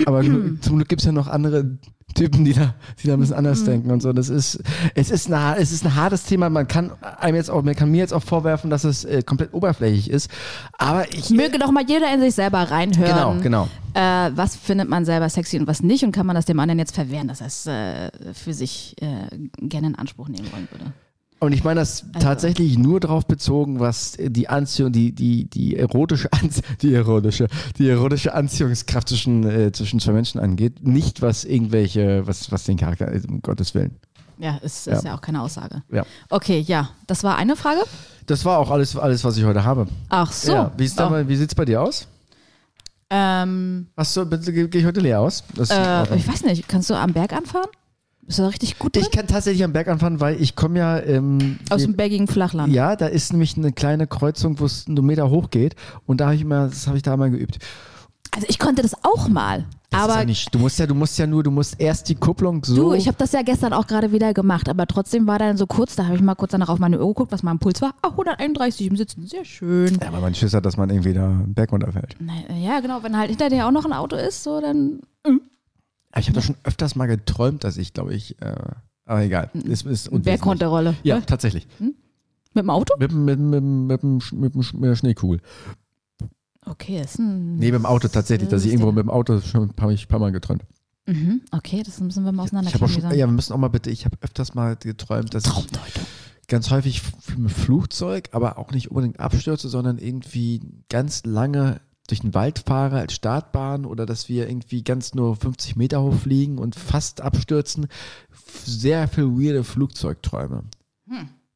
Aber 0.06 0.22
zum 0.62 0.76
Glück 0.76 0.90
gibt 0.90 1.02
es 1.02 1.06
ja 1.06 1.12
noch 1.12 1.28
andere 1.28 1.78
Typen, 2.14 2.46
die 2.46 2.54
da, 2.54 2.76
die 3.02 3.08
da 3.08 3.14
ein 3.14 3.20
bisschen 3.20 3.36
anders 3.36 3.64
denken 3.66 3.92
und 3.92 4.02
so. 4.02 4.14
Das 4.14 4.30
ist, 4.30 4.62
es 4.96 5.12
ist, 5.12 5.32
eine, 5.32 5.58
es 5.60 5.72
ist 5.72 5.86
ein 5.86 5.96
hartes 5.96 6.24
Thema. 6.24 6.50
Man 6.50 6.68
kann 6.68 6.92
einem 7.20 7.36
jetzt 7.36 7.50
auch, 7.50 7.62
man 7.64 7.76
kann 7.76 7.92
mir 7.92 7.98
jetzt 7.98 8.14
auch 8.14 8.24
vorwerfen, 8.24 8.70
dass 8.70 8.84
es 8.86 9.04
äh, 9.06 9.22
komplett 9.22 9.54
oberflächlich 9.54 10.10
ist. 10.10 10.30
Aber 10.78 11.12
ich. 11.14 11.30
möge 11.30 11.58
doch 11.58 11.72
mal 11.72 11.84
jeder 11.86 12.14
in 12.14 12.22
sich 12.22 12.36
selber 12.36 12.60
reinhören. 12.60 13.42
Genau, 13.42 13.42
genau. 13.42 13.68
Äh, 13.94 14.32
was 14.36 14.56
findet 14.56 14.88
man 14.90 15.04
selber 15.06 15.30
sexy 15.30 15.60
und 15.60 15.68
was 15.68 15.82
nicht 15.82 16.04
und 16.04 16.12
kann 16.14 16.26
man 16.26 16.36
das 16.36 16.46
dem 16.46 16.60
anderen 16.60 16.80
jetzt 16.80 16.96
verwehren, 16.96 17.28
dass 17.28 17.42
er 17.42 17.48
es 17.48 17.66
äh, 17.66 18.12
für 18.34 18.54
sich 18.54 18.96
äh, 19.02 19.28
gerne 19.60 19.88
in 19.88 19.96
Anspruch 19.96 20.30
nehmen 20.30 20.50
wollen 20.52 20.68
würde. 20.72 20.94
Und 21.40 21.52
ich 21.52 21.64
meine 21.64 21.82
das 21.82 22.06
tatsächlich 22.20 22.78
nur 22.78 23.00
darauf 23.00 23.28
bezogen, 23.28 23.80
was 23.80 24.18
die 24.20 24.48
Anziehung, 24.48 24.92
die, 24.92 25.12
die, 25.12 25.46
die 25.50 25.76
erotische 25.76 26.32
Anzie 26.32 26.62
die 26.82 26.94
erotische, 26.94 27.48
die 27.78 27.90
erotische 27.90 28.34
Anziehungskraft 28.34 29.10
zwischen, 29.10 29.44
äh, 29.44 29.72
zwischen 29.72 30.00
zwei 30.00 30.14
Menschen 30.14 30.40
angeht. 30.40 30.86
Nicht 30.88 31.22
was 31.22 31.44
irgendwelche, 31.44 32.26
was, 32.26 32.52
was 32.52 32.64
den 32.64 32.78
Charakter, 32.78 33.14
äh, 33.14 33.22
um 33.28 33.42
Gottes 33.42 33.76
Willen. 33.76 33.98
Ja, 34.38 34.58
ist, 34.58 34.88
ist 34.88 35.04
Ja. 35.04 35.10
ja. 35.12 35.16
auch 35.18 35.22
keine 35.22 35.42
Aussage. 35.42 35.84
Ja. 35.92 36.06
Okay, 36.30 36.60
ja, 36.60 36.90
das 37.08 37.24
war 37.24 37.38
eine 37.38 37.56
Frage. 37.56 37.82
Das 38.26 38.44
war 38.46 38.58
auch 38.58 38.72
alles, 38.72 38.96
alles 38.98 39.24
was 39.24 39.38
ich 39.38 39.44
heute 39.44 39.64
habe. 39.64 39.88
Ach 40.10 40.32
so. 40.32 40.52
Ja. 40.52 40.72
Wie, 40.78 40.90
Oh. 40.98 41.10
mal, 41.10 41.28
wie 41.28 41.36
sieht's 41.36 41.54
bei 41.56 41.66
dir 41.66 41.82
aus? 41.82 42.08
Ähm, 43.10 43.88
Was 43.96 44.14
so, 44.14 44.26
bitte 44.26 44.52
gehe 44.52 44.68
geh 44.68 44.80
ich 44.80 44.86
heute 44.86 45.00
leer 45.00 45.22
aus? 45.22 45.44
Äh, 45.70 46.16
ich 46.16 46.28
weiß 46.28 46.44
nicht, 46.44 46.68
kannst 46.68 46.90
du 46.90 46.96
am 46.96 47.14
Berg 47.14 47.34
anfahren? 47.34 47.70
Bist 48.28 48.40
du 48.40 48.44
richtig 48.44 48.80
gut 48.80 48.96
drin? 48.96 49.04
ich 49.06 49.12
kann 49.12 49.28
tatsächlich 49.28 49.64
am 49.64 49.74
Berg 49.74 49.88
anfahren, 49.88 50.20
weil 50.20 50.42
ich 50.42 50.56
komme 50.56 50.80
ja. 50.80 51.00
Ähm, 51.00 51.60
Aus 51.70 51.84
dem 51.84 51.96
bergigen 51.96 52.28
Flachland. 52.28 52.74
ja, 52.74 52.96
da 52.96 53.08
ist 53.08 53.32
nämlich 53.32 53.56
eine 53.56 53.72
kleine 53.72 54.08
Kreuzung, 54.08 54.60
wo 54.60 54.66
es 54.66 54.88
einen 54.88 55.06
Meter 55.06 55.30
hoch 55.30 55.50
geht. 55.52 55.76
Und 56.06 56.22
da 56.22 56.26
habe 56.26 56.36
ich 56.36 56.42
immer, 56.42 56.68
das 56.68 56.88
habe 56.88 56.98
ich 56.98 57.04
da 57.04 57.16
mal 57.18 57.30
geübt. 57.30 57.60
Also 58.32 58.48
ich 58.50 58.60
konnte 58.60 58.82
das 58.82 58.96
auch 59.04 59.30
mal. 59.30 59.66
Das 59.92 60.02
aber 60.02 60.20
ja 60.20 60.26
nicht, 60.26 60.54
du 60.54 60.60
musst 60.60 60.78
ja, 60.78 60.88
du 60.88 60.96
musst 60.96 61.18
ja 61.18 61.26
nur, 61.26 61.42
du 61.42 61.52
musst 61.52 61.80
erst 61.80 62.10
die 62.10 62.16
Kupplung 62.16 62.66
so. 62.66 62.76
du, 62.76 62.94
ich 62.94 63.08
habe 63.08 63.18
das 63.18 63.32
ja 63.32 63.44
gestern 63.44 63.72
auch 63.72 63.88
gerade 63.88 64.12
wieder 64.12 64.34
gemacht, 64.34 64.68
aber 64.68 64.88
trotzdem 64.88 65.26
war 65.26 65.40
dann 65.40 65.56
so 65.56 65.68
kurz, 65.68 65.96
da 65.96 66.06
habe 66.06 66.16
ich 66.18 66.22
mal 66.22 66.36
kurz 66.36 66.52
danach 66.52 66.68
auf 66.68 66.80
meine 66.80 67.00
Uhr 67.00 67.08
geguckt, 67.08 67.32
was 67.32 67.44
mein 67.44 67.60
Puls 67.60 67.82
war. 67.82 67.94
Ah, 68.02 68.10
131 68.10 68.88
im 68.88 68.98
Sitzen, 68.98 69.26
sehr 69.26 69.46
schön. 69.46 69.98
ja, 70.02 70.10
aber 70.10 70.20
man 70.20 70.36
Schiss 70.36 70.54
hat, 70.54 70.66
dass 70.66 70.76
man 70.76 70.90
irgendwie 70.90 71.14
da 71.14 71.40
Berg 71.46 71.72
runterfällt. 71.72 72.18
Na, 72.20 72.34
Ja, 72.58 72.82
genau, 72.82 73.04
wenn 73.04 73.16
halt 73.18 73.30
hinter 73.30 73.50
dir 73.50 73.68
auch 73.68 73.72
noch 73.72 73.86
ein 73.86 73.94
Auto 73.94 74.18
ist, 74.18 74.44
so 74.44 74.60
dann. 74.60 75.00
Aber 75.24 75.40
Ich 76.18 76.28
habe 76.28 76.36
da 76.36 76.42
schon 76.42 76.56
öfters 76.64 76.96
mal 76.96 77.08
geträumt, 77.08 77.64
dass 77.64 77.78
ich, 77.78 77.94
glaube 77.94 78.14
ich, 78.14 78.42
äh, 78.42 78.56
aber 79.06 79.22
egal. 79.24 79.50
Ist, 79.54 79.86
ist 79.86 80.08
unwesentlich. 80.08 80.24
Bergkonterrolle. 80.24 80.96
Ja, 81.04 81.18
Ne? 81.20 81.26
tatsächlich. 81.26 81.68
Mit 81.80 81.94
dem 82.64 82.70
Auto? 82.70 82.96
Mit, 82.98 83.12
dem- 83.12 83.26
mit, 83.26 83.40
mit, 83.40 83.64
mit, 83.64 84.04
mit, 84.04 84.54
Sch- 84.66 84.76
mit 84.76 84.84
der 84.90 84.96
Schneekugel. 84.96 85.42
Okay, 86.66 87.00
das 87.02 87.14
ist 87.14 87.20
ein. 87.20 87.58
Nee, 87.58 87.66
mit 87.72 87.76
dem 87.76 87.86
Auto 87.86 88.08
tatsächlich, 88.08 88.50
dass 88.50 88.64
ich 88.66 88.72
irgendwo 88.72 88.92
mit 88.92 89.04
dem 89.04 89.10
Auto 89.10 89.40
schon 89.42 89.64
ein 89.64 89.74
paar, 89.74 89.90
ein 89.90 89.98
paar 90.08 90.20
Mal 90.20 90.32
geträumt. 90.32 90.64
Mhm, 91.08 91.42
okay, 91.52 91.84
das 91.86 92.00
müssen 92.00 92.24
wir 92.26 92.32
mal 92.32 92.48
schon, 92.48 92.62
ja, 93.12 93.12
wir 93.12 93.28
müssen 93.28 93.54
auch 93.54 93.58
mal 93.60 93.68
bitte, 93.68 93.92
ich 93.92 94.06
habe 94.06 94.18
öfters 94.22 94.56
mal 94.56 94.76
geträumt, 94.76 95.36
dass 95.36 95.46
ich 95.46 95.68
ganz 96.48 96.72
häufig 96.72 97.04
mit 97.38 97.52
Flugzeug, 97.52 98.30
aber 98.32 98.58
auch 98.58 98.72
nicht 98.72 98.90
unbedingt 98.90 99.20
abstürze, 99.20 99.70
sondern 99.70 100.00
irgendwie 100.00 100.62
ganz 100.90 101.24
lange 101.24 101.80
durch 102.08 102.22
den 102.22 102.34
Wald 102.34 102.60
fahre 102.60 103.00
als 103.00 103.14
Startbahn 103.14 103.86
oder 103.86 104.06
dass 104.06 104.30
wir 104.30 104.48
irgendwie 104.48 104.84
ganz 104.84 105.14
nur 105.14 105.36
50 105.36 105.76
Meter 105.76 106.02
hoch 106.02 106.14
fliegen 106.14 106.58
und 106.58 106.76
fast 106.76 107.22
abstürzen. 107.22 107.88
Sehr 108.64 109.08
viel 109.08 109.26
weirde 109.26 109.64
Flugzeugträume. 109.64 110.64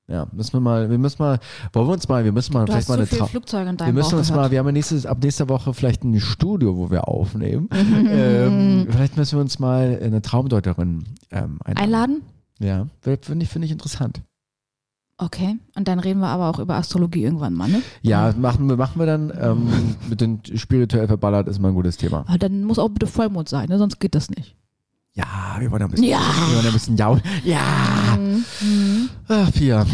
Ja, 0.07 0.27
müssen 0.31 0.53
wir 0.53 0.59
mal, 0.59 0.89
wir 0.89 0.97
müssen 0.97 1.21
mal, 1.21 1.39
wollen 1.71 1.87
wir 1.87 1.93
uns 1.93 2.07
mal, 2.07 2.25
wir 2.25 2.31
müssen 2.31 2.51
mal 2.53 2.65
Du 2.65 2.71
vielleicht 2.71 2.89
hast 2.89 2.97
mal 2.97 3.05
so 3.05 3.15
eine 3.15 3.23
viel 3.23 3.29
Flugzeuge 3.29 3.69
in 3.69 3.73
wir 3.79 3.85
deinem 3.85 3.95
müssen 3.95 4.11
Bauch 4.11 4.17
uns 4.17 4.29
mal, 4.29 4.35
gehört. 4.37 4.51
wir 4.51 4.59
haben 4.59 4.65
ja 4.65 4.71
nächstes, 4.71 5.05
ab 5.05 5.19
nächster 5.21 5.49
Woche 5.49 5.73
vielleicht 5.75 6.03
ein 6.03 6.19
Studio, 6.19 6.77
wo 6.77 6.89
wir 6.89 7.07
aufnehmen. 7.07 7.69
ähm, 7.73 8.87
vielleicht 8.89 9.17
müssen 9.17 9.37
wir 9.37 9.41
uns 9.41 9.59
mal 9.59 9.99
eine 10.01 10.23
Traumdeuterin 10.23 11.03
ähm, 11.29 11.59
einladen. 11.63 11.77
Einladen? 11.77 12.21
Ja, 12.59 12.87
finde 13.01 13.43
ich, 13.43 13.49
finde 13.49 13.65
ich 13.67 13.71
interessant. 13.71 14.23
Okay, 15.22 15.57
und 15.76 15.89
dann 15.89 15.99
reden 15.99 16.22
wir 16.22 16.28
aber 16.30 16.49
auch 16.49 16.59
über 16.59 16.76
Astrologie 16.76 17.24
irgendwann 17.24 17.53
mal, 17.53 17.67
ne? 17.67 17.82
Ja, 18.01 18.34
machen 18.38 18.70
wir, 18.70 18.78
machen 18.78 18.99
wir 18.99 19.05
dann. 19.05 19.34
Ähm, 19.38 19.67
mit 20.09 20.22
den 20.22 20.39
spirituell 20.55 21.07
verballert 21.07 21.49
ist 21.49 21.59
mal 21.59 21.67
ein 21.67 21.74
gutes 21.76 21.97
Thema. 21.97 22.24
Aber 22.28 22.38
dann 22.38 22.63
muss 22.63 22.80
auch 22.80 22.88
bitte 22.88 23.05
Vollmond 23.05 23.49
sein, 23.49 23.67
ne? 23.67 23.78
sonst 23.78 23.99
geht 23.99 24.15
das 24.15 24.30
nicht. 24.30 24.55
Ja, 25.15 25.26
wir 25.59 25.70
wollen 25.72 25.82
ein 25.84 25.89
bisschen. 25.89 26.07
Ja. 26.07 26.20
Wir 26.47 26.55
wollen 26.57 26.67
ein 26.67 26.72
bisschen 26.74 26.95
jaulen. 26.95 27.22
Ja. 27.43 27.59
Mhm. 28.17 29.09
Ah, 29.28 29.47
Pia. 29.53 29.86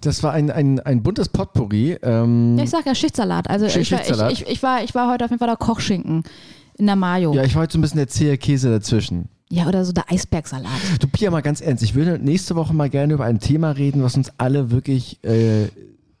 Das 0.00 0.22
war 0.22 0.32
ein, 0.32 0.50
ein, 0.50 0.80
ein 0.80 1.02
buntes 1.02 1.28
Potpourri. 1.28 1.98
Ähm, 2.02 2.56
Ja, 2.56 2.64
ich 2.64 2.70
sag 2.70 2.86
ja 2.86 2.94
Schichtsalat. 2.94 3.50
Also 3.50 3.68
Schicht- 3.68 3.82
ich, 3.82 3.92
war, 3.92 4.00
ich, 4.00 4.06
Schichtsalat. 4.06 4.32
ich, 4.32 4.46
ich, 4.48 4.62
war, 4.62 4.82
ich 4.82 4.94
war 4.94 5.10
heute 5.12 5.24
auf 5.26 5.30
jeden 5.30 5.40
Fall 5.40 5.48
der 5.48 5.56
Kochschinken 5.58 6.22
in 6.78 6.86
der 6.86 6.96
Mayo. 6.96 7.32
ja, 7.34 7.40
Ja, 7.42 7.46
ich 7.46 7.54
war 7.54 7.62
heute 7.62 7.74
so 7.74 7.78
ein 7.78 7.82
bisschen 7.82 7.98
der 7.98 8.08
zähe 8.08 8.38
Käse 8.38 8.70
dazwischen. 8.70 9.28
Oder 9.50 9.84
so 9.84 9.92
der 9.92 10.10
Eisbergsalat. 10.10 10.70
Du, 11.00 11.08
Pia, 11.08 11.30
mal 11.30 11.40
ganz 11.42 11.60
ernst. 11.60 11.82
Ich 11.82 11.94
würde 11.94 12.18
nächste 12.18 12.54
Woche 12.56 12.72
mal 12.72 12.88
gerne 12.88 13.14
über 13.14 13.24
ein 13.24 13.40
Thema 13.40 13.72
reden, 13.72 14.02
was 14.02 14.16
uns 14.16 14.30
alle 14.38 14.70
wirklich 14.70 15.22
äh, 15.24 15.68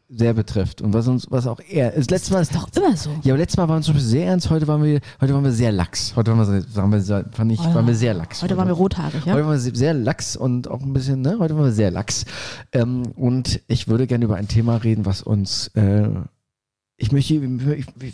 sehr 0.08 0.34
betrifft. 0.34 0.82
Und 0.82 0.92
was 0.92 1.06
uns, 1.06 1.28
was 1.30 1.46
auch 1.46 1.60
eher. 1.60 1.92
Das 1.92 2.10
letzte 2.10 2.32
Mal 2.32 2.40
Ist 2.42 2.54
doch 2.54 2.68
immer 2.74 2.96
so. 2.96 3.10
Ja, 3.22 3.32
aber 3.32 3.38
letztes 3.38 3.56
Mal 3.56 3.68
waren 3.68 3.78
wir 3.78 3.82
zum 3.84 3.94
Beispiel 3.94 4.10
sehr 4.10 4.26
ernst, 4.26 4.50
heute 4.50 4.66
waren 4.66 4.82
wir, 4.82 5.00
heute 5.20 5.32
waren 5.34 5.44
wir 5.44 5.52
sehr 5.52 5.70
lax. 5.70 6.14
Heute 6.16 6.32
waren 6.32 6.38
wir, 6.38 6.44
sehr- 6.62 6.76
waren 6.76 6.90
wir, 6.92 7.00
fand 7.30 7.52
ich, 7.52 7.58
waren 7.60 7.86
wir 7.86 7.94
sehr 7.94 8.14
lax. 8.14 8.42
Heute 8.42 8.56
waren 8.56 8.66
wir 8.66 8.74
rothaarig, 8.74 9.24
ja? 9.24 9.34
Heute 9.34 9.46
waren 9.46 9.52
wir 9.52 9.76
sehr- 9.76 9.94
lax 9.94 10.34
und 10.36 10.66
auch 10.68 10.80
ein 10.82 10.92
bisschen, 10.92 11.20
ne? 11.22 11.36
Heute 11.38 11.54
waren 11.54 11.66
wir 11.66 11.72
sehr 11.72 11.92
lax. 11.92 12.24
Ähm, 12.72 13.02
und 13.14 13.60
ich 13.68 13.86
würde 13.86 14.08
gerne 14.08 14.24
über 14.24 14.34
ein 14.34 14.48
Thema 14.48 14.76
reden, 14.78 15.06
was 15.06 15.22
uns, 15.22 15.68
äh, 15.74 16.08
ich 16.96 17.12
möchte, 17.12 17.40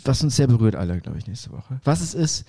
was 0.05 0.23
uns 0.23 0.35
sehr 0.35 0.47
berührt 0.47 0.75
alle, 0.75 0.99
glaube 1.01 1.17
ich, 1.17 1.25
nächste 1.27 1.51
Woche. 1.51 1.79
Was 1.83 2.01
es 2.01 2.13
ist, 2.13 2.45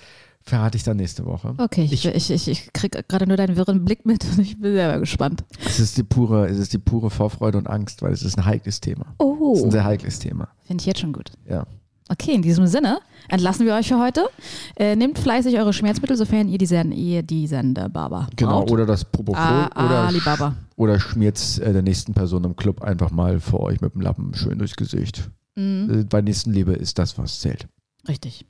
verrate 0.48 0.76
ich 0.76 0.82
dann 0.82 0.96
nächste 0.96 1.24
Woche. 1.26 1.54
Okay, 1.58 1.84
ich, 1.84 2.04
Ich- 2.04 2.14
ich, 2.14 2.30
ich, 2.30 2.48
ich 2.48 2.72
krieg 2.72 3.06
gerade 3.08 3.26
nur 3.26 3.36
deinen 3.36 3.56
wirren 3.56 3.84
Blick 3.84 4.04
mit 4.06 4.24
und 4.24 4.38
ich 4.40 4.58
bin 4.60 4.72
selber 4.74 4.98
gespannt. 4.98 5.44
Es 5.64 5.78
ist 5.78 5.96
die 5.96 6.02
pure, 6.02 6.48
es 6.48 6.58
ist 6.58 6.72
die 6.72 6.78
pure 6.78 7.10
Vorfreude 7.10 7.58
und 7.58 7.66
Angst, 7.68 8.02
weil 8.02 8.12
es 8.12 8.22
ist 8.22 8.36
ein 8.38 8.44
heikles 8.44 8.80
Thema. 8.80 9.06
Es 9.06 9.12
ist 9.12 9.16
Oh, 9.20 9.64
ein 9.64 9.70
sehr 9.70 9.84
heikles 9.84 10.18
Thema. 10.18 10.48
finde 10.64 10.82
ich 10.82 10.86
jetzt 10.86 11.00
schon 11.00 11.12
gut. 11.12 11.30
Ja. 11.48 11.66
Okay, 12.10 12.32
in 12.32 12.40
diesem 12.40 12.66
Sinne 12.66 13.00
entlassen 13.28 13.66
wir 13.66 13.74
euch 13.74 13.88
für 13.88 13.98
heute. 14.00 14.30
Äh, 14.76 14.96
nehmt 14.96 15.18
fleißig 15.18 15.58
eure 15.58 15.74
Schmerzmittel, 15.74 16.16
sofern 16.16 16.48
ihr 16.48 16.56
die, 16.56 16.64
Sen 16.64 16.90
ihr 16.90 17.22
die 17.22 17.46
Genau, 17.46 17.90
braucht. 17.90 18.70
oder 18.70 18.86
das 18.86 19.04
Propofol 19.04 19.42
Ah, 19.44 19.66
oder, 19.84 20.06
Alibaba. 20.08 20.56
oder 20.76 20.98
schmiert 20.98 21.38
äh, 21.58 21.70
der 21.74 21.82
nächsten 21.82 22.14
Person 22.14 22.44
im 22.44 22.56
Club 22.56 22.80
einfach 22.80 23.10
mal 23.10 23.40
vor 23.40 23.60
euch 23.60 23.82
mit 23.82 23.92
dem 23.92 24.00
Lappen 24.00 24.32
schön 24.32 24.58
durchs 24.58 24.76
Gesicht. 24.76 25.28
Mhm, 25.54 25.90
Äh, 26.00 26.04
bei 26.04 26.22
Nächstenliebe 26.22 26.72
ist 26.72 26.98
das, 26.98 27.18
was 27.18 27.40
zählt. 27.40 27.68
richtig. 28.08 28.46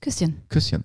Küsschen. 0.00 0.36
Küsschen. 0.48 0.84